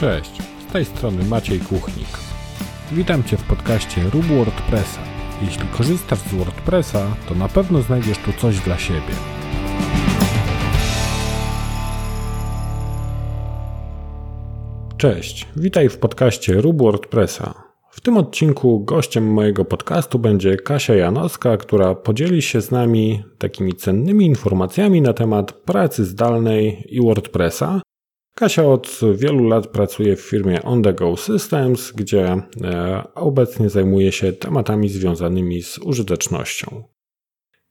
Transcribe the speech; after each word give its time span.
Cześć, 0.00 0.42
z 0.68 0.72
tej 0.72 0.84
strony 0.84 1.24
Maciej 1.24 1.60
Kuchnik. 1.60 2.08
Witam 2.92 3.24
Cię 3.24 3.36
w 3.36 3.42
podcaście 3.42 4.02
Rób 4.12 4.24
WordPressa. 4.24 5.00
Jeśli 5.42 5.68
korzystasz 5.68 6.18
z 6.18 6.34
WordPressa, 6.34 7.06
to 7.28 7.34
na 7.34 7.48
pewno 7.48 7.82
znajdziesz 7.82 8.18
tu 8.18 8.32
coś 8.32 8.60
dla 8.60 8.78
siebie. 8.78 9.14
Cześć, 14.96 15.46
witaj 15.56 15.88
w 15.88 15.98
podcaście 15.98 16.54
Rób 16.54 16.78
WordPressa. 16.78 17.54
W 17.90 18.00
tym 18.00 18.16
odcinku 18.16 18.80
gościem 18.80 19.32
mojego 19.32 19.64
podcastu 19.64 20.18
będzie 20.18 20.56
Kasia 20.56 20.94
Janowska, 20.94 21.56
która 21.56 21.94
podzieli 21.94 22.42
się 22.42 22.60
z 22.60 22.70
nami 22.70 23.22
takimi 23.38 23.74
cennymi 23.74 24.26
informacjami 24.26 25.02
na 25.02 25.12
temat 25.12 25.52
pracy 25.52 26.04
zdalnej 26.04 26.84
i 26.88 27.00
WordPressa, 27.00 27.80
Kasia 28.38 28.64
od 28.64 29.00
wielu 29.14 29.48
lat 29.48 29.66
pracuje 29.66 30.16
w 30.16 30.20
firmie 30.20 30.62
On 30.62 30.82
The 30.82 30.94
Go 30.94 31.16
Systems, 31.16 31.92
gdzie 31.92 32.42
e, 32.64 33.02
obecnie 33.14 33.70
zajmuje 33.70 34.12
się 34.12 34.32
tematami 34.32 34.88
związanymi 34.88 35.62
z 35.62 35.78
użytecznością. 35.78 36.82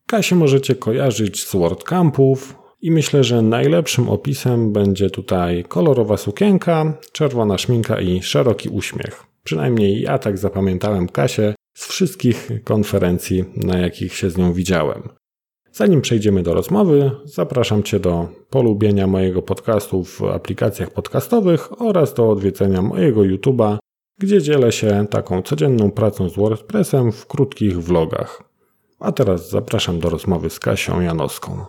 Kasię 0.07 0.35
możecie 0.35 0.75
kojarzyć 0.75 1.43
z 1.43 1.55
WordCampów 1.55 2.55
i 2.81 2.91
myślę, 2.91 3.23
że 3.23 3.41
najlepszym 3.41 4.09
opisem 4.09 4.73
będzie 4.73 5.09
tutaj 5.09 5.63
kolorowa 5.63 6.17
sukienka, 6.17 6.97
czerwona 7.11 7.57
szminka 7.57 8.01
i 8.01 8.21
szeroki 8.21 8.69
uśmiech. 8.69 9.23
Przynajmniej 9.43 10.01
ja 10.01 10.19
tak 10.19 10.37
zapamiętałem 10.37 11.07
Kasię 11.07 11.55
z 11.73 11.87
wszystkich 11.87 12.49
konferencji, 12.63 13.45
na 13.55 13.77
jakich 13.77 14.13
się 14.13 14.29
z 14.29 14.37
nią 14.37 14.53
widziałem. 14.53 15.09
Zanim 15.77 16.01
przejdziemy 16.01 16.43
do 16.43 16.53
rozmowy, 16.53 17.11
zapraszam 17.25 17.83
Cię 17.83 17.99
do 17.99 18.27
polubienia 18.49 19.07
mojego 19.07 19.41
podcastu 19.41 20.03
w 20.03 20.23
aplikacjach 20.23 20.89
podcastowych 20.89 21.81
oraz 21.81 22.13
do 22.13 22.29
odwiedzenia 22.29 22.81
mojego 22.81 23.21
YouTube'a, 23.21 23.77
gdzie 24.19 24.41
dzielę 24.41 24.71
się 24.71 25.05
taką 25.09 25.41
codzienną 25.41 25.91
pracą 25.91 26.29
z 26.29 26.35
WordPressem 26.35 27.11
w 27.11 27.27
krótkich 27.27 27.83
vlogach. 27.83 28.43
A 28.99 29.11
teraz 29.11 29.49
zapraszam 29.49 29.99
do 29.99 30.09
rozmowy 30.09 30.49
z 30.49 30.59
Kasią 30.59 31.01
Janowską. 31.01 31.65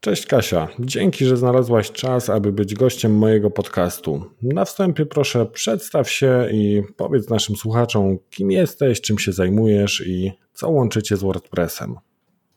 Cześć 0.00 0.26
Kasia, 0.26 0.68
dzięki, 0.78 1.24
że 1.24 1.36
znalazłaś 1.36 1.92
czas, 1.92 2.30
aby 2.30 2.52
być 2.52 2.74
gościem 2.74 3.16
mojego 3.18 3.50
podcastu. 3.50 4.24
Na 4.42 4.64
wstępie 4.64 5.06
proszę 5.06 5.46
przedstaw 5.46 6.10
się 6.10 6.48
i 6.52 6.82
powiedz 6.96 7.28
naszym 7.28 7.56
słuchaczom, 7.56 8.18
kim 8.30 8.50
jesteś, 8.50 9.00
czym 9.00 9.18
się 9.18 9.32
zajmujesz 9.32 10.06
i 10.06 10.32
co 10.52 10.68
łączycie 10.68 11.16
z 11.16 11.22
WordPressem. 11.22 11.96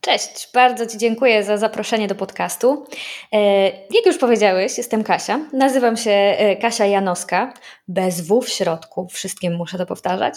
Cześć, 0.02 0.50
bardzo 0.54 0.88
Ci 0.88 0.98
dziękuję 0.98 1.44
za 1.44 1.58
zaproszenie 1.58 2.08
do 2.08 2.16
podcastu. 2.16 2.86
E, 3.34 3.64
jak 3.66 4.06
już 4.06 4.18
powiedziałeś, 4.18 4.78
jestem 4.78 5.04
Kasia. 5.04 5.40
Nazywam 5.54 5.98
się 5.98 6.12
e, 6.12 6.56
Kasia 6.56 6.86
Janowska, 6.86 7.54
bez 7.88 8.22
W 8.22 8.42
w 8.42 8.50
środku, 8.50 9.08
wszystkim 9.08 9.56
muszę 9.56 9.78
to 9.78 9.86
powtarzać. 9.86 10.34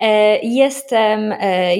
E, 0.00 0.38
jestem 0.38 1.34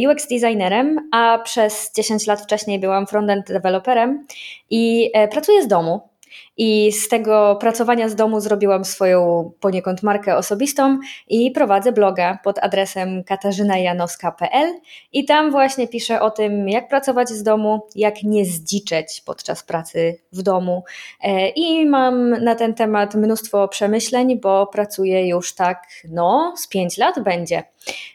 UX 0.08 0.26
designerem, 0.28 1.08
a 1.12 1.38
przez 1.44 1.92
10 1.96 2.26
lat 2.26 2.40
wcześniej 2.40 2.78
byłam 2.78 3.06
frontend 3.06 3.46
developerem 3.46 4.26
i 4.70 5.12
pracuję 5.30 5.62
z 5.62 5.68
domu. 5.68 6.09
I 6.56 6.92
z 6.92 7.08
tego 7.08 7.56
pracowania 7.60 8.08
z 8.08 8.14
domu 8.14 8.40
zrobiłam 8.40 8.84
swoją 8.84 9.50
poniekąd 9.60 10.02
markę 10.02 10.36
osobistą 10.36 10.98
i 11.28 11.50
prowadzę 11.50 11.92
bloga 11.92 12.38
pod 12.44 12.58
adresem 12.58 13.24
katarzynajanowska.pl 13.24 14.74
i 15.12 15.24
tam 15.24 15.50
właśnie 15.50 15.88
piszę 15.88 16.20
o 16.20 16.30
tym, 16.30 16.68
jak 16.68 16.88
pracować 16.88 17.28
z 17.28 17.42
domu, 17.42 17.80
jak 17.94 18.22
nie 18.22 18.44
zdziczeć 18.44 19.22
podczas 19.26 19.62
pracy 19.62 20.18
w 20.32 20.42
domu. 20.42 20.84
E, 21.22 21.48
I 21.48 21.86
mam 21.86 22.30
na 22.30 22.54
ten 22.54 22.74
temat 22.74 23.14
mnóstwo 23.14 23.68
przemyśleń, 23.68 24.40
bo 24.40 24.66
pracuję 24.66 25.28
już 25.28 25.54
tak, 25.54 25.86
no, 26.08 26.54
z 26.56 26.68
pięć 26.68 26.98
lat 26.98 27.22
będzie. 27.22 27.62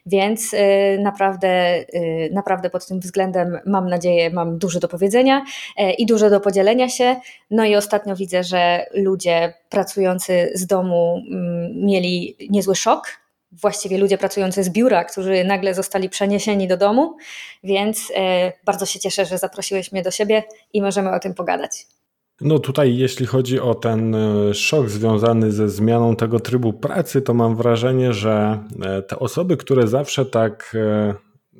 Więc 0.05 0.53
y, 0.53 0.57
naprawdę, 1.01 1.79
y, 1.79 2.29
naprawdę 2.33 2.69
pod 2.69 2.87
tym 2.87 2.99
względem 2.99 3.59
mam 3.65 3.89
nadzieję, 3.89 4.29
mam 4.29 4.57
dużo 4.57 4.79
do 4.79 4.87
powiedzenia 4.87 5.45
e, 5.77 5.93
i 5.93 6.05
dużo 6.05 6.29
do 6.29 6.39
podzielenia 6.39 6.89
się. 6.89 7.15
No 7.51 7.65
i 7.65 7.75
ostatnio 7.75 8.15
widzę, 8.25 8.43
że 8.43 8.85
ludzie 8.93 9.53
pracujący 9.69 10.51
z 10.55 10.65
domu 10.65 11.21
mm, 11.31 11.85
mieli 11.85 12.35
niezły 12.49 12.75
szok. 12.75 13.07
Właściwie 13.51 13.97
ludzie 13.97 14.17
pracujący 14.17 14.63
z 14.63 14.69
biura, 14.69 15.03
którzy 15.03 15.43
nagle 15.43 15.73
zostali 15.73 16.09
przeniesieni 16.09 16.67
do 16.67 16.77
domu, 16.77 17.17
więc 17.63 18.11
e, 18.15 18.53
bardzo 18.65 18.85
się 18.85 18.99
cieszę, 18.99 19.25
że 19.25 19.37
zaprosiłeś 19.37 19.91
mnie 19.91 20.01
do 20.01 20.11
siebie 20.11 20.43
i 20.73 20.81
możemy 20.81 21.11
o 21.11 21.19
tym 21.19 21.33
pogadać. 21.33 21.71
No 22.41 22.59
tutaj, 22.59 22.97
jeśli 22.97 23.25
chodzi 23.25 23.59
o 23.59 23.75
ten 23.75 24.15
e, 24.15 24.53
szok 24.53 24.89
związany 24.89 25.51
ze 25.51 25.69
zmianą 25.69 26.15
tego 26.15 26.39
trybu 26.39 26.73
pracy, 26.73 27.21
to 27.21 27.33
mam 27.33 27.55
wrażenie, 27.55 28.13
że 28.13 28.59
e, 28.85 29.01
te 29.01 29.19
osoby, 29.19 29.57
które 29.57 29.87
zawsze 29.87 30.25
tak 30.25 30.75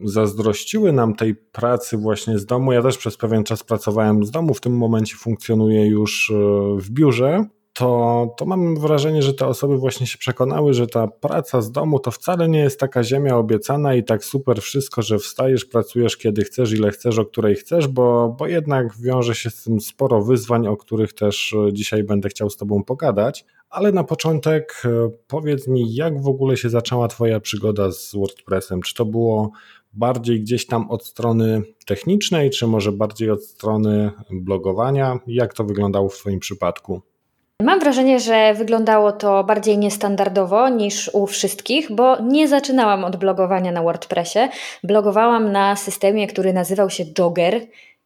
zazdrościły 0.03 0.91
nam 0.91 1.15
tej 1.15 1.35
pracy 1.35 1.97
właśnie 1.97 2.39
z 2.39 2.45
domu, 2.45 2.71
ja 2.71 2.81
też 2.81 2.97
przez 2.97 3.17
pewien 3.17 3.43
czas 3.43 3.63
pracowałem 3.63 4.25
z 4.25 4.31
domu, 4.31 4.53
w 4.53 4.61
tym 4.61 4.77
momencie 4.77 5.15
funkcjonuję 5.15 5.87
już 5.87 6.33
w 6.77 6.89
biurze, 6.89 7.45
to, 7.77 8.35
to 8.37 8.45
mam 8.45 8.75
wrażenie, 8.75 9.21
że 9.21 9.33
te 9.33 9.47
osoby 9.47 9.77
właśnie 9.77 10.07
się 10.07 10.17
przekonały, 10.17 10.73
że 10.73 10.87
ta 10.87 11.07
praca 11.07 11.61
z 11.61 11.71
domu 11.71 11.99
to 11.99 12.11
wcale 12.11 12.49
nie 12.49 12.59
jest 12.59 12.79
taka 12.79 13.03
ziemia 13.03 13.37
obiecana 13.37 13.95
i 13.95 14.03
tak 14.03 14.25
super 14.25 14.61
wszystko, 14.61 15.01
że 15.01 15.19
wstajesz, 15.19 15.65
pracujesz 15.65 16.17
kiedy 16.17 16.43
chcesz, 16.43 16.71
ile 16.71 16.91
chcesz, 16.91 17.19
o 17.19 17.25
której 17.25 17.55
chcesz, 17.55 17.87
bo, 17.87 18.35
bo 18.39 18.47
jednak 18.47 18.97
wiąże 18.97 19.35
się 19.35 19.49
z 19.49 19.63
tym 19.63 19.81
sporo 19.81 20.21
wyzwań, 20.21 20.67
o 20.67 20.77
których 20.77 21.13
też 21.13 21.55
dzisiaj 21.71 22.03
będę 22.03 22.29
chciał 22.29 22.49
z 22.49 22.57
Tobą 22.57 22.83
pogadać. 22.83 23.45
Ale 23.69 23.91
na 23.91 24.03
początek 24.03 24.81
e, 24.85 25.09
powiedz 25.27 25.67
mi, 25.67 25.95
jak 25.95 26.21
w 26.21 26.27
ogóle 26.27 26.57
się 26.57 26.69
zaczęła 26.69 27.07
Twoja 27.07 27.39
przygoda 27.39 27.91
z 27.91 28.15
WordPressem? 28.15 28.81
Czy 28.81 28.93
to 28.93 29.05
było 29.05 29.51
bardziej 29.95 30.41
gdzieś 30.41 30.67
tam 30.67 30.91
od 30.91 31.05
strony 31.05 31.61
technicznej, 31.85 32.49
czy 32.49 32.67
może 32.67 32.91
bardziej 32.91 33.31
od 33.31 33.43
strony 33.43 34.11
blogowania? 34.31 35.19
Jak 35.27 35.53
to 35.53 35.63
wyglądało 35.63 36.09
w 36.09 36.17
Twoim 36.17 36.39
przypadku? 36.39 37.01
Mam 37.61 37.79
wrażenie, 37.79 38.19
że 38.19 38.53
wyglądało 38.53 39.11
to 39.11 39.43
bardziej 39.43 39.77
niestandardowo 39.77 40.69
niż 40.69 41.09
u 41.13 41.27
wszystkich, 41.27 41.91
bo 41.91 42.21
nie 42.21 42.47
zaczynałam 42.47 43.03
od 43.03 43.15
blogowania 43.15 43.71
na 43.71 43.83
WordPressie. 43.83 44.39
Blogowałam 44.83 45.51
na 45.51 45.75
systemie, 45.75 46.27
który 46.27 46.53
nazywał 46.53 46.89
się 46.89 47.05
Jogger. 47.19 47.61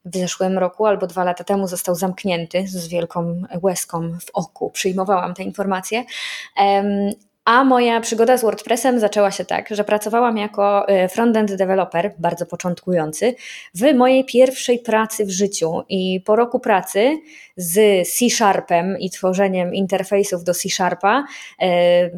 W 0.06 0.18
zeszłym 0.18 0.58
roku 0.58 0.86
albo 0.86 1.08
dwa 1.08 1.24
lata 1.24 1.44
temu 1.44 1.68
został 1.68 1.96
zamknięty 1.96 2.68
z 2.68 2.88
wielką 2.88 3.42
łezką 3.64 4.12
w 4.20 4.30
oku. 4.34 4.70
Przyjmowałam 4.70 5.34
te 5.34 5.44
informacje. 5.44 6.04
A 7.50 7.64
moja 7.64 8.02
przygoda 8.02 8.38
z 8.38 8.42
WordPressem 8.42 9.00
zaczęła 9.00 9.32
się 9.32 9.46
tak, 9.46 9.70
że 9.72 9.84
pracowałam 9.84 10.38
jako 10.38 10.88
e, 10.88 11.10
frontend 11.10 11.56
developer, 11.56 12.14
bardzo 12.20 12.46
początkujący, 12.46 13.36
w 13.76 13.94
mojej 13.94 14.26
pierwszej 14.26 14.80
pracy 14.80 15.26
w 15.26 15.30
życiu. 15.30 15.82
I 15.90 16.22
po 16.26 16.36
roku 16.36 16.60
pracy 16.60 17.18
z 17.58 18.08
C 18.10 18.30
Sharpem 18.30 19.00
i 19.00 19.10
tworzeniem 19.10 19.74
interfejsów 19.74 20.44
do 20.44 20.54
C 20.54 20.70
Sharpa 20.70 21.26
e, 21.62 22.10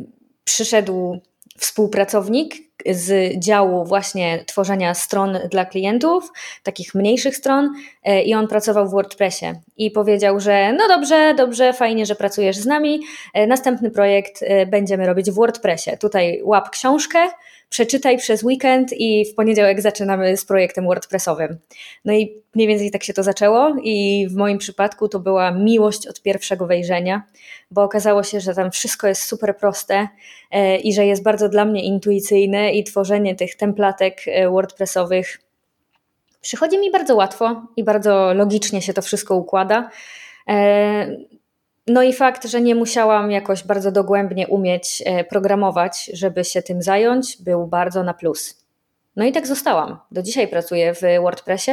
przyszedł 0.44 1.20
współpracownik 1.62 2.56
z 2.86 3.40
działu 3.40 3.86
właśnie 3.86 4.44
tworzenia 4.46 4.94
stron 4.94 5.40
dla 5.52 5.66
klientów, 5.66 6.32
takich 6.64 6.96
mniejszych 6.96 7.38
stron, 7.38 7.70
e, 8.04 8.24
i 8.24 8.34
on 8.34 8.48
pracował 8.48 8.88
w 8.88 8.92
WordPressie. 8.92 9.46
I 9.78 9.92
powiedział, 9.92 10.40
że 10.40 10.74
no 10.74 10.88
dobrze, 10.88 11.34
dobrze, 11.38 11.74
fajnie, 11.74 12.06
że 12.06 12.16
pracujesz 12.16 12.58
z 12.58 12.66
nami. 12.66 13.02
E, 13.34 13.48
następny 13.48 13.92
projekt 13.92 14.44
e, 14.44 14.66
będziemy 14.66 15.06
robić 15.06 15.32
w 15.32 15.34
WordPressie. 15.34 15.92
Tutaj 16.00 16.42
łap 16.44 16.70
książkę, 16.70 17.28
przeczytaj 17.72 18.18
przez 18.18 18.44
weekend 18.44 18.94
i 18.94 19.26
w 19.26 19.35
poniedziałek 19.35 19.82
zaczynamy 19.82 20.38
z 20.38 20.46
projektem 20.46 20.85
WordPressowym. 20.85 21.58
No 22.06 22.14
i 22.14 22.41
mniej 22.56 22.68
więcej 22.68 22.91
tak 22.91 23.03
się 23.03 23.14
to 23.14 23.23
zaczęło 23.23 23.76
i 23.84 24.28
w 24.29 24.35
moim 24.35 24.58
przypadku 24.58 25.08
to 25.08 25.20
była 25.20 25.52
miłość 25.52 26.08
od 26.08 26.22
pierwszego 26.22 26.68
wejrzenia, 26.68 27.23
bo 27.72 27.84
okazało 27.84 28.23
się, 28.23 28.40
że 28.40 28.56
tam 28.56 28.72
wszystko 28.72 29.08
jest 29.08 29.23
super 29.23 29.58
proste 29.58 30.08
e, 30.52 30.78
i 30.78 30.94
że 30.94 31.06
jest 31.06 31.23
bardzo 31.23 31.50
dla 31.50 31.66
mnie 31.66 31.84
intuicyjne 31.84 32.73
i 32.73 32.84
tworzenie 32.84 33.35
tych 33.35 33.56
templatek 33.56 34.22
e, 34.28 34.50
WordPressowych 34.50 35.41
przychodzi 36.41 36.79
mi 36.79 36.91
bardzo 36.91 37.16
łatwo 37.16 37.62
i 37.78 37.84
bardzo 37.84 38.34
logicznie 38.34 38.82
się 38.82 38.94
to 38.94 39.02
wszystko 39.02 39.35
układa. 39.35 39.90
No 41.93 42.03
i 42.03 42.14
fakt, 42.14 42.47
że 42.47 42.61
nie 42.61 42.76
musiałam 42.76 43.32
jakoś 43.32 43.64
bardzo 43.64 43.91
dogłębnie 43.91 44.47
umieć 44.47 45.03
e, 45.05 45.23
programować, 45.23 46.09
żeby 46.14 46.46
się 46.46 46.61
tym 46.61 46.82
zająć, 46.82 47.38
był 47.41 47.67
bardzo 47.67 48.03
na 48.03 48.14
plus. 48.14 48.66
No 49.16 49.26
i 49.26 49.32
tak 49.32 49.47
zostałam. 49.47 49.99
Do 50.11 50.22
dzisiaj 50.23 50.47
pracuję 50.47 50.93
w 50.93 51.02
WordPressie. 51.22 51.72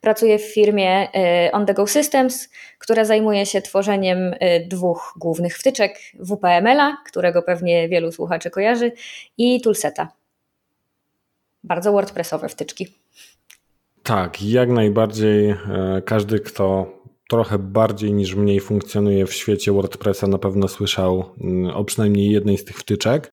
Pracuję 0.00 0.38
w 0.38 0.54
firmie 0.54 1.08
e, 1.14 1.52
On 1.52 1.66
The 1.66 1.74
Go 1.74 1.86
Systems, 1.86 2.48
która 2.78 3.04
zajmuje 3.04 3.46
się 3.46 3.62
tworzeniem 3.62 4.34
e, 4.40 4.60
dwóch 4.60 5.14
głównych 5.16 5.58
wtyczek: 5.58 5.98
WPML-a, 6.14 6.96
którego 7.06 7.42
pewnie 7.42 7.88
wielu 7.88 8.12
słuchaczy 8.12 8.50
kojarzy, 8.50 8.92
i 9.38 9.60
Toolseta. 9.60 10.08
Bardzo 11.64 11.92
WordPressowe 11.92 12.48
wtyczki. 12.48 12.88
Tak, 14.02 14.42
jak 14.42 14.68
najbardziej 14.68 15.54
każdy, 16.04 16.40
kto 16.40 16.86
trochę 17.32 17.58
bardziej 17.58 18.12
niż 18.12 18.34
mniej 18.34 18.60
funkcjonuje 18.60 19.26
w 19.26 19.32
świecie 19.32 19.72
WordPressa, 19.72 20.26
na 20.26 20.38
pewno 20.38 20.68
słyszał 20.68 21.24
mm, 21.40 21.76
o 21.76 21.84
przynajmniej 21.84 22.30
jednej 22.30 22.58
z 22.58 22.64
tych 22.64 22.78
wtyczek. 22.78 23.30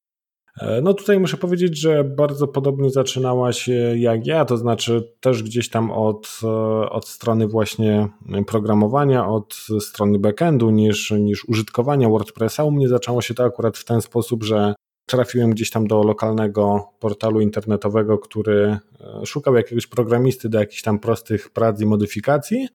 E, 0.61 0.81
no 0.81 0.93
tutaj 0.93 1.19
muszę 1.19 1.37
powiedzieć, 1.37 1.77
że 1.77 2.03
bardzo 2.03 2.47
podobnie 2.47 2.89
zaczynała 2.89 3.53
się 3.53 3.73
jak 3.97 4.27
ja, 4.27 4.45
to 4.45 4.57
znaczy 4.57 5.13
też 5.19 5.43
gdzieś 5.43 5.69
tam 5.69 5.91
od, 5.91 6.39
e, 6.43 6.47
od 6.89 7.07
strony 7.07 7.47
właśnie 7.47 8.07
programowania, 8.47 9.27
od 9.27 9.55
strony 9.79 10.19
backendu 10.19 10.69
niż, 10.69 11.11
niż 11.11 11.45
użytkowania 11.45 12.09
WordPressa. 12.09 12.63
U 12.63 12.71
mnie 12.71 12.87
zaczęło 12.87 13.21
się 13.21 13.33
to 13.33 13.43
akurat 13.43 13.77
w 13.77 13.85
ten 13.85 14.01
sposób, 14.01 14.43
że 14.43 14.73
trafiłem 15.05 15.51
gdzieś 15.51 15.69
tam 15.69 15.87
do 15.87 16.03
lokalnego 16.03 16.89
portalu 16.99 17.41
internetowego, 17.41 18.17
który 18.17 18.77
e, 19.21 19.25
szukał 19.25 19.55
jakiegoś 19.55 19.87
programisty 19.87 20.49
do 20.49 20.59
jakichś 20.59 20.81
tam 20.81 20.99
prostych 20.99 21.49
prac 21.49 21.81
i 21.81 21.85
modyfikacji. 21.85 22.67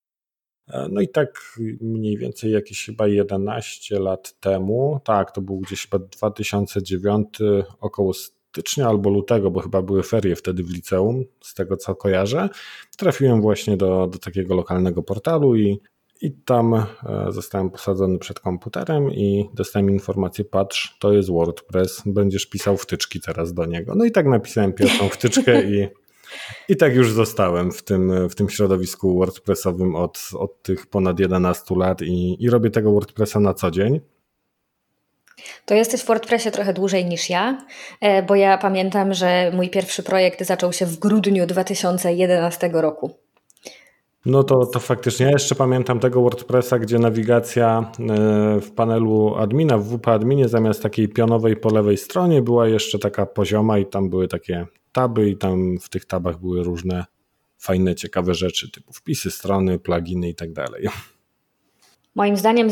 E, 0.68 0.88
no 0.90 1.00
i 1.00 1.08
tak 1.08 1.58
mniej 1.80 2.16
więcej 2.16 2.52
jakieś 2.52 2.86
chyba 2.86 3.06
11 3.06 3.98
lat 3.98 4.40
temu, 4.40 5.00
tak, 5.04 5.32
to 5.32 5.40
był 5.40 5.58
gdzieś 5.58 5.82
chyba 5.88 5.98
2009, 5.98 7.28
około 7.80 8.12
stycznia 8.54 8.88
albo 8.88 9.10
lutego, 9.10 9.50
bo 9.50 9.60
chyba 9.60 9.82
były 9.82 10.02
ferie 10.02 10.36
wtedy 10.36 10.62
w 10.62 10.70
liceum, 10.70 11.24
z 11.42 11.54
tego 11.54 11.76
co 11.76 11.94
kojarzę. 11.94 12.48
Trafiłem 12.96 13.40
właśnie 13.40 13.76
do, 13.76 14.06
do 14.06 14.18
takiego 14.18 14.54
lokalnego 14.54 15.02
portalu 15.02 15.56
i, 15.56 15.80
i 16.20 16.32
tam 16.32 16.74
e, 16.74 16.86
zostałem 17.28 17.70
posadzony 17.70 18.18
przed 18.18 18.40
komputerem 18.40 19.10
i 19.10 19.50
dostałem 19.54 19.90
informację, 19.90 20.44
patrz, 20.44 20.96
to 21.00 21.12
jest 21.12 21.30
WordPress, 21.30 22.02
będziesz 22.06 22.46
pisał 22.46 22.76
wtyczki 22.76 23.20
teraz 23.20 23.54
do 23.54 23.64
niego. 23.66 23.94
No 23.94 24.04
i 24.04 24.12
tak 24.12 24.26
napisałem 24.26 24.72
pierwszą 24.72 25.08
wtyczkę 25.08 25.62
i 25.62 25.88
i 26.68 26.76
tak 26.76 26.94
już 26.94 27.12
zostałem 27.12 27.72
w 27.72 27.82
tym, 27.82 28.28
w 28.28 28.34
tym 28.34 28.48
środowisku 28.48 29.18
WordPressowym 29.18 29.96
od, 29.96 30.20
od 30.38 30.62
tych 30.62 30.86
ponad 30.86 31.20
11 31.20 31.74
lat 31.76 32.02
i, 32.02 32.44
i 32.44 32.50
robię 32.50 32.70
tego 32.70 32.92
WordPressa 32.92 33.40
na 33.40 33.54
co 33.54 33.70
dzień. 33.70 34.00
To 35.66 35.74
jesteś 35.74 36.00
w 36.00 36.06
WordPressie 36.06 36.50
trochę 36.50 36.72
dłużej 36.72 37.04
niż 37.04 37.30
ja, 37.30 37.66
e, 38.00 38.22
bo 38.22 38.34
ja 38.34 38.58
pamiętam, 38.58 39.14
że 39.14 39.52
mój 39.54 39.70
pierwszy 39.70 40.02
projekt 40.02 40.42
zaczął 40.42 40.72
się 40.72 40.86
w 40.86 40.98
grudniu 40.98 41.46
2011 41.46 42.70
roku. 42.72 43.10
No 44.26 44.42
to, 44.42 44.66
to 44.66 44.80
faktycznie. 44.80 45.26
Ja 45.26 45.32
jeszcze 45.32 45.54
pamiętam 45.54 46.00
tego 46.00 46.22
WordPressa, 46.22 46.78
gdzie 46.78 46.98
nawigacja 46.98 47.92
e, 48.00 48.60
w 48.60 48.70
panelu 48.70 49.34
admina, 49.34 49.78
w 49.78 49.84
WP 49.84 50.08
adminie, 50.08 50.48
zamiast 50.48 50.82
takiej 50.82 51.08
pionowej 51.08 51.56
po 51.56 51.74
lewej 51.74 51.96
stronie, 51.96 52.42
była 52.42 52.68
jeszcze 52.68 52.98
taka 52.98 53.26
pozioma 53.26 53.78
i 53.78 53.86
tam 53.86 54.10
były 54.10 54.28
takie 54.28 54.66
taby 54.94 55.30
i 55.30 55.36
tam 55.36 55.78
w 55.78 55.88
tych 55.88 56.04
tabach 56.04 56.40
były 56.40 56.62
różne 56.62 57.04
fajne, 57.58 57.94
ciekawe 57.94 58.34
rzeczy, 58.34 58.70
typu 58.70 58.92
wpisy 58.92 59.30
strony, 59.30 59.78
pluginy 59.78 60.28
i 60.28 60.34
tak 60.34 60.52
dalej. 60.52 60.88
Moim 62.14 62.36
zdaniem 62.36 62.68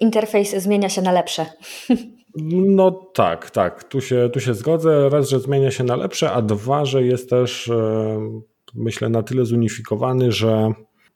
interfejs 0.00 0.56
zmienia 0.56 0.88
się 0.88 1.02
na 1.02 1.12
lepsze. 1.12 1.46
No 2.66 2.90
tak, 2.90 3.50
tak. 3.50 3.84
Tu 3.84 4.00
się, 4.00 4.30
tu 4.32 4.40
się 4.40 4.54
zgodzę. 4.54 5.08
Raz, 5.08 5.28
że 5.28 5.40
zmienia 5.40 5.70
się 5.70 5.84
na 5.84 5.96
lepsze, 5.96 6.32
a 6.32 6.42
dwa, 6.42 6.84
że 6.84 7.02
jest 7.02 7.30
też, 7.30 7.68
e, 7.68 8.20
myślę, 8.74 9.08
na 9.08 9.22
tyle 9.22 9.44
zunifikowany, 9.44 10.32
że 10.32 10.72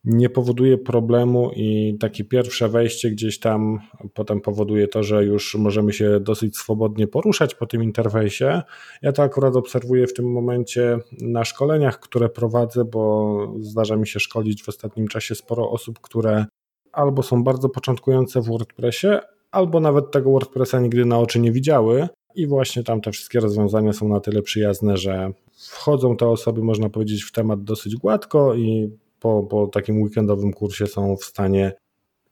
nie 0.07 0.31
powoduje 0.31 0.79
problemu 0.79 1.51
i 1.57 1.97
takie 2.01 2.25
pierwsze 2.25 2.69
wejście 2.69 3.11
gdzieś 3.11 3.39
tam 3.39 3.79
potem 4.15 4.41
powoduje 4.41 4.89
to, 4.89 5.03
że 5.03 5.25
już 5.25 5.55
możemy 5.55 5.93
się 5.93 6.21
dosyć 6.21 6.57
swobodnie 6.57 7.07
poruszać 7.07 7.55
po 7.55 7.67
tym 7.67 7.83
interfejsie. 7.83 8.63
Ja 9.03 9.13
to 9.13 9.23
akurat 9.23 9.57
obserwuję 9.57 10.07
w 10.07 10.15
tym 10.15 10.33
momencie 10.33 10.99
na 11.21 11.45
szkoleniach, 11.45 12.01
które 12.01 12.29
prowadzę, 12.29 12.85
bo 12.85 13.55
zdarza 13.61 13.97
mi 13.97 14.07
się 14.07 14.21
szkolić 14.21 14.63
w 14.63 14.69
ostatnim 14.69 15.09
czasie 15.09 15.35
sporo 15.35 15.71
osób, 15.71 16.01
które 16.01 16.47
albo 16.93 17.23
są 17.23 17.45
bardzo 17.45 17.69
początkujące 17.69 18.41
w 18.41 18.47
WordPressie, 18.47 19.09
albo 19.51 19.81
nawet 19.81 20.11
tego 20.11 20.31
WordPressa 20.31 20.81
nigdy 20.81 21.05
na 21.05 21.19
oczy 21.19 21.41
nie 21.41 21.53
widziały. 21.53 22.09
I 22.35 22.47
właśnie 22.47 22.83
tam 22.83 23.01
te 23.01 23.13
wszystkie 23.13 23.41
rozwiązania 23.41 23.93
są 23.93 24.09
na 24.09 24.21
tyle 24.21 24.43
przyjazne, 24.43 24.97
że 24.97 25.33
wchodzą 25.57 26.17
te 26.17 26.29
osoby, 26.29 26.63
można 26.63 26.91
powiedzieć, 26.91 27.25
w 27.25 27.33
temat 27.33 27.65
dosyć 27.65 27.97
gładko 27.97 28.55
i 28.55 28.91
po, 29.21 29.43
po 29.43 29.67
takim 29.67 30.03
weekendowym 30.03 30.53
kursie 30.53 30.87
są 30.87 31.17
w 31.17 31.25
stanie 31.25 31.73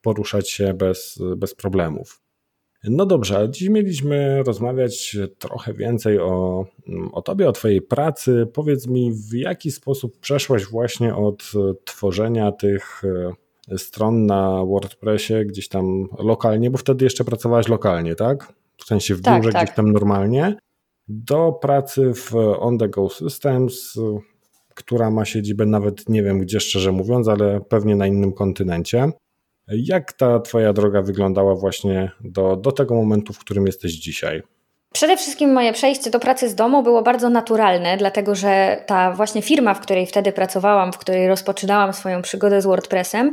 poruszać 0.03 0.51
się 0.51 0.75
bez, 0.75 1.19
bez 1.37 1.55
problemów. 1.55 2.25
No 2.85 3.07
dobrze, 3.07 3.49
dziś 3.51 3.69
mieliśmy 3.69 4.43
rozmawiać 4.43 5.17
trochę 5.39 5.75
więcej 5.75 6.19
o, 6.19 6.67
o 7.13 7.23
Tobie, 7.23 7.49
o 7.49 7.53
Twojej 7.53 7.83
pracy. 7.83 8.47
Powiedz 8.53 8.87
mi, 8.87 9.13
w 9.13 9.35
jaki 9.35 9.71
sposób 9.71 10.19
przeszłaś 10.19 10.67
właśnie 10.67 11.15
od 11.15 11.53
tworzenia 11.85 12.53
tych 12.53 13.03
e, 13.71 13.79
stron 13.79 14.27
na 14.27 14.65
WordPressie 14.65 15.35
gdzieś 15.47 15.69
tam 15.69 16.09
lokalnie, 16.19 16.71
bo 16.71 16.79
wtedy 16.79 17.05
jeszcze 17.05 17.25
pracowałaś 17.25 17.69
lokalnie, 17.69 18.15
tak? 18.15 18.53
W 18.79 18.85
sensie 18.85 19.15
w 19.15 19.23
tak, 19.23 19.37
biurze 19.37 19.53
tak. 19.53 19.65
gdzieś 19.65 19.77
tam 19.77 19.93
normalnie, 19.93 20.57
do 21.09 21.53
pracy 21.53 22.15
w 22.15 22.35
On 22.59 22.79
The 22.79 22.89
Go 22.89 23.09
Systems, 23.09 23.99
która 24.75 25.11
ma 25.11 25.25
siedzibę 25.25 25.67
nawet 25.67 26.09
nie 26.09 26.23
wiem 26.23 26.39
gdzie 26.39 26.61
szczerze 26.61 26.93
mówiąc, 26.93 27.29
ale 27.29 27.61
pewnie 27.61 27.97
na 27.97 28.07
innym 28.07 28.33
kontynencie. 28.33 29.11
Jak 29.69 30.13
ta 30.13 30.41
Twoja 30.41 30.73
droga 30.73 31.03
wyglądała 31.03 31.55
właśnie 31.55 32.11
do, 32.21 32.57
do 32.57 32.73
tego 32.73 32.95
momentu, 32.95 33.33
w 33.33 33.39
którym 33.39 33.67
jesteś 33.67 33.93
dzisiaj? 33.93 34.43
Przede 34.95 35.17
wszystkim 35.17 35.53
moje 35.53 35.73
przejście 35.73 36.11
do 36.11 36.21
pracy 36.21 36.49
z 36.49 36.55
domu 36.55 36.83
było 36.83 37.03
bardzo 37.03 37.31
naturalne, 37.31 37.97
dlatego 37.97 38.35
że 38.35 38.83
ta 38.87 39.13
właśnie 39.13 39.43
firma, 39.43 39.75
w 39.75 39.81
której 39.81 40.07
wtedy 40.07 40.33
pracowałam, 40.33 40.93
w 40.93 40.99
której 40.99 41.29
rozpoczynałam 41.29 41.93
swoją 41.93 42.23
przygodę 42.23 42.63
z 42.63 42.67
WordPressem, 42.67 43.33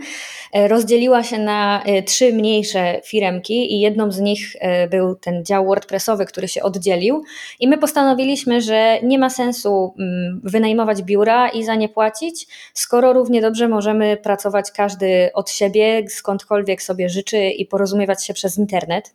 e, 0.53 0.67
rozdzieliła 0.67 1.23
się 1.23 1.39
na 1.39 1.83
e, 1.83 2.03
trzy 2.03 2.33
mniejsze 2.33 3.01
firemki 3.05 3.73
i 3.73 3.79
jedną 3.79 4.11
z 4.11 4.19
nich 4.19 4.55
e, 4.59 4.87
był 4.87 5.15
ten 5.15 5.45
dział 5.45 5.65
WordPressowy, 5.65 6.25
który 6.25 6.47
się 6.47 6.63
oddzielił 6.63 7.23
i 7.59 7.67
my 7.67 7.77
postanowiliśmy, 7.77 8.61
że 8.61 8.99
nie 9.03 9.19
ma 9.19 9.29
sensu 9.29 9.93
mm, 9.99 10.41
wynajmować 10.43 11.03
biura 11.03 11.49
i 11.49 11.63
za 11.63 11.75
nie 11.75 11.89
płacić, 11.89 12.47
skoro 12.73 13.13
równie 13.13 13.41
dobrze 13.41 13.67
możemy 13.67 14.17
pracować 14.17 14.71
każdy 14.71 15.29
od 15.33 15.49
siebie, 15.49 16.09
skądkolwiek 16.09 16.81
sobie 16.81 17.09
życzy 17.09 17.49
i 17.49 17.65
porozumiewać 17.65 18.25
się 18.25 18.33
przez 18.33 18.57
internet. 18.57 19.13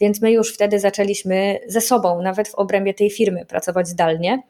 Więc 0.00 0.22
my 0.22 0.32
już 0.32 0.54
wtedy 0.54 0.80
zaczęliśmy 0.80 1.58
ze 1.66 1.85
sobą, 1.86 2.22
nawet 2.22 2.48
w 2.48 2.54
obrębie 2.54 2.94
tej 2.94 3.10
firmy, 3.10 3.46
pracować 3.46 3.88
zdalnie. 3.88 4.42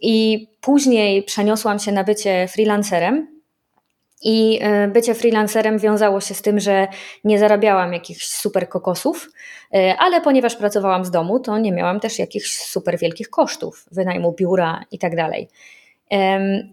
I 0.00 0.46
później 0.60 1.22
przeniosłam 1.22 1.78
się 1.78 1.92
na 1.92 2.04
bycie 2.04 2.48
freelancerem. 2.48 3.38
I 4.22 4.58
e, 4.62 4.88
bycie 4.88 5.14
freelancerem 5.14 5.78
wiązało 5.78 6.20
się 6.20 6.34
z 6.34 6.42
tym, 6.42 6.60
że 6.60 6.88
nie 7.24 7.38
zarabiałam 7.38 7.92
jakichś 7.92 8.26
super 8.26 8.68
kokosów, 8.68 9.30
e, 9.74 9.96
ale 9.98 10.20
ponieważ 10.20 10.56
pracowałam 10.56 11.04
z 11.04 11.10
domu, 11.10 11.40
to 11.40 11.58
nie 11.58 11.72
miałam 11.72 12.00
też 12.00 12.18
jakichś 12.18 12.56
super 12.56 12.98
wielkich 12.98 13.30
kosztów 13.30 13.84
wynajmu 13.92 14.32
biura 14.32 14.84
i 14.90 14.98
tak. 14.98 15.12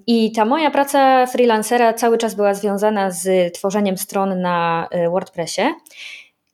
I 0.08 0.32
ta 0.32 0.46
moja 0.46 0.72
praca 0.72 1.26
freelancera 1.26 1.94
cały 1.94 2.18
czas 2.18 2.36
była 2.36 2.54
związana 2.54 3.12
z 3.12 3.54
tworzeniem 3.54 3.98
stron 3.98 4.42
na 4.42 4.88
e, 4.92 5.10
WordPressie. 5.10 5.62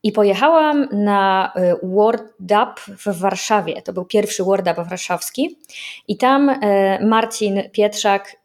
I 0.03 0.11
pojechałam 0.11 0.87
na 0.91 1.53
y, 1.57 1.87
WordUp 1.87 2.79
w 2.87 3.19
Warszawie. 3.19 3.81
To 3.81 3.93
był 3.93 4.05
pierwszy 4.05 4.43
WordUp 4.43 4.75
warszawski. 4.75 5.59
I 6.07 6.17
tam 6.17 6.49
y, 6.49 6.57
Marcin 7.01 7.61
Pietrzak, 7.71 8.35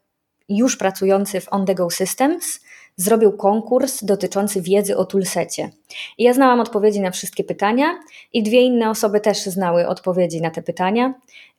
już 0.48 0.76
pracujący 0.76 1.40
w 1.40 1.52
On 1.52 1.66
The 1.66 1.74
Go 1.74 1.90
Systems, 1.90 2.60
zrobił 2.96 3.32
konkurs 3.32 4.04
dotyczący 4.04 4.62
wiedzy 4.62 4.96
o 4.96 5.04
toolsecie. 5.04 5.70
I 6.18 6.24
ja 6.24 6.32
znałam 6.32 6.60
odpowiedzi 6.60 7.00
na 7.00 7.10
wszystkie 7.10 7.44
pytania 7.44 7.98
i 8.32 8.42
dwie 8.42 8.62
inne 8.62 8.90
osoby 8.90 9.20
też 9.20 9.38
znały 9.38 9.86
odpowiedzi 9.86 10.40
na 10.40 10.50
te 10.50 10.62
pytania. 10.62 11.14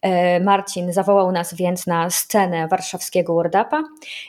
Y, 0.06 0.44
Marcin 0.44 0.94
zawołał 0.94 1.32
nas 1.32 1.54
więc 1.54 1.88
na 1.88 2.10
scenę 2.10 2.68
warszawskiego 2.68 3.34
WordUpa 3.34 3.84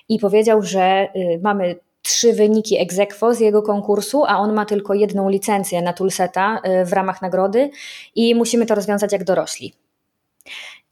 i 0.08 0.18
powiedział, 0.18 0.62
że 0.62 1.08
mamy 1.42 1.76
trzy 2.02 2.33
wyniki 2.33 2.78
egzekwo 2.78 3.35
z 3.35 3.40
jego 3.40 3.62
konkursu, 3.62 4.25
a 4.25 4.38
on 4.38 4.52
ma 4.52 4.64
tylko 4.64 4.95
jedną 4.95 5.28
licencję 5.28 5.83
na 5.83 5.93
Toolseta 5.93 6.61
y, 6.83 6.85
w 6.85 6.93
ramach 6.93 7.23
nagrody 7.23 7.71
i 8.14 8.35
musimy 8.35 8.67
to 8.67 8.75
rozwiązać 8.75 9.12
jak 9.12 9.25
dorośli. 9.25 9.75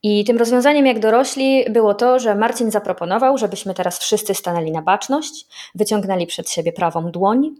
I 0.03 0.25
tym 0.25 0.39
rozwiązaniem 0.39 0.87
jak 0.87 0.99
dorośli 0.99 1.65
było 1.71 1.95
to, 1.95 2.19
że 2.19 2.35
Marcin 2.35 2.71
zaproponował, 2.71 3.39
żebyśmy 3.39 3.75
teraz 3.75 3.99
wszyscy 3.99 4.35
stanęli 4.35 4.73
na 4.73 4.83
baczność, 4.83 5.47
wyciągnęli 5.75 6.27
przed 6.27 6.51
siebie 6.51 6.73
prawą 6.73 7.11
dłoń 7.11 7.55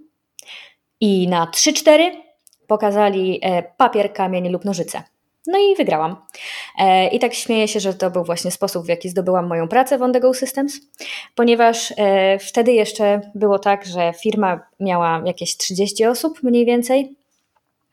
i 1.01 1.29
na 1.29 1.47
3-4 1.47 2.11
pokazali 2.67 3.41
e, 3.43 3.63
papier, 3.63 4.13
kamień 4.13 4.49
lub 4.49 4.65
nożyce. 4.65 5.03
No 5.47 5.59
i 5.59 5.77
wygrałam. 5.77 6.17
E, 6.79 7.09
I 7.09 7.19
tak 7.19 7.35
śmieję 7.35 7.69
się, 7.69 7.81
że 7.81 7.95
to 7.95 8.11
był 8.11 8.25
właśnie 8.25 8.51
sposób, 8.51 8.87
w 8.87 8.89
jaki 8.89 9.09
zdobyłam 9.09 9.47
moją 9.47 9.69
pracę 9.69 9.99
w 9.99 10.03
On 10.03 10.13
Go 10.13 10.35
Systems, 10.35 10.81
ponieważ 11.35 11.93
e, 11.97 12.39
wtedy 12.39 12.73
jeszcze 12.73 13.21
było 13.35 13.59
tak, 13.59 13.87
że 13.87 14.13
firma 14.23 14.61
miała 14.81 15.23
jakieś 15.25 15.57
30 15.57 16.05
osób 16.07 16.43
mniej 16.43 16.67
więcej 16.67 17.17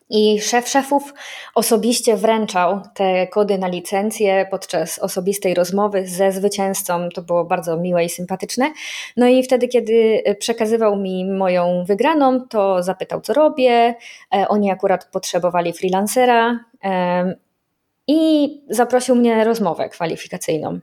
I 0.09 0.41
szef 0.41 0.69
szefów 0.69 1.13
osobiście 1.55 2.17
wręczał 2.17 2.81
te 2.93 3.27
kody 3.27 3.57
na 3.57 3.67
licencję 3.67 4.47
podczas 4.51 4.99
osobistej 4.99 5.53
rozmowy 5.53 6.07
ze 6.07 6.31
zwycięzcą. 6.31 7.09
To 7.09 7.21
było 7.21 7.45
bardzo 7.45 7.77
miłe 7.77 8.05
i 8.05 8.09
sympatyczne. 8.09 8.73
No 9.17 9.27
i 9.27 9.43
wtedy, 9.43 9.67
kiedy 9.67 10.23
przekazywał 10.39 10.97
mi 10.97 11.25
moją 11.25 11.83
wygraną, 11.85 12.47
to 12.47 12.83
zapytał, 12.83 13.21
co 13.21 13.33
robię. 13.33 13.95
E, 14.35 14.47
oni 14.47 14.71
akurat 14.71 15.05
potrzebowali 15.05 15.73
freelancera 15.73 16.59
i 18.07 18.49
zaprosił 18.69 19.15
mnie 19.15 19.35
na 19.35 19.43
rozmowę 19.43 19.89
kwalifikacyjną. 19.89 20.79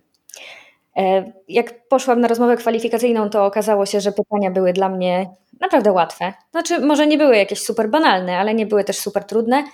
E, 0.97 1.33
jak 1.49 1.89
poszłam 1.89 2.21
na 2.21 2.29
rozmowę 2.29 2.57
kwalifikacyjną, 2.57 3.31
to 3.31 3.47
okazało 3.47 3.87
się, 3.87 4.01
że 4.01 4.13
pytania 4.13 4.51
były 4.51 4.73
dla 4.73 4.89
mnie 4.89 5.31
naprawdę 5.61 5.93
łatwe. 5.93 6.33
Znaczy, 6.51 6.81
może 6.81 7.07
nie 7.07 7.19
były 7.19 7.37
jakieś 7.37 7.61
super 7.61 7.91
banalne, 7.91 8.39
ale 8.39 8.55
nie 8.55 8.67
były 8.67 8.85
też 8.85 8.99
super 8.99 9.25
trudne. 9.25 9.65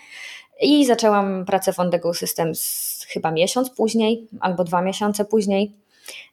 I 0.61 0.87
zaczęłam 0.87 1.45
pracę 1.45 1.73
w 1.73 1.81
On 1.81 1.91
The 1.91 1.99
Go 1.99 2.15
Systems 2.15 2.87
chyba 3.09 3.31
miesiąc 3.31 3.71
później 3.71 4.29
albo 4.41 4.65
dwa 4.65 4.83
miesiące 4.83 5.25
później. 5.25 5.73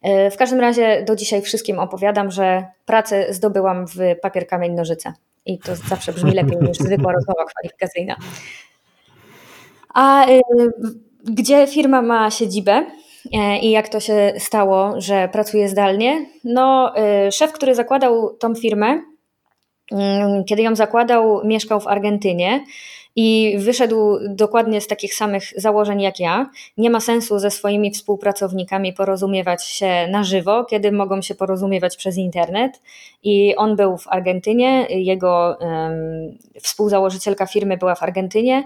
E, 0.01 0.32
w 0.32 0.38
każdym 0.38 0.60
razie 0.60 1.03
do 1.03 1.15
dzisiaj 1.15 1.41
wszystkim 1.41 1.79
opowiadam, 1.79 2.32
że 2.32 2.65
pracę 2.86 3.34
zdobyłam 3.34 3.88
w 3.88 3.98
papier, 4.22 4.48
kamień, 4.48 4.74
nożyce. 4.74 5.13
I 5.46 5.60
to 5.60 5.75
zawsze 5.75 6.13
brzmi 6.13 6.32
lepiej 6.32 6.58
niż 6.62 6.77
zwykła 6.77 7.12
rozmowa 7.12 7.46
kwalifikacyjna. 7.46 8.15
A 9.93 10.29
y, 10.29 10.41
gdzie 11.23 11.67
firma 11.67 12.01
ma 12.01 12.31
siedzibę, 12.31 12.85
E, 13.31 13.59
i 13.59 13.71
jak 13.71 13.89
to 13.89 14.00
się 14.00 14.33
stało, 14.38 15.01
że 15.01 15.29
pracuje 15.31 15.69
zdalnie? 15.69 16.25
No, 16.43 16.97
e, 16.97 17.31
szef, 17.31 17.51
który 17.51 17.75
zakładał 17.75 18.38
tą 18.39 18.55
firmę, 18.55 19.01
mm, 19.91 20.43
kiedy 20.45 20.62
ją 20.62 20.75
zakładał, 20.75 21.41
mieszkał 21.45 21.79
w 21.79 21.88
Argentynie 21.88 22.63
i 23.15 23.55
wyszedł 23.60 24.17
dokładnie 24.29 24.82
z 24.82 24.88
takich 24.88 25.15
samych 25.15 25.43
założeń 25.58 26.01
jak 26.01 26.20
ja. 26.20 26.50
Nie 26.77 26.89
ma 26.89 27.00
sensu 27.00 27.39
ze 27.39 27.51
swoimi 27.51 27.91
współpracownikami 27.91 28.93
porozumiewać 28.93 29.65
się 29.65 30.08
na 30.08 30.24
żywo, 30.24 30.65
kiedy 30.65 30.91
mogą 30.91 31.22
się 31.22 31.36
porozumiewać 31.36 31.98
przez 31.98 32.17
internet. 32.17 32.82
I 33.24 33.55
on 33.55 33.75
był 33.75 33.98
w 33.98 34.08
Argentynie, 34.08 34.88
jego 34.89 35.58
um, 35.60 36.38
współzałożycielka 36.62 37.46
firmy 37.46 37.77
była 37.77 37.96
w 37.96 38.03
Argentynie, 38.03 38.63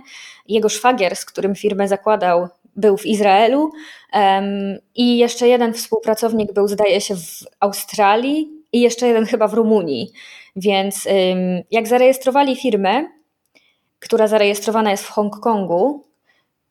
jego 0.47 0.69
szwagier, 0.69 1.15
z 1.15 1.25
którym 1.25 1.55
firmę 1.55 1.87
zakładał, 1.87 2.47
był 2.75 2.97
w 2.97 3.05
Izraelu 3.05 3.71
um, 4.13 4.77
i 4.95 5.17
jeszcze 5.17 5.47
jeden 5.47 5.73
współpracownik 5.73 6.53
był, 6.53 6.67
zdaje 6.67 7.01
się, 7.01 7.15
w 7.15 7.43
Australii 7.59 8.49
i 8.73 8.81
jeszcze 8.81 9.07
jeden 9.07 9.25
chyba 9.25 9.47
w 9.47 9.53
Rumunii. 9.53 10.11
Więc 10.55 11.05
um, 11.05 11.61
jak 11.71 11.87
zarejestrowali 11.87 12.55
firmę, 12.55 13.16
która 13.99 14.27
zarejestrowana 14.27 14.91
jest 14.91 15.03
w 15.03 15.09
Hongkongu, 15.09 16.07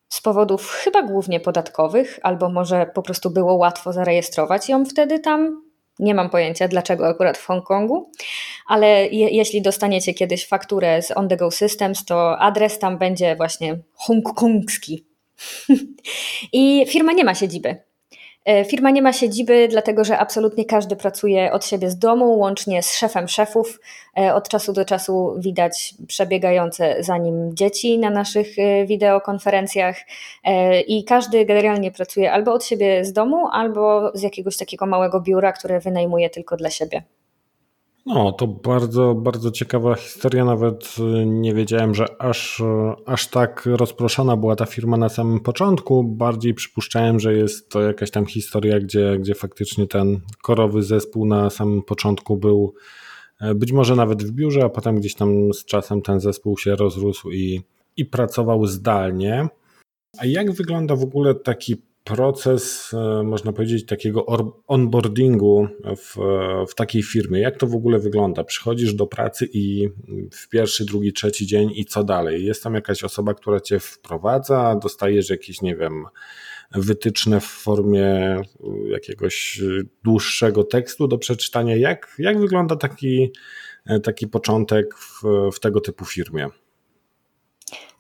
z 0.09 0.21
powodów 0.21 0.71
chyba 0.71 1.03
głównie 1.03 1.41
podatkowych, 1.41 2.19
albo 2.23 2.49
może 2.49 2.91
po 2.95 3.03
prostu 3.03 3.31
było 3.31 3.55
łatwo 3.55 3.93
zarejestrować 3.93 4.69
ją 4.69 4.85
wtedy 4.85 5.19
tam. 5.19 5.63
Nie 5.99 6.15
mam 6.15 6.31
pojęcia, 6.31 6.69
dlaczego 6.69 7.09
akurat 7.09 7.39
w 7.39 7.47
Hongkongu, 7.47 8.11
ale 8.67 9.07
je, 9.07 9.29
jeśli 9.29 9.63
dostaniecie 9.63 10.15
kiedyś 10.15 10.47
fakturę 10.47 11.03
z 11.03 11.11
On 11.17 11.29
The 11.29 11.37
Go 11.37 11.51
Systems, 11.51 12.05
to 12.05 12.39
adres 12.39 12.79
tam 12.79 12.99
będzie 12.99 13.37
właśnie 13.37 13.79
hongkongski. 13.95 15.07
I 16.53 16.87
firma 16.89 17.13
nie 17.13 17.25
ma 17.25 17.35
siedziby. 17.35 17.77
E, 18.47 18.65
firma 18.65 18.91
nie 18.91 19.03
ma 19.03 19.13
siedziby, 19.13 19.69
dlatego 19.71 20.05
że 20.05 20.19
absolutnie 20.19 20.65
każdy 20.65 20.97
pracuje 20.97 21.53
od 21.53 21.65
siebie 21.65 21.91
z 21.91 21.99
domu, 21.99 22.39
łącznie 22.39 22.83
z 22.83 22.93
szefem 22.93 23.29
szefów. 23.29 23.81
E, 24.19 24.35
od 24.35 24.49
czasu 24.49 24.73
do 24.73 24.85
czasu 24.85 25.35
widać 25.39 25.95
przebiegające 26.07 27.03
za 27.03 27.19
nim 27.19 27.57
dzieci 27.57 27.99
na 27.99 28.11
naszych 28.11 28.59
e, 28.59 28.87
wideokonferencjach 28.87 29.97
i 30.87 31.05
każdy 31.05 31.45
generalnie 31.45 31.91
pracuje 31.91 32.33
albo 32.33 32.53
od 32.53 32.65
siebie 32.65 33.05
z 33.05 33.13
domu, 33.13 33.49
albo 33.53 34.13
z 34.15 34.23
jakiegoś 34.23 34.57
takiego 34.57 34.87
małego 34.87 35.21
biura, 35.21 35.53
które 35.53 35.81
wynajmuje 35.81 36.31
tylko 36.31 36.57
dla 36.57 36.71
siebie. 36.71 37.03
No, 38.07 38.33
to 38.33 38.47
bardzo, 38.47 39.15
bardzo 39.15 39.51
ciekawa 39.51 39.95
historia. 39.95 40.45
Nawet 40.45 40.97
y, 40.99 41.27
nie 41.27 41.55
wiedziałem, 41.55 41.95
że 41.95 42.23
aż, 42.23 42.61
y, 42.61 42.65
aż 43.07 43.29
tak 43.29 43.67
rozproszona 43.67 44.37
była 44.37 44.57
ta 44.57 44.67
firma 44.67 44.97
na 44.97 45.09
samym 45.09 45.41
początku. 45.41 46.05
Bardziej 46.05 46.55
przypuszczałem, 46.55 47.21
że 47.21 47.35
jest 47.35 47.69
to 47.69 47.83
jakaś 47.83 48.11
tam 48.11 48.27
historia, 48.27 48.81
gdzie, 48.81 49.19
gdzie 49.19 49.35
faktycznie 49.35 49.87
ten 49.87 50.21
korowy 50.43 50.83
zespół 50.83 51.27
na 51.27 51.51
samym 51.51 51.83
początku 51.83 52.37
był 52.37 52.75
e, 53.41 53.55
być 53.55 53.73
może 53.73 53.97
nawet 53.97 54.23
w 54.23 54.31
biurze, 54.31 54.65
a 54.65 54.69
potem 54.69 54.97
gdzieś 55.01 55.15
tam 55.15 55.55
z 55.55 55.65
czasem 55.65 56.03
ten 56.03 56.21
zespół 56.21 56.59
się 56.59 56.77
rozrósł 56.77 57.31
i, 57.31 57.63
i 57.97 58.05
pracował 58.05 58.67
zdalnie. 58.67 59.49
A 60.19 60.27
jak 60.27 60.53
wygląda 60.53 60.97
w 60.97 61.03
ogóle 61.03 61.35
taki 61.35 61.77
proces, 62.07 62.95
e, 62.95 63.23
można 63.23 63.53
powiedzieć, 63.53 63.87
takiego 63.87 64.27
onboardingu 64.67 65.69
w, 65.97 66.17
w 66.69 66.75
takiej 66.75 67.03
firmie? 67.03 67.41
Jak 67.41 67.57
to 67.57 67.67
w 67.67 67.75
ogóle 67.75 67.99
wygląda? 67.99 68.45
Przychodzisz 68.45 68.95
do 68.95 69.07
pracy 69.07 69.49
i 69.53 69.89
w 70.33 70.49
pierwszy, 70.49 70.85
drugi, 70.85 71.13
trzeci 71.13 71.47
dzień 71.47 71.71
i 71.75 71.85
co 71.85 72.05
dalej? 72.05 72.45
Jest 72.45 72.63
tam 72.63 72.75
jakaś 72.75 73.05
osoba, 73.05 73.35
która 73.35 73.61
cię 73.61 73.81
wprowadza, 73.81 74.77
dostajesz 74.83 75.31
jakieś, 75.31 75.63
nie 75.63 75.77
wiem, 75.77 76.05
wytyczne 76.75 77.41
w 77.41 77.45
formie 77.45 78.37
jakiegoś 78.89 79.63
dłuższego 80.05 80.65
tekstu 80.65 81.09
do 81.09 81.19
przeczytania. 81.19 81.77
Jak, 81.77 82.15
jak 82.19 82.41
wygląda 82.41 82.77
taki, 82.77 83.33
taki 84.03 84.27
początek 84.27 84.95
w, 84.95 85.23
w 85.53 85.61
tego 85.61 85.81
typu 85.81 86.05
firmie? 86.05 86.49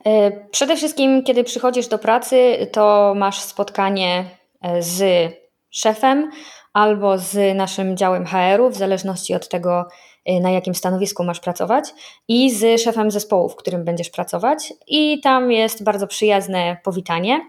E, 0.06 0.30
przede 0.50 0.76
wszystkim, 0.76 1.22
kiedy 1.22 1.44
przychodzisz 1.44 1.88
do 1.88 1.98
pracy, 1.98 2.68
to 2.72 3.14
masz 3.16 3.40
spotkanie 3.40 4.30
e, 4.62 4.82
z 4.82 5.32
szefem 5.70 6.30
albo 6.72 7.18
z 7.18 7.56
naszym 7.56 7.96
działem 7.96 8.26
HR-u, 8.26 8.70
w 8.70 8.76
zależności 8.76 9.34
od 9.34 9.48
tego, 9.48 9.84
e, 10.24 10.40
na 10.40 10.50
jakim 10.50 10.74
stanowisku 10.74 11.24
masz 11.24 11.40
pracować, 11.40 11.84
i 12.28 12.50
z 12.50 12.80
szefem 12.82 13.10
zespołu, 13.10 13.48
w 13.48 13.56
którym 13.56 13.84
będziesz 13.84 14.10
pracować. 14.10 14.72
I 14.86 15.20
tam 15.20 15.52
jest 15.52 15.84
bardzo 15.84 16.06
przyjazne 16.06 16.76
powitanie 16.84 17.40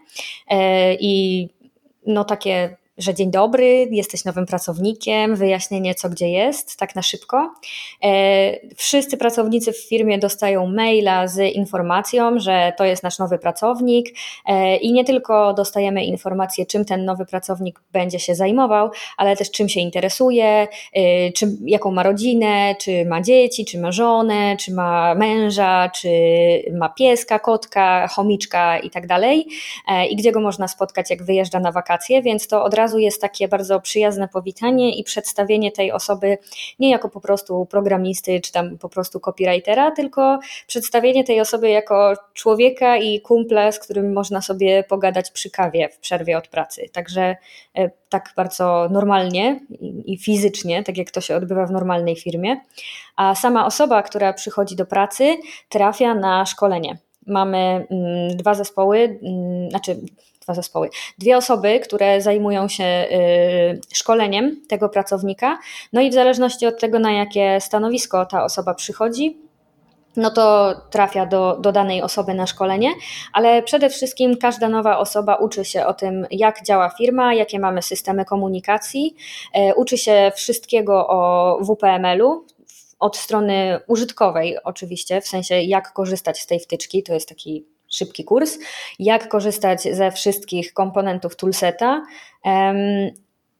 i 0.99 1.47
no 2.05 2.23
takie 2.23 2.77
że 2.97 3.13
dzień 3.13 3.31
dobry, 3.31 3.87
jesteś 3.91 4.25
nowym 4.25 4.45
pracownikiem, 4.45 5.35
wyjaśnienie 5.35 5.95
co 5.95 6.09
gdzie 6.09 6.29
jest, 6.29 6.77
tak 6.77 6.95
na 6.95 7.01
szybko. 7.01 7.53
E, 8.03 8.75
wszyscy 8.75 9.17
pracownicy 9.17 9.73
w 9.73 9.77
firmie 9.77 10.19
dostają 10.19 10.67
maila 10.67 11.27
z 11.27 11.55
informacją, 11.55 12.39
że 12.39 12.73
to 12.77 12.85
jest 12.85 13.03
nasz 13.03 13.19
nowy 13.19 13.39
pracownik 13.39 14.07
e, 14.45 14.75
i 14.77 14.93
nie 14.93 15.05
tylko 15.05 15.53
dostajemy 15.53 16.05
informację, 16.05 16.65
czym 16.65 16.85
ten 16.85 17.05
nowy 17.05 17.25
pracownik 17.25 17.81
będzie 17.91 18.19
się 18.19 18.35
zajmował, 18.35 18.89
ale 19.17 19.35
też 19.35 19.51
czym 19.51 19.69
się 19.69 19.79
interesuje, 19.79 20.67
e, 20.93 21.31
czym, 21.31 21.57
jaką 21.65 21.91
ma 21.91 22.03
rodzinę, 22.03 22.75
czy 22.81 23.05
ma 23.05 23.21
dzieci, 23.21 23.65
czy 23.65 23.79
ma 23.79 23.91
żonę, 23.91 24.57
czy 24.59 24.73
ma 24.73 25.15
męża, 25.15 25.89
czy 25.89 26.09
ma 26.73 26.89
pieska, 26.89 27.39
kotka, 27.39 28.07
chomiczka 28.07 28.79
i 28.79 28.89
tak 28.89 29.07
dalej 29.07 29.47
i 30.09 30.15
gdzie 30.15 30.31
go 30.31 30.39
można 30.39 30.67
spotkać, 30.67 31.09
jak 31.09 31.23
wyjeżdża 31.23 31.59
na 31.59 31.71
wakacje, 31.71 32.21
więc 32.21 32.47
to 32.47 32.63
od 32.63 32.73
razu 32.73 32.86
razu 32.87 32.99
jest 32.99 33.21
takie 33.21 33.47
bardzo 33.47 33.79
przyjazne 33.79 34.27
powitanie 34.27 34.97
i 34.97 35.03
przedstawienie 35.03 35.71
tej 35.71 35.91
osoby 35.91 36.37
nie 36.79 36.89
jako 36.89 37.09
po 37.09 37.21
prostu 37.21 37.65
programisty 37.65 38.41
czy 38.41 38.51
tam 38.51 38.77
po 38.77 38.89
prostu 38.89 39.19
copywritera, 39.19 39.91
tylko 39.91 40.39
przedstawienie 40.67 41.23
tej 41.23 41.41
osoby 41.41 41.69
jako 41.69 42.13
człowieka 42.33 42.97
i 42.97 43.21
kumpla, 43.21 43.71
z 43.71 43.79
którym 43.79 44.13
można 44.13 44.41
sobie 44.41 44.83
pogadać 44.83 45.31
przy 45.31 45.49
kawie 45.51 45.89
w 45.89 45.99
przerwie 45.99 46.37
od 46.37 46.47
pracy. 46.47 46.89
Także 46.93 47.35
e, 47.75 47.89
tak 48.09 48.33
bardzo 48.35 48.87
normalnie 48.91 49.59
i 50.05 50.17
fizycznie, 50.17 50.83
tak 50.83 50.97
jak 50.97 51.11
to 51.11 51.21
się 51.21 51.35
odbywa 51.35 51.65
w 51.65 51.71
normalnej 51.71 52.15
firmie. 52.15 52.61
A 53.15 53.35
sama 53.35 53.65
osoba, 53.65 54.03
która 54.03 54.33
przychodzi 54.33 54.75
do 54.75 54.85
pracy, 54.85 55.37
trafia 55.69 56.15
na 56.15 56.45
szkolenie. 56.45 56.97
Mamy 57.27 57.57
mm, 57.57 58.37
dwa 58.37 58.53
zespoły, 58.53 59.19
mm, 59.23 59.69
znaczy 59.69 59.97
dwa 60.47 60.53
zespoły. 60.53 60.89
Dwie 61.17 61.37
osoby, 61.37 61.79
które 61.79 62.21
zajmują 62.21 62.67
się 62.67 62.83
y, 62.83 63.81
szkoleniem 63.93 64.61
tego 64.67 64.89
pracownika, 64.89 65.57
no 65.93 66.01
i 66.01 66.09
w 66.09 66.13
zależności 66.13 66.65
od 66.65 66.79
tego, 66.79 66.99
na 66.99 67.11
jakie 67.11 67.61
stanowisko 67.61 68.25
ta 68.25 68.43
osoba 68.43 68.73
przychodzi, 68.73 69.37
no 70.17 70.31
to 70.31 70.75
trafia 70.89 71.25
do, 71.25 71.57
do 71.61 71.71
danej 71.71 72.01
osoby 72.01 72.33
na 72.33 72.47
szkolenie, 72.47 72.91
ale 73.33 73.63
przede 73.63 73.89
wszystkim 73.89 74.37
każda 74.37 74.69
nowa 74.69 74.97
osoba 74.97 75.35
uczy 75.35 75.65
się 75.65 75.85
o 75.85 75.93
tym, 75.93 76.25
jak 76.31 76.63
działa 76.63 76.89
firma, 76.89 77.33
jakie 77.33 77.59
mamy 77.59 77.81
systemy 77.81 78.25
komunikacji, 78.25 79.15
y, 79.57 79.75
uczy 79.75 79.97
się 79.97 80.31
wszystkiego 80.35 81.07
o 81.07 81.59
WPML-u, 81.63 82.45
od 82.99 83.17
strony 83.17 83.79
użytkowej 83.87 84.57
oczywiście, 84.63 85.21
w 85.21 85.27
sensie 85.27 85.55
jak 85.55 85.93
korzystać 85.93 86.41
z 86.41 86.47
tej 86.47 86.59
wtyczki, 86.59 87.03
to 87.03 87.13
jest 87.13 87.29
taki 87.29 87.76
szybki 87.89 88.23
kurs, 88.23 88.57
jak 88.99 89.27
korzystać 89.27 89.81
ze 89.81 90.11
wszystkich 90.11 90.73
komponentów 90.73 91.35
toolseta. 91.35 92.01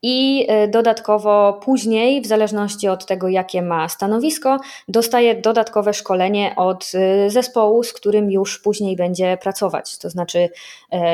i 0.01 0.47
dodatkowo 0.67 1.59
później, 1.63 2.21
w 2.21 2.25
zależności 2.25 2.87
od 2.87 3.05
tego, 3.05 3.27
jakie 3.27 3.61
ma 3.61 3.89
stanowisko, 3.89 4.59
dostaje 4.87 5.35
dodatkowe 5.35 5.93
szkolenie 5.93 6.53
od 6.55 6.91
zespołu, 7.27 7.83
z 7.83 7.93
którym 7.93 8.31
już 8.31 8.59
później 8.59 8.95
będzie 8.95 9.37
pracować. 9.41 9.97
To 9.97 10.09
znaczy, 10.09 10.49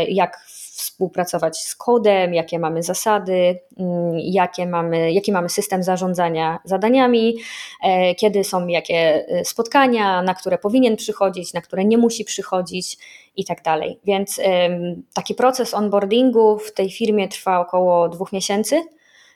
jak 0.07 0.45
współpracować 0.83 1.57
z 1.57 1.75
kodem, 1.75 2.33
jakie 2.33 2.59
mamy 2.59 2.83
zasady, 2.83 3.59
mm, 3.79 4.13
jakie 4.19 4.65
mamy, 4.67 5.11
jaki 5.11 5.31
mamy 5.31 5.49
system 5.49 5.83
zarządzania 5.83 6.59
zadaniami, 6.63 7.37
e, 7.83 8.15
kiedy 8.15 8.43
są 8.43 8.67
jakie 8.67 9.25
e, 9.27 9.45
spotkania, 9.45 10.21
na 10.21 10.33
które 10.33 10.57
powinien 10.57 10.95
przychodzić, 10.95 11.53
na 11.53 11.61
które 11.61 11.85
nie 11.85 11.97
musi 11.97 12.25
przychodzić 12.25 12.97
i 13.35 13.45
tak 13.45 13.63
dalej. 13.63 13.99
Więc 14.05 14.39
taki 15.13 15.35
proces 15.35 15.73
onboardingu 15.73 16.59
w 16.59 16.73
tej 16.73 16.91
firmie 16.91 17.27
trwa 17.27 17.59
około 17.59 18.09
dwóch 18.09 18.31
miesięcy. 18.31 18.83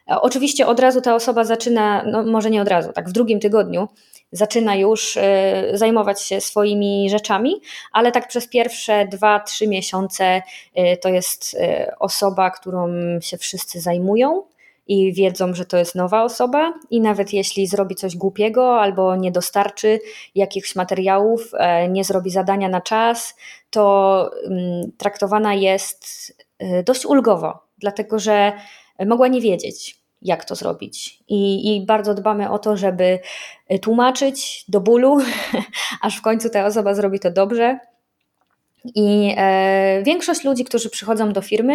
E, 0.10 0.22
oczywiście 0.22 0.68
od 0.68 0.80
razu 0.80 1.01
ta 1.01 1.16
osoba 1.16 1.44
zaczyna, 1.44 2.04
no 2.12 2.24
może 2.24 2.50
nie 2.50 2.62
od 2.62 2.68
razu, 2.68 2.94
tak 2.94 3.10
w 3.10 3.12
drugim 3.12 3.39
tygodniu 3.39 3.88
zaczyna 4.31 4.75
już 4.75 5.17
e, 5.17 5.63
zajmować 5.74 6.22
się 6.22 6.41
swoimi 6.41 7.10
rzeczami, 7.10 7.62
ale 7.91 8.12
tak 8.12 8.27
przez 8.27 8.48
pierwsze 8.48 9.07
dwa, 9.07 9.39
trzy 9.39 9.67
miesiące 9.67 10.41
e, 10.75 10.98
to 10.98 11.10
jest 11.10 11.55
e, 11.60 11.96
osoba, 12.00 12.51
którą 12.51 12.88
się 13.22 13.38
wszyscy 13.38 13.81
zajmują 13.81 14.43
i 14.88 15.13
wiedzą, 15.13 15.53
że 15.53 15.65
to 15.65 15.77
jest 15.77 15.96
nowa 15.96 16.24
osoba, 16.24 16.74
i 16.89 17.01
nawet 17.01 17.34
jeśli 17.34 17.67
zrobi 17.67 17.96
coś 17.96 18.15
głupiego 18.15 18.81
albo 18.81 19.15
nie 19.15 19.31
dostarczy 19.31 20.00
jakichś 20.36 20.75
materiałów, 20.75 21.51
nie 21.89 22.03
zrobi 22.03 22.29
zadania 22.29 22.69
na 22.69 22.81
czas, 22.81 23.36
to 23.69 24.29
mm, 24.46 24.91
traktowana 24.98 25.53
jest 25.53 26.34
dość 26.86 27.05
ulgowo, 27.05 27.60
dlatego 27.77 28.19
że 28.19 28.51
mogła 29.05 29.27
nie 29.27 29.41
wiedzieć 29.41 29.97
jak 30.22 30.46
to 30.46 30.56
zrobić. 30.56 31.20
I, 31.28 31.76
I, 31.76 31.86
bardzo 31.86 32.14
dbamy 32.14 32.50
o 32.50 32.60
to, 32.60 32.78
żeby 32.78 33.20
e, 33.68 33.80
tłumaczyć 33.80 34.66
do 34.68 34.82
bólu, 34.82 35.18
aż 36.02 36.18
w 36.18 36.22
końcu 36.22 36.50
ta 36.50 36.66
osoba 36.66 36.94
zrobi 36.94 37.20
to 37.20 37.32
dobrze. 37.32 37.80
I 38.96 39.34
e, 39.38 40.04
większość 40.04 40.44
ludzi, 40.44 40.66
którzy 40.66 40.90
przychodzą 40.90 41.34
do 41.34 41.42
firmy 41.42 41.74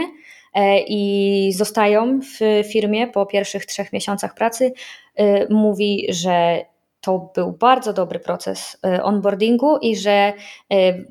e, 0.55 0.79
i 0.81 1.53
zostają 1.53 2.21
w 2.21 2.69
firmie 2.73 3.07
po 3.07 3.27
pierwszych 3.27 3.67
trzech 3.67 3.93
miesiącach 3.93 4.35
pracy, 4.35 4.73
e, 5.17 5.55
mówi, 5.55 6.07
że 6.09 6.65
to 7.01 7.31
był 7.35 7.53
bardzo 7.53 7.93
dobry 7.93 8.21
proces 8.21 8.79
e, 8.87 9.03
onboardingu 9.03 9.79
i 9.79 9.97
że 9.97 10.33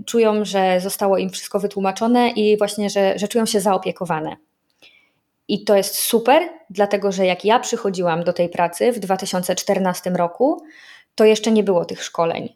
czują, 0.06 0.46
że 0.46 0.80
zostało 0.80 1.18
im 1.18 1.30
wszystko 1.30 1.60
wytłumaczone 1.60 2.30
i 2.30 2.58
właśnie, 2.58 2.90
że, 2.90 3.20
że 3.20 3.28
czują 3.28 3.46
się 3.46 3.60
zaopiekowane. 3.60 4.38
I 5.52 5.64
to 5.64 5.76
jest 5.76 5.96
super, 5.96 6.50
dlatego 6.70 7.12
że 7.12 7.26
jak 7.26 7.46
ja 7.46 7.60
przychodziłam 7.60 8.24
do 8.24 8.34
tej 8.34 8.50
pracy 8.50 8.92
w 8.92 9.00
2014 9.00 10.10
roku, 10.10 10.64
to 11.16 11.26
jeszcze 11.26 11.52
nie 11.52 11.64
było 11.64 11.86
tych 11.86 12.04
szkoleń. 12.04 12.56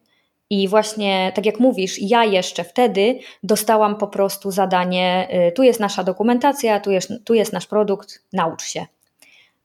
I 0.49 0.67
właśnie, 0.67 1.31
tak 1.35 1.45
jak 1.45 1.59
mówisz, 1.59 2.01
ja 2.01 2.25
jeszcze 2.25 2.63
wtedy 2.63 3.19
dostałam 3.43 3.97
po 3.97 4.07
prostu 4.07 4.51
zadanie: 4.51 5.27
y, 5.47 5.51
tu 5.51 5.63
jest 5.63 5.79
nasza 5.79 6.03
dokumentacja, 6.03 6.79
tu 6.79 6.91
jest, 6.91 7.11
tu 7.25 7.33
jest 7.33 7.53
nasz 7.53 7.67
produkt, 7.67 8.23
naucz 8.33 8.63
się. 8.63 8.85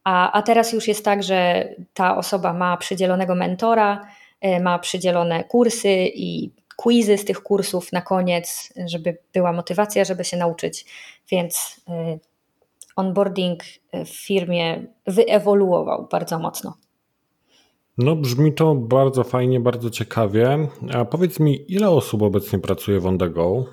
A, 0.05 0.33
a 0.33 0.43
teraz 0.43 0.73
już 0.73 0.89
jest 0.89 1.05
tak, 1.05 1.23
że 1.23 1.69
ta 1.95 2.17
osoba 2.17 2.53
ma 2.53 2.77
przydzielonego 2.77 3.35
mentora, 3.35 4.07
y, 4.45 4.61
ma 4.61 4.79
przydzielone 4.79 5.45
kursy 5.45 6.11
i 6.15 6.51
quizy 6.77 7.19
z 7.19 7.25
tych 7.25 7.43
kursów 7.43 7.93
na 7.93 8.01
koniec, 8.01 8.73
żeby 8.87 9.19
była 9.33 9.53
motywacja, 9.53 10.05
żeby 10.05 10.25
się 10.25 10.37
nauczyć. 10.37 10.85
Więc 11.31 11.81
y, 11.89 12.30
onboarding 13.01 13.63
w 13.93 14.09
firmie 14.09 14.87
wyewoluował 15.07 16.09
bardzo 16.11 16.39
mocno. 16.39 16.75
No, 17.99 18.17
brzmi 18.17 18.55
to 18.55 18.75
bardzo 18.75 19.25
fajnie, 19.25 19.61
bardzo 19.61 19.91
ciekawie. 19.91 20.69
A 20.95 21.05
powiedz 21.05 21.41
mi, 21.41 21.65
ile 21.73 21.91
osób 21.91 22.23
obecnie 22.23 22.59
pracuje 22.59 23.01
w 23.01 23.07
OnTheGo? 23.07 23.65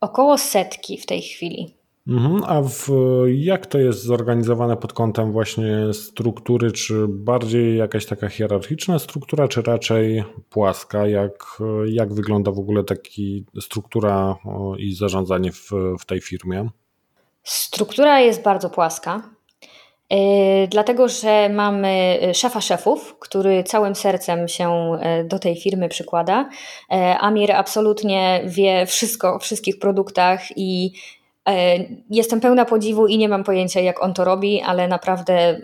Około 0.00 0.38
setki 0.38 0.98
w 0.98 1.06
tej 1.06 1.22
chwili. 1.22 1.74
Mhm, 2.08 2.42
a 2.46 2.62
w, 2.62 2.88
jak 3.34 3.66
to 3.66 3.78
jest 3.78 4.02
zorganizowane 4.02 4.76
pod 4.76 4.92
kątem 4.92 5.32
właśnie 5.32 5.92
struktury? 5.92 6.72
Czy 6.72 7.06
bardziej 7.08 7.76
jakaś 7.76 8.06
taka 8.06 8.28
hierarchiczna 8.28 8.98
struktura, 8.98 9.48
czy 9.48 9.62
raczej 9.62 10.24
płaska? 10.50 11.06
Jak, 11.06 11.62
jak 11.86 12.14
wygląda 12.14 12.52
w 12.52 12.58
ogóle 12.58 12.84
taki 12.84 13.44
struktura 13.60 14.36
i 14.78 14.94
zarządzanie 14.94 15.52
w, 15.52 15.70
w 16.00 16.06
tej 16.06 16.20
firmie? 16.20 16.68
Struktura 17.46 18.20
jest 18.20 18.42
bardzo 18.42 18.70
płaska, 18.70 19.22
yy, 20.10 20.18
dlatego 20.68 21.08
że 21.08 21.48
mamy 21.48 22.18
szefa 22.34 22.60
szefów, 22.60 23.16
który 23.18 23.64
całym 23.64 23.94
sercem 23.94 24.48
się 24.48 24.98
yy, 25.02 25.24
do 25.24 25.38
tej 25.38 25.56
firmy 25.60 25.88
przykłada. 25.88 26.48
Amir 27.20 27.52
absolutnie 27.52 28.42
wie 28.44 28.86
wszystko 28.86 29.34
o 29.34 29.38
wszystkich 29.38 29.78
produktach 29.78 30.40
i 30.56 30.92
jestem 32.10 32.40
pełna 32.40 32.64
podziwu 32.64 33.06
i 33.06 33.18
nie 33.18 33.28
mam 33.28 33.44
pojęcia, 33.44 33.80
jak 33.80 34.02
on 34.02 34.14
to 34.14 34.24
robi, 34.24 34.62
ale 34.62 34.88
naprawdę 34.88 35.60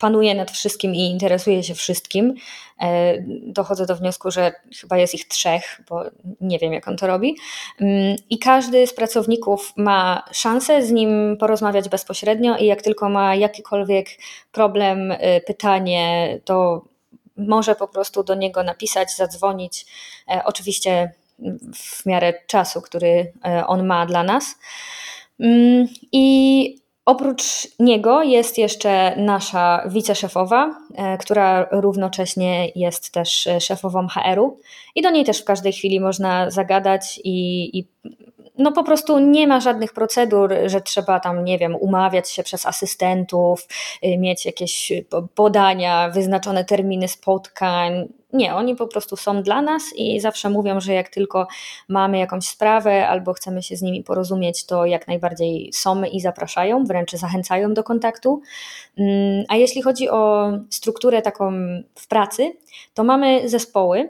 panuje 0.00 0.34
nad 0.34 0.50
wszystkim 0.50 0.94
i 0.94 0.98
interesuje 0.98 1.62
się 1.62 1.74
wszystkim. 1.74 2.34
E, 2.80 3.14
dochodzę 3.42 3.86
do 3.86 3.96
wniosku, 3.96 4.30
że 4.30 4.52
chyba 4.80 4.96
jest 4.96 5.14
ich 5.14 5.28
trzech, 5.28 5.80
bo 5.88 6.04
nie 6.40 6.58
wiem, 6.58 6.72
jak 6.72 6.88
on 6.88 6.96
to 6.96 7.06
robi. 7.06 7.36
Mm, 7.80 8.16
I 8.30 8.38
każdy 8.38 8.86
z 8.86 8.94
pracowników 8.94 9.72
ma 9.76 10.22
szansę 10.32 10.82
z 10.82 10.90
nim 10.90 11.36
porozmawiać 11.40 11.88
bezpośrednio, 11.88 12.56
i 12.56 12.66
jak 12.66 12.82
tylko 12.82 13.08
ma 13.08 13.34
jakikolwiek 13.34 14.08
problem, 14.52 15.12
e, 15.12 15.40
pytanie, 15.40 16.38
to 16.44 16.84
może 17.36 17.74
po 17.74 17.88
prostu 17.88 18.22
do 18.22 18.34
niego 18.34 18.62
napisać, 18.62 19.16
zadzwonić. 19.16 19.86
E, 20.28 20.42
oczywiście 20.44 21.12
w 21.74 22.06
miarę 22.06 22.34
czasu, 22.46 22.80
który 22.82 23.32
on 23.66 23.86
ma 23.86 24.06
dla 24.06 24.22
nas. 24.22 24.44
Mm, 25.40 25.88
I 26.12 26.79
Oprócz 27.04 27.68
niego 27.78 28.22
jest 28.22 28.58
jeszcze 28.58 29.16
nasza 29.16 29.82
wiceszefowa, 29.88 30.74
e, 30.94 31.18
która 31.18 31.66
równocześnie 31.70 32.68
jest 32.74 33.10
też 33.12 33.46
e, 33.46 33.60
szefową 33.60 34.08
HR-u 34.08 34.58
i 34.94 35.02
do 35.02 35.10
niej 35.10 35.24
też 35.24 35.40
w 35.40 35.44
każdej 35.44 35.72
chwili 35.72 36.00
można 36.00 36.50
zagadać 36.50 37.20
i, 37.24 37.78
i 37.78 37.88
no 38.58 38.72
po 38.72 38.84
prostu 38.84 39.18
nie 39.18 39.46
ma 39.46 39.60
żadnych 39.60 39.92
procedur, 39.92 40.54
że 40.66 40.80
trzeba 40.80 41.20
tam, 41.20 41.44
nie 41.44 41.58
wiem, 41.58 41.76
umawiać 41.76 42.30
się 42.30 42.42
przez 42.42 42.66
asystentów, 42.66 43.68
y, 44.04 44.18
mieć 44.18 44.46
jakieś 44.46 44.92
podania, 45.34 46.10
wyznaczone 46.10 46.64
terminy 46.64 47.08
spotkań. 47.08 48.08
Nie, 48.32 48.54
oni 48.54 48.76
po 48.76 48.86
prostu 48.86 49.16
są 49.16 49.42
dla 49.42 49.62
nas 49.62 49.82
i 49.96 50.20
zawsze 50.20 50.50
mówią, 50.50 50.80
że 50.80 50.92
jak 50.92 51.08
tylko 51.08 51.46
mamy 51.88 52.18
jakąś 52.18 52.44
sprawę 52.46 53.08
albo 53.08 53.32
chcemy 53.32 53.62
się 53.62 53.76
z 53.76 53.82
nimi 53.82 54.04
porozumieć, 54.04 54.66
to 54.66 54.86
jak 54.86 55.08
najbardziej 55.08 55.72
są 55.72 56.04
i 56.04 56.20
zapraszają, 56.20 56.84
wręcz 56.84 57.12
zachęcają 57.12 57.74
do 57.74 57.84
kontaktu. 57.84 58.42
Mm, 58.98 59.44
a 59.48 59.56
jeśli 59.56 59.82
chodzi 59.82 60.08
o 60.08 60.50
strukturę 60.70 61.22
taką 61.22 61.52
w 61.94 62.08
pracy, 62.08 62.52
to 62.94 63.04
mamy 63.04 63.48
zespoły, 63.48 64.08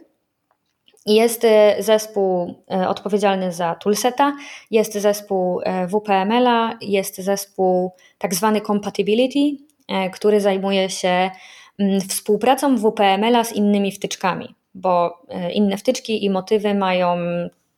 jest 1.06 1.44
e, 1.44 1.76
zespół 1.78 2.54
e, 2.70 2.88
odpowiedzialny 2.88 3.52
za 3.52 3.74
toolseta, 3.74 4.36
jest 4.70 4.94
zespół 4.94 5.60
e, 5.64 5.86
WPML-a, 5.86 6.78
jest 6.80 7.16
zespół 7.16 7.92
tak 8.18 8.34
zwany 8.34 8.60
compatibility, 8.60 9.64
który 10.12 10.40
zajmuje 10.40 10.90
się 10.90 11.30
współpracą 12.08 12.76
WPML-a 12.76 13.44
z 13.44 13.52
innymi 13.52 13.92
wtyczkami, 13.92 14.54
bo 14.74 15.22
inne 15.52 15.76
wtyczki 15.76 16.24
i 16.24 16.30
motywy 16.30 16.74
mają 16.74 17.16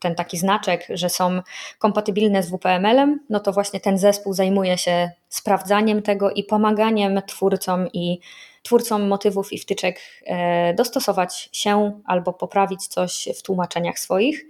ten 0.02 0.14
taki 0.14 0.38
znaczek, 0.38 0.86
że 0.90 1.08
są 1.08 1.40
kompatybilne 1.78 2.42
z 2.42 2.50
WPML-em, 2.50 3.20
no 3.30 3.40
to 3.40 3.52
właśnie 3.52 3.80
ten 3.80 3.98
zespół 3.98 4.32
zajmuje 4.32 4.78
się 4.78 5.10
sprawdzaniem 5.28 6.02
tego 6.02 6.30
i 6.30 6.44
pomaganiem 6.44 7.22
twórcom 7.26 7.88
i 7.92 8.18
twórcom 8.62 9.08
motywów 9.08 9.52
i 9.52 9.58
wtyczek 9.58 10.00
e, 10.26 10.74
dostosować 10.74 11.48
się 11.52 12.00
albo 12.04 12.32
poprawić 12.32 12.86
coś 12.86 13.28
w 13.38 13.42
tłumaczeniach 13.42 13.98
swoich. 13.98 14.44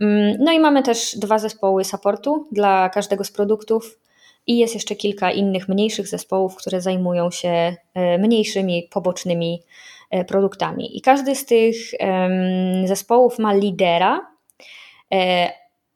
Mm, 0.00 0.36
no 0.40 0.52
i 0.52 0.60
mamy 0.60 0.82
też 0.82 1.16
dwa 1.18 1.38
zespoły 1.38 1.84
supportu 1.84 2.48
dla 2.52 2.88
każdego 2.88 3.24
z 3.24 3.30
produktów. 3.30 3.98
I 4.46 4.58
jest 4.58 4.74
jeszcze 4.74 4.96
kilka 4.96 5.30
innych 5.30 5.68
mniejszych 5.68 6.08
zespołów, 6.08 6.56
które 6.56 6.80
zajmują 6.80 7.30
się 7.30 7.76
e, 7.94 8.18
mniejszymi, 8.18 8.88
pobocznymi 8.92 9.62
e, 10.10 10.24
produktami. 10.24 10.96
I 10.96 11.00
każdy 11.00 11.34
z 11.34 11.46
tych 11.46 11.76
zespołów 12.84 13.38
ma 13.38 13.52
lidera, 13.52 14.32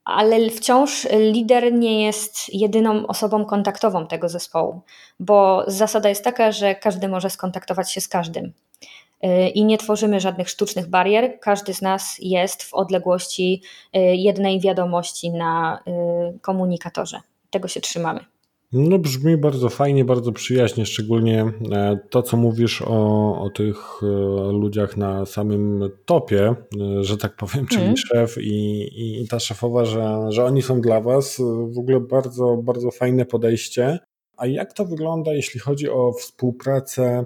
ale 0.05 0.51
wciąż 0.51 1.07
lider 1.33 1.73
nie 1.73 2.05
jest 2.05 2.55
jedyną 2.55 3.07
osobą 3.07 3.45
kontaktową 3.45 4.07
tego 4.07 4.29
zespołu, 4.29 4.81
bo 5.21 5.65
zasada 5.67 6.09
jest 6.09 6.25
taka, 6.25 6.53
że 6.53 6.75
każdy 6.75 7.09
może 7.09 7.31
skontaktować 7.31 7.93
się 7.93 8.01
z 8.01 8.09
każdym. 8.09 8.53
I 9.55 9.65
nie 9.65 9.79
tworzymy 9.79 10.21
żadnych 10.21 10.51
sztucznych 10.51 10.87
barier. 10.87 11.41
Każdy 11.41 11.75
z 11.75 11.83
nas 11.83 12.17
jest 12.19 12.63
w 12.63 12.75
odległości 12.75 13.63
jednej 14.13 14.61
wiadomości 14.61 15.31
na 15.31 15.83
komunikatorze. 16.43 17.21
Tego 17.51 17.69
się 17.69 17.81
trzymamy. 17.81 18.36
No 18.77 18.99
brzmi 18.99 19.37
bardzo 19.37 19.69
fajnie, 19.69 20.05
bardzo 20.05 20.33
przyjaźnie, 20.33 20.87
szczególnie 20.87 21.53
e, 21.73 21.99
to, 22.11 22.23
co 22.23 22.37
mówisz 22.37 22.83
o, 22.83 23.41
o 23.41 23.51
tych 23.51 23.77
e, 24.03 24.07
ludziach 24.53 24.97
na 24.97 25.27
samym 25.27 25.91
topie, 26.05 26.55
e, 26.81 27.05
że 27.05 27.17
tak 27.17 27.37
powiem, 27.37 27.67
czyli 27.67 27.83
mm. 27.83 27.97
szef 27.97 28.39
i, 28.39 28.89
i, 29.23 29.29
ta 29.29 29.41
szefowa, 29.41 29.85
że, 29.85 30.27
że 30.29 30.45
oni 30.45 30.62
są 30.62 30.81
dla 30.81 31.01
was 31.01 31.37
w 31.75 31.79
ogóle 31.79 32.01
bardzo, 32.01 32.57
bardzo 32.57 32.91
fajne 32.91 33.25
podejście. 33.25 33.99
A 34.37 34.47
jak 34.47 34.73
to 34.73 34.85
wygląda, 34.85 35.35
jeśli 35.35 35.61
chodzi 35.61 35.91
o 35.91 36.12
współpracę 36.12 37.25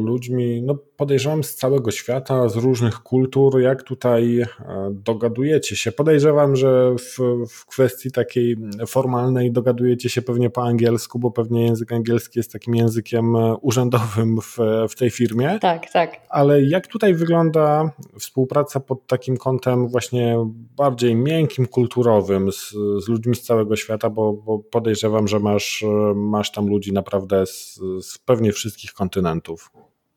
ludźmi, 0.00 0.62
no 0.62 0.78
podejrzewam 1.00 1.44
z 1.44 1.54
całego 1.54 1.90
świata, 1.90 2.48
z 2.48 2.56
różnych 2.56 3.02
kultur, 3.02 3.60
jak 3.60 3.82
tutaj 3.82 4.40
e, 4.40 4.46
dogadujecie 4.90 5.76
się. 5.76 5.92
Podejrzewam, 5.92 6.56
że 6.56 6.94
w, 6.98 7.18
w, 7.48 7.66
kwestii 7.66 8.10
takiej 8.10 8.56
formalnej 8.86 9.52
dogadujecie 9.52 10.08
się 10.08 10.22
pewnie 10.22 10.50
po 10.50 10.62
angielsku, 10.62 11.18
bo 11.18 11.30
pewnie 11.30 11.64
język 11.64 11.92
angielski 11.92 12.38
jest 12.38 12.52
takim 12.52 12.74
językiem 12.74 13.36
e, 13.36 13.56
urzędowym 13.56 14.38
w, 14.40 14.58
w 14.88 14.94
tej 14.94 15.10
firmie. 15.10 15.58
Tak, 15.60 15.92
tak. 15.92 16.16
Ale 16.28 16.62
jak 16.62 16.86
tutaj 16.86 17.14
wygląda 17.14 17.90
współpraca 18.18 18.80
pod 18.80 19.06
takim 19.06 19.36
kątem 19.36 19.88
właśnie 19.88 20.46
bardziej 20.76 21.16
miękkim, 21.16 21.66
kulturowym 21.66 22.52
z, 22.52 22.70
z 23.04 23.08
ludźmi 23.08 23.34
z 23.34 23.42
całego 23.42 23.76
świata, 23.76 24.10
bo, 24.10 24.32
bo 24.32 24.58
podejrzewam, 24.58 25.28
że 25.28 25.38
masz, 25.38 25.82
e, 25.82 26.14
masz 26.14 26.52
tam 26.52 26.66
ludzi 26.66 26.92
naprawdę 26.92 27.46
z, 27.46 27.80
z 28.00 28.18
pewnie 28.18 28.52
wszystkich 28.52 28.92
kontynentów. 28.92 29.70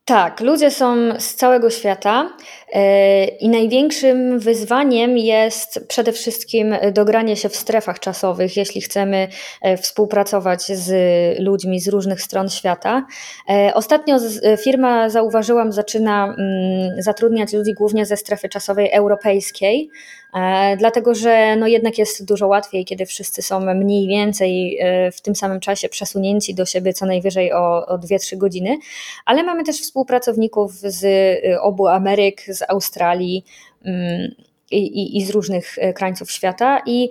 Tak, 0.06 0.40
ludzie 0.40 0.72
są 0.72 1.20
z 1.20 1.36
całego 1.36 1.70
świata 1.70 2.30
e, 2.74 3.26
i 3.26 3.50
największym 3.50 4.40
wyzwaniem 4.40 5.18
jest 5.18 5.88
przede 5.88 6.12
wszystkim 6.12 6.76
dogranie 6.94 7.36
się 7.36 7.50
w 7.50 7.56
strefach 7.56 8.00
czasowych, 8.00 8.58
jeśli 8.58 8.82
chcemy 8.82 9.28
e, 9.62 9.78
współpracować 9.78 10.62
z 10.64 10.92
ludźmi 11.40 11.80
z 11.80 11.88
różnych 11.88 12.22
stron 12.22 12.50
świata. 12.50 13.06
E, 13.50 13.72
ostatnio 13.74 14.18
firma, 14.64 15.10
zauważyłam, 15.10 15.72
zaczyna 15.72 16.26
mm, 16.26 17.02
zatrudniać 17.02 17.54
ludzi 17.54 17.74
głównie 17.74 18.06
ze 18.06 18.18
strefy 18.18 18.50
czasowej 18.50 18.92
europejskiej, 18.92 19.90
dlatego 20.78 21.16
że 21.16 21.56
no 21.56 21.68
jednak 21.68 21.98
jest 21.98 22.26
dużo 22.26 22.48
łatwiej, 22.48 22.86
kiedy 22.86 23.06
wszyscy 23.06 23.42
są 23.42 23.60
mniej 23.76 24.08
więcej 24.08 24.78
e, 24.80 25.12
w 25.12 25.22
tym 25.22 25.36
samym 25.36 25.60
czasie 25.60 25.90
przesunięci 25.90 26.56
do 26.56 26.66
siebie 26.66 26.94
co 26.94 27.06
najwyżej 27.06 27.54
o, 27.54 27.86
o 27.86 27.98
2-3 27.98 28.38
godziny, 28.38 28.78
ale 29.26 29.44
mamy 29.44 29.64
też 29.64 29.82
współpracowników 29.82 30.74
z 30.74 31.04
e, 31.06 31.62
obu 31.62 31.88
Ameryk, 31.88 32.42
z 32.48 32.62
Australii 32.70 33.46
mm, 33.86 34.36
i, 34.72 34.78
i, 34.78 35.18
i 35.18 35.26
z 35.26 35.30
różnych 35.30 35.76
krańców 35.96 36.32
świata 36.32 36.82
i 36.86 37.10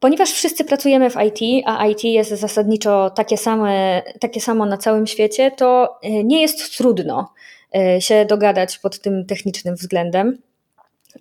Ponieważ 0.00 0.32
wszyscy 0.32 0.64
pracujemy 0.64 1.10
w 1.10 1.16
IT, 1.26 1.64
a 1.66 1.86
IT 1.86 2.04
jest 2.04 2.30
zasadniczo 2.30 3.10
takie, 3.10 3.36
same, 3.36 4.02
takie 4.20 4.40
samo 4.40 4.66
na 4.66 4.76
całym 4.76 5.06
świecie, 5.06 5.50
to 5.50 5.98
nie 6.24 6.42
jest 6.42 6.76
trudno 6.76 7.32
się 7.98 8.24
dogadać 8.24 8.78
pod 8.78 9.00
tym 9.00 9.26
technicznym 9.26 9.74
względem. 9.74 10.38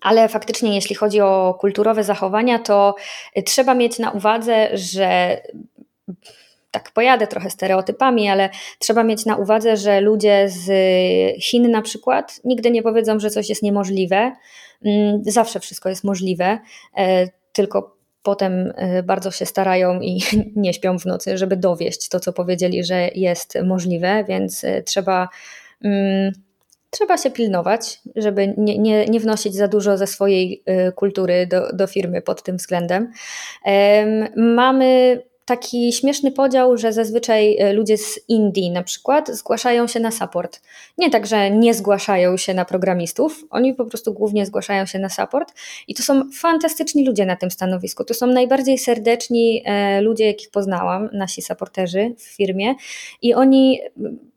Ale 0.02 0.30
faktycznie, 0.30 0.76
jeśli 0.76 0.96
chodzi 0.96 1.22
o 1.22 1.58
kulturowe 1.60 2.04
zachowania, 2.04 2.60
to 2.60 2.96
trzeba 3.46 3.74
mieć 3.74 4.00
na 4.00 4.12
uwadze, 4.12 4.78
że 4.78 5.38
tak 6.72 6.92
pojadę 6.92 7.28
trochę 7.28 7.50
stereotypami, 7.50 8.30
ale 8.30 8.50
trzeba 8.80 9.04
mieć 9.04 9.26
na 9.26 9.36
uwadze, 9.36 9.78
że 9.78 10.02
ludzie 10.02 10.50
z 10.50 10.72
Chin 11.44 11.72
na 11.72 11.82
przykład 11.82 12.40
nigdy 12.44 12.72
nie 12.72 12.84
powiedzą, 12.84 13.20
że 13.20 13.30
coś 13.30 13.50
jest 13.50 13.64
niemożliwe. 13.64 14.32
Mm, 14.86 15.22
zawsze 15.24 15.60
wszystko 15.60 15.90
jest 15.90 16.04
możliwe, 16.04 16.60
e, 16.98 17.28
tylko 17.54 17.98
potem 18.24 18.74
e, 18.76 19.04
bardzo 19.04 19.32
się 19.32 19.46
starają 19.46 20.02
i 20.02 20.22
nie 20.56 20.74
śpią 20.74 21.00
w 21.00 21.06
nocy, 21.06 21.38
żeby 21.38 21.58
dowieść 21.58 22.10
to, 22.10 22.20
co 22.20 22.34
powiedzieli, 22.34 22.84
że 22.84 23.10
jest 23.16 23.58
możliwe, 23.66 24.24
więc 24.28 24.64
e, 24.64 24.84
trzeba 24.84 25.30
mm, 25.84 26.32
trzeba 26.98 27.18
się 27.18 27.32
pilnować, 27.32 28.00
żeby 28.16 28.54
nie, 28.58 28.78
nie, 28.78 29.06
nie 29.06 29.20
wnosić 29.20 29.56
za 29.56 29.68
dużo 29.68 29.98
ze 29.98 30.08
swojej 30.08 30.64
y, 30.88 30.92
kultury 30.92 31.48
do, 31.48 31.74
do 31.74 31.88
firmy 31.88 32.22
pod 32.22 32.44
tym 32.44 32.58
względem. 32.58 33.12
Mamy 34.36 35.22
taki 35.46 35.94
śmieszny 35.94 36.32
podział, 36.32 36.78
że 36.78 36.94
zazwyczaj 36.94 37.58
y, 37.62 37.74
ludzie 37.74 37.98
z 37.98 38.20
Indii 38.28 38.72
na 38.72 38.84
przykład 38.84 39.30
zgłaszają 39.30 39.88
się 39.88 40.00
na 40.00 40.12
support. 40.12 40.62
Nie 40.98 41.10
tak, 41.10 41.28
że 41.28 41.52
nie 41.52 41.74
zgłaszają 41.74 42.38
się 42.38 42.54
na 42.54 42.66
programistów, 42.66 43.44
oni 43.50 43.74
po 43.74 43.86
prostu 43.86 44.14
głównie 44.14 44.46
zgłaszają 44.46 44.86
się 44.86 45.00
na 45.00 45.10
support 45.10 45.54
i 45.88 45.96
to 45.96 46.04
są 46.04 46.32
fantastyczni 46.32 47.06
ludzie 47.06 47.26
na 47.26 47.36
tym 47.36 47.52
stanowisku. 47.52 48.04
To 48.04 48.14
są 48.14 48.28
najbardziej 48.28 48.78
serdeczni 48.78 49.64
e, 49.66 50.02
ludzie, 50.02 50.26
jakich 50.26 50.50
poznałam, 50.50 51.10
nasi 51.14 51.42
supporterzy 51.42 52.16
w 52.18 52.24
firmie 52.24 52.76
i 53.22 53.34
oni 53.34 53.80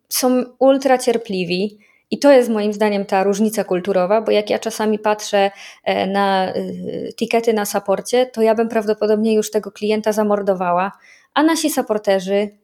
są 0.08 0.44
ultra 0.58 0.98
cierpliwi 0.98 1.78
i 2.10 2.18
to 2.18 2.32
jest 2.32 2.50
moim 2.50 2.72
zdaniem 2.72 3.04
ta 3.04 3.22
różnica 3.22 3.64
kulturowa, 3.64 4.22
bo 4.22 4.30
jak 4.30 4.50
ja 4.50 4.58
czasami 4.58 4.98
patrzę 4.98 5.50
e, 5.84 6.06
na 6.06 6.56
y, 6.56 7.12
tikety 7.16 7.52
na 7.52 7.64
saporcie, 7.64 8.26
to 8.26 8.42
ja 8.42 8.54
bym 8.54 8.68
prawdopodobnie 8.68 9.34
już 9.34 9.50
tego 9.50 9.72
klienta 9.72 10.12
zamordowała, 10.12 10.92
a 11.34 11.42
nasi 11.42 11.70
saporterzy 11.70 12.60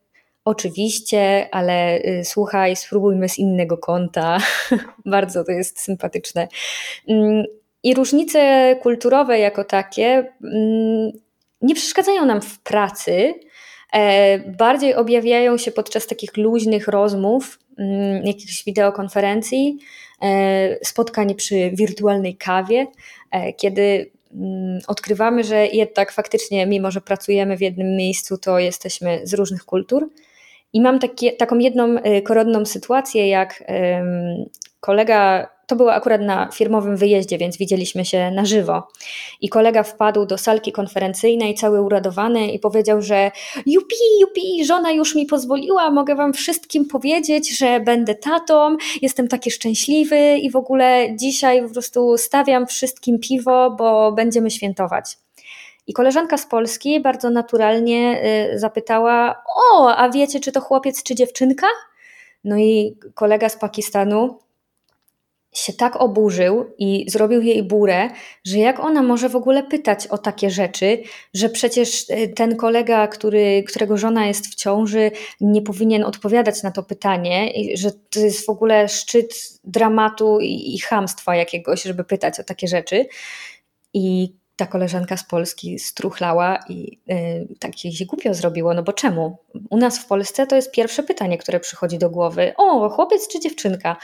Oczywiście, 0.46 1.48
ale 1.52 1.98
y, 1.98 2.22
słuchaj, 2.24 2.76
spróbujmy 2.76 3.28
z 3.28 3.38
innego 3.38 3.78
kąta. 3.78 4.38
Bardzo 5.06 5.44
to 5.44 5.52
jest 5.52 5.80
sympatyczne. 5.80 6.48
Mm, 7.09 7.44
I 7.82 7.94
różnice 7.94 8.76
kulturowe 8.82 9.38
jako 9.38 9.64
takie 9.64 10.32
mm, 10.44 11.12
nie 11.62 11.74
przeszkadzają 11.74 12.24
nam 12.24 12.40
w 12.40 12.59
pracy, 12.59 13.12
e, 13.12 13.45
bardziej 14.46 14.94
objawiają 14.94 15.59
się 15.59 15.72
podczas 15.72 16.07
takich 16.07 16.37
luźnych 16.37 16.88
rozmów, 16.88 17.59
Mm, 17.79 18.27
jakichś 18.27 18.64
wideokonferencji, 18.64 19.79
e, 20.22 20.85
spotkań 20.85 21.35
przy 21.35 21.70
wirtualnej 21.75 22.37
kawie, 22.37 22.87
e, 23.31 23.53
kiedy 23.53 24.11
mm, 24.35 24.81
odkrywamy, 24.87 25.44
że 25.44 25.66
jednak 25.66 26.12
faktycznie, 26.12 26.66
mimo 26.66 26.90
że 26.90 27.01
pracujemy 27.01 27.57
w 27.57 27.61
jednym 27.61 27.96
miejscu, 27.96 28.38
to 28.38 28.59
jesteśmy 28.59 29.20
z 29.25 29.35
różnych 29.35 29.64
kultur. 29.64 30.11
I 30.72 30.81
mam 30.81 30.99
takie, 30.99 31.33
taką 31.33 31.59
jedną 31.59 31.99
e, 31.99 32.22
korodną 32.22 32.66
sytuację, 32.66 33.29
jak 33.29 33.64
kolega 34.81 35.49
to 35.66 35.76
było 35.76 35.92
akurat 35.92 36.20
na 36.20 36.48
firmowym 36.52 36.96
wyjeździe, 36.96 37.38
więc 37.38 37.57
widzieliśmy 37.57 38.05
się 38.05 38.31
na 38.31 38.44
żywo. 38.44 38.88
I 39.40 39.48
kolega 39.48 39.83
wpadł 39.83 40.26
do 40.26 40.38
salki 40.38 40.72
konferencyjnej, 40.72 41.55
cały 41.55 41.83
uradowany, 41.83 42.50
i 42.50 42.59
powiedział, 42.59 43.02
że 43.02 43.31
jupi, 43.66 43.96
jupi, 44.20 44.64
żona 44.64 44.92
już 44.92 45.14
mi 45.14 45.26
pozwoliła, 45.26 45.90
mogę 45.90 46.14
wam 46.14 46.33
wszystkim 46.33 46.85
powiedzieć, 46.85 47.59
że 47.59 47.81
będę 47.81 48.14
tatą, 48.14 48.76
jestem 49.02 49.29
taki 49.29 49.50
szczęśliwy 49.50 50.38
i 50.38 50.50
w 50.50 50.57
ogóle 50.57 51.16
dzisiaj 51.16 51.62
po 51.62 51.72
prostu 51.72 52.18
stawiam 52.18 52.66
wszystkim 52.66 53.18
piwo, 53.18 53.70
bo 53.70 54.12
będziemy 54.12 54.50
świętować. 54.50 55.16
I 55.87 55.92
koleżanka 55.92 56.38
z 56.38 56.46
Polski 56.46 57.00
bardzo 57.00 57.31
naturalnie 57.31 58.22
y, 58.55 58.59
zapytała: 58.59 59.42
O, 59.57 59.96
a 59.96 60.11
wiecie, 60.11 60.40
czy 60.40 60.52
to 60.52 60.61
chłopiec, 60.61 61.02
czy 61.02 61.14
dziewczynka? 61.14 61.66
No 62.44 62.57
i 62.57 62.96
kolega 63.14 63.48
z 63.48 63.57
Pakistanu 63.57 64.38
się 65.58 65.72
tak 65.72 65.96
oburzył 66.00 66.74
i 66.78 67.10
zrobił 67.10 67.42
jej 67.42 67.62
burę, 67.62 68.10
że 68.44 68.58
jak 68.58 68.80
ona 68.80 69.02
może 69.02 69.28
w 69.28 69.36
ogóle 69.36 69.62
pytać 69.62 70.06
o 70.06 70.18
takie 70.18 70.50
rzeczy, 70.50 71.02
że 71.34 71.48
przecież 71.48 72.04
e, 72.08 72.28
ten 72.28 72.56
kolega, 72.56 73.08
który, 73.08 73.64
którego 73.68 73.96
żona 73.96 74.26
jest 74.26 74.46
w 74.46 74.54
ciąży, 74.54 75.10
nie 75.40 75.62
powinien 75.62 76.04
odpowiadać 76.04 76.62
na 76.62 76.70
to 76.70 76.82
pytanie, 76.82 77.50
i 77.50 77.76
że 77.76 77.90
to 77.92 78.20
jest 78.20 78.46
w 78.46 78.50
ogóle 78.50 78.88
szczyt 78.88 79.34
dramatu 79.64 80.40
i, 80.40 80.74
i 80.74 80.78
chamstwa 80.78 81.36
jakiegoś, 81.36 81.82
żeby 81.82 82.04
pytać 82.04 82.40
o 82.40 82.44
takie 82.44 82.68
rzeczy. 82.68 83.06
I 83.94 84.34
ta 84.56 84.66
koleżanka 84.66 85.16
z 85.16 85.24
Polski 85.24 85.78
struchlała 85.78 86.58
i 86.68 87.00
yy, 87.06 87.16
tak 87.60 87.84
jej 87.84 87.94
się 87.94 88.06
głupio 88.06 88.34
zrobiło, 88.34 88.74
no 88.74 88.82
bo 88.82 88.92
czemu? 88.92 89.36
U 89.70 89.76
nas 89.76 89.98
w 89.98 90.06
Polsce 90.06 90.46
to 90.46 90.56
jest 90.56 90.70
pierwsze 90.70 91.02
pytanie, 91.02 91.38
które 91.38 91.60
przychodzi 91.60 91.98
do 91.98 92.10
głowy. 92.10 92.52
O, 92.56 92.88
chłopiec 92.88 93.28
czy 93.28 93.40
dziewczynka? 93.40 93.96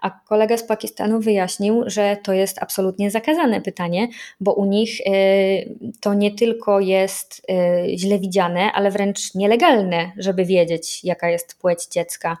A 0.00 0.10
kolega 0.10 0.56
z 0.56 0.62
Pakistanu 0.62 1.20
wyjaśnił, 1.20 1.82
że 1.86 2.16
to 2.24 2.32
jest 2.32 2.62
absolutnie 2.62 3.10
zakazane 3.10 3.60
pytanie, 3.60 4.08
bo 4.40 4.52
u 4.52 4.64
nich 4.64 5.00
y, 5.00 5.78
to 6.00 6.14
nie 6.14 6.34
tylko 6.34 6.80
jest 6.80 7.46
y, 7.50 7.98
źle 7.98 8.18
widziane, 8.18 8.72
ale 8.72 8.90
wręcz 8.90 9.34
nielegalne, 9.34 10.12
żeby 10.18 10.44
wiedzieć, 10.44 11.04
jaka 11.04 11.30
jest 11.30 11.58
płeć 11.58 11.86
dziecka. 11.86 12.36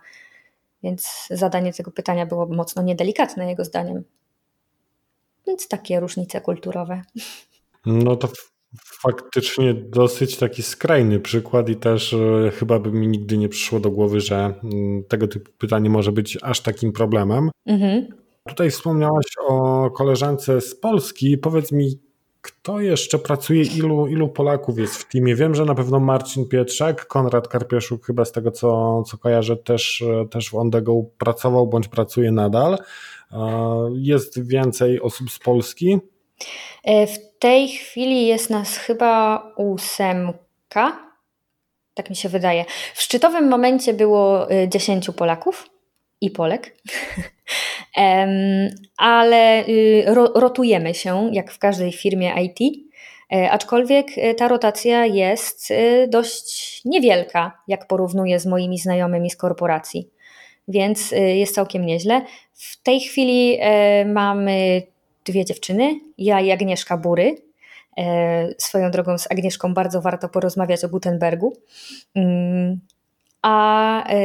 Więc 0.82 1.26
zadanie 1.30 1.72
tego 1.72 1.90
pytania 1.90 2.26
było 2.26 2.46
mocno 2.46 2.82
niedelikatne, 2.82 3.48
jego 3.48 3.64
zdaniem. 3.64 4.04
Więc 5.46 5.68
takie 5.68 6.00
różnice 6.00 6.40
kulturowe. 6.40 7.02
No 7.86 8.16
to 8.16 8.28
faktycznie 9.06 9.74
dosyć 9.74 10.36
taki 10.36 10.62
skrajny 10.62 11.20
przykład 11.20 11.68
i 11.68 11.76
też 11.76 12.12
e, 12.12 12.50
chyba 12.50 12.78
by 12.78 12.92
mi 12.92 13.08
nigdy 13.08 13.38
nie 13.38 13.48
przyszło 13.48 13.80
do 13.80 13.90
głowy, 13.90 14.20
że 14.20 14.54
mm, 14.64 15.04
tego 15.04 15.28
typu 15.28 15.50
pytanie 15.58 15.90
może 15.90 16.12
być 16.12 16.38
aż 16.42 16.60
takim 16.60 16.92
problemem. 16.92 17.50
Mhm. 17.66 18.06
Tutaj 18.48 18.70
wspomniałaś 18.70 19.24
o 19.48 19.90
koleżance 19.90 20.60
z 20.60 20.74
Polski. 20.74 21.38
Powiedz 21.38 21.72
mi, 21.72 22.00
kto 22.40 22.80
jeszcze 22.80 23.18
pracuje, 23.18 23.62
ilu, 23.62 24.06
ilu 24.06 24.28
Polaków 24.28 24.78
jest 24.78 24.94
w 24.94 25.08
teamie? 25.08 25.34
Wiem, 25.34 25.54
że 25.54 25.64
na 25.64 25.74
pewno 25.74 26.00
Marcin 26.00 26.48
Pietrzak, 26.48 27.06
Konrad 27.06 27.48
Karpieszuk 27.48 28.06
chyba 28.06 28.24
z 28.24 28.32
tego 28.32 28.50
co, 28.50 29.02
co 29.02 29.18
kojarzę 29.18 29.56
też, 29.56 30.04
też 30.30 30.50
w 30.50 30.54
Ondego 30.54 31.02
pracował 31.18 31.66
bądź 31.66 31.88
pracuje 31.88 32.32
nadal. 32.32 32.78
Jest 33.94 34.46
więcej 34.48 35.00
osób 35.00 35.30
z 35.30 35.38
Polski? 35.38 35.98
E, 36.84 37.06
w 37.06 37.38
tej 37.38 37.68
chwili 37.68 38.26
jest 38.26 38.50
nas 38.50 38.76
chyba 38.76 39.42
ósemka, 39.56 41.06
tak 41.94 42.10
mi 42.10 42.16
się 42.16 42.28
wydaje. 42.28 42.64
W 42.94 43.02
szczytowym 43.02 43.48
momencie 43.48 43.94
było 43.94 44.46
10 44.68 45.08
e, 45.08 45.12
Polaków 45.12 45.70
i 46.20 46.30
Polek, 46.30 46.76
ale 48.96 49.68
y, 49.68 50.04
rotujemy 50.34 50.94
się, 50.94 51.30
jak 51.32 51.52
w 51.52 51.58
każdej 51.58 51.92
firmie 51.92 52.34
IT. 52.44 52.86
E, 53.32 53.50
aczkolwiek 53.50 54.06
ta 54.36 54.48
rotacja 54.48 55.06
jest 55.06 55.72
dość 56.08 56.80
niewielka, 56.84 57.62
jak 57.68 57.86
porównuję 57.86 58.40
z 58.40 58.46
moimi 58.46 58.78
znajomymi 58.78 59.30
z 59.30 59.36
korporacji, 59.36 60.10
więc 60.68 61.10
jest 61.10 61.54
całkiem 61.54 61.86
nieźle. 61.86 62.22
W 62.52 62.82
tej 62.82 63.00
chwili 63.00 63.58
mamy 64.06 64.82
dwie 65.26 65.44
dziewczyny, 65.44 66.00
ja 66.18 66.40
i 66.40 66.50
Agnieszka 66.50 66.96
Bury. 66.96 67.46
E, 67.96 68.48
swoją 68.58 68.90
drogą 68.90 69.18
z 69.18 69.30
Agnieszką 69.30 69.74
bardzo 69.74 70.00
warto 70.00 70.28
porozmawiać 70.28 70.84
o 70.84 70.88
Gutenbergu. 70.88 71.56
Mm, 72.14 72.80
a, 73.42 74.08
e, 74.08 74.16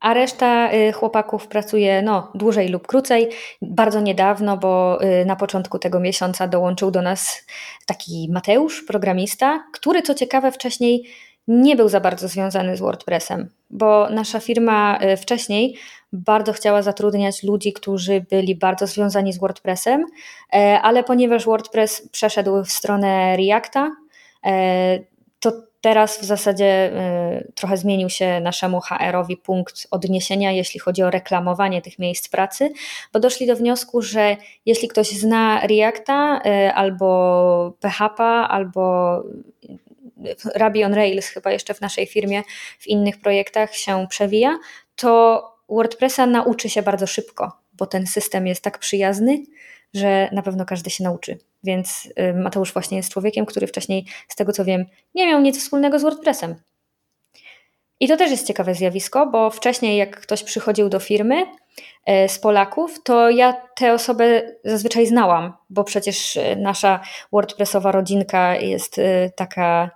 a 0.00 0.14
reszta 0.14 0.70
e, 0.70 0.92
chłopaków 0.92 1.48
pracuje 1.48 2.02
no, 2.02 2.32
dłużej 2.34 2.68
lub 2.68 2.86
krócej. 2.86 3.28
Bardzo 3.62 4.00
niedawno, 4.00 4.56
bo 4.56 4.98
na 5.26 5.36
początku 5.36 5.78
tego 5.78 6.00
miesiąca 6.00 6.48
dołączył 6.48 6.90
do 6.90 7.02
nas 7.02 7.46
taki 7.86 8.28
Mateusz, 8.32 8.82
programista, 8.82 9.64
który 9.72 10.02
co 10.02 10.14
ciekawe 10.14 10.52
wcześniej 10.52 11.04
nie 11.48 11.76
był 11.76 11.88
za 11.88 12.00
bardzo 12.00 12.28
związany 12.28 12.76
z 12.76 12.80
WordPressem, 12.80 13.48
bo 13.70 14.10
nasza 14.10 14.40
firma 14.40 14.98
wcześniej 15.16 15.76
bardzo 16.16 16.52
chciała 16.52 16.82
zatrudniać 16.82 17.42
ludzi, 17.42 17.72
którzy 17.72 18.24
byli 18.30 18.56
bardzo 18.56 18.86
związani 18.86 19.32
z 19.32 19.38
WordPressem, 19.38 20.06
e, 20.52 20.80
ale 20.82 21.04
ponieważ 21.04 21.44
WordPress 21.44 22.08
przeszedł 22.08 22.64
w 22.64 22.70
stronę 22.70 23.36
Reacta, 23.36 23.96
e, 24.46 24.98
to 25.40 25.52
teraz 25.80 26.18
w 26.18 26.24
zasadzie 26.24 26.66
e, 26.66 27.44
trochę 27.54 27.76
zmienił 27.76 28.10
się 28.10 28.40
naszemu 28.40 28.80
HR-owi 28.80 29.36
punkt 29.36 29.86
odniesienia, 29.90 30.52
jeśli 30.52 30.80
chodzi 30.80 31.02
o 31.02 31.10
reklamowanie 31.10 31.82
tych 31.82 31.98
miejsc 31.98 32.28
pracy, 32.28 32.72
bo 33.12 33.20
doszli 33.20 33.46
do 33.46 33.56
wniosku, 33.56 34.02
że 34.02 34.36
jeśli 34.66 34.88
ktoś 34.88 35.08
zna 35.08 35.66
Reacta 35.66 36.42
albo 36.74 37.72
PHP, 37.80 38.24
albo 38.24 39.22
Ruby 40.54 40.84
on 40.84 40.94
Rails, 40.94 41.26
chyba 41.26 41.52
jeszcze 41.52 41.74
w 41.74 41.80
naszej 41.80 42.06
firmie, 42.06 42.42
w 42.78 42.86
innych 42.86 43.20
projektach 43.20 43.74
się 43.74 44.06
przewija, 44.10 44.58
to 44.96 45.42
WordPressa 45.68 46.26
nauczy 46.26 46.68
się 46.68 46.82
bardzo 46.82 47.06
szybko, 47.06 47.52
bo 47.72 47.86
ten 47.86 48.06
system 48.06 48.46
jest 48.46 48.62
tak 48.62 48.78
przyjazny, 48.78 49.42
że 49.94 50.28
na 50.32 50.42
pewno 50.42 50.64
każdy 50.64 50.90
się 50.90 51.04
nauczy. 51.04 51.38
Więc 51.64 52.08
y, 52.20 52.34
Mateusz 52.34 52.72
właśnie 52.72 52.96
jest 52.96 53.12
człowiekiem, 53.12 53.46
który 53.46 53.66
wcześniej, 53.66 54.06
z 54.28 54.36
tego 54.36 54.52
co 54.52 54.64
wiem, 54.64 54.86
nie 55.14 55.26
miał 55.26 55.40
nic 55.40 55.58
wspólnego 55.58 55.98
z 55.98 56.02
WordPressem. 56.02 56.54
I 58.00 58.08
to 58.08 58.16
też 58.16 58.30
jest 58.30 58.46
ciekawe 58.46 58.74
zjawisko, 58.74 59.26
bo 59.26 59.50
wcześniej, 59.50 59.96
jak 59.96 60.20
ktoś 60.20 60.42
przychodził 60.42 60.88
do 60.88 61.00
firmy 61.00 61.42
y, 61.44 62.28
z 62.28 62.38
Polaków, 62.38 63.02
to 63.02 63.30
ja 63.30 63.52
tę 63.76 63.92
osobę 63.92 64.42
zazwyczaj 64.64 65.06
znałam, 65.06 65.52
bo 65.70 65.84
przecież 65.84 66.36
y, 66.36 66.56
nasza 66.56 67.00
WordPressowa 67.32 67.92
rodzinka 67.92 68.56
jest 68.56 69.00
taka 69.36 69.90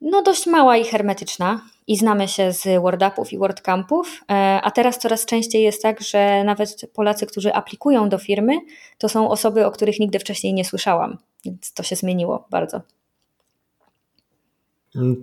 no, 0.00 0.22
dość 0.22 0.46
mała 0.46 0.76
i 0.76 0.84
hermetyczna 0.84 1.60
i 1.90 1.96
znamy 1.96 2.28
się 2.28 2.52
z 2.52 2.82
WordUpów 2.82 3.32
i 3.32 3.38
WordCampów, 3.38 4.20
e, 4.30 4.60
a 4.62 4.70
teraz 4.70 4.98
coraz 4.98 5.26
częściej 5.26 5.62
jest 5.62 5.82
tak, 5.82 6.00
że 6.00 6.44
nawet 6.44 6.90
Polacy, 6.94 7.26
którzy 7.26 7.52
aplikują 7.52 8.08
do 8.08 8.18
firmy, 8.18 8.52
to 8.98 9.08
są 9.08 9.30
osoby, 9.30 9.66
o 9.66 9.70
których 9.70 10.00
nigdy 10.00 10.18
wcześniej 10.18 10.54
nie 10.54 10.64
słyszałam, 10.64 11.18
więc 11.44 11.72
to 11.74 11.82
się 11.82 11.96
zmieniło 11.96 12.46
bardzo. 12.50 12.80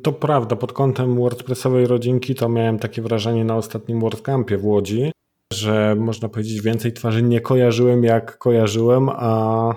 To 0.04 0.12
prawda, 0.12 0.56
pod 0.56 0.74
kątem 0.74 1.16
WordPressowej 1.16 1.88
rodzinki 1.88 2.36
to 2.36 2.50
miałem 2.50 2.80
takie 2.80 3.02
wrażenie 3.02 3.46
na 3.46 3.56
ostatnim 3.56 4.00
WordCampie 4.00 4.58
w 4.58 4.66
Łodzi, 4.66 5.12
że 5.54 5.96
można 6.00 6.30
powiedzieć 6.30 6.62
więcej 6.62 6.94
twarzy 6.94 7.24
nie 7.24 7.42
kojarzyłem 7.42 8.04
jak 8.04 8.38
kojarzyłem, 8.38 9.10
a 9.10 9.74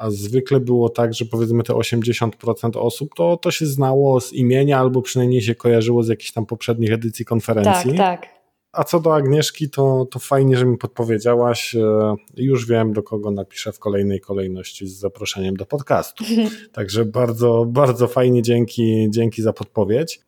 a 0.00 0.10
zwykle 0.10 0.60
było 0.60 0.88
tak, 0.88 1.14
że 1.14 1.24
powiedzmy 1.24 1.62
te 1.62 1.72
80% 1.72 2.78
osób 2.78 3.14
to, 3.16 3.36
to 3.36 3.50
się 3.50 3.66
znało 3.66 4.20
z 4.20 4.32
imienia 4.32 4.78
albo 4.78 5.02
przynajmniej 5.02 5.42
się 5.42 5.54
kojarzyło 5.54 6.02
z 6.02 6.08
jakichś 6.08 6.32
tam 6.32 6.46
poprzednich 6.46 6.92
edycji 6.92 7.24
konferencji. 7.24 7.90
Tak, 7.96 8.20
tak. 8.20 8.40
A 8.72 8.84
co 8.84 9.00
do 9.00 9.14
Agnieszki, 9.14 9.70
to, 9.70 10.06
to 10.10 10.18
fajnie, 10.18 10.56
że 10.56 10.66
mi 10.66 10.78
podpowiedziałaś. 10.78 11.74
E, 11.74 12.14
już 12.36 12.66
wiem, 12.66 12.92
do 12.92 13.02
kogo 13.02 13.30
napiszę 13.30 13.72
w 13.72 13.78
kolejnej 13.78 14.20
kolejności 14.20 14.86
z 14.86 14.98
zaproszeniem 14.98 15.56
do 15.56 15.66
podcastu. 15.66 16.24
Także 16.72 17.04
bardzo, 17.04 17.64
bardzo 17.68 18.08
fajnie, 18.08 18.42
dzięki, 18.42 19.06
dzięki 19.10 19.42
za 19.42 19.52
podpowiedź. 19.52 20.20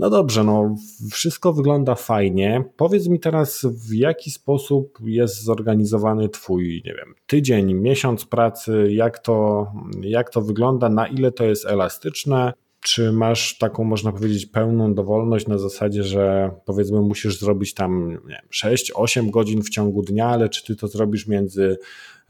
No 0.00 0.10
dobrze, 0.10 0.44
no 0.44 0.74
wszystko 1.10 1.52
wygląda 1.52 1.94
fajnie. 1.94 2.64
Powiedz 2.76 3.08
mi 3.08 3.20
teraz, 3.20 3.66
w 3.88 3.94
jaki 3.94 4.30
sposób 4.30 4.98
jest 5.04 5.42
zorganizowany 5.42 6.28
Twój, 6.28 6.82
nie 6.86 6.94
wiem, 6.94 7.14
tydzień, 7.26 7.74
miesiąc 7.74 8.24
pracy, 8.24 8.88
jak 8.92 9.18
to, 9.18 9.66
jak 10.00 10.30
to 10.30 10.42
wygląda, 10.42 10.88
na 10.88 11.06
ile 11.06 11.32
to 11.32 11.44
jest 11.44 11.66
elastyczne, 11.66 12.52
czy 12.80 13.12
masz 13.12 13.58
taką, 13.58 13.84
można 13.84 14.12
powiedzieć, 14.12 14.46
pełną 14.46 14.94
dowolność 14.94 15.46
na 15.46 15.58
zasadzie, 15.58 16.02
że 16.02 16.50
powiedzmy 16.64 17.00
musisz 17.00 17.40
zrobić 17.40 17.74
tam 17.74 18.18
6-8 18.64 19.30
godzin 19.30 19.62
w 19.62 19.70
ciągu 19.70 20.02
dnia, 20.02 20.26
ale 20.26 20.48
czy 20.48 20.64
ty 20.64 20.76
to 20.76 20.88
zrobisz 20.88 21.26
między 21.26 21.78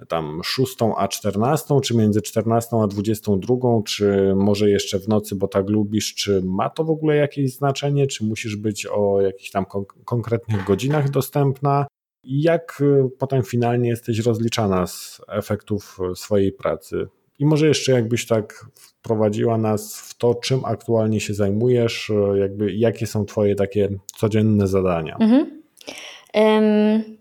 tam 0.08 0.40
6 0.44 0.76
a 0.96 1.08
14, 1.08 1.80
czy 1.80 1.96
między 1.96 2.22
14 2.22 2.76
a 2.82 2.86
22, 2.86 3.54
czy 3.86 4.32
może 4.36 4.70
jeszcze 4.70 4.98
w 4.98 5.08
nocy, 5.08 5.36
bo 5.36 5.48
tak 5.48 5.68
lubisz, 5.68 6.14
czy 6.14 6.42
ma 6.44 6.70
to 6.70 6.84
w 6.84 6.90
ogóle 6.90 7.16
jakieś 7.16 7.54
znaczenie, 7.54 8.06
czy 8.06 8.24
musisz 8.24 8.56
być 8.56 8.86
o 8.86 9.20
jakichś 9.20 9.50
tam 9.50 9.64
konkretnych 10.04 10.64
godzinach 10.64 11.10
dostępna? 11.10 11.86
Jak 12.24 12.80
y, 12.80 13.10
potem 13.18 13.42
finalnie 13.42 13.88
jesteś 13.88 14.18
rozliczana 14.18 14.86
z 14.86 15.20
efektów 15.28 15.98
swojej 16.14 16.52
pracy? 16.52 17.08
I 17.40 17.46
może 17.46 17.66
jeszcze 17.66 17.92
jakbyś 17.92 18.26
tak 18.26 18.66
wprowadziła 18.74 19.58
nas 19.58 19.96
w 19.96 20.14
to, 20.14 20.34
czym 20.34 20.64
aktualnie 20.64 21.20
się 21.20 21.34
zajmujesz, 21.34 22.12
jakby 22.40 22.72
jakie 22.72 23.06
są 23.06 23.24
Twoje 23.24 23.54
takie 23.54 23.88
codzienne 24.16 24.66
zadania? 24.66 25.16
Mhm. 25.20 25.62
Um, 26.34 27.16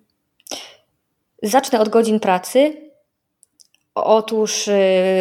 zacznę 1.44 1.80
od 1.80 1.90
godzin 1.90 2.20
pracy. 2.20 2.74
Otóż 3.96 4.68
y, 4.68 4.72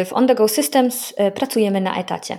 w 0.05 0.13
On 0.13 0.27
The 0.27 0.35
Go 0.35 0.47
Systems 0.47 1.11
y, 1.11 1.31
pracujemy 1.31 1.81
na 1.81 1.99
etacie. 1.99 2.37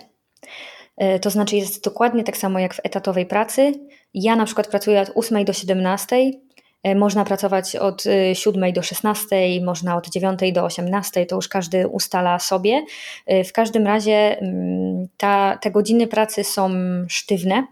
To 1.23 1.31
znaczy 1.31 1.57
jest 1.57 1.85
dokładnie 1.85 2.25
tak 2.25 2.37
samo 2.37 2.59
jak 2.59 2.75
w 2.75 2.81
etatowej 2.83 3.27
pracy. 3.27 3.73
Ja 4.15 4.37
na 4.37 4.45
przykład 4.45 4.69
pracuję 4.69 5.01
od 5.01 5.11
8 5.15 5.45
do 5.45 5.53
17, 5.53 6.17
E, 6.17 6.50
można 6.97 7.25
pracować 7.25 7.77
od 7.77 8.05
7 8.35 8.65
e, 8.65 8.73
do 8.73 8.83
16, 8.83 9.37
można 9.65 9.97
od 9.97 10.09
9 10.09 10.41
do 10.53 10.65
18, 10.65 11.27
to 11.27 11.37
już 11.37 11.49
każdy 11.49 11.89
ustala 11.89 12.39
sobie. 12.39 12.85
E, 13.27 13.45
w 13.45 13.53
każdym 13.53 13.87
razie 13.87 14.39
mm, 14.41 15.09
ta, 15.17 15.59
te 15.63 15.71
godziny 15.71 16.07
pracy 16.07 16.45
są 16.45 16.71
sztywne. 17.09 17.67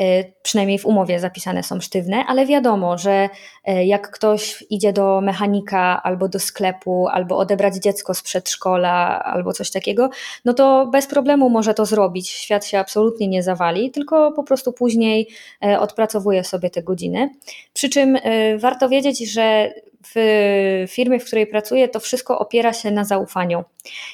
E, 0.00 0.24
przynajmniej 0.42 0.78
w 0.78 0.86
umowie 0.86 1.20
zapisane 1.20 1.62
są 1.62 1.80
sztywne, 1.80 2.24
ale 2.26 2.46
wiadomo, 2.46 2.98
że 2.98 3.28
e, 3.64 3.86
jak 3.86 4.10
ktoś 4.10 4.64
idzie 4.70 4.92
do 4.92 5.20
mechanika 5.20 6.02
albo 6.02 6.28
do 6.28 6.38
sklepu, 6.38 7.08
albo 7.08 7.38
odebrać 7.38 7.74
dziecko 7.74 8.14
z 8.14 8.22
przedszkola, 8.22 9.22
albo 9.24 9.52
coś 9.52 9.70
takiego, 9.70 10.10
no 10.44 10.54
to 10.54 10.86
bez 10.86 11.06
problemu 11.06 11.50
może 11.50 11.74
to 11.74 11.86
zrobić. 11.86 12.30
Świat 12.30 12.66
się 12.66 12.78
absolutnie 12.78 13.28
nie 13.28 13.42
zawali, 13.42 13.90
tylko 13.90 14.32
po 14.32 14.44
prostu 14.44 14.72
później 14.72 15.28
e, 15.64 15.80
odpracowuje 15.80 16.44
sobie 16.44 16.70
te 16.70 16.82
godziny. 16.82 17.30
Przy 17.72 17.88
czym 17.88 18.18
warto 18.58 18.88
wiedzieć, 18.88 19.32
że 19.32 19.72
w 20.14 20.84
firmie, 20.88 21.20
w 21.20 21.24
której 21.24 21.46
pracuję, 21.46 21.88
to 21.88 22.00
wszystko 22.00 22.38
opiera 22.38 22.72
się 22.72 22.90
na 22.90 23.04
zaufaniu. 23.04 23.64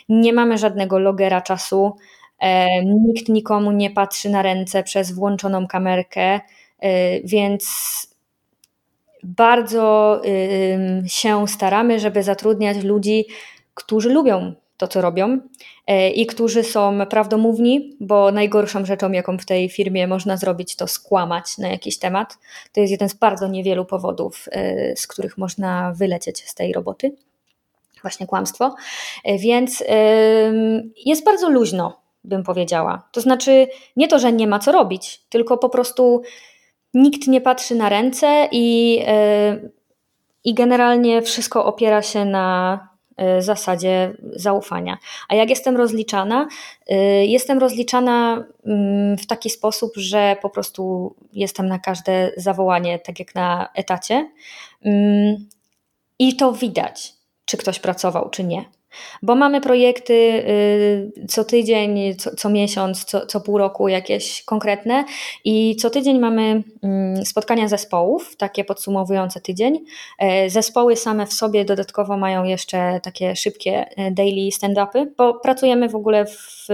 Nie 0.08 0.32
mamy 0.32 0.58
żadnego 0.58 0.98
logera 0.98 1.40
czasu, 1.40 1.96
Nikt 2.84 3.28
nikomu 3.28 3.72
nie 3.72 3.90
patrzy 3.90 4.30
na 4.30 4.42
ręce 4.42 4.82
przez 4.82 5.12
włączoną 5.12 5.66
kamerkę, 5.66 6.40
e, 6.80 7.20
więc 7.20 7.66
bardzo 9.22 10.22
się 11.06 11.48
staramy, 11.48 12.00
żeby 12.00 12.22
zatrudniać 12.22 12.84
ludzi, 12.84 13.24
którzy 13.74 14.08
lubią 14.08 14.54
to, 14.80 14.88
co 14.88 15.00
robią 15.00 15.38
e, 15.86 16.10
i 16.10 16.26
którzy 16.26 16.64
są 16.64 16.98
prawdomówni, 17.10 17.96
bo 18.00 18.32
najgorszą 18.32 18.84
rzeczą, 18.84 19.12
jaką 19.12 19.38
w 19.38 19.46
tej 19.46 19.68
firmie 19.68 20.06
można 20.06 20.36
zrobić, 20.36 20.76
to 20.76 20.86
skłamać 20.86 21.58
na 21.58 21.68
jakiś 21.68 21.98
temat. 21.98 22.38
To 22.72 22.80
jest 22.80 22.90
jeden 22.90 23.08
z 23.08 23.14
bardzo 23.14 23.48
niewielu 23.48 23.84
powodów, 23.84 24.48
e, 24.52 24.96
z 24.96 25.06
których 25.06 25.38
można 25.38 25.92
wylecieć 25.96 26.48
z 26.48 26.54
tej 26.54 26.72
roboty. 26.72 27.12
właśnie 28.02 28.26
kłamstwo. 28.26 28.74
Więc 29.38 29.84
jest 31.06 31.24
bardzo 31.24 31.50
luźno, 31.50 32.00
bym 32.24 32.42
powiedziała. 32.42 33.08
To 33.12 33.20
znaczy, 33.20 33.68
nie 33.96 34.08
to, 34.08 34.18
że 34.18 34.32
nie 34.32 34.46
ma 34.46 34.58
co 34.58 34.72
robić, 34.72 35.20
tylko 35.28 35.58
po 35.58 35.68
prostu 35.68 36.22
nikt 36.94 37.28
nie 37.28 37.40
patrzy 37.40 37.74
na 37.74 37.88
ręce 37.88 38.48
i, 38.52 39.00
i 40.44 40.54
generalnie 40.54 41.22
wszystko 41.22 41.64
opiera 41.64 42.02
się 42.02 42.24
na 42.24 42.90
Y, 43.20 43.42
zasadzie 43.42 44.12
zaufania. 44.32 44.98
A 45.28 45.34
jak 45.34 45.50
jestem 45.50 45.76
rozliczana? 45.76 46.48
Y, 46.90 46.94
jestem 47.26 47.58
rozliczana 47.58 48.44
mm, 48.66 49.18
w 49.18 49.26
taki 49.26 49.50
sposób, 49.50 49.92
że 49.96 50.36
po 50.42 50.50
prostu 50.50 51.14
jestem 51.32 51.68
na 51.68 51.78
każde 51.78 52.32
zawołanie, 52.36 52.98
tak 52.98 53.18
jak 53.18 53.34
na 53.34 53.68
etacie. 53.74 54.30
Mm, 54.84 55.48
I 56.18 56.36
to 56.36 56.52
widać, 56.52 57.12
czy 57.44 57.56
ktoś 57.56 57.78
pracował, 57.78 58.30
czy 58.30 58.44
nie. 58.44 58.64
Bo 59.22 59.34
mamy 59.34 59.60
projekty 59.60 60.14
y, 60.14 61.26
co 61.28 61.44
tydzień, 61.44 62.16
co, 62.16 62.36
co 62.36 62.48
miesiąc, 62.48 63.04
co, 63.04 63.26
co, 63.26 63.40
pół 63.40 63.58
roku 63.58 63.88
jakieś 63.88 64.42
konkretne 64.44 65.04
i 65.44 65.76
co 65.76 65.90
tydzień 65.90 66.18
mamy 66.18 66.62
mm, 66.82 67.26
spotkania 67.26 67.68
zespołów, 67.68 68.36
takie 68.36 68.64
podsumowujące 68.64 69.40
tydzień. 69.40 69.84
E, 70.18 70.50
zespoły 70.50 70.96
same 70.96 71.26
w 71.26 71.32
sobie 71.32 71.64
dodatkowo 71.64 72.16
mają 72.16 72.44
jeszcze 72.44 73.00
takie 73.02 73.36
szybkie 73.36 73.86
e, 73.96 74.10
daily 74.10 74.50
stand-upy, 74.50 75.06
bo 75.16 75.34
pracujemy 75.34 75.88
w 75.88 75.94
ogóle 75.94 76.26
w 76.26 76.66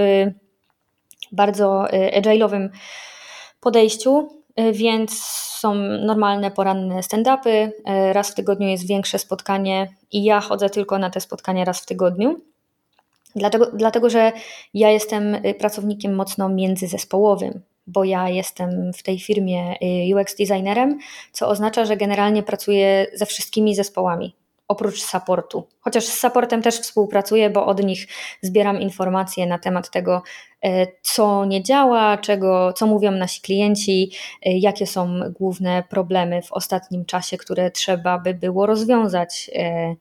bardzo 1.33 1.91
e, 1.91 2.21
agile'owym 2.21 2.69
podejściu, 3.61 4.29
więc 4.73 5.23
są 5.61 5.75
normalne 6.05 6.51
poranne 6.51 7.03
stand-upy, 7.03 7.71
e, 7.85 8.13
raz 8.13 8.31
w 8.31 8.35
tygodniu 8.35 8.69
jest 8.69 8.87
większe 8.87 9.19
spotkanie 9.19 9.89
i 10.13 10.25
ja 10.25 10.41
chodzę 10.41 10.71
tylko 10.71 10.99
na 10.99 11.11
te 11.11 11.21
spotkania 11.21 11.65
raz 11.65 11.81
w 11.81 11.87
tygodniu. 11.87 12.41
Dlatego, 13.37 13.71
dlatego, 13.75 14.11
że 14.11 14.33
ja 14.75 14.91
jestem 14.91 15.35
y, 15.35 15.55
pracownikiem 15.55 16.15
mocno 16.15 16.49
międzyzespołowym, 16.49 17.61
bo 17.87 18.05
ja 18.05 18.29
jestem 18.29 18.93
w 18.93 19.03
tej 19.03 19.21
firmie 19.21 19.75
UX 20.15 20.37
designerem, 20.37 20.99
co 21.33 21.49
oznacza, 21.49 21.85
że 21.85 21.97
generalnie 21.97 22.43
pracuję 22.43 23.07
ze 23.15 23.27
wszystkimi 23.27 23.75
zespołami 23.75 24.35
oprócz 24.69 25.03
supportu. 25.03 25.69
Chociaż 25.81 26.05
z 26.05 26.21
supportem 26.21 26.63
też 26.63 26.81
współpracuję, 26.81 27.51
bo 27.51 27.67
od 27.67 27.85
nich 27.85 28.07
zbieram 28.43 28.81
informacje 28.81 29.47
na 29.47 29.59
temat 29.59 29.91
tego, 29.91 30.23
e, 30.65 30.87
co 31.03 31.45
nie 31.45 31.63
działa, 31.63 32.19
czego, 32.19 32.73
co 32.73 32.87
mówią 32.87 33.11
nasi 33.11 33.41
klienci, 33.41 34.11
e, 34.43 34.59
jakie 34.59 34.87
są 34.87 35.21
główne 35.31 35.83
problemy 35.91 36.43
w 36.43 36.53
ostatnim 36.53 37.05
czasie, 37.05 37.37
które 37.37 37.71
trzeba 37.71 38.19
by 38.19 38.35
było 38.35 38.67
rozwiązać 38.67 39.51
e, 39.55 39.95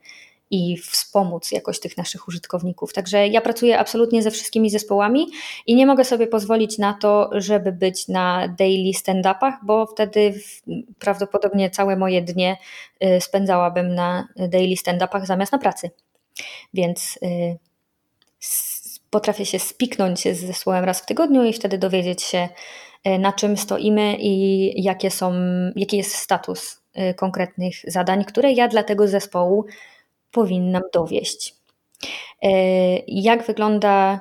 i 0.56 0.78
wspomóc 0.78 1.52
jakoś 1.52 1.80
tych 1.80 1.98
naszych 1.98 2.28
użytkowników. 2.28 2.94
Także 2.94 3.28
ja 3.28 3.42
pracuję 3.42 3.80
absolutnie 3.80 4.24
ze 4.24 4.32
wszystkimi 4.32 4.70
zespołami 4.70 5.28
i 5.68 5.76
nie 5.76 5.86
mogę 5.86 6.04
sobie 6.04 6.28
pozwolić 6.28 6.78
na 6.78 6.94
to, 6.94 7.30
żeby 7.34 7.72
być 7.72 8.08
na 8.08 8.48
daily 8.48 8.92
stand-upach, 8.94 9.54
bo 9.64 9.86
wtedy 9.86 10.40
prawdopodobnie 11.00 11.70
całe 11.70 11.96
moje 11.96 12.22
dnie 12.22 12.58
y, 13.04 13.22
spędzałabym 13.22 13.96
na 13.96 14.28
daily 14.36 14.76
stand-upach 14.76 15.26
zamiast 15.26 15.52
na 15.52 15.58
pracy. 15.58 15.90
Więc 16.74 17.20
y, 17.24 17.58
potrafię 19.10 19.46
się 19.46 19.60
spiknąć 19.60 20.22
z 20.22 20.40
zespołem 20.40 20.86
raz 20.86 21.02
w 21.02 21.06
tygodniu 21.06 21.44
i 21.44 21.54
wtedy 21.54 21.78
dowiedzieć 21.78 22.24
się, 22.24 22.50
y, 23.08 23.20
na 23.20 23.34
czym 23.34 23.58
stoimy 23.58 24.16
i 24.20 24.84
jakie 24.84 25.12
są, 25.12 25.34
jaki 25.76 25.98
jest 25.98 26.16
status 26.16 26.82
konkretnych 27.16 27.76
zadań, 27.88 28.26
które 28.26 28.52
ja 28.52 28.68
dla 28.68 28.84
tego 28.84 29.08
zespołu 29.08 29.66
powinnam 30.36 30.84
dowieść. 30.94 31.56
E, 32.44 32.52
jak 33.08 33.48
wygląda 33.48 34.20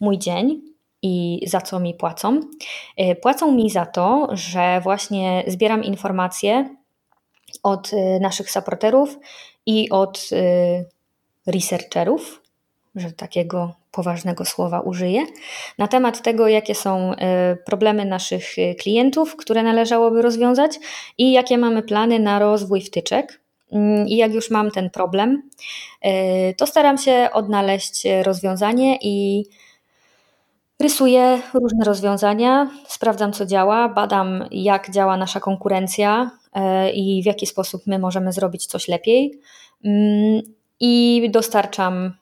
mój 0.00 0.18
dzień 0.18 0.60
i 1.02 1.40
za 1.46 1.60
co 1.60 1.80
mi 1.80 1.94
płacą? 1.94 2.40
E, 2.96 3.16
płacą 3.16 3.52
mi 3.52 3.70
za 3.70 3.86
to, 3.86 4.28
że 4.32 4.80
właśnie 4.80 5.44
zbieram 5.46 5.84
informacje 5.84 6.76
od 7.62 7.90
e, 7.92 8.20
naszych 8.20 8.50
supporterów 8.50 9.18
i 9.66 9.90
od 9.90 10.30
researcherów, 11.46 12.42
że 12.94 13.12
takiego 13.12 13.74
poważnego 13.90 14.44
słowa 14.44 14.80
użyję, 14.80 15.26
na 15.78 15.88
temat 15.88 16.22
tego, 16.22 16.48
jakie 16.48 16.74
są 16.74 17.12
problemy 17.66 18.04
naszych 18.04 18.54
klientów, 18.80 19.36
które 19.36 19.62
należałoby 19.62 20.22
rozwiązać 20.22 20.78
i 21.18 21.32
jakie 21.32 21.58
mamy 21.58 21.82
plany 21.82 22.18
na 22.18 22.38
rozwój 22.38 22.80
wtyczek, 22.80 23.40
I 24.06 24.16
jak 24.16 24.32
już 24.34 24.50
mam 24.50 24.70
ten 24.70 24.90
problem, 24.90 25.42
y, 26.06 26.54
to 26.54 26.66
staram 26.66 26.98
się 26.98 27.28
odnaleźć 27.32 28.06
rozwiązanie 28.22 28.98
i 29.02 29.44
rysuję 30.80 31.42
różne 31.54 31.84
rozwiązania, 31.84 32.70
sprawdzam 32.88 33.32
co 33.32 33.46
działa, 33.46 33.88
badam 33.88 34.44
jak 34.50 34.90
działa 34.90 35.16
nasza 35.16 35.40
konkurencja 35.40 36.30
y, 36.56 36.90
i 36.90 37.22
w 37.22 37.26
jaki 37.26 37.46
sposób 37.46 37.82
my 37.86 37.98
możemy 37.98 38.32
zrobić 38.32 38.66
coś 38.66 38.88
lepiej. 38.88 39.40
Mm, 39.84 40.42
I 40.80 41.28
dostarczam 41.30 42.14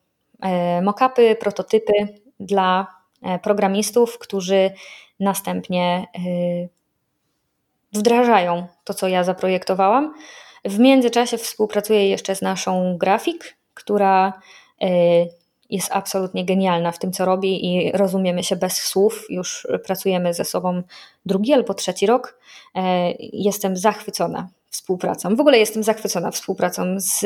y, 0.78 0.82
mockupy, 0.82 1.36
prototypy 1.40 1.92
dla 2.40 2.86
programistów, 3.42 4.18
którzy 4.18 4.70
następnie 5.20 6.06
wdrażają 7.92 8.66
to, 8.84 8.94
co 8.94 9.08
ja 9.08 9.24
zaprojektowałam 9.24 10.14
w 10.64 10.78
międzyczasie 10.78 11.38
współpracuję 11.38 12.08
jeszcze 12.08 12.36
z 12.36 12.42
naszą 12.42 12.98
grafik, 12.98 13.56
która 13.74 14.32
e, 14.82 14.88
jest 15.70 15.88
absolutnie 15.92 16.44
genialna 16.44 16.92
w 16.92 16.98
tym, 16.98 17.12
co 17.12 17.24
robi 17.24 17.66
i 17.66 17.92
rozumiemy 17.92 18.44
się 18.44 18.56
bez 18.56 18.76
słów. 18.76 19.26
Już 19.30 19.66
pracujemy 19.84 20.34
ze 20.34 20.44
sobą 20.44 20.82
drugi 21.26 21.52
albo 21.52 21.74
trzeci 21.74 22.06
rok. 22.06 22.38
E, 22.74 23.12
jestem 23.32 23.76
zachwycona 23.76 24.48
współpracą. 24.74 25.36
W 25.36 25.40
ogóle 25.40 25.58
jestem 25.58 25.82
zachwycona 25.82 26.30
współpracą 26.30 26.82
z 26.96 27.24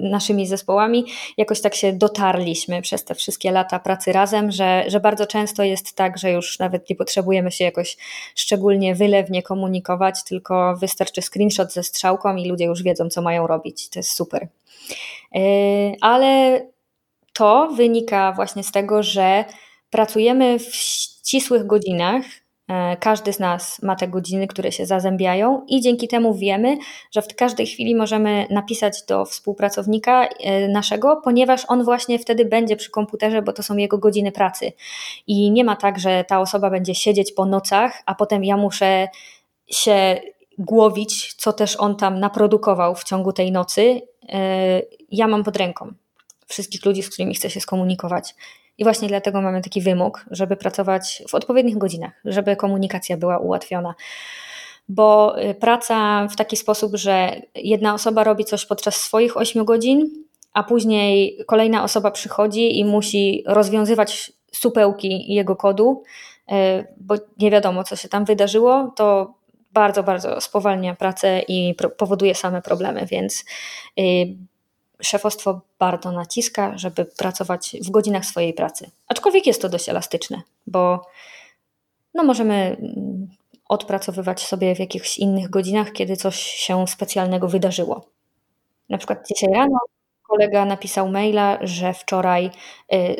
naszymi 0.00 0.46
zespołami. 0.46 1.06
Jakoś 1.36 1.60
tak 1.60 1.74
się 1.74 1.92
dotarliśmy 1.92 2.82
przez 2.82 3.04
te 3.04 3.14
wszystkie 3.14 3.50
lata 3.50 3.78
pracy 3.78 4.12
razem, 4.12 4.50
że, 4.50 4.84
że 4.88 5.00
bardzo 5.00 5.26
często 5.26 5.62
jest 5.62 5.96
tak, 5.96 6.18
że 6.18 6.30
już 6.30 6.58
nawet 6.58 6.90
nie 6.90 6.96
potrzebujemy 6.96 7.50
się 7.50 7.64
jakoś 7.64 7.96
szczególnie 8.34 8.94
wylewnie 8.94 9.42
komunikować, 9.42 10.24
tylko 10.24 10.76
wystarczy 10.76 11.22
screenshot 11.22 11.72
ze 11.72 11.82
strzałką 11.82 12.36
i 12.36 12.48
ludzie 12.48 12.64
już 12.64 12.82
wiedzą, 12.82 13.08
co 13.08 13.22
mają 13.22 13.46
robić. 13.46 13.88
To 13.88 13.98
jest 13.98 14.10
super. 14.10 14.48
E, 15.34 15.38
ale 16.00 16.60
to 17.32 17.68
wynika 17.76 18.32
właśnie 18.32 18.62
z 18.62 18.72
tego, 18.72 19.02
że 19.02 19.44
pracujemy 19.90 20.58
w 20.58 20.74
ścisłych 20.74 21.66
godzinach, 21.66 22.22
każdy 23.00 23.32
z 23.32 23.38
nas 23.38 23.82
ma 23.82 23.96
te 23.96 24.08
godziny, 24.08 24.46
które 24.46 24.72
się 24.72 24.86
zazębiają, 24.86 25.64
i 25.68 25.80
dzięki 25.80 26.08
temu 26.08 26.34
wiemy, 26.34 26.78
że 27.10 27.22
w 27.22 27.36
każdej 27.36 27.66
chwili 27.66 27.94
możemy 27.94 28.46
napisać 28.50 29.02
do 29.08 29.24
współpracownika 29.24 30.26
e, 30.26 30.68
naszego, 30.68 31.20
ponieważ 31.24 31.64
on 31.68 31.84
właśnie 31.84 32.18
wtedy 32.18 32.44
będzie 32.44 32.76
przy 32.76 32.90
komputerze, 32.90 33.42
bo 33.42 33.52
to 33.52 33.62
są 33.62 33.76
jego 33.76 33.98
godziny 33.98 34.32
pracy. 34.32 34.72
I 35.26 35.50
nie 35.50 35.64
ma 35.64 35.76
tak, 35.76 35.98
że 35.98 36.24
ta 36.28 36.40
osoba 36.40 36.70
będzie 36.70 36.94
siedzieć 36.94 37.32
po 37.32 37.46
nocach, 37.46 38.02
a 38.06 38.14
potem 38.14 38.44
ja 38.44 38.56
muszę 38.56 39.08
się 39.66 40.20
głowić, 40.58 41.34
co 41.34 41.52
też 41.52 41.76
on 41.76 41.96
tam 41.96 42.20
naprodukował 42.20 42.94
w 42.94 43.04
ciągu 43.04 43.32
tej 43.32 43.52
nocy. 43.52 44.00
E, 44.28 44.82
ja 45.10 45.28
mam 45.28 45.44
pod 45.44 45.56
ręką 45.56 45.92
wszystkich 46.46 46.84
ludzi, 46.84 47.02
z 47.02 47.10
którymi 47.10 47.34
chcę 47.34 47.50
się 47.50 47.60
skomunikować. 47.60 48.34
I 48.78 48.84
właśnie 48.84 49.08
dlatego 49.08 49.42
mamy 49.42 49.62
taki 49.62 49.80
wymóg, 49.80 50.24
żeby 50.30 50.56
pracować 50.56 51.22
w 51.28 51.34
odpowiednich 51.34 51.78
godzinach, 51.78 52.12
żeby 52.24 52.56
komunikacja 52.56 53.16
była 53.16 53.38
ułatwiona. 53.38 53.94
Bo 54.88 55.42
y, 55.42 55.54
praca 55.54 56.28
w 56.28 56.36
taki 56.36 56.56
sposób, 56.56 56.96
że 56.96 57.42
jedna 57.54 57.94
osoba 57.94 58.24
robi 58.24 58.44
coś 58.44 58.66
podczas 58.66 58.96
swoich 58.96 59.36
8 59.36 59.64
godzin, 59.64 60.10
a 60.52 60.62
później 60.62 61.38
kolejna 61.46 61.84
osoba 61.84 62.10
przychodzi 62.10 62.78
i 62.78 62.84
musi 62.84 63.44
rozwiązywać 63.46 64.32
supełki 64.52 65.34
jego 65.34 65.56
kodu, 65.56 66.02
y, 66.52 66.54
bo 66.96 67.14
nie 67.38 67.50
wiadomo, 67.50 67.84
co 67.84 67.96
się 67.96 68.08
tam 68.08 68.24
wydarzyło, 68.24 68.92
to 68.96 69.34
bardzo, 69.72 70.02
bardzo 70.02 70.40
spowalnia 70.40 70.94
pracę 70.94 71.40
i 71.48 71.74
powoduje 71.96 72.34
same 72.34 72.62
problemy, 72.62 73.06
więc 73.06 73.44
y, 74.00 74.02
szefostwo 75.02 75.60
bardzo 75.78 76.12
naciska, 76.12 76.78
żeby 76.78 77.04
pracować 77.04 77.76
w 77.86 77.90
godzinach 77.90 78.24
swojej 78.26 78.54
pracy. 78.54 78.90
Aczkolwiek 79.08 79.46
jest 79.46 79.62
to 79.62 79.68
dość 79.68 79.88
elastyczne, 79.88 80.42
bo 80.66 81.06
no 82.14 82.24
możemy 82.24 82.54
mm, 82.54 83.28
odpracowywać 83.68 84.46
sobie 84.46 84.74
w 84.74 84.78
jakichś 84.78 85.18
innych 85.18 85.50
godzinach, 85.50 85.92
kiedy 85.92 86.16
coś 86.16 86.36
się 86.36 86.86
specjalnego 86.88 87.48
wydarzyło. 87.48 88.06
Na 88.88 88.98
przykład 88.98 89.28
dzisiaj 89.28 89.54
rano 89.54 89.78
kolega 90.28 90.64
napisał 90.64 91.08
maila, 91.08 91.58
że 91.60 91.94
wczoraj 91.94 92.50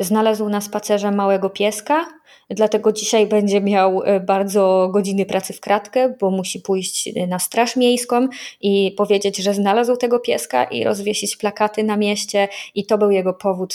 y, 0.00 0.04
znalazł 0.04 0.48
na 0.48 0.61
spacerze 0.61 1.11
małego 1.11 1.50
pieska, 1.50 2.07
dlatego 2.50 2.92
dzisiaj 2.92 3.26
będzie 3.26 3.61
miał 3.61 4.02
y, 4.02 4.20
bardzo 4.20 4.88
godziny 4.92 5.26
pracy 5.26 5.52
w 5.52 5.61
kratkę, 5.61 6.14
bo 6.20 6.30
musi 6.30 6.61
pójść 6.61 7.11
na 7.28 7.38
straż 7.38 7.76
miejską 7.76 8.28
i 8.61 8.94
powiedzieć, 8.96 9.36
że 9.36 9.54
znalazł 9.54 9.96
tego 9.96 10.20
pieska 10.20 10.64
i 10.64 10.84
rozwiesić 10.84 11.36
plakaty 11.36 11.84
na 11.84 11.96
mieście 11.96 12.48
i 12.74 12.86
to 12.86 12.98
był 12.98 13.11
jego 13.11 13.34
powód 13.34 13.74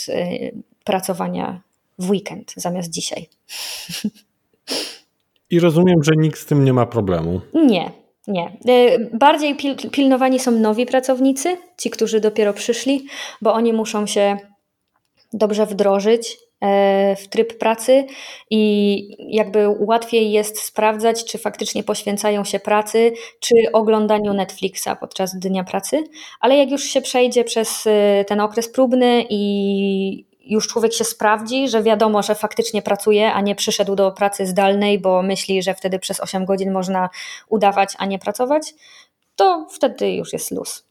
pracowania 0.83 1.61
w 1.99 2.09
weekend 2.09 2.53
zamiast 2.55 2.89
dzisiaj. 2.89 3.27
I 5.51 5.59
rozumiem, 5.59 6.03
że 6.03 6.11
nikt 6.17 6.39
z 6.39 6.45
tym 6.45 6.65
nie 6.65 6.73
ma 6.73 6.85
problemu. 6.85 7.41
Nie, 7.53 7.91
nie. 8.27 8.57
E, 8.67 8.99
bardziej 8.99 9.55
pil 9.55 9.75
pilnowani 9.91 10.39
są 10.39 10.51
nowi 10.51 10.85
pracownicy, 10.85 11.57
ci, 11.77 11.89
którzy 11.89 12.19
dopiero 12.19 12.53
przyszli, 12.53 13.05
bo 13.41 13.53
oni 13.53 13.73
muszą 13.73 14.07
się 14.07 14.37
dobrze 15.33 15.65
wdrożyć 15.65 16.37
e, 16.61 17.15
w 17.15 17.27
tryb 17.27 17.57
pracy 17.57 18.05
i 18.49 19.03
jakby 19.19 19.67
łatwiej 19.79 20.31
jest 20.31 20.59
sprawdzać, 20.59 21.25
czy 21.25 21.37
faktycznie 21.37 21.83
poświęcają 21.83 22.43
się 22.43 22.59
pracy, 22.59 23.13
czy 23.39 23.55
oglądaniu 23.73 24.33
Netflixa 24.33 24.89
podczas 24.99 25.39
dnia 25.39 25.63
pracy, 25.63 26.03
ale 26.39 26.57
jak 26.57 26.71
już 26.71 26.83
się 26.83 27.01
przejdzie 27.01 27.43
przez 27.43 27.87
e, 27.87 28.25
ten 28.27 28.39
okres 28.39 28.69
próbny 28.69 29.25
i 29.29 30.30
już 30.51 30.67
człowiek 30.67 30.93
się 30.93 31.03
sprawdzi, 31.03 31.69
że 31.69 31.83
wiadomo, 31.83 32.23
że 32.23 32.35
faktycznie 32.35 32.81
pracuje, 32.81 33.33
a 33.33 33.41
nie 33.41 33.55
przyszedł 33.55 33.95
do 33.95 34.11
pracy 34.11 34.45
zdalnej, 34.45 34.99
bo 34.99 35.23
myśli, 35.23 35.63
że 35.63 35.73
wtedy 35.73 35.99
przez 35.99 36.19
8 36.19 36.45
godzin 36.45 36.71
można 36.71 37.09
udawać, 37.49 37.93
a 37.97 38.05
nie 38.05 38.19
pracować, 38.19 38.73
to 39.35 39.67
wtedy 39.71 40.11
już 40.11 40.33
jest 40.33 40.51
luz. 40.51 40.85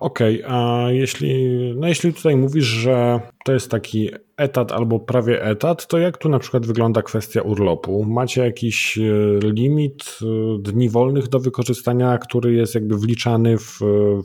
Okej, 0.00 0.44
okay, 0.44 0.56
a 0.56 0.90
jeśli, 0.90 1.48
no 1.76 1.88
jeśli 1.88 2.14
tutaj 2.14 2.36
mówisz, 2.36 2.64
że 2.64 3.20
to 3.44 3.52
jest 3.52 3.70
taki 3.70 4.10
etat 4.36 4.72
albo 4.72 5.00
prawie 5.00 5.44
etat, 5.44 5.86
to 5.86 5.98
jak 5.98 6.18
tu 6.18 6.28
na 6.28 6.38
przykład 6.38 6.66
wygląda 6.66 7.02
kwestia 7.02 7.42
urlopu? 7.42 8.04
Macie 8.04 8.44
jakiś 8.44 8.98
e, 8.98 9.02
limit 9.42 10.18
e, 10.22 10.26
dni 10.62 10.88
wolnych 10.88 11.28
do 11.28 11.40
wykorzystania, 11.40 12.18
który 12.18 12.54
jest 12.54 12.74
jakby 12.74 12.98
wliczany 12.98 13.58
w, 13.58 13.80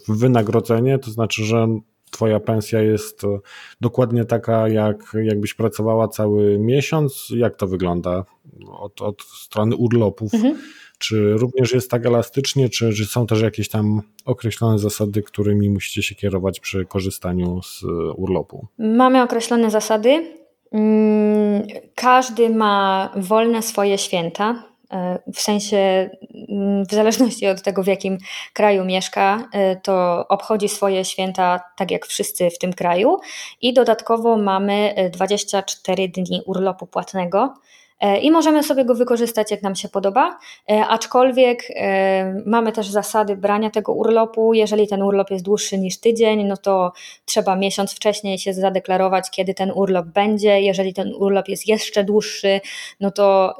w 0.08 0.20
wynagrodzenie? 0.20 1.00
To 1.00 1.12
znaczy, 1.12 1.44
że 1.44 1.68
Twoja 2.12 2.40
pensja 2.40 2.82
jest 2.82 3.24
e, 3.24 3.40
dokładnie 3.82 4.26
taka, 4.26 4.68
jak 4.68 5.16
jakbyś 5.24 5.54
pracowała 5.54 6.08
cały 6.08 6.60
miesiąc? 6.60 7.34
Jak 7.36 7.56
to 7.56 7.68
wygląda 7.68 8.26
od, 8.72 9.02
od 9.02 9.22
strony 9.22 9.76
urlopów? 9.76 10.34
Mhm. 10.34 10.58
Czy 10.98 11.34
również 11.34 11.74
jest 11.74 11.92
tak 11.92 12.06
elastycznie, 12.06 12.70
czy, 12.70 12.94
czy 12.94 13.06
są 13.06 13.28
też 13.28 13.42
jakieś 13.42 13.70
tam 13.70 14.02
określone 14.26 14.80
zasady, 14.80 15.24
którymi 15.24 15.70
musicie 15.70 16.04
się 16.04 16.16
kierować 16.16 16.60
przy 16.60 16.86
korzystaniu 16.86 17.62
z 17.64 17.84
urlopu? 18.16 18.68
Mamy 18.78 19.24
określone 19.24 19.72
zasady. 19.72 20.40
Mm, 20.72 21.68
każdy 21.96 22.50
ma 22.50 23.10
wolne 23.16 23.62
swoje 23.62 23.98
święta. 23.98 24.69
E, 24.94 25.20
w 25.34 25.42
sensie, 25.42 26.10
mm, 26.50 26.86
w 26.86 26.92
zależności 26.92 27.48
od 27.48 27.62
tego, 27.62 27.84
w 27.84 27.88
jakim 27.88 28.18
kraju 28.54 28.86
mieszka, 28.86 29.50
e, 29.54 29.76
to 29.76 30.26
obchodzi 30.28 30.70
swoje 30.70 31.06
święta 31.06 31.60
tak 31.78 31.92
jak 31.92 32.06
wszyscy 32.06 32.50
w 32.50 32.58
tym 32.58 32.74
kraju. 32.74 33.18
I 33.62 33.74
dodatkowo 33.74 34.38
mamy 34.38 34.96
24 35.14 36.04
e, 36.04 36.08
dni 36.08 36.42
urlopu 36.46 36.88
płatnego. 36.88 37.54
E, 38.00 38.20
i 38.20 38.32
możemy 38.32 38.64
sobie 38.64 38.86
go 38.86 38.96
wykorzystać 38.96 39.52
jak 39.52 39.62
nam 39.62 39.76
się 39.76 39.90
podoba, 39.90 40.40
e, 40.72 40.88
aczkolwiek 40.88 41.64
e, 41.76 42.42
mamy 42.46 42.72
też 42.72 42.88
zasady 42.88 43.38
brania 43.38 43.70
tego 43.70 43.94
urlopu. 43.94 44.54
Jeżeli 44.54 44.88
ten 44.88 45.04
urlop 45.04 45.32
jest 45.32 45.46
dłuższy 45.46 45.78
niż 45.78 46.00
tydzień, 46.00 46.46
no 46.46 46.58
to 46.58 46.92
trzeba 47.26 47.56
miesiąc 47.56 47.94
wcześniej 47.94 48.40
się 48.40 48.54
zadeklarować, 48.54 49.30
kiedy 49.32 49.54
ten 49.54 49.72
urlop 49.76 50.06
będzie. 50.06 50.62
Jeżeli 50.62 50.94
ten 50.94 51.14
urlop 51.14 51.50
jest 51.50 51.68
jeszcze 51.68 52.04
dłuższy, 52.04 52.62
no 53.00 53.12
to 53.12 53.56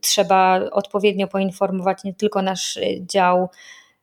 trzeba 0.00 0.60
odpowiednio 0.72 1.28
poinformować 1.28 2.04
nie 2.04 2.14
tylko 2.14 2.42
nasz 2.42 2.78
dział 3.00 3.48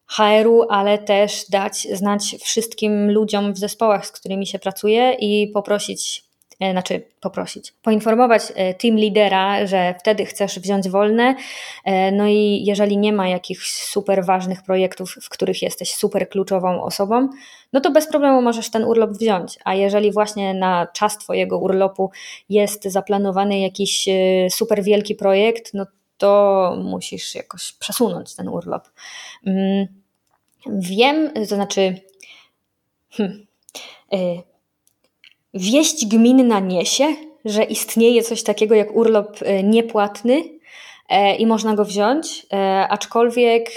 HR-u, 0.08 0.62
ale 0.70 0.98
też 0.98 1.46
dać 1.50 1.88
znać 1.92 2.36
wszystkim 2.42 3.12
ludziom 3.12 3.54
w 3.54 3.58
zespołach, 3.58 4.08
z 4.08 4.12
którymi 4.12 4.48
się 4.48 4.60
pracuje 4.60 5.14
i 5.20 5.48
poprosić 5.48 6.25
znaczy 6.60 7.04
poprosić, 7.22 7.74
poinformować 7.82 8.42
e, 8.56 8.74
team 8.74 8.96
lidera, 8.96 9.68
że 9.68 9.96
wtedy 10.00 10.26
chcesz 10.26 10.60
wziąć 10.60 10.90
wolne. 10.90 11.36
E, 11.86 12.12
no 12.12 12.28
i 12.28 12.64
jeżeli 12.66 12.98
nie 12.98 13.14
ma 13.14 13.28
jakichś 13.28 13.72
super 13.72 14.26
ważnych 14.26 14.64
projektów, 14.64 15.16
w 15.22 15.30
których 15.30 15.62
jesteś 15.62 15.94
super 15.94 16.30
kluczową 16.30 16.84
osobą, 16.84 17.30
no 17.74 17.82
to 17.82 17.92
bez 17.92 18.08
problemu 18.08 18.42
możesz 18.42 18.72
ten 18.72 18.84
urlop 18.84 19.12
wziąć. 19.12 19.60
A 19.64 19.76
jeżeli 19.76 20.12
właśnie 20.12 20.54
na 20.54 20.88
czas 20.94 21.18
Twojego 21.18 21.60
urlopu 21.60 22.12
jest 22.50 22.84
zaplanowany 22.84 23.60
jakiś 23.60 24.06
super 24.50 24.84
wielki 24.84 25.16
projekt, 25.16 25.74
no 25.74 25.86
to 26.18 26.76
musisz 26.84 27.36
jakoś 27.36 27.74
przesunąć 27.74 28.36
ten 28.36 28.50
urlop. 28.50 28.90
Mm, 29.46 29.88
wiem, 30.68 31.32
to 31.34 31.56
znaczy. 31.56 31.96
Hmm, 33.12 33.46
Wieść 35.56 36.06
gminna 36.08 36.60
niesie, 36.60 37.16
że 37.46 37.64
istnieje 37.64 38.24
coś 38.24 38.44
takiego 38.44 38.76
jak 38.76 38.96
urlop 38.96 39.38
e, 39.42 39.64
niepłatny 39.64 40.44
e, 41.10 41.36
i 41.36 41.48
można 41.48 41.76
go 41.76 41.86
wziąć, 41.86 42.46
e, 42.54 42.88
aczkolwiek 42.90 43.70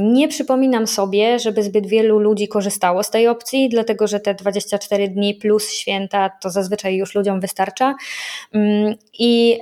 nie 0.00 0.28
przypominam 0.28 0.86
sobie, 0.86 1.38
żeby 1.38 1.62
zbyt 1.62 1.86
wielu 1.86 2.18
ludzi 2.18 2.48
korzystało 2.48 3.02
z 3.02 3.10
tej 3.10 3.28
opcji, 3.28 3.68
dlatego 3.68 4.06
że 4.06 4.20
te 4.20 4.34
24 4.34 5.08
dni 5.08 5.34
plus 5.34 5.70
święta 5.72 6.30
to 6.42 6.50
zazwyczaj 6.50 6.96
już 6.96 7.14
ludziom 7.14 7.40
wystarcza. 7.40 7.94
Mm, 8.52 8.94
I 9.18 9.60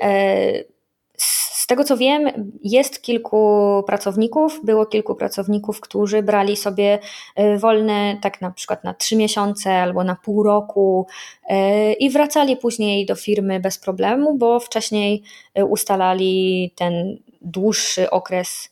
z 1.66 1.68
tego 1.68 1.84
co 1.84 1.96
wiem, 1.96 2.50
jest 2.62 3.02
kilku 3.02 3.38
pracowników, 3.86 4.60
było 4.64 4.86
kilku 4.86 5.14
pracowników, 5.14 5.80
którzy 5.80 6.22
brali 6.22 6.56
sobie 6.56 6.98
e, 7.34 7.58
wolne 7.58 8.18
tak 8.22 8.40
na 8.40 8.50
przykład 8.50 8.84
na 8.84 8.94
trzy 8.94 9.16
miesiące 9.16 9.82
albo 9.82 10.04
na 10.04 10.16
pół 10.16 10.42
roku 10.42 11.06
e, 11.48 11.92
i 11.92 12.10
wracali 12.10 12.56
później 12.56 13.06
do 13.06 13.14
firmy 13.14 13.60
bez 13.60 13.78
problemu, 13.78 14.38
bo 14.38 14.60
wcześniej 14.60 15.22
e, 15.54 15.64
ustalali 15.64 16.72
ten 16.76 17.18
dłuższy 17.42 18.10
okres 18.10 18.70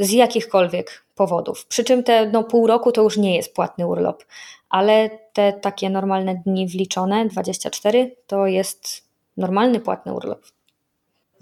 z 0.00 0.10
jakichkolwiek 0.10 1.04
powodów. 1.14 1.66
Przy 1.66 1.84
czym 1.84 2.02
te 2.02 2.26
no, 2.26 2.44
pół 2.44 2.66
roku 2.66 2.92
to 2.92 3.02
już 3.02 3.16
nie 3.16 3.36
jest 3.36 3.54
płatny 3.54 3.86
urlop, 3.86 4.24
ale 4.70 5.10
te 5.32 5.52
takie 5.52 5.90
normalne 5.90 6.42
dni 6.46 6.66
wliczone, 6.66 7.26
24, 7.26 8.16
to 8.26 8.46
jest 8.46 9.08
normalny 9.36 9.80
płatny 9.80 10.14
urlop. 10.14 10.40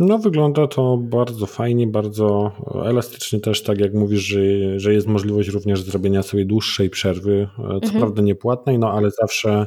No, 0.07 0.19
wygląda 0.19 0.67
to 0.67 0.97
bardzo 0.97 1.47
fajnie, 1.47 1.87
bardzo 1.87 2.53
elastycznie 2.85 3.41
też, 3.41 3.63
tak 3.63 3.81
jak 3.81 3.95
mówisz, 3.95 4.21
że, 4.21 4.41
że 4.81 4.93
jest 4.95 5.07
możliwość 5.07 5.49
również 5.49 5.83
zrobienia 5.83 6.23
sobie 6.23 6.45
dłuższej 6.45 6.91
przerwy, 6.91 7.49
co 7.57 7.73
mhm. 7.73 7.99
prawda 7.99 8.23
niepłatnej, 8.23 8.79
no 8.79 8.93
ale 8.93 9.11
zawsze, 9.11 9.67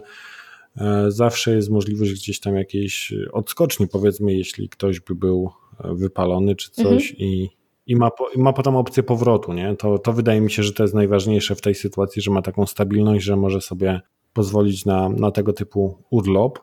e, 0.78 1.12
zawsze 1.12 1.56
jest 1.56 1.70
możliwość 1.70 2.14
gdzieś 2.14 2.40
tam 2.40 2.56
jakiejś 2.56 3.14
odskoczni, 3.32 3.88
powiedzmy, 3.88 4.34
jeśli 4.34 4.70
ktoś 4.70 5.00
by 5.00 5.16
był 5.16 5.52
wypalony 5.84 6.56
czy 6.56 6.72
coś 6.72 7.12
mhm. 7.12 7.30
i, 7.30 7.50
i 7.88 7.96
ma, 7.96 8.10
i 8.36 8.40
ma 8.40 8.54
potem 8.54 8.76
opcję 8.76 9.04
powrotu, 9.04 9.54
nie? 9.54 9.76
To, 9.76 10.00
to 10.00 10.14
wydaje 10.14 10.42
mi 10.42 10.52
się, 10.52 10.64
że 10.64 10.74
to 10.74 10.84
jest 10.84 10.96
najważniejsze 10.96 11.56
w 11.56 11.62
tej 11.62 11.76
sytuacji, 11.76 12.22
że 12.22 12.32
ma 12.32 12.42
taką 12.42 12.66
stabilność, 12.66 13.26
że 13.26 13.36
może 13.36 13.62
sobie 13.62 14.02
pozwolić 14.34 14.86
na, 14.86 15.10
na 15.10 15.32
tego 15.32 15.54
typu 15.54 16.04
urlop. 16.10 16.60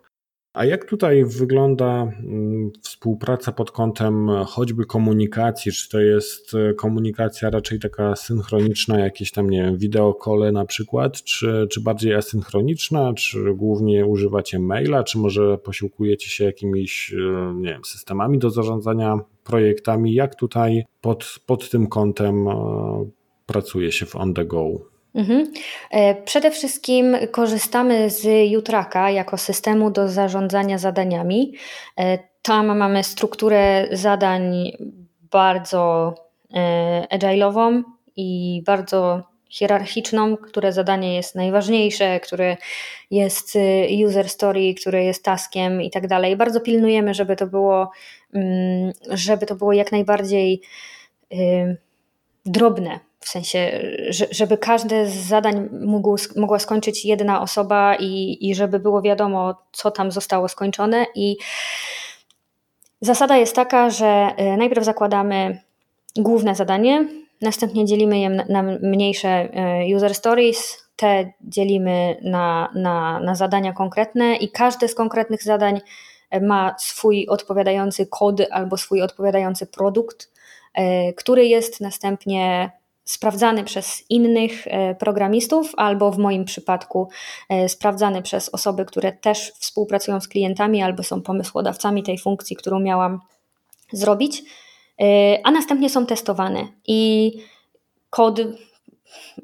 A 0.52 0.64
jak 0.64 0.84
tutaj 0.84 1.24
wygląda 1.24 2.02
mm, 2.02 2.70
współpraca 2.82 3.52
pod 3.52 3.70
kątem 3.70 4.30
choćby 4.46 4.86
komunikacji? 4.86 5.72
Czy 5.72 5.88
to 5.88 6.00
jest 6.00 6.54
e, 6.54 6.74
komunikacja 6.74 7.50
raczej 7.50 7.78
taka 7.80 8.16
synchroniczna, 8.16 9.00
jakieś 9.00 9.32
tam, 9.32 9.50
nie 9.50 9.62
wiem, 9.62 9.76
wideokole 9.76 10.52
na 10.52 10.64
przykład, 10.64 11.22
czy, 11.22 11.66
czy 11.70 11.80
bardziej 11.80 12.14
asynchroniczna, 12.14 13.14
czy 13.14 13.54
głównie 13.54 14.06
używacie 14.06 14.58
maila, 14.58 15.04
czy 15.04 15.18
może 15.18 15.58
posiłkujecie 15.58 16.28
się 16.28 16.44
jakimiś, 16.44 17.14
e, 17.14 17.54
nie 17.54 17.68
wiem, 17.68 17.84
systemami 17.84 18.38
do 18.38 18.50
zarządzania 18.50 19.18
projektami? 19.44 20.14
Jak 20.14 20.34
tutaj 20.34 20.84
pod, 21.00 21.38
pod 21.46 21.70
tym 21.70 21.86
kątem 21.86 22.48
e, 22.48 22.54
pracuje 23.46 23.92
się 23.92 24.06
w 24.06 24.16
on 24.16 24.34
the 24.34 24.44
go? 24.44 24.91
Mhm. 25.14 25.52
E, 25.90 26.14
przede 26.14 26.50
wszystkim 26.50 27.16
korzystamy 27.30 28.10
z 28.10 28.50
Jutraka 28.50 29.10
jako 29.10 29.38
systemu 29.38 29.90
do 29.90 30.08
zarządzania 30.08 30.78
zadaniami. 30.78 31.54
E, 31.98 32.18
tam 32.42 32.78
mamy 32.78 33.04
strukturę 33.04 33.88
zadań 33.92 34.72
bardzo 35.30 36.14
e, 36.54 37.06
agile'ową 37.18 37.82
i 38.16 38.62
bardzo 38.66 39.22
hierarchiczną, 39.48 40.36
które 40.36 40.72
zadanie 40.72 41.16
jest 41.16 41.34
najważniejsze, 41.34 42.20
które 42.20 42.56
jest 43.10 43.58
user 44.06 44.28
story, 44.28 44.74
które 44.74 45.04
jest 45.04 45.24
taskiem 45.24 45.82
i 45.82 45.90
tak 45.90 46.06
dalej. 46.06 46.36
Bardzo 46.36 46.60
pilnujemy, 46.60 47.14
żeby 47.14 47.36
to 47.36 47.46
było, 47.46 47.90
mm, 48.34 48.92
żeby 49.10 49.46
to 49.46 49.54
było 49.54 49.72
jak 49.72 49.92
najbardziej 49.92 50.62
drobne, 52.46 53.00
w 53.22 53.28
sensie, 53.28 53.80
żeby 54.30 54.58
każde 54.58 55.06
z 55.06 55.14
zadań 55.14 55.68
mógł, 55.72 56.16
mogła 56.36 56.58
skończyć 56.58 57.04
jedna 57.04 57.42
osoba 57.42 57.96
i, 57.96 58.38
i 58.40 58.54
żeby 58.54 58.78
było 58.78 59.02
wiadomo, 59.02 59.54
co 59.72 59.90
tam 59.90 60.12
zostało 60.12 60.48
skończone. 60.48 61.06
I 61.14 61.36
zasada 63.00 63.36
jest 63.36 63.56
taka, 63.56 63.90
że 63.90 64.34
y, 64.54 64.56
najpierw 64.56 64.84
zakładamy 64.84 65.62
główne 66.16 66.54
zadanie, 66.54 67.08
następnie 67.40 67.84
dzielimy 67.84 68.18
je 68.18 68.30
na 68.30 68.62
mniejsze 68.62 69.48
y, 69.90 69.96
user 69.96 70.14
stories, 70.14 70.88
te 70.96 71.32
dzielimy 71.40 72.16
na, 72.22 72.72
na, 72.74 73.20
na 73.20 73.34
zadania 73.34 73.72
konkretne 73.72 74.36
i 74.36 74.50
każde 74.50 74.88
z 74.88 74.94
konkretnych 74.94 75.42
zadań 75.42 75.80
y, 76.34 76.40
ma 76.40 76.74
swój 76.78 77.26
odpowiadający 77.28 78.06
kod 78.06 78.40
albo 78.50 78.76
swój 78.76 79.02
odpowiadający 79.02 79.66
produkt, 79.66 80.32
który 81.16 81.46
jest 81.46 81.80
następnie 81.80 82.70
sprawdzany 83.04 83.64
przez 83.64 84.02
innych 84.10 84.66
e, 84.66 84.94
programistów, 84.94 85.72
albo 85.76 86.10
w 86.10 86.18
moim 86.18 86.44
przypadku 86.44 87.08
e, 87.48 87.68
sprawdzany 87.68 88.22
przez 88.22 88.48
osoby, 88.48 88.84
które 88.84 89.12
też 89.12 89.52
współpracują 89.58 90.20
z 90.20 90.28
klientami, 90.28 90.82
albo 90.82 91.02
są 91.02 91.22
pomysłodawcami 91.22 92.02
tej 92.02 92.18
funkcji, 92.18 92.56
którą 92.56 92.80
miałam 92.80 93.20
zrobić, 93.92 94.42
e, 95.00 95.38
a 95.44 95.50
następnie 95.50 95.90
są 95.90 96.06
testowane. 96.06 96.68
I 96.86 97.32
kod 98.10 98.40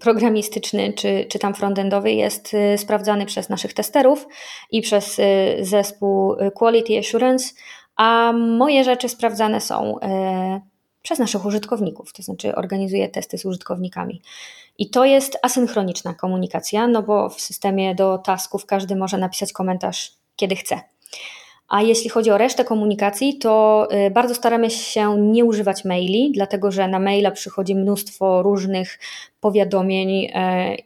programistyczny 0.01 0.93
czy, 0.93 1.27
czy 1.31 1.39
tam 1.39 1.55
frontendowy 1.55 2.13
jest 2.13 2.53
sprawdzany 2.77 3.27
przez 3.27 3.49
naszych 3.49 3.75
testerów 3.75 4.27
i 4.71 4.83
przez 4.83 5.21
zespół 5.61 6.37
Quality 6.55 6.99
Assurance, 6.99 7.55
a 7.97 8.33
moje 8.33 8.85
rzeczy 8.85 9.09
sprawdzane 9.09 9.61
są 9.61 9.99
przez 11.09 11.19
naszych 11.19 11.45
użytkowników, 11.45 12.13
to 12.13 12.23
znaczy 12.23 12.55
organizuje 12.55 13.09
testy 13.09 13.39
z 13.39 13.45
użytkownikami. 13.45 14.23
I 14.79 14.91
to 14.91 15.05
jest 15.05 15.39
asynchroniczna 15.43 16.15
komunikacja, 16.15 16.87
no 16.87 17.03
bo 17.03 17.29
w 17.29 17.41
systemie 17.41 17.95
do 17.95 18.19
tasków 18.19 18.67
każdy 18.67 18.97
może 18.97 19.19
napisać 19.19 19.53
komentarz 19.53 20.13
kiedy 20.37 20.57
chce. 20.57 20.81
A 21.69 21.83
jeśli 21.83 22.11
chodzi 22.11 22.31
o 22.31 22.39
resztę 22.39 22.65
komunikacji, 22.65 23.39
to 23.39 23.89
y, 24.07 24.11
bardzo 24.11 24.35
staramy 24.35 24.71
się 24.71 25.19
nie 25.19 25.45
używać 25.45 25.85
maili, 25.85 26.33
dlatego 26.35 26.71
że 26.71 26.89
na 26.89 26.99
maila 26.99 27.31
przychodzi 27.31 27.75
mnóstwo 27.75 28.43
różnych 28.43 28.99
powiadomień 29.41 30.25
y, 30.25 30.31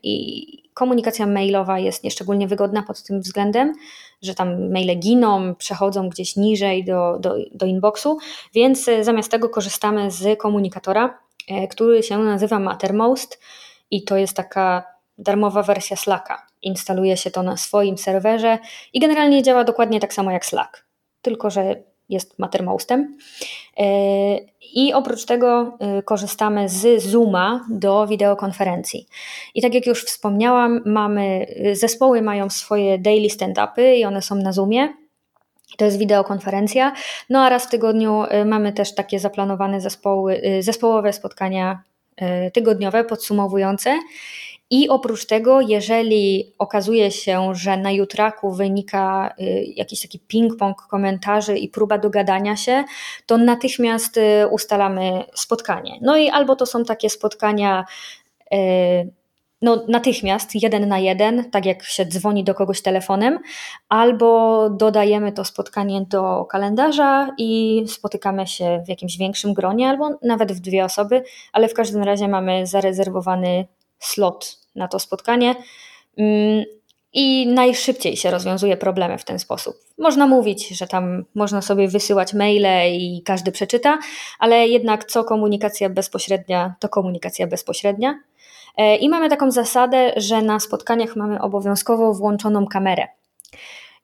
i 0.02 0.61
komunikacja 0.74 1.26
mailowa 1.26 1.78
jest 1.78 2.04
nieszczególnie 2.04 2.48
wygodna 2.48 2.82
pod 2.82 3.02
tym 3.02 3.20
względem, 3.20 3.72
że 4.22 4.34
tam 4.34 4.70
maile 4.72 4.98
giną, 4.98 5.54
przechodzą 5.54 6.08
gdzieś 6.08 6.36
niżej 6.36 6.84
do, 6.84 7.18
do, 7.20 7.34
do 7.52 7.66
inboxu, 7.66 8.18
więc 8.54 8.88
e, 8.88 9.04
zamiast 9.04 9.30
tego 9.30 9.48
korzystamy 9.48 10.10
z 10.10 10.38
komunikatora, 10.38 11.18
e, 11.48 11.68
który 11.68 12.02
się 12.02 12.18
nazywa 12.18 12.58
Mattermost 12.58 13.40
i 13.90 14.04
to 14.04 14.16
jest 14.16 14.36
taka 14.36 14.84
darmowa 15.18 15.62
wersja 15.62 15.96
Slacka. 15.96 16.46
Instaluje 16.62 17.16
się 17.16 17.30
to 17.30 17.42
na 17.42 17.56
swoim 17.56 17.98
serwerze 17.98 18.58
i 18.92 19.00
generalnie 19.00 19.42
działa 19.42 19.64
dokładnie 19.64 20.00
tak 20.00 20.14
samo 20.14 20.30
jak 20.30 20.46
Slack, 20.46 20.86
tylko 21.22 21.50
że 21.50 21.91
jest 22.08 22.38
Mattermostem. 22.38 23.16
E, 23.78 23.84
I 24.74 24.92
oprócz 24.92 25.24
tego 25.24 25.76
e, 25.78 26.02
korzystamy 26.02 26.68
z 26.68 27.02
Zooma 27.02 27.66
do 27.70 28.06
wideokonferencji. 28.06 29.06
I 29.54 29.62
tak 29.62 29.74
jak 29.74 29.86
już 29.86 30.04
wspomniałam, 30.04 30.80
mamy, 30.86 31.46
e, 31.64 31.76
zespoły 31.76 32.22
mają 32.22 32.50
swoje 32.50 32.98
daily 32.98 33.28
stand-upy 33.28 33.94
i 33.96 34.04
one 34.04 34.22
są 34.22 34.34
na 34.34 34.52
Zoomie. 34.52 34.88
To 35.78 35.84
jest 35.84 35.98
wideokonferencja. 35.98 36.92
No 37.30 37.40
a 37.40 37.48
raz 37.48 37.66
w 37.66 37.70
tygodniu 37.70 38.22
mamy 38.44 38.72
też 38.72 38.94
takie 38.94 39.20
zaplanowane 39.20 39.80
zespoły, 39.80 40.42
zespołowe 40.60 41.12
spotkania 41.12 41.82
tygodniowe, 42.52 43.04
podsumowujące. 43.04 43.98
I 44.72 44.88
oprócz 44.88 45.26
tego, 45.26 45.60
jeżeli 45.60 46.54
okazuje 46.58 47.10
się, 47.10 47.54
że 47.54 47.76
na 47.76 47.90
jutraku 47.90 48.52
wynika 48.52 49.34
y, 49.40 49.64
jakiś 49.76 50.02
taki 50.02 50.20
ping-pong 50.32 50.74
komentarzy 50.90 51.58
i 51.58 51.68
próba 51.68 51.98
dogadania 51.98 52.56
się, 52.56 52.84
to 53.26 53.38
natychmiast 53.38 54.16
y, 54.16 54.48
ustalamy 54.50 55.24
spotkanie. 55.34 55.98
No 56.02 56.16
i 56.16 56.28
albo 56.28 56.56
to 56.56 56.66
są 56.66 56.84
takie 56.84 57.10
spotkania 57.10 57.84
y, 58.54 58.56
no, 59.62 59.84
natychmiast, 59.88 60.62
jeden 60.62 60.88
na 60.88 60.98
jeden, 60.98 61.50
tak 61.50 61.66
jak 61.66 61.82
się 61.82 62.06
dzwoni 62.06 62.44
do 62.44 62.54
kogoś 62.54 62.82
telefonem, 62.82 63.38
albo 63.88 64.70
dodajemy 64.70 65.32
to 65.32 65.44
spotkanie 65.44 66.06
do 66.08 66.44
kalendarza 66.44 67.34
i 67.38 67.84
spotykamy 67.88 68.46
się 68.46 68.82
w 68.86 68.88
jakimś 68.88 69.18
większym 69.18 69.54
gronie, 69.54 69.88
albo 69.88 70.10
nawet 70.22 70.52
w 70.52 70.60
dwie 70.60 70.84
osoby, 70.84 71.22
ale 71.52 71.68
w 71.68 71.74
każdym 71.74 72.02
razie 72.02 72.28
mamy 72.28 72.66
zarezerwowany 72.66 73.66
slot 73.98 74.61
na 74.74 74.88
to 74.88 74.98
spotkanie. 74.98 75.54
Mm, 76.18 76.64
I 77.12 77.46
najszybciej 77.46 78.16
się 78.16 78.30
rozwiązuje 78.30 78.76
problemy 78.76 79.18
w 79.18 79.24
ten 79.24 79.38
sposób. 79.38 79.76
Można 79.98 80.26
mówić, 80.26 80.68
że 80.68 80.86
tam 80.86 81.24
można 81.34 81.62
sobie 81.62 81.88
wysyłać 81.88 82.34
maile 82.34 82.92
i 82.92 83.22
każdy 83.24 83.52
przeczyta, 83.52 83.98
ale 84.38 84.68
jednak 84.68 85.04
co 85.04 85.24
komunikacja 85.24 85.90
bezpośrednia, 85.90 86.74
to 86.80 86.88
komunikacja 86.88 87.46
bezpośrednia. 87.46 88.18
E, 88.76 88.96
I 88.96 89.08
mamy 89.08 89.28
taką 89.28 89.50
zasadę, 89.50 90.12
że 90.16 90.42
na 90.42 90.60
spotkaniach 90.60 91.16
mamy 91.16 91.40
obowiązkowo 91.40 92.14
włączoną 92.14 92.66
kamerę. 92.66 93.08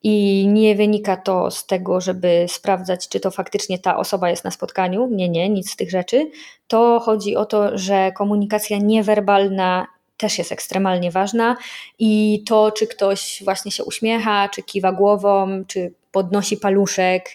I 0.03 0.47
nie 0.49 0.77
wynika 0.77 1.17
to 1.17 1.51
z 1.51 1.67
tego, 1.67 2.01
żeby 2.01 2.47
sprawdzać, 2.49 3.09
czy 3.09 3.21
to 3.21 3.31
faktycznie 3.31 3.79
ta 3.79 3.97
osoba 3.97 4.31
jest 4.31 4.45
na 4.45 4.51
spotkaniu. 4.51 5.09
Nie, 5.11 5.29
nie, 5.29 5.49
nic 5.49 5.71
z 5.71 5.77
tych 5.77 5.91
rzeczy. 5.91 6.31
To 6.69 7.01
chodzi 7.01 7.37
o 7.37 7.47
to, 7.47 7.79
że 7.79 8.13
komunikacja 8.13 8.79
niewerbalna 8.79 9.87
też 10.19 10.39
jest 10.39 10.53
ekstremalnie 10.53 11.11
ważna 11.11 11.57
i 11.99 12.43
to, 12.47 12.73
czy 12.73 12.87
ktoś 12.87 13.43
właśnie 13.45 13.71
się 13.71 13.85
uśmiecha, 13.85 14.49
czy 14.49 14.63
kiwa 14.63 14.93
głową, 14.93 15.65
czy 15.67 15.93
podnosi 16.13 16.57
paluszek, 16.57 17.31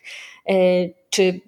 e, 0.50 0.54
czy 1.10 1.40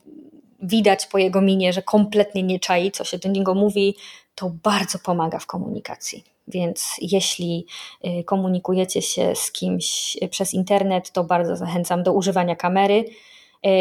widać 0.62 1.06
po 1.06 1.18
jego 1.18 1.42
minie, 1.42 1.74
że 1.74 1.82
kompletnie 1.82 2.44
nie 2.44 2.60
czai, 2.60 2.92
co 2.92 3.04
się 3.04 3.18
do 3.18 3.30
niego 3.30 3.54
mówi, 3.54 3.96
to 4.36 4.52
bardzo 4.64 5.00
pomaga 5.00 5.40
w 5.40 5.46
komunikacji. 5.46 6.24
Więc 6.48 6.96
jeśli 7.02 7.66
e, 8.04 8.24
komunikujecie 8.24 9.02
się 9.02 9.36
z 9.36 9.52
kimś 9.52 10.18
przez 10.30 10.54
internet, 10.54 11.12
to 11.12 11.24
bardzo 11.24 11.56
zachęcam 11.56 12.04
do 12.04 12.14
używania 12.14 12.56
kamery 12.56 13.06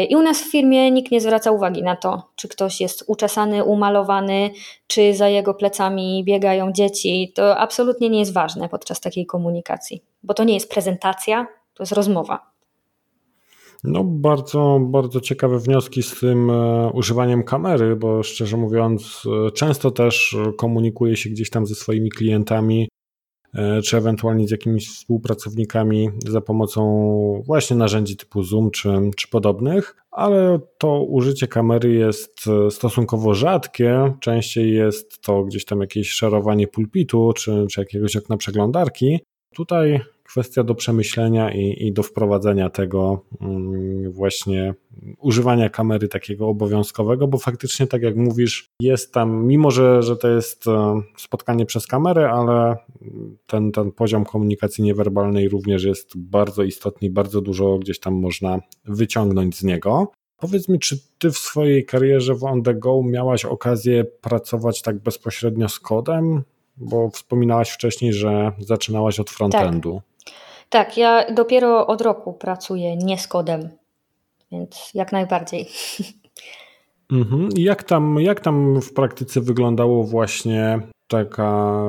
I 0.09 0.15
u 0.15 0.21
nas 0.21 0.41
w 0.41 0.51
firmie 0.51 0.91
nikt 0.91 1.11
nie 1.11 1.21
zwraca 1.21 1.51
uwagi 1.51 1.83
na 1.83 1.95
to, 1.95 2.23
czy 2.35 2.47
ktoś 2.47 2.81
jest 2.81 3.03
uczesany, 3.07 3.63
umalowany, 3.63 4.49
czy 4.87 5.13
za 5.13 5.29
jego 5.29 5.53
plecami 5.53 6.23
biegają 6.23 6.71
dzieci. 6.71 7.31
To 7.35 7.57
absolutnie 7.57 8.09
nie 8.09 8.19
jest 8.19 8.33
ważne 8.33 8.69
podczas 8.69 9.01
takiej 9.01 9.25
komunikacji, 9.25 10.03
bo 10.23 10.33
to 10.33 10.43
nie 10.43 10.53
jest 10.53 10.71
prezentacja, 10.71 11.47
to 11.73 11.83
jest 11.83 11.93
rozmowa. 11.93 12.51
No, 13.83 14.03
bardzo, 14.03 14.79
bardzo 14.81 15.21
ciekawe 15.21 15.59
wnioski 15.59 16.03
z 16.03 16.19
tym 16.19 16.49
e, 16.49 16.89
używaniem 16.93 17.43
kamery, 17.43 17.95
bo 17.95 18.23
szczerze 18.23 18.57
mówiąc, 18.57 19.23
e, 19.47 19.51
często 19.51 19.91
też 19.91 20.37
komunikuję 20.57 21.17
się 21.17 21.29
gdzieś 21.29 21.49
tam 21.49 21.65
ze 21.65 21.75
swoimi 21.75 22.09
klientami 22.09 22.87
E, 22.87 23.04
czy 23.83 23.97
ewentualnie 23.97 24.47
z 24.47 24.51
jakimiś 24.51 24.89
współpracownikami 24.89 26.09
za 26.27 26.41
pomocą 26.41 27.43
właśnie 27.45 27.75
narzędzi 27.75 28.17
typu 28.17 28.43
Zoom 28.43 28.71
czy, 28.71 28.89
czy 29.15 29.27
podobnych, 29.27 29.95
ale 30.11 30.59
to 30.77 31.03
użycie 31.03 31.47
kamery 31.47 31.93
jest 31.93 32.45
e, 32.47 32.71
stosunkowo 32.71 33.33
rzadkie. 33.33 34.13
Częściej 34.19 34.73
jest 34.73 35.21
to 35.21 35.43
gdzieś 35.43 35.65
tam 35.65 35.81
jakieś 35.81 36.09
szerowanie 36.09 36.67
pulpitu 36.67 37.33
czy, 37.35 37.65
czy 37.71 37.81
jakiegoś 37.81 38.15
okna 38.15 38.37
przeglądarki. 38.37 39.19
Tutaj 39.55 40.01
kwestia 40.25 40.63
do 40.63 40.75
przemyślenia 40.75 41.53
i, 41.53 41.87
i 41.87 41.93
do 41.93 42.03
wprowadzenia 42.03 42.69
tego 42.69 43.21
mm, 43.41 44.11
właśnie 44.11 44.73
używania 45.19 45.69
kamery 45.69 46.07
takiego 46.07 46.47
obowiązkowego, 46.47 47.27
bo 47.27 47.37
faktycznie, 47.37 47.87
tak 47.87 48.01
jak 48.01 48.15
mówisz, 48.15 48.69
jest 48.81 49.13
tam, 49.13 49.47
mimo 49.47 49.71
że, 49.71 50.03
że 50.03 50.17
to 50.17 50.27
jest 50.27 50.67
e, 50.67 51.01
spotkanie 51.17 51.65
przez 51.65 51.87
kamerę, 51.87 52.29
ale 52.29 52.77
ten, 53.47 53.71
ten 53.71 53.91
poziom 53.91 54.25
komunikacji 54.25 54.83
niewerbalnej 54.83 55.49
również 55.49 55.83
jest 55.83 56.17
bardzo 56.17 56.63
istotny 56.63 57.07
i 57.07 57.11
bardzo 57.11 57.41
dużo 57.41 57.77
gdzieś 57.77 57.99
tam 57.99 58.13
można 58.13 58.59
wyciągnąć 58.85 59.57
z 59.57 59.63
niego. 59.63 60.11
Powiedz 60.37 60.69
mi, 60.69 60.79
czy 60.79 60.97
ty 61.19 61.31
w 61.31 61.37
swojej 61.37 61.85
karierze 61.85 62.35
w 62.35 62.43
On 62.43 62.63
The 62.63 62.73
Go 62.73 63.03
miałaś 63.03 63.45
okazję 63.45 64.03
pracować 64.03 64.81
tak 64.81 64.99
bezpośrednio 64.99 65.69
z 65.69 65.79
kodem? 65.79 66.43
Bo 66.77 67.09
wspominałaś 67.09 67.69
wcześniej, 67.69 68.13
że 68.13 68.51
zaczynałaś 68.59 69.19
od 69.19 69.29
frontendu. 69.29 69.95
Tak. 69.95 70.14
Tak, 70.69 70.97
ja 70.97 71.31
dopiero 71.31 71.87
od 71.87 72.01
roku 72.01 72.33
pracuję 72.33 72.97
nie 72.97 73.17
z 73.17 73.27
kodem, 73.27 73.69
więc 74.51 74.91
jak 74.93 75.11
najbardziej. 75.11 75.67
Mhm. 77.11 77.49
Jak, 77.55 77.83
tam, 77.83 78.19
jak 78.19 78.39
tam 78.39 78.81
w 78.81 78.93
praktyce 78.93 79.41
wyglądało 79.41 80.03
właśnie 80.03 80.79
taka 81.07 81.81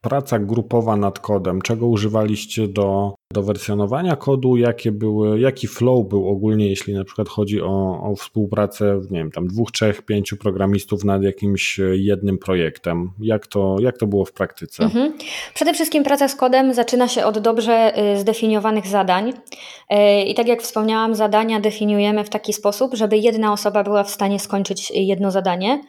praca 0.00 0.38
grupowa 0.38 0.96
nad 0.96 1.18
kodem? 1.18 1.62
Czego 1.62 1.86
używaliście 1.86 2.68
do 2.68 3.13
do 3.32 3.42
wersjonowania 3.42 4.16
kodu, 4.16 4.56
jakie 4.56 4.92
były, 4.92 5.40
jaki 5.40 5.68
flow 5.68 6.08
był 6.08 6.28
ogólnie, 6.28 6.68
jeśli 6.68 6.94
na 6.94 7.04
przykład 7.04 7.28
chodzi 7.28 7.62
o, 7.62 8.02
o 8.02 8.16
współpracę, 8.16 9.00
nie 9.10 9.18
wiem, 9.18 9.30
tam 9.30 9.48
dwóch, 9.48 9.72
trzech, 9.72 10.02
pięciu 10.02 10.36
programistów 10.36 11.04
nad 11.04 11.22
jakimś 11.22 11.80
jednym 11.92 12.38
projektem. 12.38 13.10
Jak 13.20 13.46
to, 13.46 13.76
jak 13.80 13.98
to 13.98 14.06
było 14.06 14.24
w 14.24 14.32
praktyce? 14.32 14.84
Mhm. 14.84 15.12
Przede 15.54 15.74
wszystkim 15.74 16.04
praca 16.04 16.28
z 16.28 16.36
kodem 16.36 16.74
zaczyna 16.74 17.08
się 17.08 17.24
od 17.24 17.38
dobrze 17.38 17.98
y, 18.14 18.20
zdefiniowanych 18.20 18.86
zadań. 18.86 19.28
Y, 19.28 20.22
I 20.22 20.34
tak 20.34 20.48
jak 20.48 20.62
wspomniałam, 20.62 21.14
zadania 21.14 21.60
definiujemy 21.60 22.24
w 22.24 22.30
taki 22.30 22.52
sposób, 22.52 22.94
żeby 22.94 23.18
jedna 23.18 23.52
osoba 23.52 23.84
była 23.84 24.04
w 24.04 24.10
stanie 24.10 24.40
skończyć 24.40 24.90
jedno 24.90 25.30
zadanie 25.30 25.80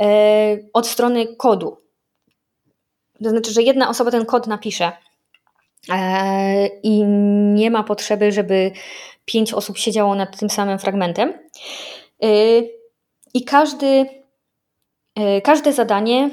y, 0.00 0.04
od 0.72 0.86
strony 0.86 1.36
kodu. 1.36 1.76
To 3.24 3.30
znaczy, 3.30 3.52
że 3.52 3.62
jedna 3.62 3.88
osoba 3.88 4.10
ten 4.10 4.26
kod 4.26 4.46
napisze 4.46 4.92
E, 4.92 5.11
i 6.82 7.04
nie 7.54 7.70
ma 7.70 7.82
potrzeby, 7.82 8.32
żeby 8.32 8.72
pięć 9.24 9.52
osób 9.52 9.78
siedziało 9.78 10.14
nad 10.14 10.38
tym 10.38 10.50
samym 10.50 10.78
fragmentem. 10.78 11.32
E, 12.22 12.28
I 13.34 13.44
każdy, 13.44 14.06
e, 15.16 15.40
każde 15.40 15.72
zadanie 15.72 16.30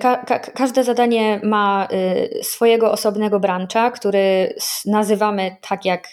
Ka 0.00 0.16
ka 0.16 0.38
każde 0.38 0.84
zadanie 0.84 1.40
ma 1.44 1.88
swojego 2.42 2.92
osobnego 2.92 3.40
brancha, 3.40 3.90
który 3.90 4.54
nazywamy 4.86 5.56
tak 5.68 5.84
jak 5.84 6.08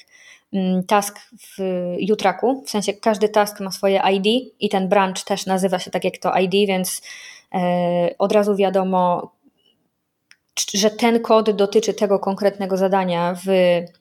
mm, 0.54 0.84
task 0.84 1.20
w 1.40 1.58
Jutraku. 2.00 2.64
W 2.66 2.70
sensie 2.70 2.94
każdy 2.94 3.30
task 3.30 3.60
ma 3.60 3.72
swoje 3.72 4.02
ID 4.14 4.54
i 4.60 4.70
ten 4.70 4.90
branch 4.90 5.24
też 5.24 5.46
nazywa 5.46 5.80
się 5.80 5.92
tak 5.92 6.04
jak 6.04 6.18
to 6.18 6.38
ID, 6.40 6.52
więc 6.68 7.02
od 8.20 8.32
razu 8.32 8.56
wiadomo, 8.56 9.32
że 10.74 10.92
ten 10.92 11.20
kod 11.20 11.52
dotyczy 11.52 11.94
tego 11.94 12.20
konkretnego 12.20 12.78
zadania 12.78 13.36
w 13.46 13.50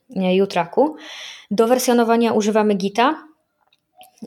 Jutraku. 0.09 0.95
Do 1.51 1.67
wersjonowania 1.67 2.33
używamy 2.33 2.75
Gita 2.75 3.15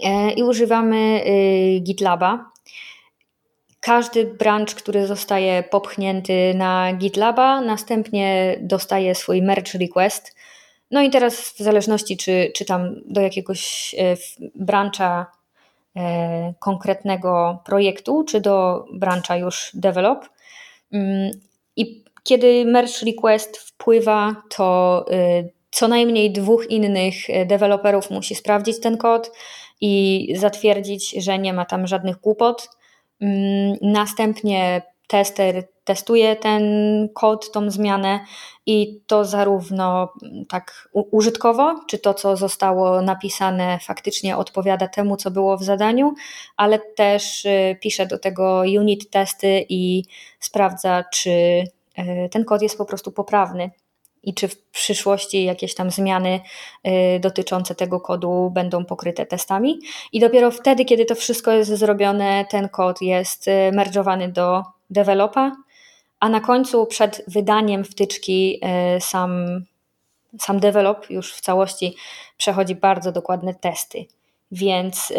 e, 0.05 0.31
i 0.31 0.43
używamy 0.43 1.23
y, 1.27 1.81
GitLaba. 1.81 2.51
Każdy 3.81 4.25
branch, 4.25 4.75
który 4.75 5.07
zostaje 5.07 5.63
popchnięty 5.63 6.55
na 6.55 6.93
GitLaba, 6.93 7.61
następnie 7.61 8.59
dostaje 8.61 9.15
swój 9.15 9.43
merge 9.43 9.79
request. 9.79 10.35
No 10.91 11.03
i 11.03 11.11
teraz 11.11 11.35
w 11.35 11.59
zależności, 11.59 12.17
czy, 12.17 12.53
czy 12.57 12.65
tam 12.65 12.95
do 13.07 13.21
jakiegoś 13.21 13.95
e, 13.99 14.17
brancha 14.55 15.27
e, 15.97 16.55
konkretnego 16.59 17.59
projektu, 17.65 18.25
czy 18.25 18.41
do 18.41 18.85
brancha 18.93 19.37
już 19.37 19.71
develop. 19.75 20.29
Mm, 20.93 21.31
I 21.77 22.05
kiedy 22.29 22.65
merge 22.65 23.07
request 23.07 23.57
wpływa, 23.57 24.43
to 24.57 25.05
y, 25.13 25.53
co 25.71 25.89
najmniej 25.89 26.33
dwóch 26.33 26.71
innych 26.71 27.31
y, 27.31 27.47
deweloperów 27.47 28.11
musi 28.11 28.35
sprawdzić 28.35 28.81
ten 28.81 28.97
kod 28.97 29.33
i 29.81 30.27
zatwierdzić, 30.37 31.11
że 31.11 31.39
nie 31.39 31.53
ma 31.53 31.65
tam 31.65 31.87
żadnych 31.87 32.17
głupot. 32.17 32.71
Mm, 33.21 33.77
następnie 33.83 34.83
tester 35.07 35.65
testuje 35.85 36.37
ten 36.37 36.63
kod, 37.15 37.53
tą 37.53 37.71
zmianę 37.71 38.21
i 38.67 39.01
to 39.07 39.25
zarówno 39.25 40.13
mm, 40.23 40.47
tak 40.47 40.89
użytkowo, 40.93 41.81
czy 41.87 41.99
to, 41.99 42.15
co 42.15 42.37
zostało 42.37 43.03
napisane, 43.03 43.79
faktycznie 43.83 44.37
odpowiada 44.37 44.89
temu, 44.89 45.17
co 45.17 45.31
było 45.31 45.57
w 45.57 45.63
zadaniu, 45.63 46.15
ale 46.57 46.79
też 46.79 47.45
y, 47.45 47.77
pisze 47.81 48.07
do 48.07 48.19
tego 48.19 48.63
unit 48.79 49.11
testy 49.11 49.67
i 49.69 50.05
sprawdza, 50.41 51.05
czy 51.13 51.65
ten 52.31 52.45
kod 52.45 52.63
jest 52.63 52.79
po 52.79 52.85
prostu 52.85 53.13
poprawny 53.13 53.71
i 54.23 54.35
czy 54.35 54.49
w 54.49 54.63
przyszłości 54.71 55.45
jakieś 55.45 55.75
tam 55.75 55.91
zmiany 55.91 56.41
e, 56.83 57.21
dotyczące 57.21 57.75
tego 57.75 58.01
kodu 58.01 58.51
będą 58.55 58.85
pokryte 58.85 59.27
testami. 59.27 59.79
I 60.13 60.21
dopiero 60.21 60.51
wtedy, 60.51 60.85
kiedy 60.85 61.05
to 61.05 61.15
wszystko 61.15 61.53
jest 61.53 61.71
zrobione, 61.71 62.45
ten 62.51 62.69
kod 62.69 63.03
jest 63.03 63.49
e, 63.49 63.71
merge'owany 63.71 64.33
do 64.33 64.63
developa, 64.91 65.57
a 66.21 66.29
na 66.29 66.41
końcu 66.41 66.87
przed 66.87 67.25
wydaniem 67.27 67.85
wtyczki 67.85 68.61
sam, 69.01 69.47
sam 70.39 70.61
develop 70.61 71.11
już 71.11 71.35
w 71.35 71.41
całości 71.41 71.97
przechodzi 72.37 72.75
bardzo 72.75 73.13
dokładne 73.13 73.55
testy. 73.55 74.07
Więc 74.51 75.13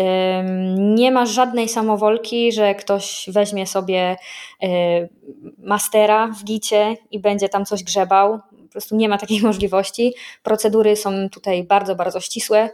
nie 0.75 1.11
ma 1.11 1.25
żadnej 1.25 1.69
samowolki, 1.69 2.51
że 2.51 2.75
ktoś 2.75 3.25
weźmie 3.27 3.67
sobie 3.67 4.15
y, 4.63 4.67
mastera 5.57 6.27
w 6.27 6.43
gicie 6.43 6.97
i 7.11 7.19
będzie 7.19 7.49
tam 7.49 7.65
coś 7.65 7.83
grzebał. 7.83 8.39
Po 8.69 8.71
prostu 8.71 8.95
nie 8.95 9.09
ma 9.09 9.17
takiej 9.17 9.41
możliwości. 9.49 10.13
Procedury 10.43 10.95
są 10.95 11.29
tutaj 11.29 11.63
bardzo, 11.63 11.95
bardzo 11.95 12.19
ścisłe 12.19 12.69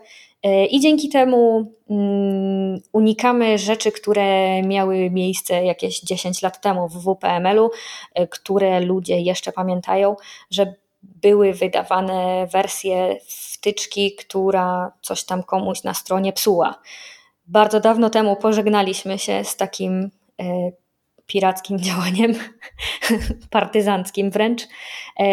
y, 0.45 0.65
i 0.65 0.79
dzięki 0.79 1.09
temu 1.09 1.71
mm, 1.89 2.81
unikamy 2.93 3.57
rzeczy, 3.57 3.91
które 3.91 4.61
miały 4.61 5.09
miejsce 5.09 5.65
jakieś 5.65 6.01
10 6.01 6.41
lat 6.41 6.61
temu 6.61 6.87
w 6.87 7.03
WPML-u, 7.03 7.69
y, 8.19 8.27
które 8.27 8.79
ludzie 8.79 9.19
jeszcze 9.19 9.51
pamiętają, 9.51 10.15
że 10.51 10.73
były 11.21 11.53
wydawane 11.53 12.47
wersje 12.47 13.17
wtyczki, 13.27 14.15
która 14.15 14.91
coś 15.01 15.23
tam 15.23 15.43
komuś 15.43 15.83
na 15.83 15.93
stronie 15.93 16.33
psuła. 16.33 16.81
Bardzo 17.47 17.79
dawno 17.79 18.09
temu 18.09 18.35
pożegnaliśmy 18.35 19.19
się 19.19 19.43
z 19.43 19.55
takim 19.55 20.11
e, 20.41 20.71
pirackim 21.25 21.79
działaniem, 21.87 22.33
partyzanckim 23.49 24.31
wręcz. 24.31 24.63
E, 25.19 25.27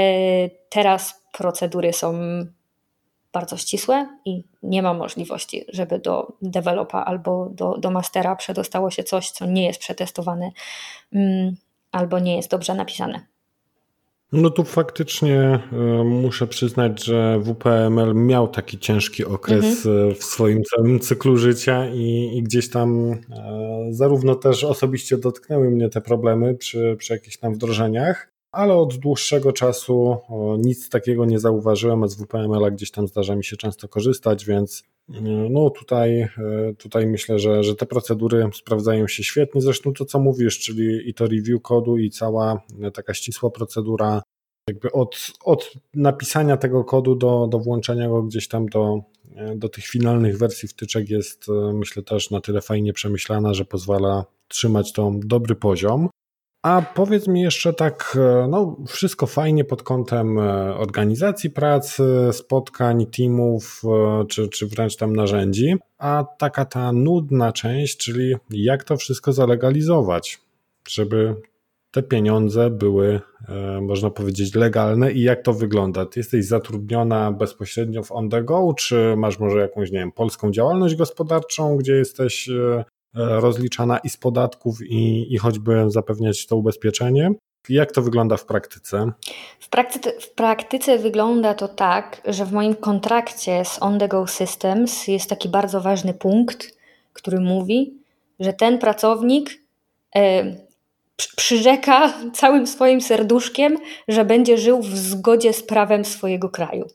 teraz 0.68 1.22
procedury 1.32 1.92
są 1.92 2.14
bardzo 3.32 3.56
ścisłe 3.56 4.18
i 4.24 4.44
nie 4.62 4.82
ma 4.82 4.94
możliwości, 4.94 5.64
żeby 5.68 5.98
do 5.98 6.32
dewelopa 6.42 7.04
albo 7.04 7.48
do, 7.50 7.78
do 7.78 7.90
mastera 7.90 8.36
przedostało 8.36 8.90
się 8.90 9.04
coś, 9.04 9.30
co 9.30 9.46
nie 9.46 9.66
jest 9.66 9.80
przetestowane 9.80 10.50
mm, 11.12 11.56
albo 11.92 12.18
nie 12.18 12.36
jest 12.36 12.50
dobrze 12.50 12.74
napisane. 12.74 13.31
No 14.32 14.50
tu 14.50 14.64
faktycznie 14.64 15.40
e, 15.72 16.04
muszę 16.04 16.46
przyznać, 16.46 17.04
że 17.04 17.40
WPML 17.40 18.14
miał 18.14 18.48
taki 18.48 18.78
ciężki 18.78 19.24
okres 19.24 19.86
mhm. 19.86 20.10
E, 20.10 20.14
w 20.14 20.24
swoim 20.24 20.62
całym 20.62 21.00
cyklu 21.00 21.36
życia 21.36 21.88
i, 21.88 22.30
i, 22.36 22.42
gdzieś 22.42 22.70
tam 22.70 23.10
e, 23.10 23.18
zarówno 23.90 24.34
też 24.34 24.64
osobiście 24.64 25.16
dotknęły 25.18 25.70
mnie 25.70 25.88
te 25.88 26.00
problemy 26.00 26.54
przy, 26.54 26.96
przy 26.98 27.12
jakichś 27.12 27.36
tam 27.36 27.54
wdrożeniach, 27.54 28.31
ale 28.52 28.74
od 28.74 28.96
dłuższego 28.96 29.52
czasu 29.52 30.16
nic 30.58 30.88
takiego 30.88 31.24
nie 31.24 31.38
zauważyłem, 31.38 32.08
z 32.08 32.14
WPML-a 32.14 32.70
gdzieś 32.70 32.90
tam 32.90 33.08
zdarza 33.08 33.36
mi 33.36 33.44
się 33.44 33.56
często 33.56 33.88
korzystać, 33.88 34.44
więc 34.44 34.82
no 35.50 35.70
tutaj, 35.70 36.28
tutaj 36.78 37.06
myślę, 37.06 37.38
że, 37.38 37.64
że 37.64 37.74
te 37.74 37.86
procedury 37.86 38.50
sprawdzają 38.54 39.08
się 39.08 39.24
świetnie. 39.24 39.60
Zresztą 39.60 39.92
to, 39.92 40.04
co 40.04 40.18
mówisz, 40.18 40.58
czyli 40.58 41.08
i 41.08 41.14
to 41.14 41.26
review 41.26 41.62
kodu, 41.62 41.98
i 41.98 42.10
cała 42.10 42.62
taka 42.94 43.14
ścisła 43.14 43.50
procedura 43.50 44.22
jakby 44.68 44.92
od, 44.92 45.32
od 45.44 45.72
napisania 45.94 46.56
tego 46.56 46.84
kodu 46.84 47.14
do, 47.14 47.46
do 47.50 47.58
włączenia 47.58 48.08
go 48.08 48.22
gdzieś 48.22 48.48
tam 48.48 48.66
do, 48.66 49.00
do 49.56 49.68
tych 49.68 49.84
finalnych 49.86 50.38
wersji 50.38 50.68
wtyczek 50.68 51.10
jest 51.10 51.46
myślę 51.74 52.02
też 52.02 52.30
na 52.30 52.40
tyle 52.40 52.60
fajnie 52.60 52.92
przemyślana, 52.92 53.54
że 53.54 53.64
pozwala 53.64 54.24
trzymać 54.48 54.92
tą 54.92 55.20
dobry 55.20 55.54
poziom. 55.54 56.08
A 56.62 56.82
powiedz 56.94 57.28
mi 57.28 57.40
jeszcze 57.40 57.72
tak, 57.72 58.18
no 58.48 58.76
wszystko 58.88 59.26
fajnie 59.26 59.64
pod 59.64 59.82
kątem 59.82 60.38
organizacji 60.76 61.50
pracy, 61.50 62.04
spotkań, 62.32 63.06
teamów, 63.06 63.82
czy, 64.28 64.48
czy 64.48 64.66
wręcz 64.66 64.96
tam 64.96 65.16
narzędzi, 65.16 65.74
a 65.98 66.24
taka 66.38 66.64
ta 66.64 66.92
nudna 66.92 67.52
część, 67.52 67.96
czyli 67.96 68.34
jak 68.50 68.84
to 68.84 68.96
wszystko 68.96 69.32
zalegalizować, 69.32 70.40
żeby 70.88 71.36
te 71.92 72.02
pieniądze 72.02 72.70
były, 72.70 73.20
e, 73.48 73.80
można 73.80 74.10
powiedzieć, 74.10 74.54
legalne 74.54 75.12
i 75.12 75.22
jak 75.22 75.42
to 75.42 75.52
wygląda? 75.52 76.06
Ty 76.06 76.20
jesteś 76.20 76.44
zatrudniona 76.44 77.32
bezpośrednio 77.32 78.02
w 78.02 78.12
On 78.12 78.30
The 78.30 78.42
Go, 78.42 78.74
czy 78.78 79.14
masz 79.16 79.38
może 79.38 79.58
jakąś, 79.58 79.90
nie 79.90 79.98
wiem, 79.98 80.12
polską 80.12 80.50
działalność 80.50 80.96
gospodarczą, 80.96 81.76
gdzie 81.76 81.92
jesteś 81.92 82.48
e, 82.48 82.84
rozliczana 83.14 83.98
i 83.98 84.08
z 84.08 84.16
podatków, 84.16 84.82
i, 84.82 85.34
i 85.34 85.38
choćby 85.38 85.84
zapewniać 85.88 86.46
to 86.46 86.56
ubezpieczenie? 86.56 87.30
Jak 87.68 87.92
to 87.92 88.02
wygląda 88.02 88.36
w 88.36 88.44
praktyce? 88.44 89.12
W 89.60 89.68
praktyce, 89.68 90.12
w 90.20 90.30
praktyce 90.30 90.98
wygląda 90.98 91.54
to 91.54 91.68
tak, 91.68 92.22
że 92.24 92.44
w 92.46 92.52
moim 92.52 92.74
kontrakcie 92.74 93.64
z 93.64 93.82
On 93.82 93.98
The 93.98 94.08
Go 94.08 94.26
Systems 94.26 95.08
jest 95.08 95.30
taki 95.30 95.48
bardzo 95.48 95.80
ważny 95.80 96.14
punkt, 96.14 96.76
który 97.12 97.40
mówi, 97.40 97.94
że 98.40 98.52
ten 98.52 98.78
pracownik 98.78 99.50
e, 100.16 100.44
przyrzeka 101.36 102.12
całym 102.40 102.66
swoim 102.66 103.00
serduszkiem, 103.00 103.78
że 104.08 104.24
będzie 104.24 104.58
żył 104.58 104.82
w 104.82 104.96
zgodzie 104.98 105.52
z 105.52 105.62
prawem 105.62 106.04
swojego 106.04 106.48
kraju. 106.48 106.86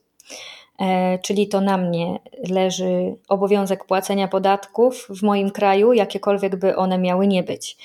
E, 0.81 1.19
czyli 1.19 1.47
to 1.47 1.61
na 1.61 1.77
mnie 1.77 2.19
leży 2.49 3.15
obowiązek 3.27 3.85
płacenia 3.85 4.27
podatków 4.27 5.07
w 5.09 5.23
moim 5.23 5.51
kraju, 5.51 5.93
jakiekolwiek 5.93 6.55
by 6.55 6.75
one 6.75 6.97
miały 6.97 7.27
nie 7.27 7.43
być. 7.43 7.77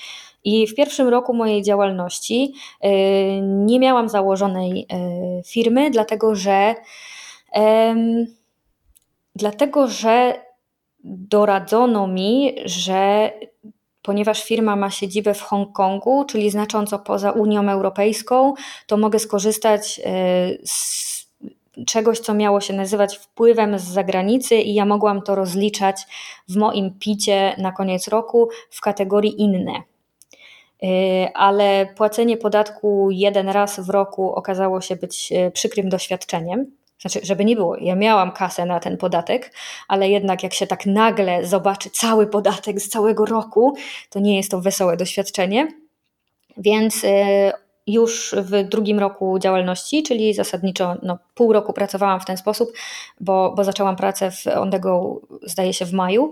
I 0.43 0.67
w 0.67 0.75
pierwszym 0.75 1.07
roku 1.07 1.33
mojej 1.33 1.61
działalności 1.61 2.53
nie 3.41 3.79
miałam 3.79 4.09
założonej 4.09 4.87
firmy, 5.45 5.91
dlatego 5.91 6.35
że 6.35 6.75
dlatego 9.35 9.87
że 9.87 10.41
doradzono 11.03 12.07
mi, 12.07 12.55
że 12.65 13.31
ponieważ 14.01 14.43
firma 14.43 14.75
ma 14.75 14.89
siedzibę 14.89 15.33
w 15.33 15.41
Hongkongu, 15.41 16.25
czyli 16.25 16.49
znacząco 16.49 16.99
poza 16.99 17.31
Unią 17.31 17.69
Europejską, 17.69 18.53
to 18.87 18.97
mogę 18.97 19.19
skorzystać 19.19 20.01
e, 20.05 20.11
z 20.65 21.12
czegoś, 21.87 22.19
co 22.19 22.33
miało 22.33 22.61
się 22.61 22.73
nazywać 22.73 23.17
wpływem 23.17 23.79
z 23.79 23.83
zagranicy, 23.83 24.55
i 24.55 24.73
ja 24.73 24.85
mogłam 24.85 25.21
to 25.21 25.35
rozliczać 25.35 26.01
w 26.49 26.55
moim 26.55 26.99
picie 26.99 27.55
na 27.57 27.71
koniec 27.71 28.07
roku 28.07 28.49
w 28.69 28.81
kategorii 28.81 29.41
inne. 29.41 29.73
E, 30.83 31.37
ale 31.37 31.87
płacenie 31.95 32.37
podatku 32.37 33.09
jeden 33.11 33.49
raz 33.49 33.79
w 33.79 33.89
roku 33.89 34.33
okazało 34.33 34.81
się 34.81 34.95
być 34.95 35.31
e, 35.31 35.51
przykrym 35.51 35.89
doświadczeniem. 35.89 36.71
Znaczy, 37.01 37.19
żeby 37.23 37.45
nie 37.45 37.55
było, 37.55 37.77
ja 37.77 37.95
miałam 37.95 38.31
kasę 38.31 38.65
na 38.65 38.79
ten 38.79 38.97
podatek, 38.97 39.53
ale 39.87 40.09
jednak 40.09 40.43
jak 40.43 40.53
się 40.53 40.67
tak 40.67 40.85
nagle 40.85 41.45
zobaczy 41.45 41.89
cały 41.89 42.27
podatek 42.27 42.81
z 42.81 42.89
całego 42.89 43.25
roku, 43.25 43.75
to 44.09 44.19
nie 44.19 44.37
jest 44.37 44.51
to 44.51 44.61
wesołe 44.61 44.97
doświadczenie. 44.97 45.67
Więc 46.57 47.03
y, 47.03 47.07
już 47.87 48.35
w 48.37 48.63
drugim 48.69 48.99
roku 48.99 49.39
działalności, 49.39 50.03
czyli 50.03 50.33
zasadniczo 50.33 50.95
no, 51.03 51.17
pół 51.35 51.53
roku 51.53 51.73
pracowałam 51.73 52.19
w 52.19 52.25
ten 52.25 52.37
sposób, 52.37 52.69
bo, 53.19 53.53
bo 53.57 53.63
zaczęłam 53.63 53.95
pracę 53.95 54.31
w 54.31 54.47
Ondego, 54.47 55.21
zdaje 55.41 55.73
się, 55.73 55.85
w 55.85 55.93
maju. 55.93 56.31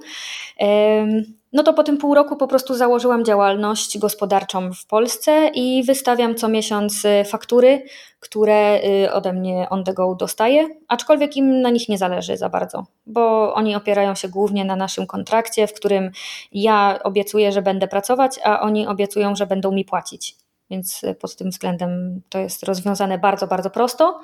No 1.53 1.63
to 1.63 1.73
po 1.73 1.83
tym 1.83 1.97
pół 1.97 2.15
roku 2.15 2.35
po 2.35 2.47
prostu 2.47 2.75
założyłam 2.75 3.25
działalność 3.25 3.97
gospodarczą 3.97 4.73
w 4.73 4.85
Polsce 4.85 5.51
i 5.53 5.83
wystawiam 5.83 6.35
co 6.35 6.49
miesiąc 6.49 7.05
y, 7.05 7.23
faktury, 7.25 7.83
które 8.19 8.79
y, 9.03 9.11
ode 9.13 9.33
mnie 9.33 9.67
on 9.69 9.83
the 9.83 9.93
go 9.93 10.15
dostaje, 10.15 10.67
aczkolwiek 10.87 11.37
im 11.37 11.61
na 11.61 11.69
nich 11.69 11.89
nie 11.89 11.97
zależy 11.97 12.37
za 12.37 12.49
bardzo, 12.49 12.85
bo 13.05 13.53
oni 13.53 13.75
opierają 13.75 14.15
się 14.15 14.29
głównie 14.29 14.65
na 14.65 14.75
naszym 14.75 15.07
kontrakcie, 15.07 15.67
w 15.67 15.73
którym 15.73 16.11
ja 16.51 16.99
obiecuję, 17.03 17.51
że 17.51 17.61
będę 17.61 17.87
pracować, 17.87 18.39
a 18.43 18.61
oni 18.61 18.87
obiecują, 18.87 19.35
że 19.35 19.47
będą 19.47 19.71
mi 19.71 19.85
płacić. 19.85 20.40
Więc 20.71 21.03
y, 21.03 21.15
pod 21.15 21.35
tym 21.35 21.49
względem 21.49 22.21
to 22.29 22.39
jest 22.39 22.63
rozwiązane 22.63 23.17
bardzo, 23.17 23.47
bardzo 23.47 23.69
prosto. 23.69 24.21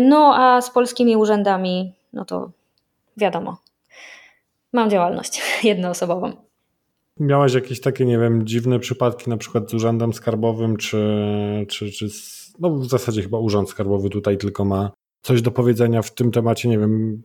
No 0.00 0.34
a 0.36 0.62
z 0.62 0.70
polskimi 0.70 1.16
urzędami, 1.16 1.92
no 2.12 2.24
to 2.24 2.50
wiadomo, 3.16 3.56
mam 4.72 4.90
działalność 4.90 5.42
jednoosobową. 5.64 6.32
Miałaś 7.20 7.54
jakieś 7.54 7.80
takie, 7.80 8.04
nie 8.06 8.18
wiem, 8.18 8.46
dziwne 8.46 8.78
przypadki, 8.78 9.30
na 9.30 9.36
przykład 9.36 9.70
z 9.70 9.74
urzędem 9.74 10.12
skarbowym, 10.12 10.76
czy, 10.76 10.98
czy, 11.68 11.90
czy 11.90 12.10
z, 12.10 12.52
no 12.58 12.70
w 12.70 12.86
zasadzie 12.86 13.22
chyba 13.22 13.38
urząd 13.38 13.70
skarbowy 13.70 14.10
tutaj 14.10 14.38
tylko 14.38 14.64
ma 14.64 14.90
coś 15.22 15.42
do 15.42 15.50
powiedzenia 15.50 16.02
w 16.02 16.14
tym 16.14 16.30
temacie, 16.30 16.68
nie 16.68 16.78
wiem, 16.78 17.22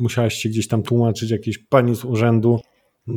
musiałaś 0.00 0.34
się 0.34 0.48
gdzieś 0.48 0.68
tam 0.68 0.82
tłumaczyć 0.82 1.30
jakiejś 1.30 1.58
pani 1.58 1.96
z 1.96 2.04
urzędu, 2.04 2.60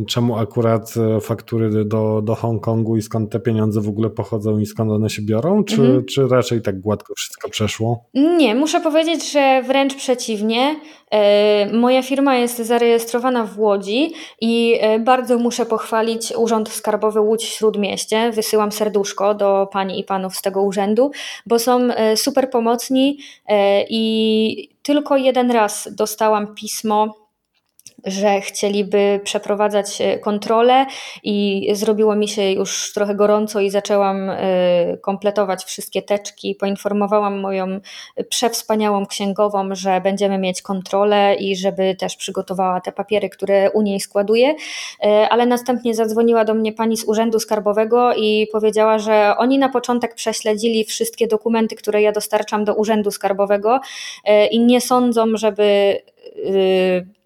czemu 0.08 0.38
akurat 0.38 0.94
e, 0.98 1.22
faktury 1.22 1.86
do, 1.86 2.22
do 2.22 2.36
Hongkongu 2.36 2.98
i 2.98 3.02
skąd 3.02 3.32
te 3.32 3.40
pieniądze 3.40 3.82
w 3.82 3.90
ogóle 3.90 4.10
pochodzą 4.10 4.60
i 4.60 4.66
skąd 4.66 4.92
one 4.92 5.10
się 5.10 5.22
biorą, 5.22 5.64
czy, 5.64 5.82
mhm. 5.82 6.06
czy 6.06 6.28
raczej 6.28 6.62
tak 6.62 6.80
gładko 6.80 7.14
wszystko 7.18 7.50
przeszło? 7.50 8.06
Nie, 8.14 8.56
muszę 8.56 8.82
powiedzieć, 8.82 9.32
że 9.32 9.64
wręcz 9.68 9.96
przeciwnie. 9.96 10.80
E, 11.12 11.74
moja 11.74 12.04
firma 12.04 12.36
jest 12.36 12.58
zarejestrowana 12.58 13.46
w 13.46 13.60
Łodzi 13.60 14.14
i 14.42 14.78
e, 14.82 15.00
bardzo 15.00 15.38
muszę 15.38 15.66
pochwalić 15.66 16.34
Urząd 16.38 16.70
Skarbowy 16.70 17.22
Łódź 17.22 17.44
Śródmieście. 17.44 18.32
Wysyłam 18.32 18.72
serduszko 18.72 19.34
do 19.34 19.68
pani 19.72 20.00
i 20.00 20.04
panów 20.04 20.36
z 20.36 20.42
tego 20.42 20.62
urzędu, 20.62 21.12
bo 21.46 21.60
są 21.60 21.88
super 22.16 22.50
pomocni 22.50 23.20
i 23.90 24.70
tylko 24.82 25.18
jeden 25.18 25.52
raz 25.52 25.90
dostałam 25.96 26.56
pismo 26.56 27.25
że 28.06 28.41
chcieliby 28.41 29.20
przeprowadzać 29.24 30.01
e, 30.01 30.20
kontrolę 30.20 30.86
i 31.24 31.68
zrobiło 31.74 32.16
mi 32.16 32.28
się 32.28 32.51
już 32.51 32.93
trochę 32.93 33.16
gorąco 33.16 33.60
i 33.60 33.70
zaczęłam 33.70 34.30
e, 34.30 34.38
kompletować 35.01 35.64
wszystkie 35.64 36.01
teczki. 36.01 36.56
Poinformowałam 36.56 37.39
moją 37.39 37.80
przewspaniałą 38.30 39.06
księgową, 39.06 39.76
że 39.76 40.01
będziemy 40.01 40.38
mieć 40.38 40.62
kontrolę 40.62 41.36
i 41.36 41.56
żeby 41.56 41.95
też 41.95 42.16
przygotowała 42.16 42.82
te 42.82 42.91
papiery, 42.91 43.30
które 43.30 43.72
u 43.72 43.82
niej 43.82 43.99
składuje, 43.99 44.56
e, 45.03 45.30
ale 45.30 45.45
następnie 45.45 45.95
zadzwoniła 45.95 46.45
do 46.45 46.53
mnie 46.53 46.74
pani 46.74 46.97
z 46.97 47.03
Urzędu 47.03 47.39
Skarbowego 47.39 48.14
i 48.16 48.47
powiedziała, 48.51 48.99
że 48.99 49.36
oni 49.38 49.58
na 49.58 49.70
początek 49.70 50.16
prześledzili 50.16 50.86
wszystkie 50.86 51.28
dokumenty, 51.28 51.76
które 51.76 52.01
ja 52.01 52.12
dostarczam 52.12 52.66
do 52.66 52.76
Urzędu 52.76 53.12
Skarbowego 53.12 53.80
i 54.51 54.60
nie 54.60 54.82
sądzą, 54.82 55.26
żeby 55.34 56.01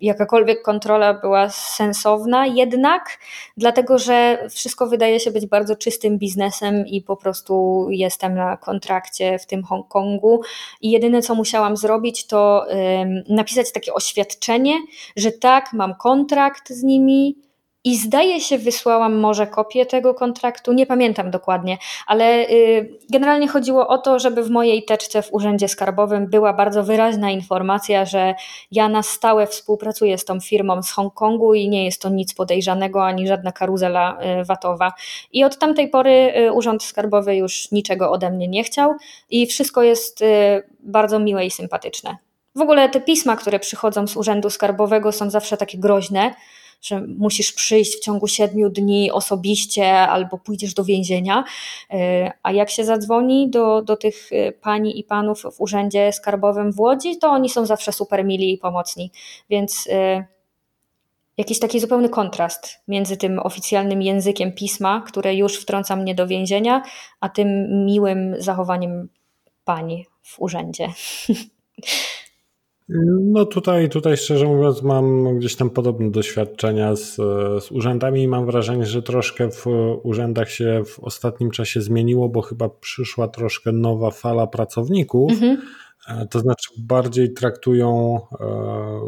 jakakolwiek 0.02 0.62
kontrola 0.62 1.14
była 1.14 1.50
sensowna, 1.50 2.48
jednak 2.48 3.18
dlatego, 3.58 3.98
że 3.98 4.48
wszystko 4.50 4.88
wydaje 4.88 5.20
się 5.20 5.32
być 5.32 5.46
bardzo 5.46 5.76
czystym 5.76 6.18
biznesem 6.18 6.88
i 6.88 7.02
po 7.02 7.18
prostu 7.18 7.86
jestem 7.90 8.36
na 8.36 8.58
kontrakcie 8.58 9.40
w 9.40 9.46
tym 9.46 9.64
Hongkongu. 9.64 10.42
I 10.82 10.92
jedyne 10.92 11.22
co 11.22 11.36
musiałam 11.36 11.78
zrobić 11.78 12.28
to 12.28 12.66
napisać 13.30 13.72
takie 13.72 13.94
oświadczenie, 13.94 14.74
że 15.16 15.32
tak, 15.32 15.74
mam 15.74 15.96
kontrakt 15.96 16.70
z 16.70 16.84
nimi, 16.84 17.36
i 17.84 17.98
zdaje 17.98 18.42
się, 18.42 18.58
wysłałam 18.58 19.20
może 19.20 19.48
kopię 19.48 19.86
tego 19.86 20.14
kontraktu, 20.14 20.74
nie 20.74 20.86
pamiętam 20.86 21.32
dokładnie, 21.32 21.78
ale 22.08 22.50
y, 22.50 22.98
generalnie 23.10 23.48
chodziło 23.48 23.88
o 23.88 23.98
to, 23.98 24.20
żeby 24.20 24.44
w 24.44 24.50
mojej 24.50 24.86
teczce 24.86 25.22
w 25.22 25.34
Urzędzie 25.34 25.68
Skarbowym 25.68 26.28
była 26.28 26.54
bardzo 26.54 26.84
wyraźna 26.84 27.32
informacja, 27.32 28.06
że 28.06 28.36
ja 28.72 28.90
na 28.90 29.04
stałe 29.04 29.48
współpracuję 29.48 30.18
z 30.18 30.26
tą 30.26 30.40
firmą 30.40 30.84
z 30.84 30.92
Hongkongu 30.92 31.54
i 31.54 31.70
nie 31.70 31.86
jest 31.86 32.02
to 32.02 32.10
nic 32.10 32.34
podejrzanego 32.34 33.06
ani 33.06 33.28
żadna 33.28 33.52
karuzela 33.52 34.18
y, 34.42 34.46
VAT-owa. 34.46 34.94
I 35.32 35.44
od 35.44 35.58
tamtej 35.58 35.90
pory 35.90 36.34
y, 36.38 36.52
Urząd 36.54 36.84
Skarbowy 36.84 37.36
już 37.36 37.72
niczego 37.72 38.12
ode 38.12 38.32
mnie 38.32 38.48
nie 38.48 38.64
chciał 38.64 38.96
i 39.30 39.48
wszystko 39.48 39.84
jest 39.84 40.24
bardzo 40.80 41.20
miłe 41.20 41.46
i 41.46 41.52
sympatyczne. 41.52 42.18
W 42.56 42.62
ogóle 42.62 42.90
te 42.90 43.02
pisma, 43.02 43.36
które 43.36 43.60
przychodzą 43.60 44.08
z 44.08 44.18
Urzędu 44.18 44.50
Skarbowego 44.50 45.12
są 45.12 45.30
zawsze 45.30 45.58
takie 45.58 45.78
groźne 45.78 46.34
że 46.82 47.02
musisz 47.02 47.54
przyjść 47.54 47.98
w 47.98 48.00
ciągu 48.00 48.28
siedmiu 48.28 48.70
dni 48.70 49.12
osobiście 49.12 49.98
albo 49.98 50.38
pójdziesz 50.38 50.74
do 50.74 50.84
więzienia. 50.84 51.44
E, 51.92 52.32
a 52.44 52.52
jak 52.52 52.70
się 52.70 52.84
zadzwoni 52.84 53.50
do, 53.50 53.82
do 53.82 53.98
tych 53.98 54.30
e, 54.32 54.52
pani 54.52 55.00
i 55.00 55.04
panów 55.04 55.42
w 55.42 55.62
urzędzie 55.62 56.14
skarbowym 56.14 56.72
w 56.72 56.80
Łodzi, 56.80 57.18
to 57.18 57.30
oni 57.30 57.50
są 57.50 57.66
zawsze 57.66 57.92
super 57.92 58.26
mili 58.26 58.54
i 58.54 58.58
pomocni. 58.58 59.12
Więc 59.50 59.88
e, 59.92 60.26
jakiś 61.38 61.60
taki 61.60 61.80
zupełny 61.80 62.10
kontrast 62.10 62.80
między 62.88 63.18
tym 63.18 63.40
oficjalnym 63.40 64.02
językiem 64.02 64.52
pisma, 64.52 65.04
które 65.08 65.36
już 65.36 65.62
wtrąca 65.62 65.96
mnie 65.96 66.16
do 66.16 66.28
więzienia, 66.28 66.84
a 67.20 67.30
tym 67.30 67.68
miłym 67.86 68.36
zachowaniem 68.38 69.10
pani 69.66 70.06
w 70.24 70.40
urzędzie. 70.40 70.88
No 73.24 73.46
tutaj, 73.46 73.90
tutaj 73.90 74.18
szczerze 74.18 74.46
mówiąc 74.46 74.82
mam 74.82 75.38
gdzieś 75.40 75.56
tam 75.56 75.70
podobne 75.70 76.12
doświadczenia 76.12 76.96
z, 76.96 77.16
z 77.64 77.72
urzędami 77.72 78.24
i 78.24 78.28
mam 78.28 78.46
wrażenie, 78.46 78.86
że 78.86 79.02
troszkę 79.02 79.52
w 79.52 79.66
urzędach 80.04 80.50
się 80.50 80.82
w 80.86 81.00
ostatnim 81.00 81.52
czasie 81.52 81.82
zmieniło, 81.82 82.30
bo 82.30 82.42
chyba 82.42 82.70
przyszła 82.70 83.28
troszkę 83.28 83.72
nowa 83.72 84.12
fala 84.12 84.48
pracowników. 84.48 85.32
Mhm. 85.32 85.58
E, 86.08 86.28
to 86.28 86.40
znaczy 86.40 86.70
bardziej 86.78 87.34
traktują 87.34 88.20
e, 88.40 88.46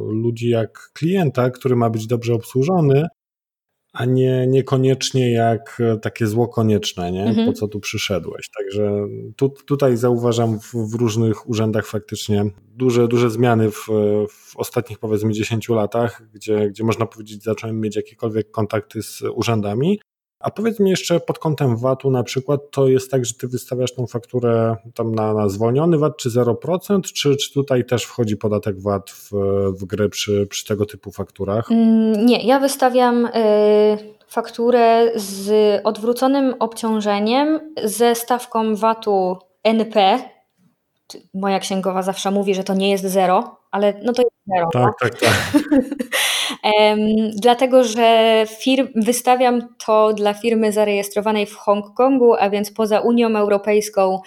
ludzi 0.07 0.49
jak 0.49 0.91
klienta, 0.93 1.49
który 1.49 1.75
ma 1.75 1.89
być 1.89 2.07
dobrze 2.07 2.33
obsłużony, 2.33 3.07
a 3.93 4.05
nie, 4.05 4.47
niekoniecznie 4.47 5.31
jak 5.31 5.77
e, 5.79 5.97
takie 5.97 6.27
zło 6.27 6.47
konieczne, 6.47 7.11
nie? 7.11 7.25
Mhm. 7.25 7.47
po 7.47 7.53
co 7.53 7.67
tu 7.67 7.79
przyszedłeś. 7.79 8.49
Także 8.57 9.07
tu, 9.35 9.49
tutaj 9.49 9.97
zauważam 9.97 10.59
w, 10.59 10.73
w, 10.73 10.93
różnych 10.93 11.49
urzędach 11.49 11.85
faktycznie 11.85 12.45
duże, 12.75 13.07
duże 13.07 13.29
zmiany 13.29 13.71
w, 13.71 13.85
w 14.29 14.57
ostatnich 14.57 14.99
powiedzmy 14.99 15.33
10 15.33 15.69
latach, 15.69 16.21
gdzie, 16.33 16.69
gdzie 16.69 16.83
można 16.83 17.05
powiedzieć 17.05 17.43
zacząłem 17.43 17.79
mieć 17.79 17.95
jakiekolwiek 17.95 18.51
kontakty 18.51 19.03
z 19.03 19.21
urzędami, 19.33 19.99
a 20.41 20.51
powiedz 20.51 20.79
mi 20.79 20.89
jeszcze 20.89 21.19
pod 21.19 21.39
kątem 21.39 21.77
VAT-u 21.77 22.11
na 22.11 22.23
przykład, 22.23 22.61
to 22.71 22.87
jest 22.87 23.11
tak, 23.11 23.25
że 23.25 23.33
ty 23.33 23.47
wystawiasz 23.47 23.93
tą 23.93 24.07
fakturę 24.07 24.75
tam 24.93 25.15
na, 25.15 25.33
na 25.33 25.49
zwolniony 25.49 25.97
VAT 25.97 26.17
czy 26.17 26.29
0%, 26.29 27.01
czy, 27.01 27.35
czy 27.35 27.53
tutaj 27.53 27.85
też 27.85 28.03
wchodzi 28.03 28.37
podatek 28.37 28.81
VAT 28.81 29.11
w, 29.11 29.31
w 29.79 29.85
grę 29.85 30.09
przy, 30.09 30.47
przy 30.47 30.65
tego 30.65 30.85
typu 30.85 31.11
fakturach? 31.11 31.71
Mm, 31.71 32.25
nie, 32.25 32.43
ja 32.43 32.59
wystawiam 32.59 33.25
y, 33.25 33.31
fakturę 34.27 35.11
z 35.15 35.51
odwróconym 35.83 36.55
obciążeniem 36.59 37.73
ze 37.83 38.15
stawką 38.15 38.75
VAT-u 38.75 39.37
NP. 39.63 40.19
Moja 41.33 41.59
księgowa 41.59 42.01
zawsze 42.01 42.31
mówi, 42.31 42.55
że 42.55 42.63
to 42.63 42.73
nie 42.73 42.91
jest 42.91 43.03
zero, 43.03 43.57
ale 43.71 43.93
no 44.03 44.13
to 44.13 44.21
jest 44.21 44.35
zero. 44.47 44.69
Tak, 44.73 44.93
tak, 44.99 45.19
tak. 45.19 45.29
tak. 45.53 45.63
dlatego, 47.33 47.83
że 47.83 48.45
firm, 48.59 48.87
wystawiam 48.95 49.75
to 49.85 50.13
dla 50.13 50.33
firmy 50.33 50.71
zarejestrowanej 50.71 51.45
w 51.45 51.55
Hongkongu, 51.55 52.33
a 52.39 52.49
więc 52.49 52.71
poza 52.71 52.99
Unią 52.99 53.35
Europejską 53.37 54.21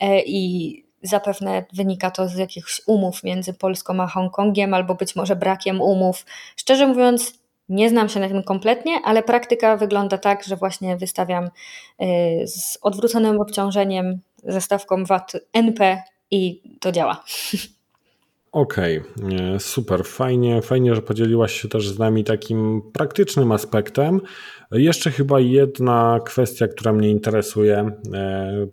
e, 0.00 0.22
i 0.22 0.84
zapewne 1.02 1.64
wynika 1.72 2.10
to 2.10 2.28
z 2.28 2.36
jakichś 2.36 2.82
umów 2.86 3.24
między 3.24 3.54
Polską 3.54 4.00
a 4.02 4.06
Hongkongiem, 4.06 4.74
albo 4.74 4.94
być 4.94 5.16
może 5.16 5.36
brakiem 5.36 5.80
umów. 5.80 6.26
Szczerze 6.56 6.86
mówiąc, 6.86 7.38
nie 7.68 7.88
znam 7.88 8.08
się 8.08 8.20
na 8.20 8.28
tym 8.28 8.42
kompletnie, 8.42 9.00
ale 9.04 9.22
praktyka 9.22 9.76
wygląda 9.76 10.18
tak, 10.18 10.44
że 10.44 10.56
właśnie 10.56 10.96
wystawiam 10.96 11.44
y, 11.44 12.46
z 12.46 12.78
odwróconym 12.82 13.40
obciążeniem, 13.40 14.20
ze 14.44 14.60
stawką 14.60 15.04
VAT 15.04 15.32
NP 15.52 16.02
i 16.30 16.62
to 16.80 16.92
działa. 16.92 17.24
Okej, 18.52 19.02
okay, 19.16 19.60
super, 19.60 20.04
fajnie, 20.04 20.62
fajnie, 20.62 20.94
że 20.94 21.02
podzieliłaś 21.02 21.60
się 21.62 21.68
też 21.68 21.88
z 21.88 21.98
nami 21.98 22.24
takim 22.24 22.82
praktycznym 22.92 23.52
aspektem. 23.52 24.20
Jeszcze 24.72 25.10
chyba 25.10 25.40
jedna 25.40 26.20
kwestia, 26.24 26.68
która 26.68 26.92
mnie 26.92 27.10
interesuje. 27.10 27.90
E, 28.14 28.66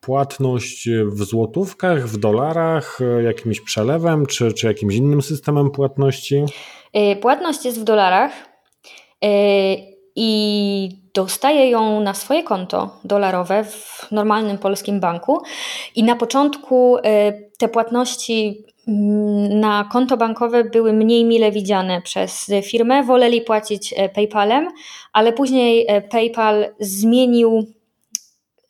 płatność 0.00 0.88
w 1.06 1.24
złotówkach, 1.24 2.08
w 2.08 2.16
dolarach, 2.16 2.98
jakimś 3.24 3.60
przelewem, 3.60 4.26
czy, 4.26 4.52
czy 4.52 4.66
jakimś 4.66 4.94
innym 4.94 5.22
systemem 5.22 5.70
płatności? 5.70 6.44
Płatność 7.20 7.64
jest 7.64 7.80
w 7.80 7.84
dolarach 7.84 8.32
i 10.16 10.88
dostaję 11.14 11.70
ją 11.70 12.00
na 12.00 12.14
swoje 12.14 12.42
konto 12.42 13.00
dolarowe 13.04 13.64
w 13.64 14.06
normalnym 14.10 14.58
polskim 14.58 15.00
banku. 15.00 15.42
I 15.94 16.02
na 16.02 16.16
początku 16.16 16.96
te 17.58 17.68
płatności 17.68 18.64
na 19.50 19.88
konto 19.92 20.16
bankowe 20.16 20.64
były 20.64 20.92
mniej 20.92 21.24
mile 21.24 21.52
widziane 21.52 22.02
przez 22.02 22.50
firmę. 22.62 23.02
Woleli 23.02 23.40
płacić 23.40 23.94
PayPalem, 24.14 24.68
ale 25.12 25.32
później 25.32 25.86
PayPal 26.10 26.74
zmienił 26.80 27.66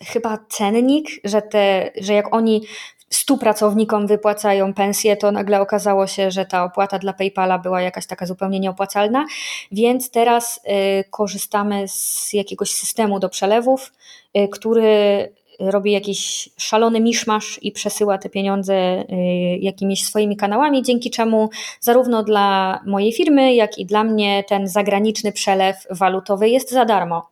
chyba 0.01 0.39
cennik, 0.49 1.09
że, 1.25 1.43
te, 1.43 1.91
że 2.01 2.13
jak 2.13 2.35
oni 2.35 2.63
stu 3.11 3.39
pracownikom 3.39 4.07
wypłacają 4.07 4.75
pensję, 4.75 5.17
to 5.17 5.33
nagle 5.33 5.61
okazało 5.61 6.07
się, 6.07 6.31
że 6.31 6.47
ta 6.47 6.65
opłata 6.65 6.99
dla 6.99 7.13
PayPala 7.13 7.59
była 7.59 7.83
jakaś 7.83 8.07
taka 8.07 8.27
zupełnie 8.27 8.61
nieopłacalna, 8.61 9.27
więc 9.73 10.11
teraz 10.11 10.61
y, 11.01 11.05
korzystamy 11.11 11.89
z 11.89 12.33
jakiegoś 12.33 12.71
systemu 12.71 13.19
do 13.21 13.29
przelewów, 13.29 13.93
y, 14.39 14.49
który 14.49 15.33
robi 15.61 15.93
jakiś 15.93 16.49
szalony 16.57 17.01
miszmasz 17.01 17.59
i 17.63 17.73
przesyła 17.73 18.19
te 18.19 18.29
pieniądze 18.29 18.75
y, 18.75 19.59
jakimiś 19.61 20.05
swoimi 20.05 20.37
kanałami, 20.37 20.83
dzięki 20.83 21.11
czemu 21.11 21.51
zarówno 21.81 22.23
dla 22.23 22.81
mojej 22.87 23.13
firmy, 23.13 23.55
jak 23.55 23.79
i 23.79 23.87
dla 23.87 24.05
mnie 24.05 24.45
ten 24.49 24.69
zagraniczny 24.69 25.33
przelew 25.33 25.77
walutowy 25.91 26.49
jest 26.49 26.71
za 26.71 26.85
darmo, 26.85 27.29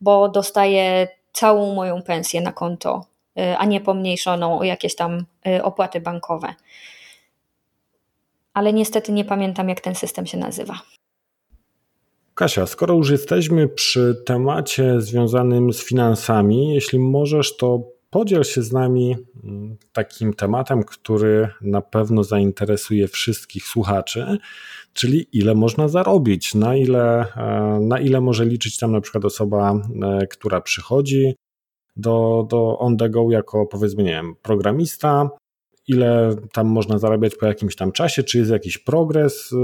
bo 0.00 0.28
dostaję 0.28 1.08
całą 1.32 1.74
moją 1.74 2.02
pensję 2.02 2.40
na 2.40 2.52
konto 2.52 3.14
Y, 3.38 3.56
a 3.58 3.64
nie 3.64 3.80
pomniejszoną 3.80 4.58
o 4.58 4.64
jakieś 4.64 4.96
tam 4.96 5.24
y, 5.46 5.62
opłaty 5.62 6.00
bankowe. 6.00 6.54
Ale 8.54 8.72
niestety 8.72 9.12
nie 9.12 9.24
pamiętam, 9.24 9.68
jak 9.68 9.80
ten 9.80 9.94
system 9.94 10.26
się 10.26 10.38
nazywa. 10.38 10.80
Kasia, 12.34 12.66
skoro 12.66 12.94
już 12.94 13.10
jesteśmy 13.10 13.68
przy 13.68 14.22
temacie 14.26 15.00
związanym 15.00 15.72
z 15.72 15.84
finansami, 15.84 16.74
jeśli 16.74 16.98
możesz, 16.98 17.56
to 17.56 17.94
podziel 18.10 18.44
się 18.44 18.62
z 18.62 18.72
nami 18.72 19.16
mm, 19.44 19.76
takim 19.92 20.34
tematem, 20.34 20.82
który 20.82 21.48
na 21.60 21.80
pewno 21.80 22.24
zainteresuje 22.24 23.08
wszystkich 23.08 23.64
słuchaczy, 23.64 24.38
czyli 24.92 25.26
ile 25.32 25.54
można 25.54 25.88
zarobić, 25.88 26.54
na 26.54 26.76
ile, 26.76 27.26
e, 27.36 27.78
na 27.80 28.00
ile 28.00 28.20
może 28.20 28.44
liczyć 28.44 28.78
tam 28.78 28.92
na 28.92 29.00
przykład 29.00 29.24
osoba, 29.24 29.74
e, 30.02 30.26
która 30.26 30.60
przychodzi 30.60 31.34
do, 31.96 32.46
do 32.50 32.78
on 32.78 32.96
the 32.96 33.10
go 33.10 33.30
jako 33.30 33.66
powiedzmy, 33.66 34.02
nie 34.02 34.10
wiem, 34.10 34.34
programista, 34.42 35.30
ile 35.88 36.36
tam 36.52 36.66
można 36.66 36.98
zarabiać 36.98 37.36
po 37.36 37.46
jakimś 37.46 37.76
tam 37.76 37.92
czasie, 37.92 38.22
czy 38.22 38.38
jest 38.38 38.50
jakiś 38.50 38.78
progres 38.78 39.52
y, 39.52 39.56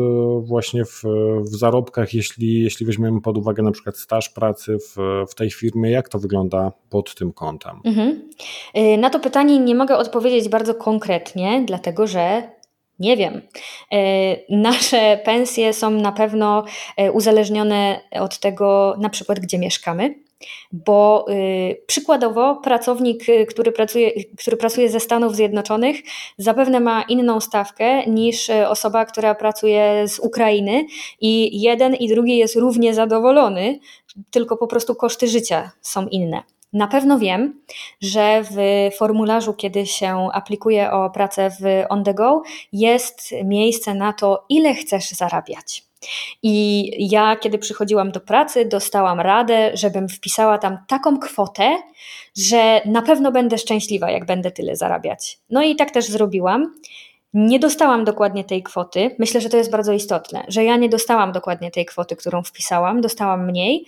właśnie 0.42 0.84
w, 0.84 1.02
w 1.40 1.56
zarobkach, 1.56 2.14
jeśli, 2.14 2.62
jeśli 2.62 2.86
weźmiemy 2.86 3.20
pod 3.20 3.38
uwagę 3.38 3.62
na 3.62 3.70
przykład 3.70 3.98
staż 3.98 4.28
pracy 4.28 4.76
w, 4.78 5.24
w 5.30 5.34
tej 5.34 5.50
firmie, 5.50 5.90
jak 5.90 6.08
to 6.08 6.18
wygląda 6.18 6.72
pod 6.90 7.14
tym 7.14 7.32
kątem? 7.32 7.80
Mhm. 7.84 8.28
Y, 8.76 8.98
na 8.98 9.10
to 9.10 9.20
pytanie 9.20 9.58
nie 9.58 9.74
mogę 9.74 9.96
odpowiedzieć 9.96 10.48
bardzo 10.48 10.74
konkretnie, 10.74 11.64
dlatego 11.66 12.06
że 12.06 12.42
nie 12.98 13.16
wiem. 13.16 13.34
Y, 13.36 13.40
nasze 14.48 15.20
pensje 15.24 15.72
są 15.72 15.90
na 15.90 16.12
pewno 16.12 16.64
uzależnione 17.12 18.00
od 18.12 18.38
tego, 18.38 18.96
na 19.00 19.08
przykład, 19.08 19.40
gdzie 19.40 19.58
mieszkamy 19.58 20.14
bo 20.72 21.26
y, 21.30 21.82
przykładowo 21.86 22.56
pracownik, 22.56 23.28
y, 23.28 23.46
który 23.46 23.72
pracuje, 23.72 24.10
który 24.38 24.56
pracuje 24.56 24.88
ze 24.88 25.00
Stanów 25.00 25.36
Zjednoczonych, 25.36 25.96
zapewne 26.38 26.80
ma 26.80 27.02
inną 27.02 27.40
stawkę 27.40 28.06
niż 28.06 28.48
y, 28.48 28.68
osoba, 28.68 29.04
która 29.04 29.34
pracuje 29.34 30.08
z 30.08 30.18
Ukrainy, 30.18 30.86
i 31.20 31.60
jeden 31.60 31.94
i 31.94 32.08
drugi 32.08 32.36
jest 32.36 32.56
równie 32.56 32.94
zadowolony, 32.94 33.78
tylko 34.30 34.56
po 34.56 34.66
prostu 34.66 34.94
koszty 34.94 35.28
życia 35.28 35.70
są 35.80 36.08
inne. 36.08 36.42
Na 36.72 36.86
pewno 36.86 37.18
wiem, 37.18 37.60
że 38.00 38.42
w 38.50 38.56
formularzu, 38.96 39.54
kiedy 39.54 39.86
się 39.86 40.28
aplikuje 40.32 40.92
o 40.92 41.10
pracę 41.10 41.50
w 41.50 41.64
On 41.88 42.04
The 42.04 42.14
Go, 42.14 42.42
jest 42.72 43.34
miejsce 43.44 43.94
na 43.94 44.12
to, 44.12 44.44
ile 44.48 44.74
chcesz 44.74 45.10
zarabiać. 45.10 45.89
I 46.42 46.90
ja, 47.10 47.36
kiedy 47.36 47.58
przychodziłam 47.58 48.12
do 48.12 48.20
pracy, 48.20 48.64
dostałam 48.64 49.20
radę, 49.20 49.70
żebym 49.74 50.08
wpisała 50.08 50.58
tam 50.58 50.78
taką 50.88 51.18
kwotę, 51.18 51.76
że 52.36 52.80
na 52.84 53.02
pewno 53.02 53.32
będę 53.32 53.58
szczęśliwa, 53.58 54.10
jak 54.10 54.26
będę 54.26 54.50
tyle 54.50 54.76
zarabiać. 54.76 55.38
No 55.50 55.62
i 55.62 55.76
tak 55.76 55.90
też 55.90 56.04
zrobiłam. 56.04 56.74
Nie 57.34 57.58
dostałam 57.58 58.04
dokładnie 58.04 58.44
tej 58.44 58.62
kwoty. 58.62 59.16
Myślę, 59.18 59.40
że 59.40 59.48
to 59.48 59.56
jest 59.56 59.70
bardzo 59.70 59.92
istotne, 59.92 60.44
że 60.48 60.64
ja 60.64 60.76
nie 60.76 60.88
dostałam 60.88 61.32
dokładnie 61.32 61.70
tej 61.70 61.86
kwoty, 61.86 62.16
którą 62.16 62.42
wpisałam, 62.42 63.00
dostałam 63.00 63.46
mniej, 63.46 63.86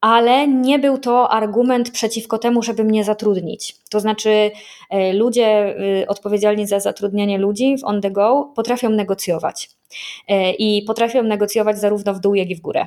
ale 0.00 0.48
nie 0.48 0.78
był 0.78 0.98
to 0.98 1.30
argument 1.30 1.90
przeciwko 1.90 2.38
temu, 2.38 2.62
żeby 2.62 2.84
mnie 2.84 3.04
zatrudnić. 3.04 3.76
To 3.90 4.00
znaczy, 4.00 4.50
e, 4.90 5.12
ludzie 5.12 5.76
e, 6.02 6.06
odpowiedzialni 6.06 6.66
za 6.66 6.80
zatrudnianie 6.80 7.38
ludzi 7.38 7.76
w 7.78 7.84
on 7.84 8.00
the 8.00 8.10
go 8.10 8.52
potrafią 8.56 8.90
negocjować. 8.90 9.70
E, 10.28 10.52
I 10.52 10.82
potrafią 10.82 11.22
negocjować 11.22 11.78
zarówno 11.78 12.14
w 12.14 12.20
dół, 12.20 12.34
jak 12.34 12.50
i 12.50 12.56
w 12.56 12.60
górę. 12.60 12.86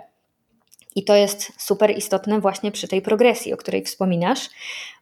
I 0.95 1.03
to 1.03 1.15
jest 1.15 1.51
super 1.61 1.97
istotne 1.97 2.39
właśnie 2.39 2.71
przy 2.71 2.87
tej 2.87 3.01
progresji, 3.01 3.53
o 3.53 3.57
której 3.57 3.83
wspominasz, 3.83 4.49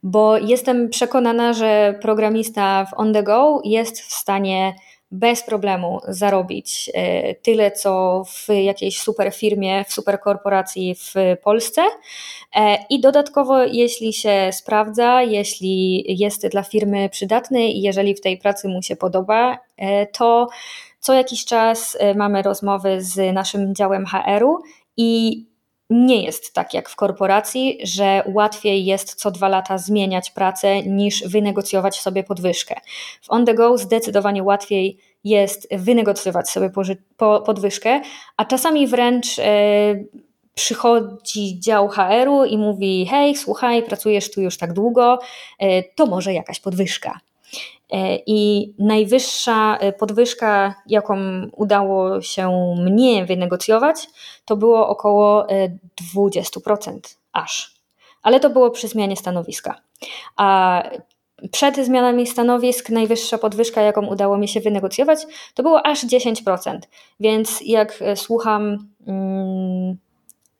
bo 0.04 0.38
jestem 0.38 0.90
przekonana, 0.90 1.54
że 1.54 2.00
programista 2.02 2.86
w 2.86 2.94
on 2.94 3.14
the 3.14 3.24
go 3.24 3.62
jest 3.66 4.02
w 4.02 4.12
stanie 4.12 4.76
bez 5.12 5.44
problemu 5.44 6.00
zarobić 6.08 6.92
e, 6.94 7.36
tyle, 7.36 7.72
co 7.72 8.24
w 8.28 8.54
jakiejś 8.54 9.02
super 9.02 9.34
firmie, 9.34 9.84
w 9.84 9.94
super 9.94 10.20
korporacji 10.20 10.96
w 10.96 11.14
Polsce. 11.44 11.82
E, 12.56 12.78
I 12.90 13.02
dodatkowo, 13.02 13.64
jeśli 13.64 14.14
się 14.14 14.50
sprawdza, 14.52 15.24
jeśli 15.24 16.06
jest 16.20 16.48
dla 16.48 16.64
firmy 16.64 17.10
przydatny 17.10 17.68
i 17.68 17.82
jeżeli 17.82 18.16
w 18.16 18.22
tej 18.22 18.38
pracy 18.38 18.68
mu 18.68 18.82
się 18.82 18.96
podoba, 18.96 19.58
to 20.14 20.48
co 21.00 21.14
jakiś 21.14 21.46
czas 21.46 21.98
mamy 22.16 22.42
rozmowy 22.42 23.02
z 23.02 23.34
naszym 23.34 23.76
działem 23.76 24.06
HR-u 24.06 24.60
i 24.98 25.50
nie 25.90 26.24
jest 26.24 26.54
tak 26.54 26.74
jak 26.74 26.90
w 26.90 26.96
korporacji, 26.96 27.80
że 27.84 28.24
łatwiej 28.34 28.86
jest 28.86 29.16
co 29.16 29.32
dwa 29.32 29.50
lata 29.50 29.78
zmieniać 29.78 30.32
pracę 30.32 30.84
niż 30.84 31.28
wynegocjować 31.28 32.00
sobie 32.00 32.24
podwyżkę. 32.24 32.76
W 33.22 33.32
on 33.32 33.46
the 33.46 33.54
go 33.54 33.78
zdecydowanie 33.78 34.44
łatwiej 34.44 34.98
jest 35.24 35.68
wynegocjować 35.72 36.50
sobie 36.50 36.72
podwyżkę, 37.46 38.02
a 38.38 38.46
czasami 38.46 38.88
wręcz 38.88 39.40
e, 39.40 39.44
przychodzi 40.54 41.60
dział 41.60 41.88
HR-u 41.88 42.46
i 42.46 42.58
mówi: 42.58 43.06
Hej, 43.06 43.36
słuchaj, 43.36 43.84
pracujesz 43.84 44.32
tu 44.32 44.42
już 44.42 44.58
tak 44.58 44.74
długo, 44.74 45.20
e, 45.60 45.84
to 45.84 46.06
może 46.06 46.34
jakaś 46.34 46.60
podwyżka. 46.60 47.20
E, 47.92 48.16
I 48.26 48.74
najwyższa 48.80 49.78
e, 49.78 49.94
podwyżka, 49.94 50.76
jaką 50.88 51.18
udało 51.52 52.22
się 52.22 52.76
mnie 52.78 53.26
wynegocjować, 53.26 54.08
to 54.46 54.58
było 54.58 54.88
około 54.88 55.48
20% 56.16 56.96
e, 56.96 57.00
aż. 57.34 57.76
Ale 58.22 58.40
to 58.40 58.50
było 58.50 58.72
przy 58.72 58.88
zmianie 58.88 59.16
stanowiska. 59.16 59.82
A 60.38 60.84
przed 61.52 61.76
zmianami 61.76 62.28
stanowisk 62.28 62.90
najwyższa 62.90 63.38
podwyżka, 63.38 63.82
jaką 63.82 64.08
udało 64.08 64.38
mi 64.38 64.48
się 64.48 64.60
wynegocjować, 64.60 65.20
to 65.54 65.64
było 65.64 65.86
aż 65.86 66.06
10%. 66.06 66.80
Więc 67.20 67.62
jak 67.66 68.00
słucham. 68.16 68.90
Hmm, 69.06 69.98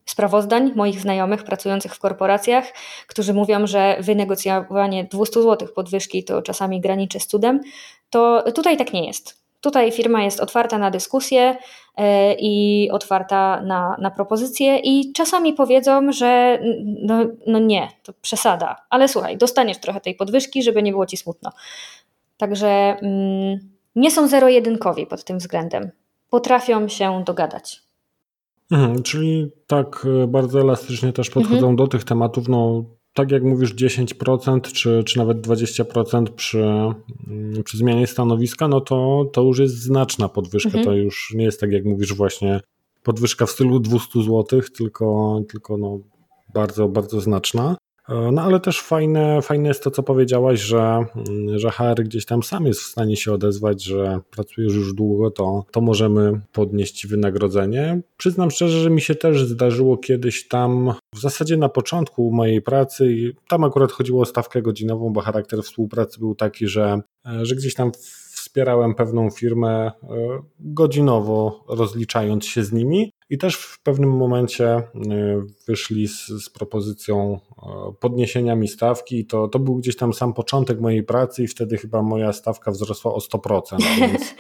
sprawozdań 0.10 0.72
moich 0.76 1.02
znajomych 1.02 1.44
pracujących 1.44 1.96
w 1.96 2.00
korporacjach, 2.00 2.74
którzy 3.08 3.34
mówią, 3.34 3.68
że 3.68 3.98
wynegocjowanie 4.00 5.04
200 5.04 5.42
zł 5.42 5.68
podwyżki 5.76 6.24
to 6.24 6.42
czasami 6.42 6.82
graniczy 6.82 7.20
z 7.20 7.28
cudem, 7.28 7.62
to 8.10 8.44
tutaj 8.56 8.78
tak 8.78 8.94
nie 8.94 9.08
jest. 9.08 9.40
Tutaj 9.62 9.92
firma 9.92 10.24
jest 10.24 10.40
otwarta 10.40 10.78
na 10.78 10.92
dyskusję 10.92 11.58
e, 11.98 12.34
i 12.34 12.90
otwarta 12.92 13.62
na, 13.62 13.96
na 14.00 14.12
propozycje, 14.12 14.78
i 14.78 15.14
czasami 15.14 15.54
powiedzą, 15.54 16.12
że 16.12 16.60
no, 16.84 17.26
no 17.48 17.60
nie, 17.60 17.90
to 18.04 18.14
przesada, 18.22 18.76
ale 18.90 19.08
słuchaj, 19.08 19.38
dostaniesz 19.38 19.78
trochę 19.78 20.02
tej 20.02 20.16
podwyżki, 20.16 20.64
żeby 20.64 20.84
nie 20.84 20.92
było 20.92 21.06
ci 21.06 21.18
smutno. 21.18 21.52
Także 22.38 22.68
mm, 23.02 23.60
nie 23.96 24.12
są 24.12 24.28
zero-jedynkowi 24.28 25.06
pod 25.06 25.24
tym 25.24 25.38
względem. 25.38 25.92
Potrafią 26.30 26.88
się 26.88 27.24
dogadać. 27.26 27.89
Mhm, 28.72 29.04
czyli 29.04 29.52
tak 29.68 30.08
e, 30.24 30.28
bardzo 30.28 30.62
elastycznie 30.62 31.14
też 31.14 31.30
podchodzą 31.30 31.56
mhm. 31.56 31.76
do 31.76 31.88
tych 31.88 32.04
tematów. 32.04 32.50
No, 32.50 32.86
tak 33.14 33.32
jak 33.32 33.44
mówisz, 33.44 33.76
10% 33.76 34.62
czy, 34.62 35.04
czy 35.04 35.18
nawet 35.18 35.48
20% 35.48 36.26
przy, 36.26 36.64
mm, 37.28 37.64
przy 37.64 37.78
zmianie 37.78 38.08
stanowiska, 38.08 38.68
no 38.68 38.82
to, 38.82 39.26
to 39.34 39.42
już 39.42 39.60
jest 39.60 39.76
znaczna 39.76 40.30
podwyżka. 40.30 40.70
Mhm. 40.70 40.86
To 40.86 40.94
już 40.94 41.34
nie 41.36 41.44
jest 41.44 41.60
tak, 41.60 41.72
jak 41.72 41.86
mówisz, 41.86 42.14
właśnie 42.14 42.62
podwyżka 43.04 43.46
w 43.46 43.52
stylu 43.52 43.80
200 43.80 44.24
zł, 44.24 44.62
tylko, 44.78 45.40
tylko 45.50 45.78
no 45.78 46.00
bardzo, 46.54 46.88
bardzo 46.88 47.22
znaczna. 47.22 47.78
E, 48.10 48.32
no 48.32 48.42
ale 48.42 48.60
też 48.60 48.82
fajne, 48.82 49.42
fajne 49.42 49.68
jest 49.68 49.84
to, 49.84 49.92
co 49.92 50.04
powiedziałaś, 50.04 50.60
że, 50.60 51.06
mm, 51.16 51.60
że 51.60 51.72
HR 51.72 52.04
gdzieś 52.04 52.26
tam 52.26 52.44
sam 52.44 52.66
jest 52.66 52.82
w 52.82 52.86
stanie 52.86 53.18
się 53.18 53.34
odezwać, 53.34 53.84
że 53.84 54.20
pracujesz 54.32 54.74
już 54.74 54.94
długo, 54.94 55.32
to, 55.32 55.66
to 55.72 55.82
możemy 55.82 56.42
podnieść 56.54 57.08
wynagrodzenie. 57.08 58.02
Przyznam 58.18 58.52
szczerze, 58.52 58.80
że 58.80 58.90
mi 58.90 59.02
się 59.02 59.16
też 59.16 59.44
zdarzyło 59.44 59.98
kiedyś 59.98 60.48
tam, 60.48 60.94
w 61.16 61.20
zasadzie 61.20 61.58
na 61.58 61.70
początku 61.70 62.32
mojej 62.32 62.62
pracy, 62.62 63.32
tam 63.48 63.64
akurat 63.64 63.92
chodziło 63.92 64.22
o 64.22 64.26
stawkę 64.26 64.62
godzinową, 64.62 65.14
bo 65.14 65.22
charakter 65.22 65.64
współpracy 65.64 66.20
był 66.20 66.36
taki, 66.36 66.68
że, 66.68 67.02
e, 67.26 67.46
że 67.46 67.56
gdzieś 67.56 67.74
tam 67.74 67.92
wspierałem 68.50 68.96
pewną 68.96 69.30
firmę 69.30 69.92
e, 70.04 70.18
godzinowo, 70.60 71.64
rozliczając 71.68 72.46
się 72.46 72.64
z 72.64 72.72
nimi. 72.72 73.12
I 73.30 73.38
też 73.38 73.56
w 73.56 73.82
pewnym 73.84 74.10
momencie 74.18 74.68
e, 74.68 74.88
wyszli 75.68 76.08
z, 76.08 76.28
z 76.28 76.50
propozycją 76.50 77.40
e, 77.58 77.94
podniesienia 78.00 78.56
mi 78.56 78.68
stawki. 78.68 79.26
To, 79.26 79.48
to 79.48 79.60
był 79.60 79.76
gdzieś 79.76 79.96
tam 79.96 80.14
sam 80.14 80.34
początek 80.34 80.80
mojej 80.80 81.04
pracy, 81.04 81.44
i 81.44 81.48
wtedy 81.48 81.78
chyba 81.78 82.02
moja 82.02 82.34
stawka 82.34 82.72
wzrosła 82.72 83.14
o 83.14 83.18
100%. 83.18 83.78
Więc, 84.00 84.36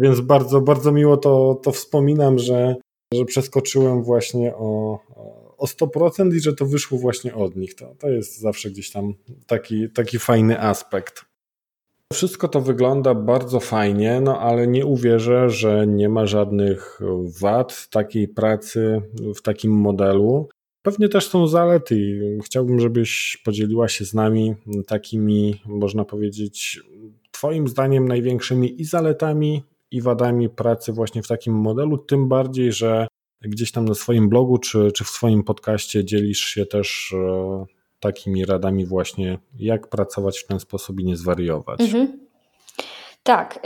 więc 0.00 0.20
bardzo, 0.20 0.60
bardzo 0.60 0.92
miło 0.92 1.16
to, 1.16 1.60
to 1.62 1.72
wspominam, 1.72 2.38
że, 2.38 2.76
że 3.14 3.24
przeskoczyłem 3.24 4.02
właśnie 4.02 4.56
o, 4.56 4.98
o 5.58 5.66
100% 5.66 6.34
i 6.34 6.40
że 6.40 6.52
to 6.52 6.66
wyszło 6.66 6.98
właśnie 6.98 7.34
od 7.34 7.56
nich. 7.56 7.74
To, 7.74 7.94
to 7.98 8.08
jest 8.08 8.40
zawsze 8.40 8.70
gdzieś 8.70 8.90
tam 8.90 9.14
taki, 9.46 9.90
taki 9.90 10.18
fajny 10.18 10.60
aspekt. 10.60 11.29
Wszystko 12.12 12.48
to 12.48 12.60
wygląda 12.60 13.14
bardzo 13.14 13.60
fajnie, 13.60 14.20
no 14.20 14.40
ale 14.40 14.66
nie 14.66 14.86
uwierzę, 14.86 15.50
że 15.50 15.86
nie 15.86 16.08
ma 16.08 16.26
żadnych 16.26 17.00
wad 17.40 17.88
takiej 17.90 18.28
pracy 18.28 19.02
w 19.36 19.42
takim 19.42 19.72
modelu. 19.72 20.48
Pewnie 20.82 21.08
też 21.08 21.28
są 21.28 21.46
zalety 21.46 21.96
i 21.98 22.20
chciałbym, 22.44 22.80
żebyś 22.80 23.42
podzieliła 23.44 23.88
się 23.88 24.04
z 24.04 24.14
nami 24.14 24.54
takimi, 24.86 25.62
można 25.66 26.04
powiedzieć, 26.04 26.80
Twoim 27.30 27.68
zdaniem 27.68 28.08
największymi 28.08 28.80
i 28.80 28.84
zaletami, 28.84 29.62
i 29.90 30.00
wadami 30.00 30.48
pracy 30.48 30.92
właśnie 30.92 31.22
w 31.22 31.28
takim 31.28 31.54
modelu. 31.54 31.98
Tym 31.98 32.28
bardziej, 32.28 32.72
że 32.72 33.06
gdzieś 33.42 33.72
tam 33.72 33.84
na 33.84 33.94
swoim 33.94 34.28
blogu 34.28 34.58
czy, 34.58 34.92
czy 34.92 35.04
w 35.04 35.08
swoim 35.08 35.42
podcaście 35.42 36.04
dzielisz 36.04 36.40
się 36.40 36.66
też 36.66 37.14
e, 37.18 37.66
takimi 38.00 38.44
radami 38.44 38.86
właśnie, 38.86 39.38
jak 39.58 39.88
pracować 39.88 40.38
w 40.38 40.46
ten 40.46 40.60
sposób 40.60 41.00
i 41.00 41.04
nie 41.04 41.16
zwariować. 41.16 41.80
Mhm. 41.80 42.20
Tak. 43.22 43.60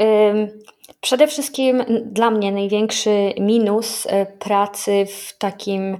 Przede 1.00 1.26
wszystkim 1.26 1.84
dla 2.04 2.30
mnie 2.30 2.52
największy 2.52 3.32
minus 3.40 4.06
e, 4.06 4.26
pracy 4.26 5.06
w 5.06 5.38
takim 5.38 5.98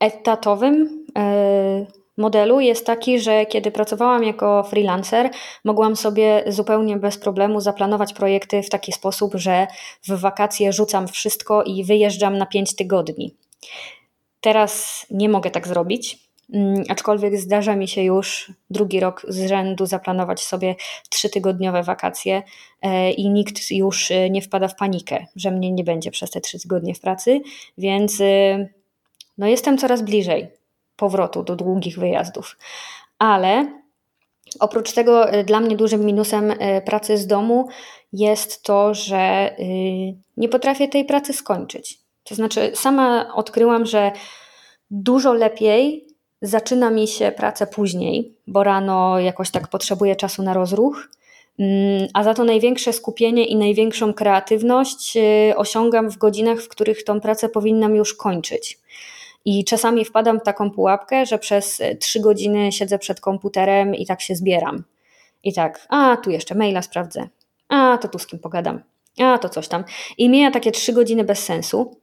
etatowym 0.00 1.04
e, 1.18 1.86
modelu 2.16 2.60
jest 2.60 2.86
taki, 2.86 3.20
że 3.20 3.46
kiedy 3.46 3.70
pracowałam 3.70 4.24
jako 4.24 4.62
freelancer, 4.62 5.30
mogłam 5.64 5.96
sobie 5.96 6.44
zupełnie 6.46 6.96
bez 6.96 7.18
problemu 7.18 7.60
zaplanować 7.60 8.12
projekty 8.12 8.62
w 8.62 8.70
taki 8.70 8.92
sposób, 8.92 9.34
że 9.34 9.66
w 10.08 10.20
wakacje 10.20 10.72
rzucam 10.72 11.08
wszystko 11.08 11.62
i 11.62 11.84
wyjeżdżam 11.84 12.38
na 12.38 12.46
5 12.46 12.76
tygodni. 12.76 13.34
Teraz 14.40 15.06
nie 15.10 15.28
mogę 15.28 15.50
tak 15.50 15.68
zrobić. 15.68 16.25
Mm, 16.54 16.82
aczkolwiek 16.88 17.38
zdarza 17.38 17.76
mi 17.76 17.88
się 17.88 18.02
już 18.02 18.52
drugi 18.70 19.00
rok 19.00 19.26
z 19.28 19.48
rzędu 19.48 19.86
zaplanować 19.86 20.44
sobie 20.44 20.74
trzytygodniowe 21.10 21.82
wakacje 21.82 22.42
e, 22.82 23.10
i 23.10 23.30
nikt 23.30 23.70
już 23.70 24.10
e, 24.10 24.30
nie 24.30 24.42
wpada 24.42 24.68
w 24.68 24.76
panikę, 24.76 25.26
że 25.36 25.50
mnie 25.50 25.72
nie 25.72 25.84
będzie 25.84 26.10
przez 26.10 26.30
te 26.30 26.40
trzy 26.40 26.60
tygodnie 26.60 26.94
w 26.94 27.00
pracy, 27.00 27.40
więc 27.78 28.20
e, 28.20 28.68
no 29.38 29.46
jestem 29.46 29.78
coraz 29.78 30.02
bliżej 30.02 30.48
powrotu 30.96 31.42
do 31.42 31.56
długich 31.56 31.98
wyjazdów. 31.98 32.56
Ale 33.18 33.66
oprócz 34.60 34.92
tego 34.92 35.26
dla 35.44 35.60
mnie 35.60 35.76
dużym 35.76 36.06
minusem 36.06 36.54
pracy 36.84 37.18
z 37.18 37.26
domu 37.26 37.68
jest 38.12 38.62
to, 38.62 38.94
że 38.94 39.56
nie 40.36 40.48
potrafię 40.48 40.88
tej 40.88 41.04
pracy 41.04 41.32
skończyć. 41.32 41.98
To 42.24 42.34
znaczy, 42.34 42.72
sama 42.74 43.34
odkryłam, 43.34 43.86
że 43.86 44.12
dużo 44.90 45.32
lepiej 45.32 46.06
zaczyna 46.42 46.90
mi 46.90 47.08
się 47.08 47.32
pracę 47.32 47.66
później, 47.66 48.32
bo 48.46 48.64
rano 48.64 49.20
jakoś 49.20 49.50
tak 49.50 49.68
potrzebuję 49.68 50.16
czasu 50.16 50.42
na 50.42 50.54
rozruch, 50.54 51.08
mm, 51.58 52.08
a 52.14 52.24
za 52.24 52.34
to 52.34 52.44
największe 52.44 52.92
skupienie 52.92 53.44
i 53.44 53.56
największą 53.56 54.14
kreatywność 54.14 55.16
y, 55.16 55.56
osiągam 55.56 56.10
w 56.10 56.18
godzinach, 56.18 56.60
w 56.60 56.68
których 56.68 57.04
tą 57.04 57.20
pracę 57.20 57.48
powinnam 57.48 57.96
już 57.96 58.14
kończyć. 58.14 58.78
I 59.44 59.64
czasami 59.64 60.04
wpadam 60.04 60.40
w 60.40 60.42
taką 60.42 60.70
pułapkę, 60.70 61.26
że 61.26 61.38
przez 61.38 61.80
y, 61.80 61.96
trzy 62.00 62.20
godziny 62.20 62.72
siedzę 62.72 62.98
przed 62.98 63.20
komputerem 63.20 63.94
i 63.94 64.06
tak 64.06 64.20
się 64.20 64.34
zbieram. 64.34 64.84
I 65.44 65.52
tak, 65.52 65.86
a 65.88 66.16
tu 66.16 66.30
jeszcze 66.30 66.54
maila 66.54 66.82
sprawdzę, 66.82 67.28
a 67.68 67.98
to 67.98 68.08
tu 68.08 68.18
z 68.18 68.26
kim 68.26 68.38
pogadam, 68.38 68.80
a 69.18 69.38
to 69.38 69.48
coś 69.48 69.68
tam. 69.68 69.84
I 70.18 70.28
mija 70.28 70.50
takie 70.50 70.72
trzy 70.72 70.92
godziny 70.92 71.24
bez 71.24 71.38
sensu. 71.38 71.96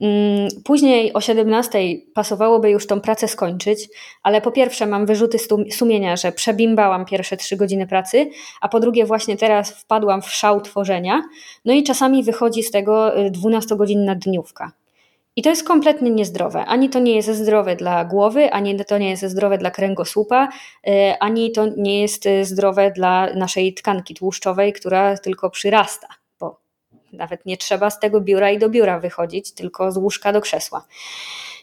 Mm, 0.00 0.48
później 0.64 1.12
o 1.12 1.20
17 1.20 1.78
pasowałoby 2.14 2.70
już 2.70 2.86
tą 2.86 3.00
pracę 3.00 3.28
skończyć, 3.28 3.88
ale 4.22 4.40
po 4.40 4.52
pierwsze 4.52 4.86
mam 4.86 5.06
wyrzuty 5.06 5.38
sumienia, 5.70 6.16
że 6.16 6.32
przebimbałam 6.32 7.04
pierwsze 7.04 7.36
trzy 7.36 7.56
godziny 7.56 7.86
pracy, 7.86 8.30
a 8.60 8.68
po 8.68 8.80
drugie 8.80 9.06
właśnie 9.06 9.36
teraz 9.36 9.70
wpadłam 9.70 10.22
w 10.22 10.30
szał 10.30 10.60
tworzenia, 10.60 11.22
no 11.64 11.72
i 11.72 11.82
czasami 11.82 12.24
wychodzi 12.24 12.62
z 12.62 12.70
tego 12.70 13.12
12-godzinna 13.30 14.12
y, 14.12 14.16
dniówka. 14.16 14.72
I 15.36 15.42
to 15.42 15.50
jest 15.50 15.66
kompletnie 15.66 16.10
niezdrowe. 16.10 16.64
Ani 16.64 16.90
to 16.90 16.98
nie 16.98 17.16
jest 17.16 17.28
zdrowe 17.28 17.76
dla 17.76 18.04
głowy, 18.04 18.50
ani 18.52 18.84
to 18.84 18.98
nie 18.98 19.10
jest 19.10 19.24
zdrowe 19.24 19.58
dla 19.58 19.70
kręgosłupa, 19.70 20.48
y, 20.88 20.90
ani 21.20 21.52
to 21.52 21.66
nie 21.76 22.00
jest 22.00 22.28
zdrowe 22.42 22.90
dla 22.90 23.34
naszej 23.34 23.74
tkanki 23.74 24.14
tłuszczowej, 24.14 24.72
która 24.72 25.18
tylko 25.18 25.50
przyrasta. 25.50 26.08
Nawet 27.16 27.46
nie 27.46 27.56
trzeba 27.56 27.90
z 27.90 28.00
tego 28.00 28.20
biura 28.20 28.50
i 28.50 28.58
do 28.58 28.68
biura 28.68 29.00
wychodzić, 29.00 29.52
tylko 29.52 29.92
z 29.92 29.96
łóżka 29.96 30.32
do 30.32 30.40
krzesła. 30.40 30.86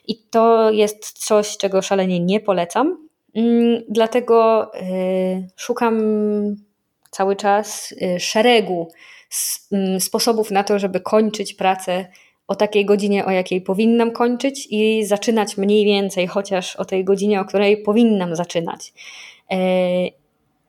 I 0.07 0.17
to 0.17 0.71
jest 0.71 1.25
coś, 1.25 1.57
czego 1.57 1.81
szalenie 1.81 2.19
nie 2.19 2.39
polecam. 2.39 3.07
Mm, 3.35 3.83
dlatego 3.89 4.71
y, 4.75 5.47
szukam 5.55 6.01
cały 7.11 7.35
czas 7.35 7.91
y, 7.91 8.19
szeregu 8.19 8.91
mm, 9.71 10.01
sposobów 10.01 10.51
na 10.51 10.63
to, 10.63 10.79
żeby 10.79 10.99
kończyć 10.99 11.53
pracę 11.53 12.07
o 12.47 12.55
takiej 12.55 12.85
godzinie, 12.85 13.25
o 13.25 13.31
jakiej 13.31 13.61
powinnam 13.61 14.11
kończyć 14.11 14.67
i 14.69 15.05
zaczynać 15.05 15.57
mniej 15.57 15.85
więcej 15.85 16.27
chociaż 16.27 16.75
o 16.75 16.85
tej 16.85 17.03
godzinie, 17.03 17.41
o 17.41 17.45
której 17.45 17.77
powinnam 17.77 18.35
zaczynać. 18.35 18.93
Y, 19.53 19.55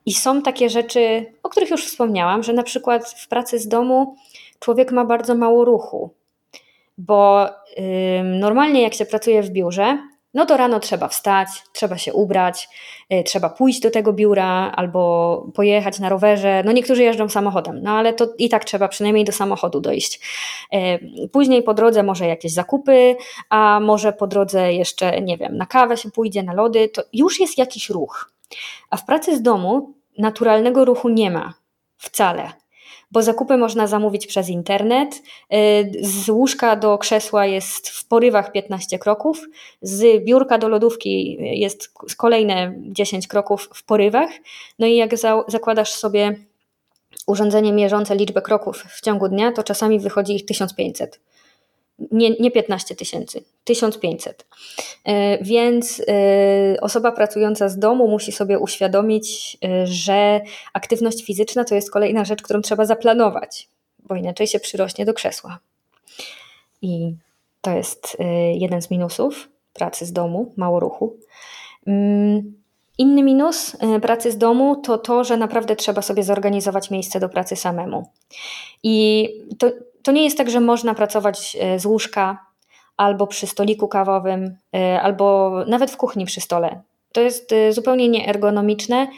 I 0.07 0.15
są 0.15 0.43
takie 0.43 0.71
rzeczy, 0.71 1.27
o 1.43 1.49
których 1.49 1.71
już 1.71 1.87
wspomniałam, 1.87 2.43
że 2.43 2.53
na 2.53 2.63
przykład 2.63 3.11
w 3.11 3.29
pracy 3.29 3.59
z 3.59 3.69
domu 3.69 4.17
człowiek 4.59 4.93
ma 4.93 5.05
bardzo 5.05 5.35
mało 5.35 5.65
ruchu, 5.65 6.11
bo 6.99 7.49
normalnie 8.25 8.83
jak 8.83 8.95
się 8.95 9.07
pracuje 9.07 9.43
w 9.43 9.51
biurze, 9.51 9.99
no 10.35 10.47
to 10.47 10.57
rano 10.57 10.81
trzeba 10.81 11.09
wstać, 11.09 11.49
trzeba 11.73 11.99
się 11.99 12.13
ubrać, 12.13 12.69
y, 13.13 13.25
trzeba 13.25 13.51
pójść 13.51 13.81
do 13.81 13.91
tego 13.91 14.13
biura 14.13 14.73
albo 14.77 15.47
pojechać 15.55 15.99
na 15.99 16.09
rowerze. 16.09 16.63
No 16.65 16.73
niektórzy 16.73 17.03
jeżdżą 17.03 17.29
samochodem, 17.29 17.83
no 17.83 17.91
ale 17.91 18.13
to 18.13 18.29
i 18.39 18.49
tak 18.49 18.65
trzeba 18.65 18.89
przynajmniej 18.89 19.25
do 19.25 19.33
samochodu 19.33 19.81
dojść. 19.81 20.21
Y, 20.75 21.29
później 21.29 21.63
po 21.63 21.75
drodze 21.75 22.03
może 22.03 22.27
jakieś 22.27 22.53
zakupy, 22.53 23.17
a 23.51 23.81
może 23.81 24.13
po 24.13 24.27
drodze 24.27 24.73
jeszcze, 24.73 25.21
nie 25.21 25.37
wiem, 25.37 25.57
na 25.57 25.67
kawę 25.67 25.97
się 25.97 26.11
pójdzie, 26.11 26.43
na 26.43 26.55
lody, 26.55 26.89
to 26.89 27.03
już 27.13 27.41
jest 27.41 27.59
jakiś 27.59 27.91
ruch. 27.91 28.31
A 28.91 28.97
w 28.97 29.05
pracy 29.05 29.37
z 29.37 29.43
domu 29.43 29.95
naturalnego 30.19 30.85
ruchu 30.85 31.09
nie 31.09 31.31
ma 31.31 31.55
wcale 31.97 32.64
bo 33.15 33.23
zakupy 33.23 33.57
można 33.57 33.87
zamówić 33.87 34.27
przez 34.27 34.49
internet. 34.49 35.23
Y, 35.55 35.93
z 36.01 36.29
łóżka 36.29 36.77
do 36.77 36.99
krzesła 36.99 37.47
jest 37.47 37.89
w 37.89 38.09
porywach 38.09 38.53
15 38.53 38.99
kroków, 38.99 39.47
z 39.83 40.25
biurka 40.25 40.59
do 40.59 40.69
lodówki 40.69 41.37
jest 41.61 41.93
kolejne 42.17 42.75
10 42.79 43.27
kroków 43.27 43.69
w 43.75 43.85
porywach. 43.85 44.31
No 44.79 44.87
i 44.87 44.97
jak 44.97 45.19
za 45.19 45.45
zakładasz 45.49 45.93
sobie 45.93 46.37
urządzenie 47.27 47.73
mierzące 47.73 48.17
liczbę 48.17 48.43
kroków 48.43 48.85
w 48.89 49.01
ciągu 49.01 49.29
dnia, 49.29 49.53
to 49.53 49.63
czasami 49.63 50.01
wychodzi 50.01 50.35
ich 50.35 50.47
1500 50.47 51.21
nie, 51.99 52.31
nie 52.31 52.51
15 52.51 52.97
tysięcy, 52.97 53.45
1500. 53.65 54.47
E, 55.05 55.45
więc 55.45 56.03
e, 56.09 56.81
osoba 56.81 57.13
pracująca 57.13 57.69
z 57.69 57.79
domu 57.79 58.09
musi 58.09 58.33
sobie 58.33 58.59
uświadomić, 58.59 59.59
e, 59.65 59.87
że 59.87 60.41
aktywność 60.73 61.25
fizyczna 61.25 61.65
to 61.65 61.75
jest 61.75 61.91
kolejna 61.91 62.25
rzecz, 62.25 62.43
którą 62.43 62.61
trzeba 62.61 62.85
zaplanować, 62.85 63.69
bo 63.99 64.15
inaczej 64.15 64.47
się 64.47 64.61
przyrośnie 64.61 65.05
do 65.05 65.15
krzesła. 65.15 65.59
I 66.83 67.15
to 67.61 67.71
jest 67.71 68.17
jeden 68.55 68.83
z 68.83 68.91
minusów 68.91 69.49
pracy 69.73 70.07
z 70.07 70.13
domu, 70.13 70.53
mało 70.57 70.81
ruchu. 70.81 71.17
Mm, 71.87 72.55
inny 72.99 73.23
minus 73.23 73.77
pracy 74.03 74.33
z 74.33 74.39
domu 74.39 74.77
to 74.77 74.99
to, 74.99 75.25
że 75.25 75.37
naprawdę 75.37 75.77
trzeba 75.77 76.03
sobie 76.03 76.23
zorganizować 76.23 76.91
miejsce 76.91 77.21
do 77.21 77.29
pracy 77.29 77.57
samemu. 77.57 78.11
I 78.83 79.29
to, 79.59 79.71
to 80.05 80.13
nie 80.13 80.25
jest 80.25 80.39
tak, 80.39 80.51
że 80.51 80.61
można 80.61 80.95
pracować 80.95 81.57
e, 81.61 81.79
z 81.79 81.87
łóżka 81.87 82.47
albo 82.97 83.27
przy 83.27 83.47
stoliku 83.47 83.89
kawowym, 83.89 84.57
e, 84.75 85.01
albo 85.01 85.53
nawet 85.67 85.91
w 85.91 85.97
kuchni 85.97 86.25
przy 86.25 86.41
stole. 86.41 86.83
To 87.13 87.21
jest 87.21 87.53
e, 87.53 87.73
zupełnie 87.73 88.09
nieergonomiczne 88.09 89.09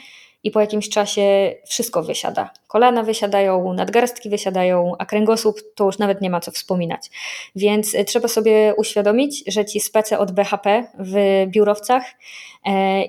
i 0.42 0.50
po 0.50 0.60
jakimś 0.60 0.88
czasie 0.88 1.54
wszystko 1.68 2.02
wysiada. 2.02 2.50
Kolana 2.68 3.02
wysiadają, 3.02 3.72
nadgarstki 3.72 4.30
wysiadają, 4.30 4.92
a 4.98 5.06
kręgosłup 5.06 5.60
to 5.74 5.84
już 5.84 5.98
nawet 5.98 6.20
nie 6.20 6.30
ma 6.30 6.40
co 6.40 6.50
wspominać. 6.50 7.10
Więc 7.56 7.96
trzeba 8.06 8.28
sobie 8.28 8.74
uświadomić, 8.76 9.44
że 9.46 9.64
ci 9.64 9.80
spece 9.80 10.18
od 10.18 10.32
BHP 10.32 10.86
w 10.98 11.44
biurowcach 11.46 12.04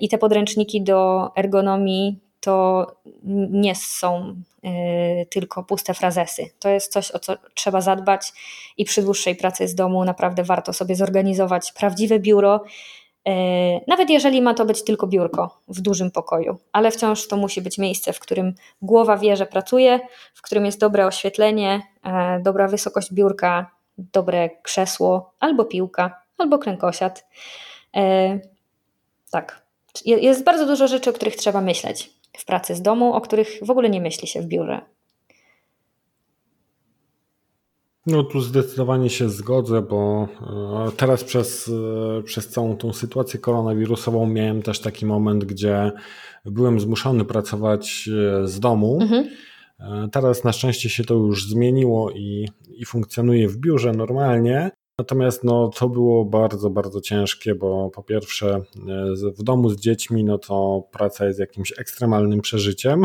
i 0.02 0.10
te 0.10 0.18
podręczniki 0.18 0.82
do 0.82 1.30
ergonomii 1.36 2.27
to 2.40 2.88
nie 3.52 3.76
są 3.76 4.36
y, 4.66 5.26
tylko 5.26 5.64
puste 5.64 5.94
frazesy. 5.94 6.50
To 6.60 6.70
jest 6.70 6.92
coś, 6.92 7.12
o 7.12 7.20
co 7.20 7.34
trzeba 7.54 7.82
zadbać 7.82 8.34
i 8.78 8.86
przy 8.86 9.02
dłuższej 9.02 9.36
pracy 9.36 9.68
z 9.68 9.76
domu 9.76 10.06
naprawdę 10.06 10.44
warto 10.44 10.74
sobie 10.74 10.96
zorganizować 10.96 11.72
prawdziwe 11.72 12.20
biuro, 12.20 12.64
y, 13.28 13.32
nawet 13.88 14.10
jeżeli 14.10 14.42
ma 14.42 14.54
to 14.54 14.66
być 14.66 14.84
tylko 14.84 15.08
biurko 15.08 15.62
w 15.68 15.82
dużym 15.82 16.12
pokoju, 16.12 16.58
ale 16.72 16.92
wciąż 16.92 17.28
to 17.28 17.38
musi 17.38 17.62
być 17.62 17.78
miejsce, 17.78 18.14
w 18.14 18.20
którym 18.20 18.56
głowa 18.82 19.18
wie, 19.18 19.38
że 19.38 19.46
pracuje, 19.46 20.00
w 20.34 20.42
którym 20.42 20.66
jest 20.66 20.80
dobre 20.80 21.08
oświetlenie, 21.08 21.82
y, 22.40 22.44
dobra 22.44 22.68
wysokość 22.68 23.14
biurka, 23.14 23.72
dobre 23.98 24.50
krzesło, 24.50 25.34
albo 25.40 25.66
piłka, 25.66 26.22
albo 26.38 26.60
krękosiad. 26.60 27.28
Tak. 29.32 29.62
Jest 30.06 30.44
bardzo 30.44 30.66
dużo 30.66 30.88
rzeczy, 30.88 31.10
o 31.10 31.14
których 31.14 31.36
trzeba 31.36 31.62
myśleć 31.62 32.17
w 32.38 32.46
pracy 32.46 32.76
z 32.76 32.82
domu, 32.82 33.14
o 33.14 33.22
których 33.22 33.60
w 33.62 33.70
ogóle 33.70 33.90
nie 33.90 34.02
myśli 34.02 34.28
się 34.28 34.42
w 34.42 34.46
biurze. 34.46 34.82
No 38.08 38.24
tu 38.24 38.42
zdecydowanie 38.42 39.10
się 39.10 39.30
zgodzę, 39.30 39.82
bo 39.82 40.28
e, 40.88 40.92
teraz 40.98 41.24
przez, 41.24 41.72
e, 42.20 42.24
przez 42.24 42.48
całą 42.48 42.78
tą 42.78 42.94
sytuację 42.94 43.40
koronawirusową 43.40 44.28
miałem 44.28 44.62
też 44.62 44.80
taki 44.80 45.06
moment, 45.06 45.46
gdzie 45.46 45.92
byłem 46.46 46.80
zmuszony 46.80 47.26
pracować 47.26 48.10
e, 48.44 48.48
z 48.48 48.60
domu. 48.60 49.00
Mhm. 49.02 49.30
Teraz 50.12 50.44
na 50.44 50.52
szczęście 50.52 50.90
się 50.90 51.04
to 51.04 51.14
już 51.14 51.50
zmieniło 51.50 52.12
i, 52.12 52.50
i 52.78 52.86
funkcjonuje 52.86 53.48
w 53.48 53.58
biurze 53.58 53.92
normalnie. 53.92 54.72
Natomiast 55.00 55.44
no, 55.44 55.70
to 55.70 55.90
było 55.90 56.26
bardzo, 56.26 56.70
bardzo 56.70 57.02
ciężkie, 57.02 57.56
bo 57.56 57.90
po 57.90 58.04
pierwsze 58.04 58.56
e, 58.56 58.62
w 59.38 59.44
domu 59.44 59.70
z 59.70 59.80
dziećmi, 59.80 60.24
no 60.24 60.38
to 60.38 60.84
praca 60.92 61.26
jest 61.26 61.40
jakimś 61.40 61.74
ekstremalnym 61.80 62.42
przeżyciem, 62.42 63.04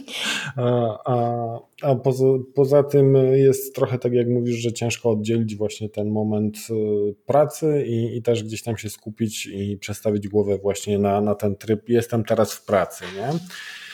a, 0.56 1.60
a, 1.82 1.94
poza, 1.94 2.24
poza 2.54 2.82
tym 2.82 3.14
jest 3.32 3.74
trochę 3.74 3.98
tak 3.98 4.12
jak 4.12 4.28
mówisz, 4.28 4.56
że 4.56 4.72
ciężko 4.72 5.10
oddzielić 5.10 5.56
właśnie 5.56 5.88
ten 5.88 6.10
moment 6.10 6.56
e, 6.70 6.74
pracy 7.26 7.84
i, 7.86 8.16
i 8.16 8.22
też 8.22 8.44
gdzieś 8.44 8.62
tam 8.62 8.76
się 8.76 8.90
skupić 8.90 9.46
i 9.46 9.78
przestawić 9.78 10.28
głowę 10.28 10.58
właśnie 10.58 10.98
na, 10.98 11.20
na 11.20 11.34
ten 11.34 11.56
tryb 11.56 11.88
jestem 11.88 12.24
teraz 12.24 12.54
w 12.54 12.64
pracy, 12.64 13.04
nie? 13.16 13.38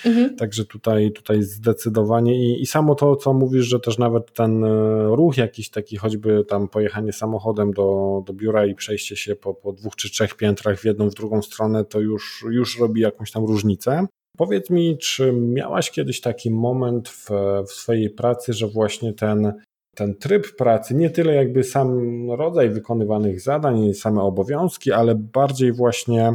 Mhm. 0.07 0.37
Także 0.37 0.65
tutaj, 0.65 1.13
tutaj 1.13 1.43
zdecydowanie 1.43 2.35
i, 2.35 2.63
i 2.63 2.67
samo 2.67 2.95
to, 2.95 3.17
co 3.17 3.33
mówisz, 3.33 3.67
że 3.67 3.81
też 3.81 3.99
nawet 3.99 4.33
ten 4.33 4.65
e, 4.65 4.69
ruch 5.17 5.37
jakiś 5.37 5.71
taki, 5.71 5.97
choćby 5.97 6.45
tam 6.45 6.69
pojechanie 6.69 7.13
samochodem 7.13 7.73
do, 7.73 8.23
do 8.27 8.33
biura 8.33 8.67
i 8.67 8.75
przejście 8.75 9.17
się 9.17 9.37
po, 9.37 9.55
po 9.55 9.73
dwóch 9.73 9.97
czy 9.97 10.11
trzech 10.11 10.35
piętrach 10.35 10.79
w 10.79 10.85
jedną, 10.85 11.11
w 11.11 11.15
drugą 11.15 11.43
stronę, 11.43 11.85
to 11.85 12.01
już, 12.01 12.45
już 12.51 12.81
robi 12.81 13.01
jakąś 13.01 13.31
tam 13.31 13.45
różnicę. 13.45 14.07
Powiedz 14.37 14.71
mi, 14.71 14.99
czy 14.99 15.33
miałaś 15.33 15.91
kiedyś 15.91 16.21
taki 16.21 16.51
moment 16.51 17.09
w, 17.09 17.31
w 17.67 17.73
swojej 17.73 18.11
pracy, 18.11 18.53
że 18.53 18.67
właśnie 18.67 19.13
ten, 19.13 19.53
ten 19.95 20.15
tryb 20.15 20.57
pracy, 20.57 20.95
nie 20.95 21.11
tyle 21.11 21.35
jakby 21.35 21.65
sam 21.65 21.99
rodzaj 22.31 22.71
wykonywanych 22.71 23.41
zadań, 23.41 23.95
same 23.95 24.23
obowiązki, 24.23 24.93
ale 24.93 25.15
bardziej 25.15 25.73
właśnie 25.73 26.33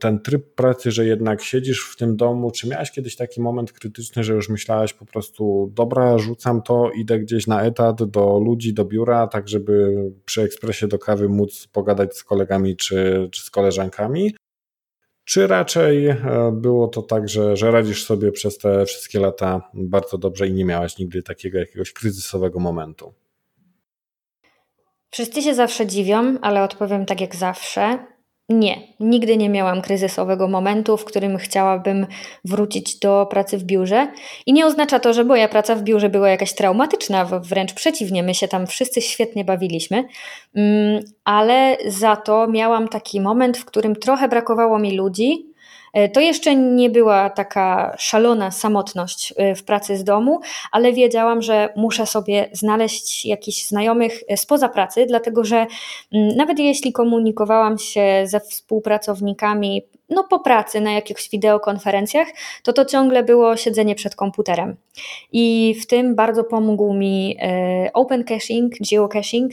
ten 0.00 0.20
tryb 0.20 0.54
pracy, 0.54 0.90
że 0.90 1.06
jednak 1.06 1.42
siedzisz 1.42 1.90
w 1.92 1.96
tym 1.96 2.16
domu, 2.16 2.50
czy 2.50 2.68
miałeś 2.68 2.90
kiedyś 2.90 3.16
taki 3.16 3.40
moment 3.40 3.72
krytyczny, 3.72 4.24
że 4.24 4.34
już 4.34 4.48
myślałaś 4.48 4.92
po 4.92 5.06
prostu, 5.06 5.72
dobra, 5.74 6.18
rzucam 6.18 6.62
to, 6.62 6.90
idę 6.90 7.18
gdzieś 7.18 7.46
na 7.46 7.62
etat 7.62 8.04
do 8.04 8.38
ludzi, 8.38 8.74
do 8.74 8.84
biura, 8.84 9.26
tak 9.26 9.48
żeby 9.48 9.94
przy 10.24 10.42
ekspresie 10.42 10.88
do 10.88 10.98
kawy 10.98 11.28
móc 11.28 11.66
pogadać 11.72 12.16
z 12.16 12.24
kolegami 12.24 12.76
czy, 12.76 13.28
czy 13.32 13.42
z 13.42 13.50
koleżankami? 13.50 14.34
Czy 15.24 15.46
raczej 15.46 16.06
e, 16.06 16.16
było 16.52 16.88
to 16.88 17.02
tak, 17.02 17.28
że, 17.28 17.56
że 17.56 17.70
radzisz 17.70 18.04
sobie 18.04 18.32
przez 18.32 18.58
te 18.58 18.86
wszystkie 18.86 19.20
lata 19.20 19.70
bardzo 19.74 20.18
dobrze 20.18 20.48
i 20.48 20.52
nie 20.52 20.64
miałaś 20.64 20.98
nigdy 20.98 21.22
takiego 21.22 21.58
jakiegoś 21.58 21.92
kryzysowego 21.92 22.60
momentu? 22.60 23.14
Wszyscy 25.10 25.42
się 25.42 25.54
zawsze 25.54 25.86
dziwią, 25.86 26.40
ale 26.40 26.62
odpowiem 26.62 27.06
tak 27.06 27.20
jak 27.20 27.36
zawsze. 27.36 28.15
Nie, 28.48 28.80
nigdy 29.00 29.36
nie 29.36 29.48
miałam 29.48 29.82
kryzysowego 29.82 30.48
momentu, 30.48 30.96
w 30.96 31.04
którym 31.04 31.38
chciałabym 31.38 32.06
wrócić 32.44 32.98
do 32.98 33.26
pracy 33.30 33.58
w 33.58 33.64
biurze. 33.64 34.12
I 34.46 34.52
nie 34.52 34.66
oznacza 34.66 34.98
to, 35.00 35.12
że 35.12 35.24
moja 35.24 35.48
praca 35.48 35.74
w 35.74 35.82
biurze 35.82 36.08
była 36.08 36.28
jakaś 36.28 36.54
traumatyczna, 36.54 37.24
wręcz 37.24 37.74
przeciwnie, 37.74 38.22
my 38.22 38.34
się 38.34 38.48
tam 38.48 38.66
wszyscy 38.66 39.02
świetnie 39.02 39.44
bawiliśmy, 39.44 40.04
mm, 40.54 41.04
ale 41.24 41.76
za 41.86 42.16
to 42.16 42.46
miałam 42.48 42.88
taki 42.88 43.20
moment, 43.20 43.58
w 43.58 43.64
którym 43.64 43.96
trochę 43.96 44.28
brakowało 44.28 44.78
mi 44.78 44.96
ludzi, 44.96 45.46
to 46.12 46.20
jeszcze 46.20 46.56
nie 46.56 46.90
była 46.90 47.30
taka 47.30 47.94
szalona 47.98 48.50
samotność 48.50 49.34
e, 49.36 49.54
w 49.54 49.64
pracy 49.64 49.96
z 49.96 50.04
domu, 50.04 50.40
ale 50.72 50.92
wiedziałam, 50.92 51.42
że 51.42 51.68
muszę 51.76 52.06
sobie 52.06 52.48
znaleźć 52.52 53.24
jakichś 53.24 53.66
znajomych 53.66 54.22
e, 54.28 54.36
spoza 54.36 54.68
pracy, 54.68 55.06
dlatego 55.06 55.44
że 55.44 55.66
mm, 56.12 56.36
nawet 56.36 56.58
jeśli 56.58 56.92
komunikowałam 56.92 57.78
się 57.78 58.22
ze 58.24 58.40
współpracownikami 58.40 59.82
no, 60.08 60.24
po 60.24 60.38
pracy 60.38 60.80
na 60.80 60.92
jakichś 60.92 61.30
wideokonferencjach, 61.30 62.28
to 62.62 62.72
to 62.72 62.84
ciągle 62.84 63.22
było 63.22 63.56
siedzenie 63.56 63.94
przed 63.94 64.14
komputerem. 64.14 64.76
I 65.32 65.74
w 65.82 65.86
tym 65.86 66.14
bardzo 66.14 66.44
pomógł 66.44 66.94
mi 66.94 67.36
open 67.94 68.24
caching, 68.24 68.72
geocaching. 68.90 69.52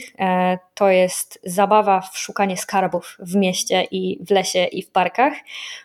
To 0.74 0.88
jest 0.88 1.38
zabawa 1.44 2.00
w 2.00 2.18
szukanie 2.18 2.56
skarbów 2.56 3.16
w 3.18 3.34
mieście 3.34 3.86
i 3.90 4.18
w 4.26 4.30
lesie 4.30 4.64
i 4.64 4.82
w 4.82 4.90
parkach. 4.90 5.32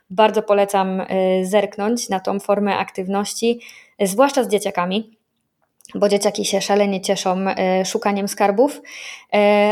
Bardzo 0.10 0.42
polecam 0.50 1.02
y, 1.02 1.06
zerknąć 1.46 2.10
na 2.10 2.20
tą 2.20 2.40
formę 2.40 2.78
aktywności, 2.78 3.60
zwłaszcza 4.02 4.44
z 4.44 4.48
dzieciakami, 4.48 5.18
bo 5.96 6.10
dzieciaki 6.10 6.46
się 6.46 6.62
szalenie 6.62 7.02
cieszą 7.02 7.46
y, 7.50 7.86
szukaniem 7.86 8.28
skarbów. 8.28 8.78
Y, 8.78 8.82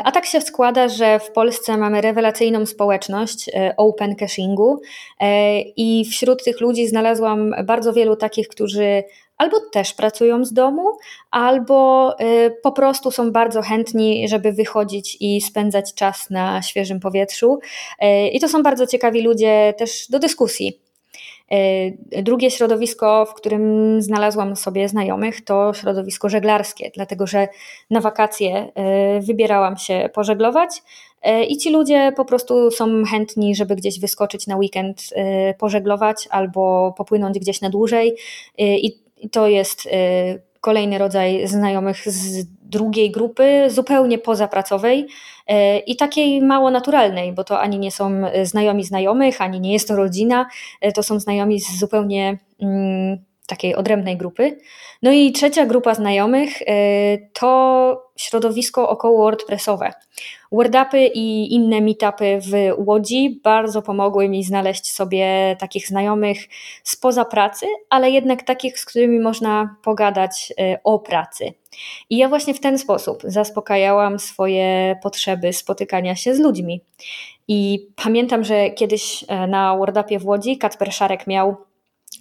a 0.04 0.12
tak 0.12 0.26
się 0.26 0.42
składa, 0.42 0.90
że 0.90 1.20
w 1.20 1.32
Polsce 1.32 1.78
mamy 1.78 2.02
rewelacyjną 2.02 2.66
społeczność 2.66 3.50
open 3.78 4.16
cachingu 4.16 4.82
i 5.78 6.06
wśród 6.12 6.44
tych 6.44 6.62
ludzi 6.62 6.88
znalazłam 6.88 7.56
bardzo 7.64 7.94
wielu 7.94 8.16
takich, 8.16 8.48
którzy 8.48 9.04
albo 9.38 9.60
też 9.72 9.94
pracują 9.94 10.46
z 10.46 10.54
domu, 10.54 10.84
albo 11.32 12.16
y, 12.22 12.56
po 12.64 12.72
prostu 12.72 13.12
są 13.12 13.32
bardzo 13.32 13.62
chętni, 13.62 14.28
żeby 14.28 14.52
wychodzić 14.52 15.18
i 15.20 15.42
spędzać 15.42 15.94
czas 15.94 16.30
na 16.30 16.62
świeżym 16.62 17.00
powietrzu. 17.00 17.60
Y, 18.04 18.28
I 18.28 18.40
to 18.40 18.48
są 18.48 18.64
bardzo 18.64 18.88
ciekawi 18.88 19.22
ludzie 19.22 19.74
też 19.78 20.08
do 20.10 20.20
dyskusji. 20.20 20.80
Y, 21.54 22.24
drugie 22.24 22.52
środowisko, 22.52 23.26
w 23.26 23.34
którym 23.34 23.96
znalazłam 24.02 24.56
sobie 24.56 24.90
znajomych, 24.90 25.46
to 25.46 25.74
środowisko 25.74 26.30
żeglarskie, 26.30 26.92
dlatego 26.96 27.28
że 27.28 27.48
na 27.90 28.02
wakacje 28.02 28.72
wybierałam 29.22 29.78
się 29.78 30.10
pożeglować 30.14 30.70
i 31.48 31.58
ci 31.58 31.72
ludzie 31.72 32.12
po 32.16 32.26
prostu 32.26 32.72
są 32.72 33.04
chętni, 33.12 33.56
żeby 33.56 33.76
gdzieś 33.76 34.00
wyskoczyć 34.00 34.48
na 34.48 34.58
weekend, 34.58 35.04
pożeglować 35.60 36.28
albo 36.30 36.94
popłynąć 36.98 37.40
gdzieś 37.40 37.62
na 37.62 37.70
dłużej. 37.70 38.16
I 38.58 39.07
to 39.32 39.48
jest 39.48 39.86
y, 39.86 39.90
kolejny 40.62 40.98
rodzaj 40.98 41.48
znajomych 41.48 42.10
z 42.10 42.46
drugiej 42.62 43.12
grupy, 43.12 43.70
zupełnie 43.70 44.18
pozapracowej 44.18 45.00
y, 45.00 45.54
i 45.80 45.96
takiej 45.96 46.42
mało 46.42 46.72
naturalnej, 46.72 47.34
bo 47.34 47.44
to 47.44 47.60
ani 47.60 47.80
nie 47.80 47.92
są 47.92 48.22
znajomi 48.44 48.84
znajomych, 48.84 49.42
ani 49.42 49.60
nie 49.60 49.74
jest 49.74 49.88
to 49.88 49.96
rodzina, 49.96 50.46
y, 50.86 50.92
to 50.92 51.04
są 51.04 51.20
znajomi 51.20 51.60
z 51.60 51.80
zupełnie 51.80 52.38
mm, 52.62 53.18
takiej 53.48 53.76
odrębnej 53.76 54.18
grupy. 54.18 54.58
No 55.04 55.12
i 55.12 55.32
trzecia 55.32 55.66
grupa 55.66 55.94
znajomych 55.94 56.60
to 57.34 58.04
środowisko 58.16 58.90
około 58.90 59.24
WordPressowe. 59.24 59.94
WordUpy 60.52 61.06
i 61.06 61.54
inne 61.54 61.82
meetupy 61.82 62.40
w 62.42 62.52
Łodzi 62.78 63.42
bardzo 63.44 63.82
pomogły 63.82 64.30
mi 64.30 64.44
znaleźć 64.44 64.92
sobie 64.92 65.56
takich 65.60 65.88
znajomych 65.88 66.38
spoza 66.84 67.26
pracy, 67.26 67.66
ale 67.90 68.12
jednak 68.12 68.44
takich, 68.44 68.80
z 68.80 68.86
którymi 68.86 69.20
można 69.20 69.76
pogadać 69.84 70.54
o 70.84 71.00
pracy. 71.00 71.54
I 72.10 72.18
ja 72.18 72.30
właśnie 72.30 72.54
w 72.54 72.60
ten 72.60 72.78
sposób 72.78 73.24
zaspokajałam 73.24 74.20
swoje 74.20 74.96
potrzeby 75.04 75.54
spotykania 75.54 76.16
się 76.16 76.36
z 76.36 76.40
ludźmi. 76.40 76.82
I 77.48 77.88
pamiętam, 77.96 78.44
że 78.44 78.70
kiedyś 78.70 79.26
e, 79.28 79.48
na 79.48 79.78
WordUpie 79.78 80.20
w 80.20 80.26
Łodzi 80.26 80.58
Kacper 80.58 80.94
Szarek 80.94 81.28
miał 81.28 81.56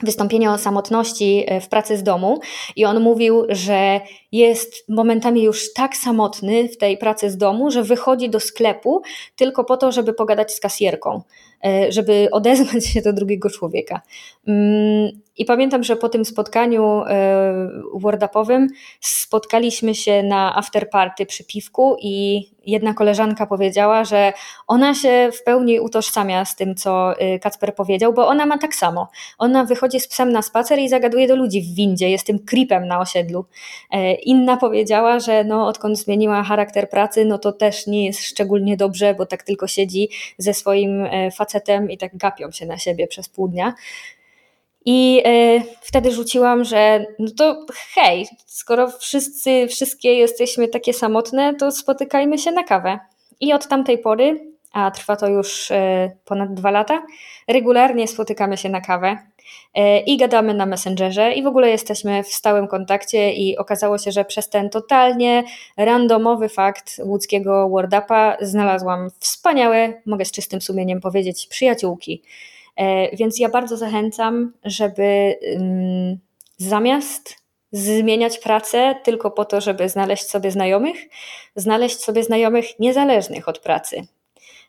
wystąpienie 0.02 0.50
o 0.50 0.58
samotności 0.58 1.44
e, 1.46 1.60
w 1.60 1.68
pracy 1.68 1.96
z 1.96 2.02
domu 2.02 2.40
i 2.76 2.84
on 2.84 3.00
mówił, 3.00 3.44
że 3.48 4.00
jest 4.32 4.84
momentami 4.88 5.42
już 5.42 5.72
tak 5.72 5.96
samotny 5.96 6.68
w 6.68 6.76
tej 6.76 6.98
pracy 6.98 7.30
z 7.30 7.36
domu, 7.36 7.70
że 7.70 7.82
wychodzi 7.82 8.30
do 8.30 8.40
sklepu 8.40 9.02
tylko 9.36 9.64
po 9.64 9.76
to, 9.76 9.92
żeby 9.92 10.12
pogadać 10.12 10.52
z 10.52 10.60
kasjerką, 10.60 11.22
e, 11.64 11.92
żeby 11.92 12.28
odezwać 12.32 12.86
się 12.86 13.02
do 13.02 13.12
drugiego 13.12 13.50
człowieka. 13.50 14.00
Mm, 14.48 15.10
I 15.36 15.44
pamiętam, 15.44 15.84
że 15.84 15.96
po 15.96 16.08
tym 16.08 16.24
spotkaniu 16.24 17.02
e, 17.06 17.70
wordapowym 17.94 18.68
spotkaliśmy 19.00 19.94
się 19.94 20.22
na 20.22 20.56
afterparty 20.56 21.26
przy 21.26 21.44
piwku 21.44 21.96
i 22.02 22.46
jedna 22.66 22.94
koleżanka 22.94 23.46
powiedziała, 23.46 24.04
że 24.04 24.32
ona 24.66 24.94
się 24.94 25.30
w 25.32 25.42
pełni 25.42 25.80
utożsamia 25.80 26.44
z 26.44 26.56
tym, 26.56 26.74
co 26.74 27.18
e, 27.18 27.38
Kacper 27.38 27.74
powiedział, 27.74 28.12
bo 28.12 28.28
ona 28.28 28.46
ma 28.46 28.58
tak 28.58 28.74
samo. 28.74 29.08
Ona 29.38 29.64
wychodzi 29.64 30.00
z 30.00 30.08
psem 30.08 30.32
na 30.32 30.42
spacer 30.42 30.78
i 30.78 30.88
zagaduje 30.88 31.28
do 31.28 31.36
ludzi 31.36 31.62
w 31.62 31.74
windzie, 31.74 32.10
jest 32.10 32.26
tym 32.26 32.38
creepem 32.38 32.88
na 32.88 33.00
osiedlu. 33.00 33.44
Inna 34.22 34.56
powiedziała, 34.56 35.20
że 35.20 35.44
no, 35.44 35.66
odkąd 35.66 35.98
zmieniła 35.98 36.42
charakter 36.42 36.90
pracy, 36.90 37.24
no 37.24 37.38
to 37.38 37.52
też 37.52 37.86
nie 37.86 38.06
jest 38.06 38.24
szczególnie 38.24 38.76
dobrze, 38.76 39.14
bo 39.14 39.26
tak 39.26 39.42
tylko 39.42 39.66
siedzi 39.66 40.08
ze 40.38 40.54
swoim 40.54 41.04
e, 41.04 41.30
facetem 41.30 41.90
i 41.90 41.98
tak 41.98 42.16
gapią 42.16 42.50
się 42.50 42.66
na 42.66 42.78
siebie 42.78 43.06
przez 43.06 43.28
pół 43.28 43.48
dnia. 43.48 43.74
I 44.86 45.22
e, 45.24 45.60
wtedy 45.80 46.12
rzuciłam, 46.12 46.64
że 46.64 47.06
no 47.18 47.30
to 47.38 47.66
hej, 47.94 48.26
skoro 48.46 48.90
wszyscy, 48.90 49.66
wszystkie 49.68 50.14
jesteśmy 50.14 50.68
takie 50.68 50.92
samotne, 50.92 51.54
to 51.54 51.72
spotykajmy 51.72 52.38
się 52.38 52.52
na 52.52 52.64
kawę. 52.64 52.98
I 53.40 53.52
od 53.52 53.68
tamtej 53.68 53.98
pory, 53.98 54.52
a 54.72 54.90
trwa 54.90 55.16
to 55.16 55.28
już 55.28 55.70
e, 55.70 56.10
ponad 56.24 56.54
dwa 56.54 56.70
lata, 56.70 57.06
regularnie 57.48 58.08
spotykamy 58.08 58.56
się 58.56 58.68
na 58.68 58.80
kawę. 58.80 59.18
E, 59.74 60.00
i 60.00 60.16
gadamy 60.16 60.54
na 60.54 60.66
Messengerze 60.66 61.32
i 61.32 61.42
w 61.42 61.46
ogóle 61.46 61.70
jesteśmy 61.70 62.22
w 62.22 62.28
stałym 62.28 62.68
kontakcie 62.68 63.32
i 63.32 63.58
okazało 63.58 63.98
się, 63.98 64.12
że 64.12 64.24
przez 64.24 64.48
ten 64.48 64.70
totalnie 64.70 65.44
randomowy 65.76 66.48
fakt 66.48 67.00
łódzkiego 67.04 67.68
WordUpa 67.68 68.36
znalazłam 68.40 69.10
wspaniałe, 69.18 70.02
mogę 70.06 70.24
z 70.24 70.32
czystym 70.32 70.60
sumieniem 70.60 71.00
powiedzieć, 71.00 71.46
przyjaciółki. 71.46 72.22
E, 72.76 73.16
więc 73.16 73.38
ja 73.38 73.48
bardzo 73.48 73.76
zachęcam, 73.76 74.52
żeby 74.64 75.34
zamiast 76.56 77.36
zmieniać 77.72 78.38
pracę 78.38 78.94
tylko 79.04 79.30
po 79.30 79.44
to, 79.44 79.60
żeby 79.60 79.88
znaleźć 79.88 80.24
sobie 80.24 80.50
znajomych, 80.50 80.96
znaleźć 81.56 81.98
sobie 82.00 82.24
znajomych 82.24 82.78
niezależnych 82.78 83.48
od 83.48 83.58
pracy. 83.58 84.06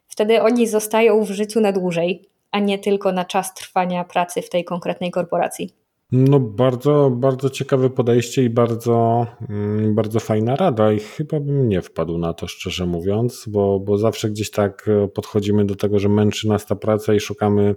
Wtedy 0.07 0.41
oni 0.41 0.67
zostają 0.67 1.23
w 1.23 1.31
życiu 1.31 1.61
na 1.61 1.71
dłużej 1.71 2.29
a 2.51 2.59
nie 2.59 2.79
tylko 2.79 3.11
na 3.11 3.25
czas 3.25 3.53
trwania 3.53 4.03
pracy 4.03 4.41
w 4.41 4.49
tej 4.49 4.63
konkretnej 4.63 5.11
korporacji. 5.11 5.69
No 6.11 6.39
bardzo, 6.39 7.11
bardzo 7.13 7.49
ciekawe 7.49 7.89
podejście 7.89 8.43
i 8.43 8.49
bardzo, 8.49 9.27
mm, 9.49 9.95
bardzo 9.95 10.19
fajna 10.19 10.55
rada 10.55 10.91
i 10.91 10.99
chyba 10.99 11.39
bym 11.39 11.69
nie 11.69 11.81
wpadł 11.81 12.17
na 12.17 12.33
to 12.33 12.47
szczerze 12.47 12.85
mówiąc, 12.85 13.45
bo, 13.47 13.79
bo 13.79 13.97
zawsze 13.97 14.29
gdzieś 14.29 14.51
tak 14.51 14.87
e, 14.87 15.07
podchodzimy 15.07 15.65
do 15.65 15.75
tego, 15.75 15.99
że 15.99 16.09
męczy 16.09 16.47
nas 16.47 16.65
ta 16.65 16.75
praca 16.75 17.13
i 17.13 17.19
szukamy 17.19 17.75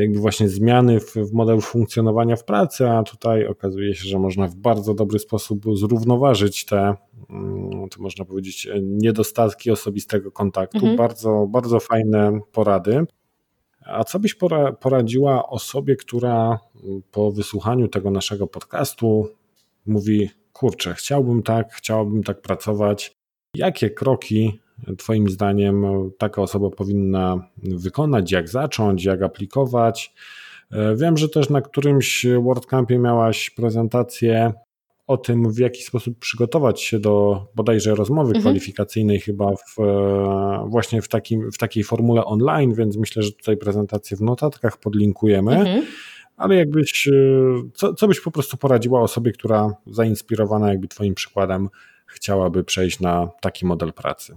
jakby 0.00 0.18
właśnie 0.18 0.48
zmiany 0.48 1.00
w, 1.00 1.14
w 1.14 1.32
modelu 1.32 1.60
funkcjonowania 1.60 2.36
w 2.36 2.44
pracy, 2.44 2.88
a 2.88 3.02
tutaj 3.02 3.46
okazuje 3.46 3.94
się, 3.94 4.08
że 4.08 4.18
można 4.18 4.48
w 4.48 4.54
bardzo 4.54 4.94
dobry 4.94 5.18
sposób 5.18 5.64
zrównoważyć 5.74 6.64
te, 6.64 6.94
mm, 7.30 7.88
to 7.88 8.02
można 8.02 8.24
powiedzieć, 8.24 8.68
niedostatki 8.82 9.70
osobistego 9.70 10.32
kontaktu. 10.32 10.78
Mhm. 10.78 10.96
Bardzo, 10.96 11.46
bardzo 11.50 11.80
fajne 11.80 12.40
porady. 12.52 13.06
A 13.86 14.04
co 14.04 14.18
byś 14.18 14.36
poradziła 14.80 15.48
osobie, 15.48 15.96
która 15.96 16.58
po 17.10 17.32
wysłuchaniu 17.32 17.88
tego 17.88 18.10
naszego 18.10 18.46
podcastu 18.46 19.28
mówi: 19.86 20.30
Kurczę, 20.52 20.94
chciałbym 20.94 21.42
tak, 21.42 21.72
chciałabym 21.74 22.22
tak 22.22 22.42
pracować. 22.42 23.12
Jakie 23.54 23.90
kroki 23.90 24.60
Twoim 24.98 25.30
zdaniem 25.30 25.84
taka 26.18 26.42
osoba 26.42 26.70
powinna 26.70 27.48
wykonać? 27.62 28.32
Jak 28.32 28.48
zacząć, 28.48 29.04
jak 29.04 29.22
aplikować? 29.22 30.14
Wiem, 30.96 31.16
że 31.16 31.28
też 31.28 31.50
na 31.50 31.60
którymś 31.60 32.26
WordCampie 32.42 32.98
miałaś 32.98 33.50
prezentację 33.50 34.52
o 35.06 35.16
tym, 35.16 35.52
w 35.52 35.58
jaki 35.58 35.82
sposób 35.82 36.18
przygotować 36.18 36.82
się 36.82 36.98
do 36.98 37.46
bodajże 37.54 37.94
rozmowy 37.94 38.28
mhm. 38.28 38.42
kwalifikacyjnej, 38.42 39.20
chyba 39.20 39.50
w, 39.56 39.80
e, 39.80 40.64
właśnie 40.68 41.02
w, 41.02 41.08
takim, 41.08 41.52
w 41.52 41.58
takiej 41.58 41.84
formule 41.84 42.24
online, 42.24 42.74
więc 42.74 42.96
myślę, 42.96 43.22
że 43.22 43.32
tutaj 43.32 43.56
prezentację 43.56 44.16
w 44.16 44.20
notatkach 44.20 44.76
podlinkujemy. 44.76 45.56
Mhm. 45.56 45.86
Ale 46.36 46.56
jakbyś, 46.56 47.08
e, 47.08 47.12
co, 47.74 47.94
co 47.94 48.08
byś 48.08 48.20
po 48.20 48.30
prostu 48.30 48.56
poradziła 48.56 49.00
osobie, 49.00 49.32
która 49.32 49.74
zainspirowana 49.86 50.68
jakby 50.68 50.88
Twoim 50.88 51.14
przykładem 51.14 51.68
chciałaby 52.06 52.64
przejść 52.64 53.00
na 53.00 53.28
taki 53.40 53.66
model 53.66 53.92
pracy? 53.92 54.34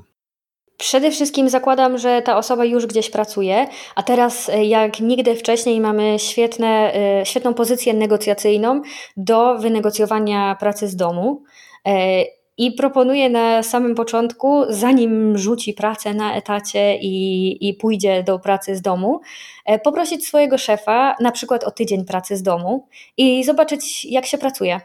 Przede 0.78 1.12
wszystkim 1.12 1.50
zakładam, 1.50 1.98
że 1.98 2.22
ta 2.22 2.38
osoba 2.38 2.66
już 2.66 2.86
gdzieś 2.86 3.10
pracuje, 3.10 3.68
a 3.96 4.04
teraz 4.04 4.50
e, 4.50 4.66
jak 4.66 5.00
nigdy 5.00 5.36
wcześniej 5.36 5.80
mamy 5.80 6.20
świetne, 6.20 6.94
e, 6.96 7.26
świetną 7.26 7.54
pozycję 7.54 7.94
negocjacyjną 7.94 8.82
do 9.18 9.58
wynegocjowania 9.58 10.56
pracy 10.60 10.88
z 10.88 10.96
domu. 10.96 11.44
E, 11.88 12.24
I 12.58 12.72
proponuję 12.72 13.30
na 13.30 13.64
samym 13.64 13.96
początku, 13.96 14.64
zanim 14.70 15.38
rzuci 15.38 15.74
pracę 15.74 16.14
na 16.14 16.36
etacie 16.36 16.98
i, 16.98 17.58
i 17.70 17.74
pójdzie 17.74 18.24
do 18.24 18.40
pracy 18.40 18.76
z 18.76 18.82
domu, 18.82 19.22
poprosić 19.84 20.28
swojego 20.28 20.58
szefa 20.58 21.16
na 21.20 21.32
przykład 21.32 21.64
o 21.64 21.72
tydzień 21.72 22.06
pracy 22.06 22.38
z 22.38 22.44
domu 22.44 22.88
i 23.18 23.44
zobaczyć, 23.44 24.06
jak 24.06 24.26
się 24.26 24.38
pracuje. 24.38 24.82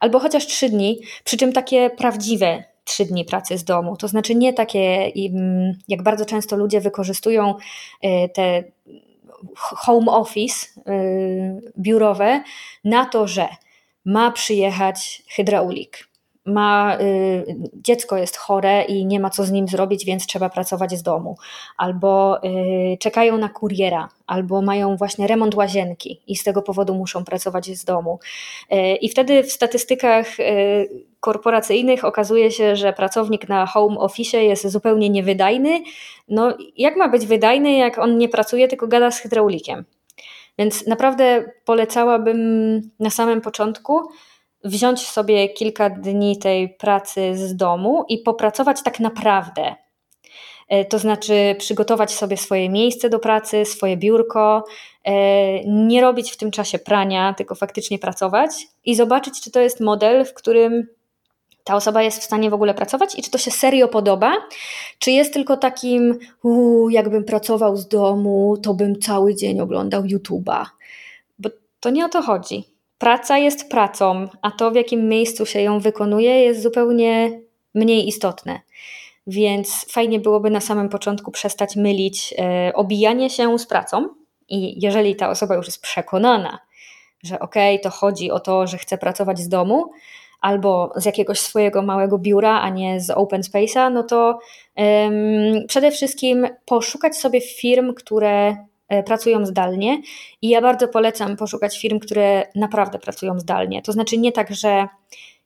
Albo 0.00 0.18
chociaż 0.18 0.46
trzy 0.46 0.68
dni, 0.68 1.00
przy 1.24 1.36
czym 1.36 1.52
takie 1.52 1.90
prawdziwe 1.90 2.64
trzy 2.84 3.04
dni 3.04 3.24
pracy 3.24 3.58
z 3.58 3.64
domu. 3.64 3.96
To 3.96 4.08
znaczy 4.08 4.34
nie 4.34 4.52
takie, 4.52 5.12
jak 5.88 6.02
bardzo 6.02 6.26
często 6.26 6.56
ludzie 6.56 6.80
wykorzystują 6.80 7.54
e, 8.02 8.28
te 8.28 8.64
home 9.56 10.12
office 10.12 10.66
e, 10.86 10.92
biurowe 11.78 12.42
na 12.84 13.04
to, 13.04 13.28
że 13.28 13.48
ma 14.04 14.30
przyjechać 14.30 15.22
hydraulik 15.28 16.13
ma, 16.46 16.98
y, 17.00 17.56
dziecko 17.74 18.16
jest 18.16 18.36
chore 18.36 18.82
i 18.82 19.06
nie 19.06 19.20
ma 19.20 19.30
co 19.30 19.44
z 19.44 19.50
nim 19.50 19.68
zrobić, 19.68 20.04
więc 20.04 20.26
trzeba 20.26 20.48
pracować 20.48 20.92
z 20.92 21.02
domu, 21.02 21.36
albo 21.76 22.42
y, 22.44 22.98
czekają 22.98 23.38
na 23.38 23.48
kuriera, 23.48 24.08
albo 24.26 24.62
mają 24.62 24.96
właśnie 24.96 25.26
remont 25.26 25.54
łazienki 25.54 26.20
i 26.26 26.36
z 26.36 26.44
tego 26.44 26.62
powodu 26.62 26.94
muszą 26.94 27.24
pracować 27.24 27.66
z 27.66 27.84
domu. 27.84 28.18
Y, 28.72 28.76
I 28.96 29.08
wtedy 29.08 29.42
w 29.42 29.52
statystykach 29.52 30.40
y, 30.40 31.04
korporacyjnych 31.20 32.04
okazuje 32.04 32.50
się, 32.50 32.76
że 32.76 32.92
pracownik 32.92 33.48
na 33.48 33.66
home 33.66 33.98
office 33.98 34.44
jest 34.44 34.66
zupełnie 34.68 35.10
niewydajny. 35.10 35.82
No, 36.28 36.56
jak 36.76 36.96
ma 36.96 37.08
być 37.08 37.26
wydajny, 37.26 37.72
jak 37.72 37.98
on 37.98 38.18
nie 38.18 38.28
pracuje, 38.28 38.68
tylko 38.68 38.88
gada 38.88 39.10
z 39.10 39.18
hydraulikiem? 39.18 39.84
Więc 40.58 40.86
naprawdę 40.86 41.44
polecałabym 41.64 42.80
na 43.00 43.10
samym 43.10 43.40
początku, 43.40 44.00
wziąć 44.64 45.08
sobie 45.08 45.48
kilka 45.48 45.90
dni 45.90 46.38
tej 46.38 46.68
pracy 46.68 47.36
z 47.36 47.56
domu 47.56 48.04
i 48.08 48.18
popracować 48.18 48.82
tak 48.82 49.00
naprawdę. 49.00 49.74
E, 50.68 50.84
to 50.84 50.98
znaczy 50.98 51.56
przygotować 51.58 52.12
sobie 52.12 52.36
swoje 52.36 52.68
miejsce 52.68 53.10
do 53.10 53.18
pracy, 53.18 53.64
swoje 53.64 53.96
biurko, 53.96 54.64
e, 55.04 55.64
nie 55.64 56.00
robić 56.00 56.32
w 56.32 56.36
tym 56.36 56.50
czasie 56.50 56.78
prania, 56.78 57.34
tylko 57.34 57.54
faktycznie 57.54 57.98
pracować 57.98 58.50
i 58.84 58.94
zobaczyć, 58.94 59.40
czy 59.40 59.50
to 59.50 59.60
jest 59.60 59.80
model, 59.80 60.24
w 60.24 60.34
którym 60.34 60.86
ta 61.64 61.76
osoba 61.76 62.02
jest 62.02 62.20
w 62.20 62.24
stanie 62.24 62.50
w 62.50 62.54
ogóle 62.54 62.74
pracować 62.74 63.18
i 63.18 63.22
czy 63.22 63.30
to 63.30 63.38
się 63.38 63.50
serio 63.50 63.88
podoba, 63.88 64.32
czy 64.98 65.10
jest 65.10 65.32
tylko 65.32 65.56
takim, 65.56 66.18
uu, 66.42 66.90
jakbym 66.90 67.24
pracował 67.24 67.76
z 67.76 67.88
domu, 67.88 68.56
to 68.62 68.74
bym 68.74 69.00
cały 69.00 69.34
dzień 69.34 69.60
oglądał 69.60 70.02
YouTube'a. 70.02 70.64
Bo 71.38 71.48
to 71.80 71.90
nie 71.90 72.04
o 72.04 72.08
to 72.08 72.22
chodzi 72.22 72.73
praca 73.04 73.38
jest 73.38 73.68
pracą, 73.68 74.28
a 74.42 74.50
to 74.50 74.70
w 74.70 74.74
jakim 74.74 75.08
miejscu 75.08 75.46
się 75.46 75.60
ją 75.60 75.80
wykonuje 75.80 76.42
jest 76.42 76.62
zupełnie 76.62 77.40
mniej 77.74 78.08
istotne. 78.08 78.60
Więc 79.26 79.86
fajnie 79.92 80.20
byłoby 80.20 80.50
na 80.50 80.60
samym 80.60 80.88
początku 80.88 81.30
przestać 81.30 81.76
mylić 81.76 82.34
e, 82.38 82.72
obijanie 82.74 83.30
się 83.30 83.58
z 83.58 83.66
pracą. 83.66 84.08
I 84.48 84.84
jeżeli 84.84 85.16
ta 85.16 85.30
osoba 85.30 85.54
już 85.54 85.66
jest 85.66 85.82
przekonana, 85.82 86.58
że 87.22 87.40
okej, 87.40 87.74
okay, 87.74 87.82
to 87.82 87.90
chodzi 87.96 88.30
o 88.30 88.40
to, 88.40 88.66
że 88.66 88.78
chcę 88.78 88.98
pracować 88.98 89.38
z 89.38 89.48
domu, 89.48 89.90
albo 90.40 90.92
z 90.96 91.04
jakiegoś 91.04 91.40
swojego 91.40 91.82
małego 91.82 92.18
biura, 92.18 92.60
a 92.60 92.68
nie 92.68 93.00
z 93.00 93.10
open 93.10 93.40
space'a, 93.40 93.92
no 93.92 94.02
to 94.02 94.38
um, 94.76 95.66
przede 95.68 95.90
wszystkim 95.90 96.48
poszukać 96.64 97.16
sobie 97.16 97.40
firm, 97.40 97.94
które 97.94 98.56
pracują 99.06 99.46
zdalnie 99.46 100.02
i 100.42 100.48
ja 100.48 100.62
bardzo 100.62 100.88
polecam 100.88 101.36
poszukać 101.36 101.78
firm, 101.78 101.98
które 101.98 102.46
naprawdę 102.54 102.98
pracują 102.98 103.38
zdalnie. 103.38 103.82
To 103.82 103.92
znaczy 103.92 104.18
nie 104.18 104.32
tak, 104.32 104.54
że 104.54 104.88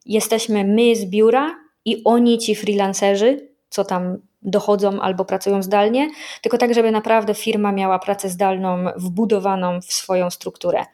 jesteśmy 0.06 0.64
my 0.64 0.96
z 0.96 1.04
biura 1.04 1.54
i 1.84 2.02
oni 2.04 2.38
ci 2.38 2.54
freelancerzy, 2.54 3.48
co 3.68 3.84
tam 3.84 4.18
dochodzą 4.42 5.00
albo 5.00 5.24
pracują 5.24 5.62
zdalnie, 5.62 6.10
tylko 6.42 6.58
tak, 6.58 6.74
żeby 6.74 6.90
naprawdę 6.90 7.34
firma 7.34 7.72
miała 7.72 7.98
pracę 7.98 8.28
zdalną 8.28 8.84
wbudowaną 8.96 9.80
w 9.80 9.92
swoją 9.92 10.30
strukturę. 10.30 10.84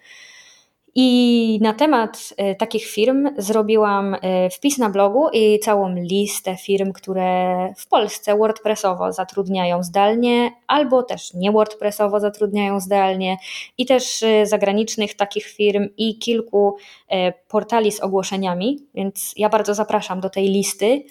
I 0.97 1.59
na 1.63 1.73
temat 1.73 2.35
e, 2.37 2.55
takich 2.55 2.87
firm 2.87 3.29
zrobiłam 3.39 4.15
e, 4.15 4.51
wpis 4.51 4.79
na 4.79 4.91
blogu 4.91 5.29
i 5.33 5.59
całą 5.59 5.95
listę 5.95 6.57
firm, 6.57 6.93
które 6.93 7.73
w 7.77 7.89
Polsce 7.89 8.37
WordPressowo 8.37 9.13
zatrudniają 9.13 9.83
zdalnie, 9.83 10.53
albo 10.67 11.03
też 11.03 11.35
nie 11.35 11.53
WordPressowo 11.53 12.21
zatrudniają 12.21 12.81
zdalnie, 12.81 13.37
i 13.79 13.87
też 13.87 14.23
e, 14.23 14.47
zagranicznych 14.47 15.15
takich 15.15 15.47
firm 15.47 15.89
i 15.97 16.19
kilku 16.19 16.77
portali 17.49 17.93
z 17.93 18.01
ogłoszeniami. 18.01 18.79
Więc 18.95 19.33
ja 19.37 19.49
bardzo 19.49 19.75
zapraszam 19.75 20.21
do 20.21 20.31
tej 20.31 20.49
listy. 20.49 21.05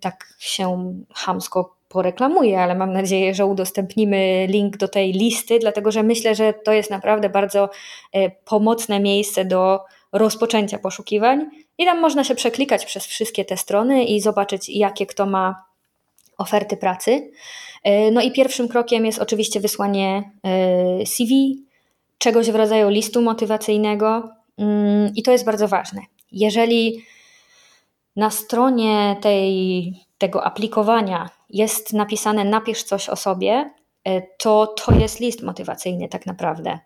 Tak 0.00 0.34
się 0.38 0.94
hamsko 1.14 1.76
poreklamuję, 1.94 2.60
ale 2.60 2.74
mam 2.74 2.92
nadzieję, 2.92 3.34
że 3.34 3.46
udostępnimy 3.46 4.46
link 4.46 4.76
do 4.76 4.88
tej 4.88 5.12
listy, 5.12 5.58
dlatego 5.58 5.92
że 5.92 6.02
myślę, 6.02 6.34
że 6.34 6.52
to 6.52 6.72
jest 6.72 6.90
naprawdę 6.90 7.28
bardzo 7.28 7.70
e, 8.12 8.30
pomocne 8.30 9.00
miejsce 9.00 9.44
do 9.44 9.80
rozpoczęcia 10.12 10.78
poszukiwań 10.78 11.50
i 11.78 11.84
tam 11.84 12.00
można 12.00 12.24
się 12.24 12.34
przeklikać 12.34 12.84
przez 12.84 13.06
wszystkie 13.06 13.44
te 13.44 13.56
strony 13.56 14.04
i 14.04 14.20
zobaczyć, 14.20 14.68
jakie 14.68 15.06
kto 15.06 15.26
ma 15.26 15.64
oferty 16.38 16.76
pracy. 16.76 17.30
E, 17.84 18.10
no 18.10 18.20
i 18.20 18.32
pierwszym 18.32 18.68
krokiem 18.68 19.06
jest 19.06 19.18
oczywiście 19.18 19.60
wysłanie 19.60 20.30
e, 20.44 21.06
CV, 21.06 21.62
czegoś 22.18 22.50
w 22.50 22.54
rodzaju 22.54 22.88
listu 22.88 23.22
motywacyjnego 23.22 24.28
mm, 24.58 25.12
i 25.16 25.22
to 25.22 25.32
jest 25.32 25.44
bardzo 25.44 25.68
ważne. 25.68 26.00
Jeżeli 26.32 27.04
na 28.16 28.30
stronie 28.30 29.16
tej, 29.20 29.92
tego 30.18 30.44
aplikowania 30.44 31.30
jest 31.54 31.92
napisane 31.92 32.44
napisz 32.44 32.82
coś 32.82 33.08
o 33.08 33.16
sobie, 33.16 33.70
e, 34.04 34.22
to 34.22 34.66
to 34.66 34.92
jest 34.92 35.20
list 35.20 35.42
motywacyjny 35.42 36.08
tak 36.08 36.26
naprawdę. 36.26 36.78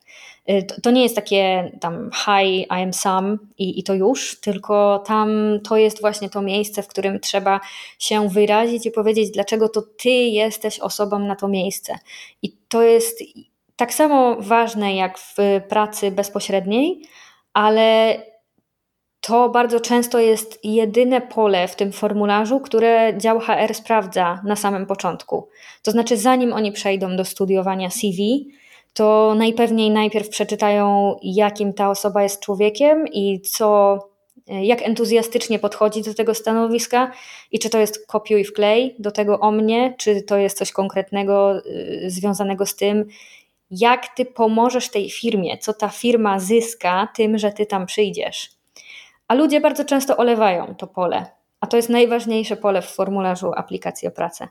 E, 0.46 0.62
to 0.62 0.90
nie 0.90 1.02
jest 1.02 1.14
takie 1.14 1.72
tam 1.80 2.10
hi, 2.24 2.60
I 2.60 2.66
am 2.68 2.92
Sam 2.92 3.38
i, 3.58 3.78
i 3.80 3.82
to 3.82 3.94
już, 3.94 4.40
tylko 4.40 5.02
tam 5.06 5.58
to 5.68 5.76
jest 5.76 6.00
właśnie 6.00 6.30
to 6.30 6.42
miejsce, 6.42 6.82
w 6.82 6.88
którym 6.88 7.20
trzeba 7.20 7.60
się 7.98 8.28
wyrazić 8.28 8.86
i 8.86 8.90
powiedzieć, 8.90 9.30
dlaczego 9.30 9.68
to 9.68 9.82
ty 9.82 10.10
jesteś 10.10 10.80
osobą 10.80 11.18
na 11.18 11.36
to 11.36 11.48
miejsce. 11.48 11.98
I 12.42 12.56
to 12.68 12.82
jest 12.82 13.22
tak 13.76 13.94
samo 13.94 14.36
ważne 14.40 14.94
jak 14.94 15.18
w 15.18 15.36
pracy 15.68 16.10
bezpośredniej, 16.10 17.02
ale 17.52 18.16
to 19.20 19.48
bardzo 19.48 19.80
często 19.80 20.18
jest 20.18 20.64
jedyne 20.64 21.20
pole 21.20 21.68
w 21.68 21.76
tym 21.76 21.92
formularzu, 21.92 22.60
które 22.60 23.18
dział 23.18 23.40
HR 23.40 23.74
sprawdza 23.74 24.40
na 24.44 24.56
samym 24.56 24.86
początku. 24.86 25.48
To 25.82 25.90
znaczy, 25.90 26.16
zanim 26.16 26.52
oni 26.52 26.72
przejdą 26.72 27.16
do 27.16 27.24
studiowania 27.24 27.90
CV, 27.90 28.48
to 28.92 29.34
najpewniej 29.36 29.90
najpierw 29.90 30.28
przeczytają, 30.28 31.16
jakim 31.22 31.72
ta 31.72 31.90
osoba 31.90 32.22
jest 32.22 32.40
człowiekiem 32.40 33.08
i 33.12 33.40
co, 33.40 33.98
jak 34.46 34.82
entuzjastycznie 34.82 35.58
podchodzi 35.58 36.02
do 36.02 36.14
tego 36.14 36.34
stanowiska 36.34 37.12
i 37.52 37.58
czy 37.58 37.70
to 37.70 37.78
jest 37.78 38.06
kopiuj 38.06 38.44
wklej 38.44 38.96
do 38.98 39.10
tego 39.10 39.40
o 39.40 39.50
mnie, 39.50 39.94
czy 39.98 40.22
to 40.22 40.36
jest 40.36 40.58
coś 40.58 40.72
konkretnego 40.72 41.58
y, 41.66 42.10
związanego 42.10 42.66
z 42.66 42.76
tym, 42.76 43.04
jak 43.70 44.08
ty 44.08 44.24
pomożesz 44.24 44.88
tej 44.88 45.10
firmie, 45.10 45.58
co 45.58 45.74
ta 45.74 45.88
firma 45.88 46.40
zyska 46.40 47.08
tym, 47.16 47.38
że 47.38 47.52
ty 47.52 47.66
tam 47.66 47.86
przyjdziesz. 47.86 48.57
A 49.28 49.34
ludzie 49.34 49.60
bardzo 49.60 49.84
często 49.84 50.16
olewają 50.16 50.74
to 50.74 50.86
pole, 50.86 51.26
a 51.60 51.66
to 51.66 51.76
jest 51.76 51.88
najważniejsze 51.88 52.56
pole 52.56 52.82
w 52.82 52.90
formularzu 52.90 53.52
aplikacji 53.56 54.08
o 54.08 54.10
pracę. 54.10 54.48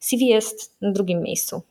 CV 0.00 0.26
jest 0.26 0.76
na 0.80 0.92
drugim 0.92 1.22
miejscu. 1.22 1.62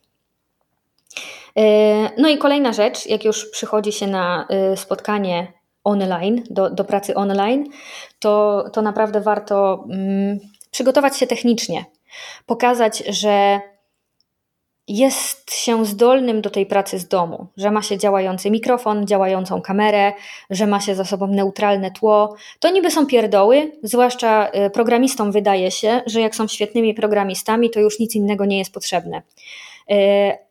E, 1.58 2.22
no 2.22 2.30
i 2.30 2.38
kolejna 2.38 2.74
rzecz, 2.74 3.06
jak 3.06 3.26
już 3.26 3.50
przychodzi 3.50 3.92
się 3.92 4.08
na 4.08 4.48
e, 4.50 4.78
spotkanie 4.78 5.54
online, 5.84 6.44
do, 6.50 6.70
do 6.70 6.84
pracy 6.84 7.16
online, 7.16 7.66
to, 8.20 8.64
to 8.74 8.82
naprawdę 8.82 9.22
warto 9.22 9.86
mm, 9.90 10.40
przygotować 10.72 11.18
się 11.18 11.28
technicznie, 11.28 11.86
pokazać, 12.46 13.04
że 13.10 13.62
jest 14.88 15.53
się 15.53 15.85
zdolnym 15.85 16.41
do 16.41 16.49
tej 16.49 16.65
pracy 16.65 16.99
z 16.99 17.07
domu, 17.07 17.47
że 17.57 17.72
ma 17.72 17.81
się 17.81 17.97
działający 17.97 18.51
mikrofon, 18.51 19.07
działającą 19.07 19.61
kamerę, 19.61 20.14
że 20.49 20.68
ma 20.68 20.80
się 20.81 20.95
za 20.95 21.05
sobą 21.05 21.27
neutralne 21.27 21.91
tło. 21.91 22.35
To 22.59 22.69
niby 22.72 22.91
są 22.91 23.05
pierdoły, 23.05 23.72
zwłaszcza 23.84 24.49
y, 24.49 24.69
programistom 24.69 25.31
wydaje 25.31 25.72
się, 25.72 26.01
że 26.05 26.22
jak 26.22 26.35
są 26.35 26.47
świetnymi 26.47 26.93
programistami, 26.93 27.69
to 27.69 27.80
już 27.80 27.99
nic 27.99 28.15
innego 28.15 28.45
nie 28.45 28.57
jest 28.57 28.73
potrzebne. 28.73 29.22
Y, 29.91 29.93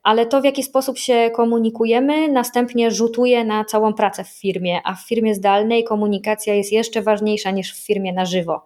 ale 0.03 0.27
to, 0.27 0.41
w 0.41 0.45
jaki 0.45 0.63
sposób 0.63 0.99
się 0.99 1.31
komunikujemy, 1.35 2.29
następnie 2.29 2.91
rzutuje 2.91 3.45
na 3.45 3.65
całą 3.65 3.93
pracę 3.95 4.25
w 4.25 4.29
firmie, 4.29 4.81
a 4.85 4.95
w 4.95 5.07
firmie 5.09 5.35
zdalnej 5.35 5.85
komunikacja 5.85 6.55
jest 6.55 6.73
jeszcze 6.73 7.03
ważniejsza 7.03 7.51
niż 7.51 7.75
w 7.75 7.87
firmie 7.87 8.13
na 8.13 8.25
żywo. 8.25 8.63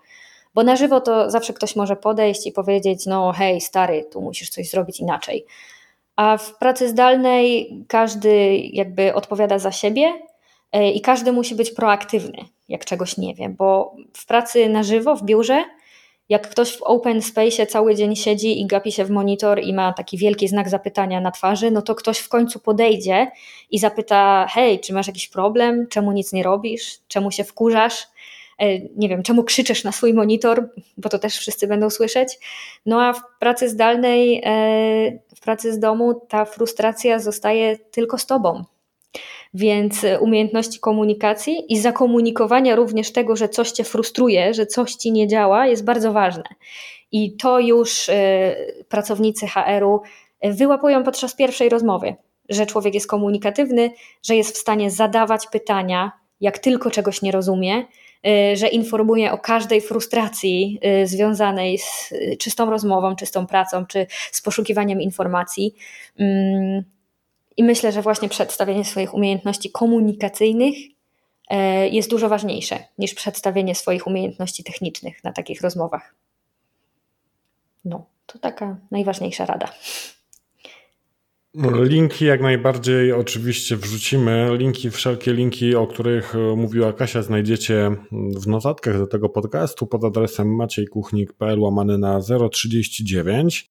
Bo 0.55 0.63
na 0.63 0.77
żywo 0.77 1.01
to 1.01 1.31
zawsze 1.31 1.53
ktoś 1.53 1.77
może 1.77 1.97
podejść 1.97 2.47
i 2.47 2.53
powiedzieć: 2.53 3.07
No, 3.07 3.33
hej, 3.33 3.61
stary, 3.61 4.05
tu 4.13 4.21
musisz 4.21 4.51
coś 4.51 4.71
zrobić 4.71 5.01
inaczej. 5.01 5.47
A 6.17 6.37
w 6.37 6.59
pracy 6.59 6.89
zdalnej 6.89 7.75
każdy 7.89 8.57
jakby 8.57 9.15
odpowiada 9.15 9.59
za 9.59 9.73
siebie 9.73 10.13
e, 10.73 10.91
i 10.91 11.01
każdy 11.01 11.33
musi 11.33 11.55
być 11.55 11.71
proaktywny, 11.71 12.45
jak 12.69 12.85
czegoś 12.85 13.17
nie 13.17 13.35
wie, 13.35 13.49
bo 13.49 13.97
w 14.17 14.27
pracy 14.27 14.69
na 14.69 14.83
żywo, 14.83 15.17
w 15.17 15.23
biurze, 15.23 15.65
jak 16.29 16.51
ktoś 16.51 16.77
w 16.77 16.83
open 16.83 17.23
space 17.23 17.67
cały 17.67 17.95
dzień 17.95 18.17
siedzi 18.17 18.61
i 18.61 18.67
gapi 18.67 18.93
się 18.93 19.05
w 19.05 19.11
monitor 19.11 19.61
i 19.63 19.75
ma 19.75 19.93
taki 19.93 20.19
wielki 20.19 20.49
znak 20.49 20.69
zapytania 20.69 21.21
na 21.21 21.31
twarzy, 21.31 21.71
no 21.71 21.83
to 21.83 21.95
ktoś 21.95 22.19
w 22.19 22.29
końcu 22.29 22.61
podejdzie 22.61 23.31
i 23.71 23.79
zapyta: 23.79 24.47
Hej, 24.51 24.81
czy 24.81 24.93
masz 24.93 25.07
jakiś 25.07 25.29
problem? 25.29 25.87
Czemu 25.89 26.13
nic 26.13 26.33
nie 26.33 26.43
robisz? 26.43 26.99
Czemu 27.09 27.31
się 27.31 27.45
wkurzasz? 27.45 28.07
E, 28.61 28.79
nie 28.97 29.09
wiem, 29.09 29.23
czemu 29.23 29.45
krzyczysz 29.45 29.85
na 29.85 29.93
swój 29.93 30.15
monitor, 30.15 30.69
bo 30.97 31.09
to 31.09 31.19
też 31.19 31.39
wszyscy 31.39 31.67
będą 31.67 31.91
słyszeć. 31.91 32.39
No 32.87 33.03
a 33.03 33.13
w 33.13 33.21
pracy 33.39 33.69
zdalnej, 33.69 34.43
e, 34.45 35.19
w 35.37 35.41
pracy 35.41 35.73
z 35.73 35.79
domu 35.79 36.21
ta 36.29 36.45
frustracja 36.45 37.19
zostaje 37.19 37.79
tylko 37.79 38.19
z 38.19 38.27
tobą. 38.27 38.65
Więc 39.55 40.07
umiejętności 40.21 40.81
komunikacji 40.81 41.73
i 41.73 41.79
zakomunikowania 41.79 42.77
również 42.77 43.13
tego, 43.13 43.37
że 43.37 43.49
coś 43.49 43.71
cię 43.71 43.85
frustruje, 43.85 44.55
że 44.55 44.67
coś 44.67 44.95
ci 44.95 45.13
nie 45.13 45.29
działa, 45.29 45.67
jest 45.67 45.85
bardzo 45.85 46.13
ważne. 46.13 46.45
I 47.13 47.37
to 47.37 47.61
już 47.61 48.09
e, 48.09 48.57
pracownicy 48.89 49.47
HR-u 49.47 50.01
wyłapują 50.43 51.05
podczas 51.05 51.35
pierwszej 51.35 51.69
rozmowy, 51.69 52.15
że 52.49 52.67
człowiek 52.67 52.95
jest 52.95 53.07
komunikatywny, 53.07 53.91
że 54.23 54.37
jest 54.37 54.55
w 54.57 54.59
stanie 54.59 54.91
zadawać 54.91 55.47
pytania, 55.47 56.13
jak 56.41 56.59
tylko 56.59 56.91
czegoś 56.91 57.23
nie 57.23 57.33
rozumie, 57.33 57.85
że 58.55 58.69
informuje 58.69 59.33
o 59.33 59.39
każdej 59.39 59.81
frustracji 59.81 60.81
y, 61.03 61.07
związanej 61.07 61.79
z 61.79 62.13
y, 62.13 62.37
czystą 62.37 62.71
rozmową, 62.71 63.17
czystą 63.17 63.47
pracą, 63.47 63.87
czy 63.87 64.07
z 64.33 64.43
poszukiwaniem 64.43 65.01
informacji. 65.01 65.75
Mm, 66.19 66.85
I 67.57 67.65
myślę, 67.65 67.93
że 67.93 68.03
właśnie 68.03 68.29
przedstawienie 68.29 68.85
swoich 68.85 69.15
umiejętności 69.15 69.71
komunikacyjnych 69.71 70.75
jest 71.91 72.11
dużo 72.11 72.29
ważniejsze 72.29 72.79
niż 72.99 73.15
przedstawienie 73.15 73.75
swoich 73.75 74.07
umiejętności 74.07 74.65
technicznych 74.65 75.25
na 75.25 75.33
takich 75.33 75.61
rozmowach. 75.61 76.15
No, 77.85 78.05
to 78.27 78.39
taka 78.39 78.77
najważniejsza 78.91 79.47
rada. 79.47 79.73
Linki 81.55 82.25
jak 82.25 82.41
najbardziej 82.41 83.13
oczywiście 83.13 83.77
wrzucimy. 83.77 84.57
Linki, 84.57 84.91
wszelkie 84.91 85.33
linki, 85.33 85.75
o 85.75 85.87
których 85.87 86.35
e, 86.35 86.39
mówiła 86.39 86.93
Kasia, 86.93 87.23
znajdziecie 87.23 87.97
w 88.13 88.47
notatkach 88.47 88.99
do 88.99 89.07
tego 89.07 89.29
podcastu 89.29 89.87
pod 89.87 90.05
adresem 90.05 90.57
maciejkuchnik.pl 90.57 91.61
łamany 91.61 91.99
na 91.99 92.21
039. 92.53 93.67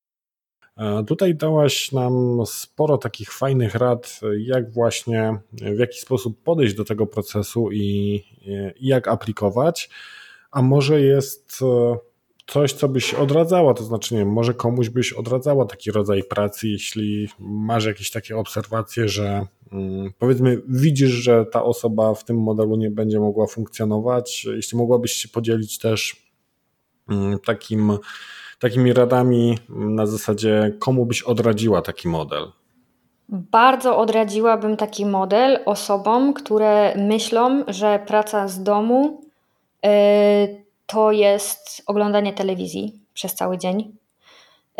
E, 0.77 1.03
tutaj 1.03 1.35
dałaś 1.35 1.91
nam 1.91 2.45
sporo 2.45 2.97
takich 2.97 3.31
fajnych 3.31 3.75
rad, 3.75 4.19
jak 4.39 4.71
właśnie, 4.73 5.37
w 5.53 5.79
jaki 5.79 5.99
sposób 5.99 6.43
podejść 6.43 6.75
do 6.75 6.85
tego 6.85 7.07
procesu 7.07 7.71
i, 7.71 8.23
i 8.79 8.87
jak 8.87 9.07
aplikować. 9.07 9.89
A 10.51 10.61
może 10.61 11.01
jest 11.01 11.59
e, 11.61 11.97
coś, 12.49 12.73
co 12.73 12.89
byś 12.89 13.13
odradzała, 13.13 13.73
to 13.73 13.83
znaczy, 13.83 14.13
nie 14.13 14.19
wiem, 14.19 14.31
może 14.31 14.53
komuś 14.53 14.89
byś 14.89 15.13
odradzała 15.13 15.65
taki 15.65 15.91
rodzaj 15.91 16.23
pracy, 16.23 16.67
jeśli 16.67 17.29
masz 17.39 17.85
jakieś 17.85 18.11
takie 18.11 18.37
obserwacje, 18.37 19.09
że 19.09 19.45
mm, 19.71 20.11
powiedzmy 20.19 20.61
widzisz, 20.67 21.11
że 21.11 21.45
ta 21.45 21.63
osoba 21.63 22.13
w 22.13 22.23
tym 22.23 22.37
modelu 22.37 22.75
nie 22.75 22.91
będzie 22.91 23.19
mogła 23.19 23.47
funkcjonować? 23.47 24.45
Jeśli 24.45 24.77
mogłabyś 24.77 25.11
się 25.11 25.27
podzielić 25.27 25.79
też 25.79 26.31
mm, 27.09 27.39
takim, 27.39 27.97
takimi 28.59 28.93
radami 28.93 29.57
na 29.69 30.05
zasadzie, 30.05 30.77
komu 30.79 31.05
byś 31.05 31.23
odradziła 31.23 31.81
taki 31.81 32.07
model? 32.07 32.45
Bardzo 33.29 33.97
odradziłabym 33.97 34.77
taki 34.77 35.05
model 35.05 35.59
osobom, 35.65 36.33
które 36.33 36.95
myślą, 36.95 37.63
że 37.67 37.99
praca 38.07 38.47
z 38.47 38.63
domu 38.63 39.21
y, 39.85 40.68
to 40.89 41.11
jest 41.11 41.83
oglądanie 41.85 42.33
telewizji 42.33 42.99
przez 43.13 43.35
cały 43.35 43.57
dzień, 43.57 43.79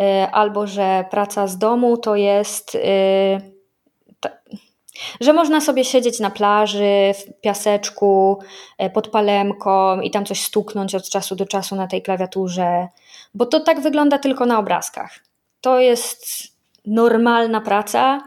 y, 0.00 0.04
albo 0.32 0.66
że 0.66 1.04
praca 1.10 1.46
z 1.46 1.58
domu 1.58 1.96
to 1.96 2.16
jest. 2.16 2.74
Y, 2.74 3.60
że 5.20 5.32
można 5.32 5.60
sobie 5.60 5.84
siedzieć 5.84 6.20
na 6.20 6.30
plaży, 6.30 7.12
w 7.14 7.40
piaseczku, 7.40 8.38
pod 8.94 9.08
palemką 9.08 10.00
i 10.00 10.10
tam 10.10 10.24
coś 10.24 10.42
stuknąć 10.42 10.94
od 10.94 11.08
czasu 11.08 11.36
do 11.36 11.46
czasu 11.46 11.76
na 11.76 11.86
tej 11.86 12.02
klawiaturze, 12.02 12.88
bo 13.34 13.46
to 13.46 13.60
tak 13.60 13.80
wygląda 13.80 14.18
tylko 14.18 14.46
na 14.46 14.58
obrazkach. 14.58 15.18
To 15.60 15.78
jest 15.78 16.26
normalna 16.86 17.60
praca, 17.60 18.20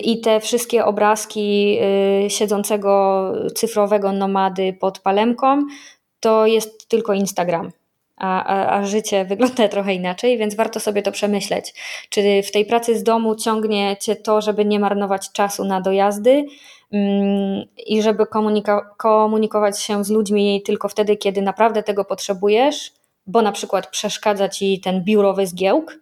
I 0.00 0.20
te 0.20 0.40
wszystkie 0.40 0.84
obrazki 0.84 1.78
siedzącego 2.28 3.32
cyfrowego 3.54 4.12
nomady 4.12 4.72
pod 4.72 4.98
palemką 4.98 5.66
to 6.20 6.46
jest 6.46 6.88
tylko 6.88 7.12
Instagram. 7.12 7.70
A, 8.16 8.44
a, 8.44 8.78
a, 8.78 8.86
życie 8.86 9.24
wygląda 9.30 9.68
trochę 9.68 9.94
inaczej, 9.94 10.38
więc 10.38 10.54
warto 10.54 10.80
sobie 10.80 11.02
to 11.02 11.12
przemyśleć. 11.12 11.74
Czy 12.10 12.42
w 12.42 12.50
tej 12.50 12.66
pracy 12.66 12.98
z 12.98 13.02
domu 13.02 13.36
ciągnie 13.36 13.96
cię 14.00 14.16
to, 14.16 14.40
żeby 14.40 14.64
nie 14.64 14.80
marnować 14.80 15.32
czasu 15.32 15.64
na 15.64 15.80
dojazdy 15.80 16.44
mm, 16.92 17.64
i 17.86 18.02
żeby 18.02 18.26
komunika 18.26 18.94
komunikować 18.96 19.82
się 19.82 20.04
z 20.04 20.10
ludźmi 20.10 20.62
tylko 20.66 20.88
wtedy, 20.88 21.16
kiedy 21.16 21.42
naprawdę 21.42 21.82
tego 21.82 22.04
potrzebujesz, 22.04 22.92
bo 23.26 23.42
na 23.42 23.52
przykład 23.52 23.86
przeszkadza 23.86 24.48
ci 24.48 24.80
ten 24.80 25.04
biurowy 25.04 25.46
zgiełk, 25.46 25.98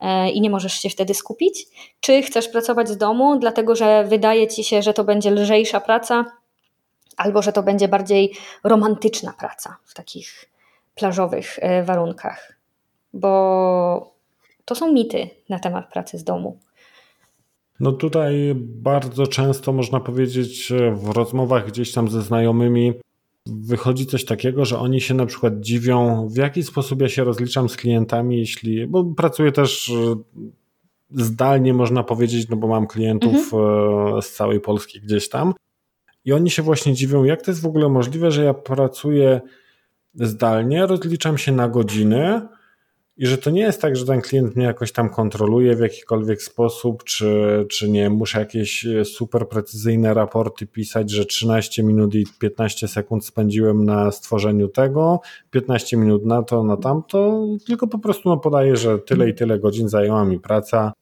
E, 0.00 0.30
i 0.30 0.40
nie 0.40 0.50
możesz 0.50 0.72
się 0.72 0.90
wtedy 0.90 1.14
skupić? 1.14 1.66
Czy 2.00 2.22
chcesz 2.22 2.48
pracować 2.48 2.88
z 2.88 2.96
domu, 2.96 3.38
dlatego 3.38 3.76
że 3.76 4.04
wydaje 4.04 4.48
ci 4.48 4.64
się, 4.64 4.82
że 4.82 4.94
to 4.94 5.04
będzie 5.04 5.30
lżejsza 5.30 5.80
praca, 5.80 6.24
albo 7.16 7.42
że 7.42 7.52
to 7.52 7.62
będzie 7.62 7.88
bardziej 7.88 8.32
romantyczna 8.64 9.32
praca 9.32 9.76
w 9.84 9.94
takich 9.94 10.50
plażowych 10.94 11.58
e, 11.60 11.82
warunkach? 11.84 12.58
Bo 13.12 14.14
to 14.64 14.74
są 14.74 14.92
mity 14.92 15.30
na 15.48 15.58
temat 15.58 15.92
pracy 15.92 16.18
z 16.18 16.24
domu. 16.24 16.58
No 17.80 17.92
tutaj 17.92 18.52
bardzo 18.56 19.26
często 19.26 19.72
można 19.72 20.00
powiedzieć 20.00 20.72
w 20.92 21.08
rozmowach 21.08 21.66
gdzieś 21.66 21.92
tam 21.92 22.08
ze 22.08 22.22
znajomymi 22.22 22.92
wychodzi 23.46 24.06
coś 24.06 24.24
takiego, 24.24 24.64
że 24.64 24.78
oni 24.78 25.00
się 25.00 25.14
na 25.14 25.26
przykład 25.26 25.60
dziwią, 25.60 26.28
w 26.28 26.36
jaki 26.36 26.62
sposób 26.62 27.02
ja 27.02 27.08
się 27.08 27.24
rozliczam 27.24 27.68
z 27.68 27.76
klientami, 27.76 28.38
jeśli, 28.38 28.86
bo 28.86 29.04
pracuję 29.04 29.52
też 29.52 29.90
e, 29.90 30.16
zdalnie, 31.10 31.74
można 31.74 32.02
powiedzieć, 32.02 32.48
no 32.48 32.56
bo 32.56 32.66
mam 32.66 32.86
klientów 32.86 33.34
mhm. 33.34 34.18
E, 34.18 34.22
z 34.22 34.32
całej 34.32 34.60
Polski 34.60 35.00
gdzieś 35.00 35.28
tam. 35.28 35.54
I 36.26 36.32
oni 36.32 36.50
się 36.50 36.62
właśnie 36.62 36.94
dziwią, 36.94 37.24
jak 37.24 37.42
to 37.42 37.50
jest 37.50 37.62
w 37.62 37.66
ogóle 37.66 37.88
możliwe, 37.88 38.30
że 38.30 38.44
ja 38.44 38.54
pracuję 38.54 39.40
zdalnie, 40.14 40.86
rozliczam 40.86 41.38
się 41.38 41.52
na 41.52 41.68
godziny, 41.68 42.40
i 43.18 43.26
że 43.26 43.38
to 43.38 43.50
nie 43.50 43.60
jest 43.60 43.80
tak, 43.80 43.96
że 43.96 44.06
ten 44.06 44.20
klient 44.20 44.56
mnie 44.56 44.64
jakoś 44.64 44.92
tam 44.92 45.10
kontroluje 45.10 45.76
w 45.76 45.80
jakikolwiek 45.80 46.42
sposób, 46.42 47.04
czy, 47.04 47.66
czy 47.70 47.90
nie, 47.90 48.10
muszę 48.10 48.38
jakieś 48.38 48.86
e, 48.86 49.04
super 49.04 49.48
precyzyjne 49.48 50.14
raporty 50.14 50.66
pisać, 50.66 51.10
że 51.10 51.24
13 51.24 51.82
minut 51.82 52.14
i 52.14 52.26
15 52.38 52.88
sekund 52.88 53.26
spędziłem 53.26 53.84
na 53.84 54.10
stworzeniu 54.10 54.68
tego, 54.68 55.20
15 55.50 55.96
minut 55.96 56.24
na 56.24 56.42
to, 56.42 56.62
na 56.62 56.76
tamto, 56.76 57.46
tylko 57.66 57.86
po 57.86 57.98
prostu 57.98 58.28
no, 58.28 58.36
podaję, 58.36 58.76
że 58.76 58.98
tyle 58.98 59.28
i 59.28 59.34
tyle 59.34 59.58
godzin 59.58 59.88
zajęła 59.88 60.24
mi 60.24 60.40
praca 60.40 60.92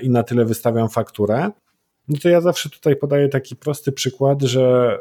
i 0.00 0.10
na 0.10 0.22
tyle 0.22 0.44
wystawiam 0.44 0.88
fakturę. 0.88 1.50
No 2.08 2.18
to 2.22 2.28
ja 2.28 2.40
zawsze 2.40 2.70
tutaj 2.70 2.96
podaję 2.96 3.28
taki 3.28 3.56
prosty 3.56 3.92
przykład, 3.92 4.42
że 4.42 4.98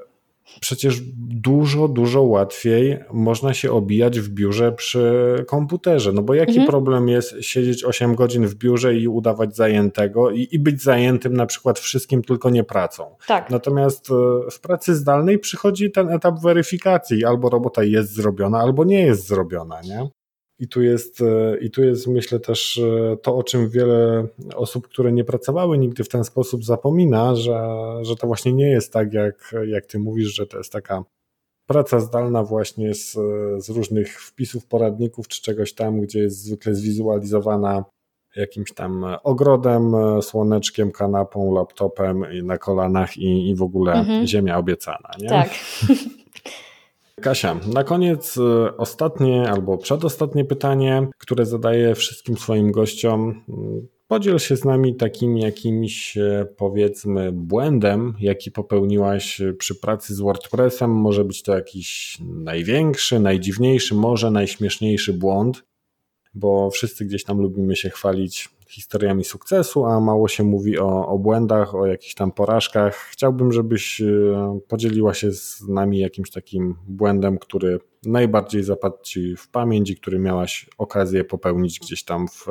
przecież 0.60 1.02
dużo, 1.18 1.88
dużo 1.88 2.22
łatwiej 2.22 2.99
można 3.14 3.53
się 3.53 3.72
obijać 3.72 4.19
w 4.19 4.30
biurze 4.30 4.72
przy 4.72 5.45
komputerze. 5.48 6.11
No 6.11 6.22
bo 6.22 6.34
jaki 6.34 6.52
mhm. 6.52 6.68
problem 6.68 7.10
jest 7.10 7.36
siedzieć 7.41 7.86
8 7.86 8.15
godzin 8.15 8.48
w 8.48 8.56
biurze 8.56 8.95
i 8.95 9.07
udawać 9.07 9.56
zajętego 9.56 10.32
i, 10.32 10.48
i 10.52 10.60
być 10.60 10.84
zajętym 10.84 11.34
na 11.34 11.45
przykład 11.45 11.80
wszystkim, 11.80 12.22
tylko 12.22 12.49
nie 12.49 12.64
pracą. 12.64 13.15
Tak. 13.28 13.49
Natomiast 13.49 14.10
e, 14.11 14.14
w 14.52 14.60
pracy 14.60 14.95
zdalnej 14.95 15.40
przychodzi 15.40 15.91
ten 15.91 16.10
etap 16.10 16.41
weryfikacji. 16.41 17.26
Albo 17.26 17.49
robota 17.49 17.84
jest 17.84 18.14
zrobiona, 18.14 18.60
albo 18.60 18.84
nie 18.84 19.02
jest 19.02 19.28
zrobiona, 19.28 19.82
nie? 19.82 20.10
I 20.62 20.68
tu 20.68 20.82
jest, 20.82 21.22
e, 21.22 21.58
i 21.58 21.72
tu 21.72 21.84
jest 21.84 22.08
myślę 22.08 22.40
też 22.40 22.78
e, 22.78 23.18
to, 23.18 23.36
o 23.36 23.44
czym 23.44 23.70
wiele 23.70 24.28
osób, 24.56 24.88
które 24.88 25.12
nie 25.12 25.24
pracowały 25.24 25.78
nigdy 25.78 26.04
w 26.04 26.10
ten 26.10 26.24
sposób 26.24 26.66
zapomina, 26.66 27.36
że, 27.36 27.78
że 28.02 28.16
to 28.16 28.28
właśnie 28.28 28.54
nie 28.54 28.70
jest 28.70 28.94
tak, 28.94 29.14
jak, 29.14 29.56
jak 29.68 29.86
ty 29.86 30.00
mówisz, 30.00 30.36
że 30.36 30.48
to 30.48 30.58
jest 30.58 30.72
taka 30.72 31.04
praca 31.68 32.00
zdalna 32.00 32.44
właśnie 32.44 32.94
z, 32.96 33.12
z 33.58 33.70
różnych 33.70 34.22
wpisów, 34.22 34.66
poradników 34.66 35.28
czy 35.28 35.42
czegoś 35.42 35.74
tam, 35.74 36.02
gdzie 36.02 36.20
jest 36.20 36.44
zwykle 36.44 36.76
zwizualizowana 36.76 37.86
jakimś 38.36 38.74
tam 38.74 39.06
ogrodem, 39.24 39.94
słoneczkiem, 40.22 40.92
kanapą, 40.92 41.54
laptopem 41.54 42.26
na 42.44 42.58
kolanach 42.58 43.18
i, 43.18 43.50
i 43.50 43.56
w 43.56 43.62
ogóle 43.62 43.94
mhm. 43.94 44.28
ziemia 44.28 44.58
obiecana. 44.58 45.10
Nie? 45.20 45.30
Tak. 45.30 45.50
Kasia, 47.22 47.60
na 47.73 47.84
koniec 47.84 48.38
y, 48.38 48.41
ostatnie 48.77 49.49
albo 49.49 49.77
przedostatnie 49.77 50.45
pytanie, 50.45 51.07
które 51.18 51.45
zadaję 51.45 51.95
wszystkim 51.95 52.38
swoim 52.38 52.72
gościom. 52.72 53.43
Podziel 54.07 54.39
się 54.39 54.56
z 54.56 54.65
nami 54.65 54.95
takim 54.95 55.38
jakimś 55.38 56.18
e, 56.18 56.48
powiedzmy 56.57 57.31
błędem, 57.31 58.14
jaki 58.19 58.52
popełniłaś 58.52 59.41
przy 59.57 59.76
pracy 59.76 60.15
z 60.15 60.19
WordPressem. 60.19 60.91
Może 60.91 61.26
być 61.26 61.43
to 61.43 61.56
jakiś 61.56 62.18
największy, 62.22 63.19
najdziwniejszy, 63.19 63.95
może 63.95 64.31
najśmieszniejszy 64.31 65.14
błąd, 65.14 65.64
bo 66.34 66.69
wszyscy 66.69 67.06
gdzieś 67.06 67.23
tam 67.23 67.41
lubimy 67.41 67.76
się 67.76 67.89
chwalić 67.89 68.49
historiami 68.72 69.23
sukcesu, 69.23 69.85
a 69.85 69.99
mało 69.99 70.27
się 70.27 70.43
mówi 70.43 70.80
o, 70.80 71.07
o 71.07 71.18
błędach, 71.18 71.76
o 71.76 71.85
jakichś 71.85 72.14
tam 72.14 72.31
porażkach. 72.31 72.95
Chciałbym, 72.95 73.52
żebyś 73.52 74.02
e, 74.02 74.60
podzieliła 74.68 75.14
się 75.14 75.31
z 75.31 75.61
nami 75.68 75.99
jakimś 75.99 76.31
takim 76.31 76.76
błędem, 76.88 77.38
który 77.38 77.80
najbardziej 78.06 78.64
zapadł 78.64 78.98
Ci 79.03 79.35
w 79.35 79.49
pamięć 79.49 79.89
i 79.89 79.95
który 79.95 80.19
miałaś 80.19 80.69
okazję 80.77 81.23
popełnić 81.23 81.80
gdzieś 81.80 82.03
tam 82.03 82.27
w, 82.27 82.45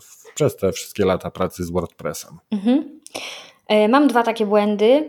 w, 0.00 0.34
przez 0.34 0.56
te 0.56 0.72
wszystkie 0.72 1.04
lata 1.04 1.30
pracy 1.30 1.64
z 1.64 1.70
WordPressem. 1.70 2.38
Mhm. 2.50 3.00
E, 3.68 3.88
mam 3.88 4.08
dwa 4.08 4.22
takie 4.22 4.46
błędy. 4.46 5.08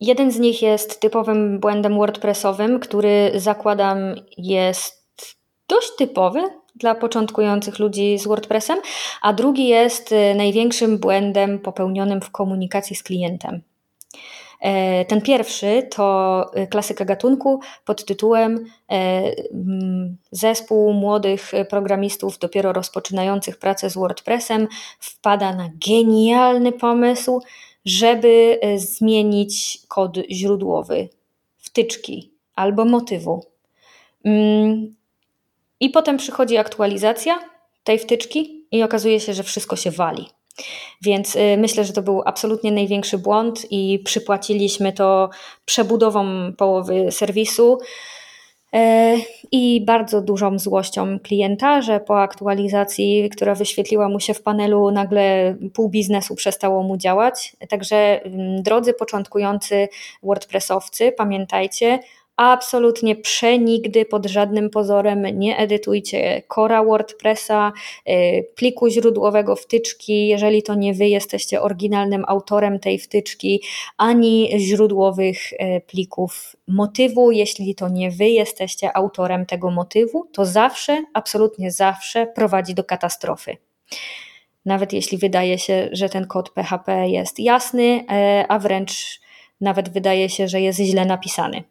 Jeden 0.00 0.30
z 0.30 0.38
nich 0.38 0.62
jest 0.62 1.00
typowym 1.00 1.60
błędem 1.60 1.94
WordPressowym, 1.94 2.80
który 2.80 3.32
zakładam 3.34 3.98
jest 4.38 5.04
dość 5.68 5.96
typowy 5.98 6.40
dla 6.74 6.94
początkujących 6.94 7.78
ludzi 7.78 8.18
z 8.18 8.26
WordPressem, 8.26 8.78
a 9.22 9.32
drugi 9.32 9.68
jest 9.68 10.12
y, 10.12 10.34
największym 10.34 10.98
błędem 10.98 11.58
popełnionym 11.58 12.20
w 12.20 12.30
komunikacji 12.30 12.96
z 12.96 13.02
klientem. 13.02 13.62
E, 14.64 15.04
ten 15.04 15.20
pierwszy 15.20 15.88
to 15.90 16.46
y, 16.56 16.66
klasyka 16.66 17.04
gatunku 17.04 17.60
pod 17.84 18.04
tytułem 18.04 18.66
e, 18.90 18.96
mm, 19.52 20.16
Zespół 20.30 20.92
młodych 20.92 21.52
programistów 21.70 22.38
dopiero 22.38 22.72
rozpoczynających 22.72 23.58
pracę 23.58 23.90
z 23.90 23.94
WordPressem 23.94 24.68
wpada 24.98 25.56
na 25.56 25.70
genialny 25.88 26.72
pomysł, 26.72 27.42
żeby 27.84 28.60
y, 28.64 28.78
zmienić 28.78 29.78
kod 29.88 30.16
źródłowy, 30.30 31.08
wtyczki 31.58 32.30
albo 32.54 32.84
motywu. 32.84 33.44
Mm, 35.84 35.90
i 35.90 35.90
potem 35.90 36.16
przychodzi 36.16 36.56
aktualizacja 36.56 37.38
tej 37.84 37.98
wtyczki 37.98 38.66
i 38.72 38.82
okazuje 38.82 39.20
się, 39.20 39.34
że 39.34 39.42
wszystko 39.42 39.76
się 39.76 39.90
wali. 39.90 40.28
Więc 41.02 41.36
y, 41.36 41.56
myślę, 41.58 41.84
że 41.84 41.92
to 41.92 42.02
był 42.02 42.22
absolutnie 42.24 42.72
największy 42.72 43.18
błąd 43.18 43.66
i 43.70 43.98
przypłaciliśmy 44.04 44.92
to 44.92 45.30
przebudową 45.64 46.52
połowy 46.52 47.12
serwisu 47.12 47.78
e, 48.72 49.16
i 49.52 49.84
bardzo 49.84 50.20
dużą 50.20 50.58
złością 50.58 51.18
klienta, 51.22 51.82
że 51.82 52.00
po 52.00 52.20
aktualizacji, 52.20 53.30
która 53.30 53.54
wyświetliła 53.54 54.08
mu 54.08 54.20
się 54.20 54.34
w 54.34 54.42
panelu, 54.42 54.90
nagle 54.90 55.56
pół 55.74 55.88
biznesu 55.88 56.34
przestało 56.34 56.82
mu 56.82 56.96
działać. 56.96 57.56
Także 57.68 58.20
drodzy 58.58 58.94
początkujący 58.94 59.88
WordPressowcy, 60.22 61.12
pamiętajcie, 61.12 61.98
absolutnie 62.36 63.16
przenigdy 63.16 64.04
pod 64.04 64.26
żadnym 64.26 64.70
pozorem. 64.70 65.22
Nie 65.38 65.58
edytujcie 65.58 66.42
Cora 66.48 66.84
WordPressa, 66.84 67.72
y, 68.08 68.46
pliku 68.54 68.88
źródłowego 68.88 69.56
wtyczki, 69.56 70.28
jeżeli 70.28 70.62
to 70.62 70.74
nie 70.74 70.94
wy 70.94 71.08
jesteście 71.08 71.62
oryginalnym 71.62 72.24
autorem 72.28 72.78
tej 72.78 72.98
wtyczki, 72.98 73.62
ani 73.98 74.50
źródłowych 74.58 75.52
y, 75.52 75.56
plików 75.86 76.56
motywu, 76.68 77.30
jeśli 77.30 77.74
to 77.74 77.88
nie 77.88 78.10
wy 78.10 78.28
jesteście 78.28 78.96
autorem 78.96 79.46
tego 79.46 79.70
motywu, 79.70 80.28
to 80.32 80.46
zawsze, 80.46 81.04
absolutnie 81.14 81.70
zawsze 81.70 82.26
prowadzi 82.26 82.74
do 82.74 82.84
katastrofy. 82.84 83.56
Nawet 84.64 84.92
jeśli 84.92 85.18
wydaje 85.18 85.58
się, 85.58 85.88
że 85.92 86.08
ten 86.08 86.26
kod 86.26 86.50
PHP 86.50 87.08
jest 87.08 87.40
jasny, 87.40 88.04
e, 88.10 88.44
a 88.48 88.58
wręcz 88.58 89.20
nawet 89.60 89.88
wydaje 89.88 90.28
się, 90.28 90.48
że 90.48 90.60
jest 90.60 90.80
źle 90.80 91.04
napisany. 91.04 91.64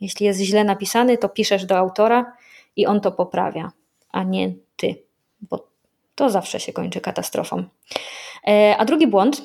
Jeśli 0.00 0.26
jest 0.26 0.40
źle 0.40 0.64
napisany, 0.64 1.18
to 1.18 1.28
piszesz 1.28 1.64
do 1.64 1.78
autora 1.78 2.32
i 2.76 2.86
on 2.86 3.00
to 3.00 3.12
poprawia, 3.12 3.72
a 4.12 4.22
nie 4.22 4.52
ty, 4.76 4.94
bo 5.40 5.68
to 6.14 6.30
zawsze 6.30 6.60
się 6.60 6.72
kończy 6.72 7.00
katastrofą. 7.00 7.64
E, 8.48 8.76
a 8.78 8.84
drugi 8.84 9.06
błąd, 9.06 9.42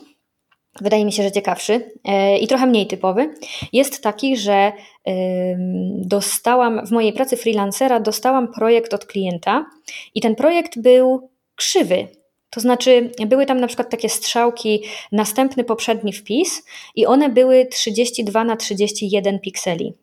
wydaje 0.82 1.06
mi 1.06 1.12
się, 1.12 1.24
że 1.24 1.32
ciekawszy 1.32 1.92
e, 2.04 2.38
i 2.38 2.48
trochę 2.48 2.66
mniej 2.66 2.88
typowy, 2.88 3.36
jest 3.74 4.04
taki, 4.04 4.38
że 4.38 4.72
dostałam 5.98 6.86
w 6.86 6.92
mojej 6.92 7.14
pracy 7.14 7.38
freelancera 7.38 8.00
dostałam 8.00 8.54
projekt 8.54 8.94
od 8.94 9.06
klienta 9.06 9.66
i 10.16 10.22
ten 10.22 10.36
projekt 10.36 10.80
był 10.80 11.30
krzywy. 11.56 12.08
To 12.50 12.60
znaczy, 12.60 13.12
były 13.28 13.46
tam 13.46 13.60
na 13.60 13.68
przykład 13.68 13.90
takie 13.90 14.10
strzałki, 14.10 14.84
następny 15.12 15.64
poprzedni 15.64 16.14
wpis, 16.14 16.66
i 16.96 17.06
one 17.06 17.30
były 17.30 17.66
32 17.66 18.44
na 18.44 18.56
31 18.56 19.40
pikseli. 19.40 19.94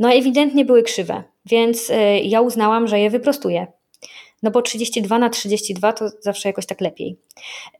No, 0.00 0.12
ewidentnie 0.12 0.64
były 0.64 0.82
krzywe, 0.82 1.22
więc 1.46 1.90
e, 1.90 2.20
ja 2.20 2.40
uznałam, 2.40 2.88
że 2.88 3.00
je 3.00 3.10
wyprostuję. 3.10 3.66
No 4.42 4.50
bo 4.50 4.62
32 4.62 5.18
na 5.18 5.30
32 5.30 5.92
to 5.92 6.08
zawsze 6.20 6.48
jakoś 6.48 6.66
tak 6.66 6.80
lepiej. 6.80 7.18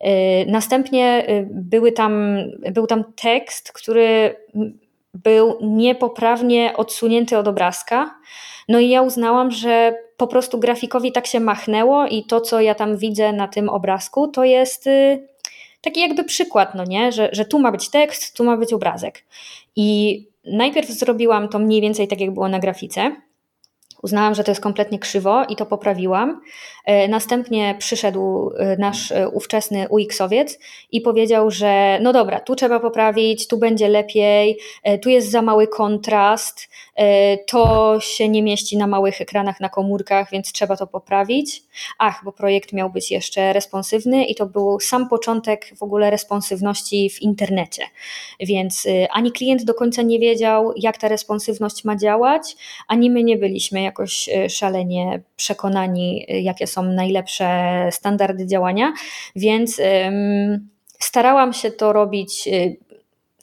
E, 0.00 0.46
następnie 0.46 1.04
e, 1.26 1.46
były 1.50 1.92
tam, 1.92 2.36
był 2.72 2.86
tam 2.86 3.04
tekst, 3.16 3.72
który 3.72 4.36
był 5.14 5.58
niepoprawnie 5.62 6.76
odsunięty 6.76 7.38
od 7.38 7.48
obrazka. 7.48 8.14
No 8.68 8.80
i 8.80 8.88
ja 8.88 9.02
uznałam, 9.02 9.50
że 9.50 9.94
po 10.16 10.26
prostu 10.26 10.58
grafikowi 10.58 11.12
tak 11.12 11.26
się 11.26 11.40
machnęło 11.40 12.06
i 12.06 12.24
to, 12.24 12.40
co 12.40 12.60
ja 12.60 12.74
tam 12.74 12.96
widzę 12.96 13.32
na 13.32 13.48
tym 13.48 13.68
obrazku, 13.68 14.28
to 14.28 14.44
jest 14.44 14.86
y, 14.86 15.28
taki 15.80 16.00
jakby 16.00 16.24
przykład, 16.24 16.74
no 16.74 16.84
nie, 16.84 17.12
że, 17.12 17.28
że 17.32 17.44
tu 17.44 17.58
ma 17.58 17.72
być 17.72 17.90
tekst, 17.90 18.36
tu 18.36 18.44
ma 18.44 18.56
być 18.56 18.72
obrazek. 18.72 19.24
I 19.76 20.29
najpierw 20.44 20.88
zrobiłam 20.88 21.48
to 21.48 21.58
mniej 21.58 21.80
więcej 21.80 22.08
tak, 22.08 22.20
jak 22.20 22.30
było 22.30 22.48
na 22.48 22.58
grafice. 22.58 23.16
Uznałam, 24.02 24.34
że 24.34 24.44
to 24.44 24.50
jest 24.50 24.60
kompletnie 24.60 24.98
krzywo 24.98 25.44
i 25.44 25.56
to 25.56 25.66
poprawiłam. 25.66 26.40
E, 26.84 27.08
następnie 27.08 27.74
przyszedł 27.78 28.50
e, 28.58 28.76
nasz 28.76 29.12
e, 29.12 29.28
ówczesny 29.28 29.88
UX-owiec 29.88 30.58
i 30.90 31.00
powiedział, 31.00 31.50
że 31.50 31.98
no 32.02 32.12
dobra, 32.12 32.40
tu 32.40 32.54
trzeba 32.54 32.80
poprawić, 32.80 33.48
tu 33.48 33.58
będzie 33.58 33.88
lepiej, 33.88 34.58
tu 35.02 35.08
jest 35.08 35.30
za 35.30 35.42
mały 35.42 35.68
kontrast, 35.68 36.68
to 37.46 37.96
się 38.00 38.28
nie 38.28 38.42
mieści 38.42 38.76
na 38.76 38.86
małych 38.86 39.20
ekranach 39.20 39.60
na 39.60 39.68
komórkach, 39.68 40.30
więc 40.30 40.52
trzeba 40.52 40.76
to 40.76 40.86
poprawić. 40.86 41.62
Ach, 41.98 42.20
bo 42.24 42.32
projekt 42.32 42.72
miał 42.72 42.90
być 42.90 43.10
jeszcze 43.10 43.52
responsywny 43.52 44.24
i 44.24 44.34
to 44.34 44.46
był 44.46 44.80
sam 44.80 45.08
początek 45.08 45.70
w 45.76 45.82
ogóle 45.82 46.10
responsywności 46.10 47.10
w 47.10 47.22
internecie. 47.22 47.82
Więc 48.40 48.86
ani 49.10 49.32
klient 49.32 49.64
do 49.64 49.74
końca 49.74 50.02
nie 50.02 50.18
wiedział, 50.18 50.72
jak 50.76 50.98
ta 50.98 51.08
responsywność 51.08 51.84
ma 51.84 51.96
działać, 51.96 52.56
ani 52.88 53.10
my 53.10 53.24
nie 53.24 53.36
byliśmy 53.36 53.82
jakoś 53.82 54.28
szalenie 54.48 55.22
przekonani, 55.36 56.26
jakie 56.28 56.66
są 56.66 56.82
najlepsze 56.82 57.88
standardy 57.90 58.46
działania, 58.46 58.92
więc 59.36 59.80
starałam 61.00 61.52
się 61.52 61.70
to 61.70 61.92
robić 61.92 62.48
y, 62.48 62.76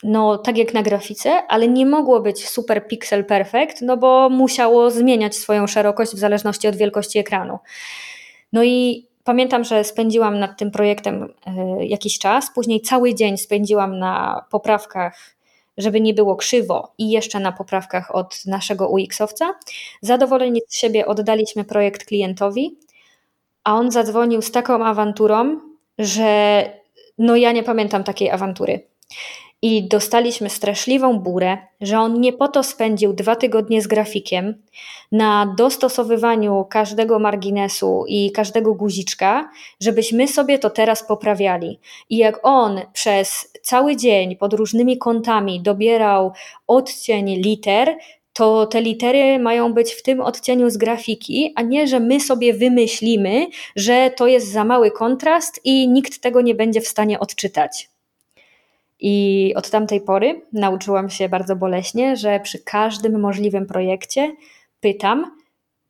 no, 0.04 0.38
tak 0.38 0.58
jak 0.58 0.74
na 0.74 0.84
grafice, 0.84 1.48
ale 1.48 1.68
nie 1.68 1.86
mogło 1.86 2.20
być 2.20 2.50
super 2.50 2.88
pixel 2.88 3.26
perfect, 3.26 3.82
no 3.82 3.98
bo 3.98 4.30
musiało 4.30 4.92
zmieniać 4.92 5.36
swoją 5.36 5.68
szerokość 5.68 6.12
w 6.12 6.20
zależności 6.20 6.68
od 6.68 6.76
wielkości 6.76 7.20
ekranu. 7.20 7.60
No 8.54 8.64
i 8.64 9.08
pamiętam, 9.24 9.64
że 9.64 9.84
spędziłam 9.84 10.40
nad 10.40 10.58
tym 10.58 10.72
projektem 10.72 11.24
y, 11.24 11.86
jakiś 11.86 12.20
czas, 12.20 12.52
później 12.56 12.82
cały 12.82 13.16
dzień 13.16 13.38
spędziłam 13.38 14.00
na 14.00 14.46
poprawkach 14.52 15.38
żeby 15.78 16.02
nie 16.02 16.14
było 16.14 16.36
krzywo 16.36 16.94
i 16.98 17.10
jeszcze 17.10 17.40
na 17.40 17.52
poprawkach 17.52 18.16
od 18.16 18.46
naszego 18.46 18.90
UX-owca. 18.90 19.54
Zadowoleni 20.02 20.62
z 20.68 20.78
siebie 20.78 21.06
oddaliśmy 21.06 21.64
projekt 21.64 22.06
klientowi, 22.06 22.78
a 23.64 23.76
on 23.76 23.92
zadzwonił 23.92 24.42
z 24.42 24.52
taką 24.52 24.86
awanturą, 24.86 25.60
że 25.98 26.64
no 27.18 27.36
ja 27.36 27.52
nie 27.52 27.64
pamiętam 27.64 28.04
takiej 28.04 28.30
awantury. 28.30 28.80
I 29.62 29.88
dostaliśmy 29.88 30.50
straszliwą 30.50 31.20
burę, 31.20 31.58
że 31.82 32.00
on 32.00 32.22
nie 32.22 32.34
po 32.34 32.48
to 32.48 32.64
spędził 32.64 33.14
dwa 33.14 33.36
tygodnie 33.36 33.82
z 33.82 33.88
grafikiem 33.88 34.64
na 35.12 35.54
dostosowywaniu 35.58 36.66
każdego 36.70 37.20
marginesu 37.20 38.04
i 38.08 38.32
każdego 38.32 38.74
guziczka, 38.74 39.50
żebyśmy 39.82 40.28
sobie 40.28 40.60
to 40.60 40.70
teraz 40.70 41.08
poprawiali. 41.08 41.80
I 42.10 42.18
jak 42.18 42.40
on 42.44 42.82
przez 42.94 43.52
cały 43.62 43.96
dzień 43.96 44.36
pod 44.36 44.54
różnymi 44.54 44.98
kątami 44.98 45.62
dobierał 45.62 46.32
odcień 46.68 47.36
liter, 47.36 47.98
to 48.34 48.66
te 48.66 48.82
litery 48.82 49.40
mają 49.40 49.74
być 49.74 49.94
w 49.94 50.04
tym 50.04 50.22
odcieniu 50.22 50.70
z 50.70 50.78
grafiki, 50.78 51.54
a 51.56 51.62
nie, 51.62 51.88
że 51.88 52.00
my 52.00 52.20
sobie 52.20 52.54
wymyślimy, 52.54 53.48
że 53.76 54.12
to 54.16 54.28
jest 54.28 54.52
za 54.52 54.64
mały 54.64 54.92
kontrast 54.92 55.62
i 55.64 55.90
nikt 55.90 56.22
tego 56.22 56.42
nie 56.42 56.56
będzie 56.56 56.82
w 56.82 56.88
stanie 56.88 57.20
odczytać. 57.20 57.97
I 59.00 59.54
od 59.56 59.70
tamtej 59.70 60.02
pory 60.02 60.42
nauczyłam 60.54 61.10
się 61.10 61.30
bardzo 61.30 61.56
boleśnie, 61.56 62.16
że 62.16 62.40
przy 62.40 62.60
każdym 62.60 63.20
możliwym 63.20 63.66
projekcie 63.66 64.36
pytam, 64.80 65.38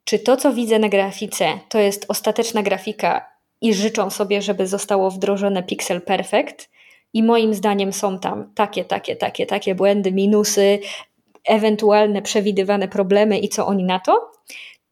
czy 0.04 0.20
to, 0.20 0.38
co 0.38 0.54
widzę 0.54 0.80
na 0.80 0.90
grafice, 0.90 1.60
to 1.70 1.80
jest 1.80 2.06
ostateczna 2.08 2.64
grafika 2.64 3.26
i 3.62 3.74
życzą 3.74 4.10
sobie, 4.10 4.42
żeby 4.42 4.68
zostało 4.68 5.12
wdrożone 5.12 5.64
Pixel 5.64 6.02
Perfect. 6.02 6.70
I 7.14 7.24
moim 7.24 7.54
zdaniem 7.54 7.94
są 7.94 8.20
tam 8.20 8.52
takie, 8.56 8.86
takie, 8.86 9.16
takie, 9.16 9.46
takie 9.46 9.76
błędy, 9.76 10.12
minusy, 10.12 10.80
ewentualne 11.46 12.22
przewidywane 12.22 12.88
problemy 12.88 13.40
i 13.40 13.50
co 13.50 13.68
oni 13.68 13.84
na 13.84 14.00
to? 14.00 14.32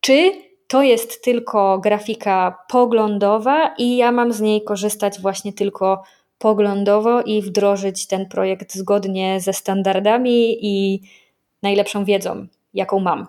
Czy 0.02 0.32
to 0.68 0.84
jest 0.84 1.24
tylko 1.24 1.80
grafika 1.80 2.58
poglądowa 2.70 3.74
i 3.78 3.98
ja 3.98 4.12
mam 4.12 4.34
z 4.34 4.42
niej 4.42 4.64
korzystać 4.64 5.20
właśnie 5.22 5.54
tylko 5.54 6.04
poglądowo 6.38 7.22
i 7.22 7.42
wdrożyć 7.42 8.08
ten 8.08 8.26
projekt 8.26 8.76
zgodnie 8.76 9.40
ze 9.40 9.54
standardami 9.54 10.58
i 10.66 11.02
najlepszą 11.64 12.06
wiedzą, 12.06 12.48
jaką 12.74 13.00
mam. 13.00 13.28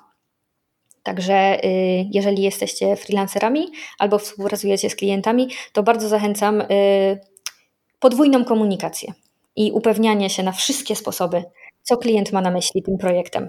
Także 1.03 1.65
y, 1.65 1.69
jeżeli 2.13 2.43
jesteście 2.43 2.97
freelancerami 2.97 3.67
albo 3.99 4.19
współpracujecie 4.19 4.91
z 4.91 4.97
klientami, 4.97 5.49
to 5.73 5.83
bardzo 5.83 6.09
zachęcam 6.09 6.61
y, 6.61 6.67
podwójną 7.99 8.45
komunikację 8.45 9.13
i 9.57 9.73
upewnianie 9.73 10.31
się 10.31 10.43
na 10.43 10.53
wszystkie 10.53 10.97
sposoby, 10.97 11.45
co 11.83 11.97
klient 11.97 12.33
ma 12.33 12.41
na 12.41 12.51
myśli 12.51 12.83
tym 12.83 12.99
projektem. 12.99 13.49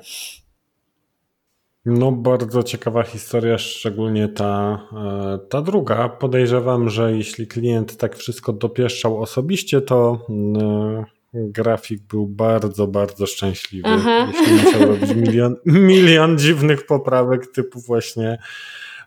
No, 1.89 2.11
bardzo 2.11 2.63
ciekawa 2.63 3.03
historia, 3.03 3.57
szczególnie 3.57 4.27
ta, 4.29 4.79
e, 4.93 5.39
ta 5.49 5.61
druga. 5.61 6.09
Podejrzewam, 6.09 6.89
że 6.89 7.11
jeśli 7.11 7.47
klient 7.47 7.97
tak 7.97 8.15
wszystko 8.15 8.53
dopieszczał 8.53 9.21
osobiście, 9.21 9.81
to 9.81 10.25
mm, 10.29 11.05
grafik 11.33 12.01
był 12.01 12.27
bardzo, 12.27 12.87
bardzo 12.87 13.25
szczęśliwy. 13.25 13.87
Aha. 13.89 14.31
Jeśli 14.33 14.53
musiał 14.53 14.87
robić 14.87 15.15
milion, 15.15 15.55
milion 15.65 16.37
dziwnych 16.37 16.85
poprawek, 16.85 17.51
typu 17.51 17.79
właśnie 17.79 18.37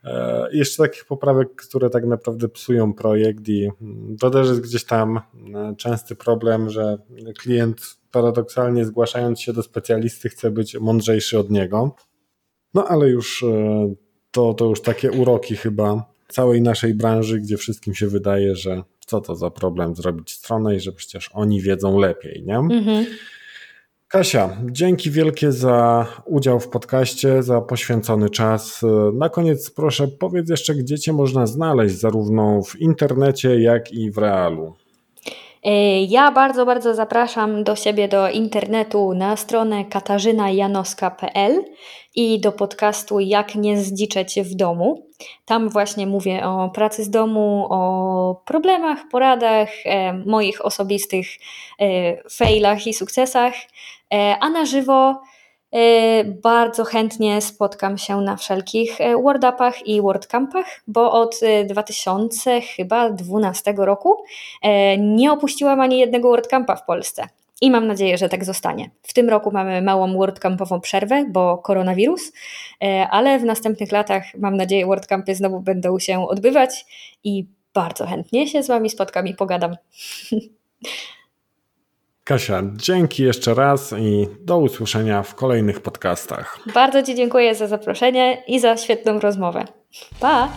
e, 0.05 0.49
jeszcze 0.53 0.83
takich 0.83 1.05
poprawek, 1.05 1.55
które 1.55 1.91
tak 1.91 2.07
naprawdę 2.07 2.49
psują 2.49 2.95
projekt, 2.95 3.49
i 3.49 3.69
to 4.21 4.31
też 4.31 4.49
jest 4.49 4.61
gdzieś 4.61 4.85
tam 4.85 5.17
e, 5.17 5.75
częsty 5.77 6.17
problem, 6.17 6.71
że 6.71 6.99
klient 7.39 7.97
paradoksalnie 8.13 8.85
zgłaszając 8.85 9.41
się 9.41 9.53
do 9.53 9.63
specjalisty 9.63 10.29
chce 10.29 10.51
być 10.51 10.77
mądrzejszy 10.81 11.39
od 11.39 11.51
niego. 11.51 11.95
No 12.75 12.89
ale 12.89 13.09
już 13.09 13.43
e, 13.43 13.95
to, 14.31 14.55
to 14.55 14.65
już 14.65 14.81
takie 14.83 15.11
uroki 15.11 15.57
chyba 15.57 16.05
całej 16.29 16.63
naszej 16.63 16.95
branży, 16.95 17.41
gdzie 17.41 17.57
wszystkim 17.57 17.95
się 17.95 18.07
wydaje, 18.07 18.57
że 18.57 18.83
co 19.07 19.21
to 19.21 19.37
za 19.37 19.51
problem 19.51 19.95
zrobić 19.95 20.33
stronę 20.33 20.77
i 20.77 20.81
że 20.81 20.93
przecież 20.93 21.31
oni 21.33 21.61
wiedzą 21.61 21.99
lepiej, 21.99 22.43
nie? 22.47 22.57
Mhm. 22.57 23.07
Kasia, 24.09 24.57
dzięki 24.71 25.11
wielkie 25.11 25.53
za 25.53 26.07
udział 26.27 26.61
w 26.61 26.69
podcaście, 26.69 27.43
za 27.43 27.61
poświęcony 27.61 28.31
czas. 28.31 28.83
Na 29.15 29.29
koniec 29.29 29.71
proszę 29.71 30.09
powiedz 30.09 30.51
jeszcze, 30.51 30.75
gdzie 30.75 30.99
Cię 30.99 31.13
można 31.13 31.47
znaleźć, 31.47 31.95
zarówno 31.95 32.63
w 32.63 32.81
internecie, 32.81 33.61
jak 33.61 33.93
i 33.93 34.11
w 34.11 34.19
realu. 34.19 34.75
Ja 36.09 36.31
bardzo, 36.33 36.67
bardzo 36.67 36.95
zapraszam 36.95 37.65
do 37.65 37.77
siebie 37.77 38.09
do 38.09 38.31
internetu 38.31 39.15
na 39.15 39.37
stronę 39.37 39.85
katarzynajanoska.pl 39.85 41.65
i 42.15 42.41
do 42.41 42.53
podcastu 42.53 43.21
Jak 43.21 43.55
nie 43.55 43.79
zdziczeć 43.79 44.41
w 44.41 44.55
domu. 44.55 45.07
Tam 45.45 45.69
właśnie 45.69 46.07
mówię 46.07 46.47
o 46.47 46.69
pracy 46.69 47.05
z 47.05 47.11
domu, 47.11 47.67
o 47.71 48.43
problemach, 48.45 48.99
poradach, 49.11 49.69
e, 49.85 50.13
moich 50.13 50.65
osobistych 50.65 51.27
e, 51.81 52.31
failach 52.31 52.87
i 52.87 52.95
sukcesach, 52.95 53.55
e, 54.15 54.37
a 54.41 54.49
na 54.49 54.65
żywo 54.65 55.15
E, 55.15 55.40
bardzo 56.43 56.85
chętnie 56.85 57.41
spotkam 57.41 57.99
się 57.99 58.21
na 58.21 58.37
wszelkich 58.37 59.01
e, 59.01 59.17
WordUpach 59.17 59.87
i 59.87 60.03
WordCampach, 60.03 60.67
bo 60.87 61.13
od 61.13 61.41
2012 61.69 63.71
e, 63.71 63.75
roku 63.77 64.25
nie 64.99 65.33
opuściłam 65.33 65.81
ani 65.81 65.99
jednego 65.99 66.29
WordCampa 66.29 66.77
w 66.77 66.85
Polsce. 66.85 67.29
I 67.63 67.71
mam 67.71 67.87
nadzieję, 67.87 68.19
że 68.19 68.29
tak 68.29 68.45
zostanie. 68.45 68.91
W 69.03 69.15
tym 69.15 69.29
roku 69.29 69.51
mamy 69.51 69.83
małą 69.83 70.19
WordCampową 70.19 70.81
przerwę, 70.81 71.25
bo 71.29 71.59
koronawirus, 71.59 72.33
ale 73.11 73.39
w 73.39 73.45
następnych 73.45 73.93
latach 73.93 74.23
mam 74.39 74.57
nadzieję 74.57 74.87
WordCampy 74.87 75.35
znowu 75.35 75.61
będą 75.61 75.99
się 75.99 76.29
odbywać 76.29 76.87
i 77.25 77.47
bardzo 77.75 78.07
chętnie 78.07 78.49
się 78.49 78.63
z 78.63 78.69
Wami 78.69 78.91
spotkam 78.91 79.27
i 79.27 79.35
pogadam. 79.35 79.77
Kasia, 82.31 82.63
dzięki 82.77 83.23
jeszcze 83.23 83.55
raz 83.55 83.95
i 83.99 84.27
do 84.41 84.59
usłyszenia 84.59 85.23
w 85.23 85.35
kolejnych 85.35 85.81
podcastach. 85.81 86.59
Bardzo 86.75 87.03
Ci 87.03 87.15
dziękuję 87.15 87.55
za 87.55 87.67
zaproszenie 87.67 88.43
i 88.47 88.61
za 88.61 88.77
świetną 88.77 89.21
rozmowę. 89.21 89.65
Pa! 90.21 90.49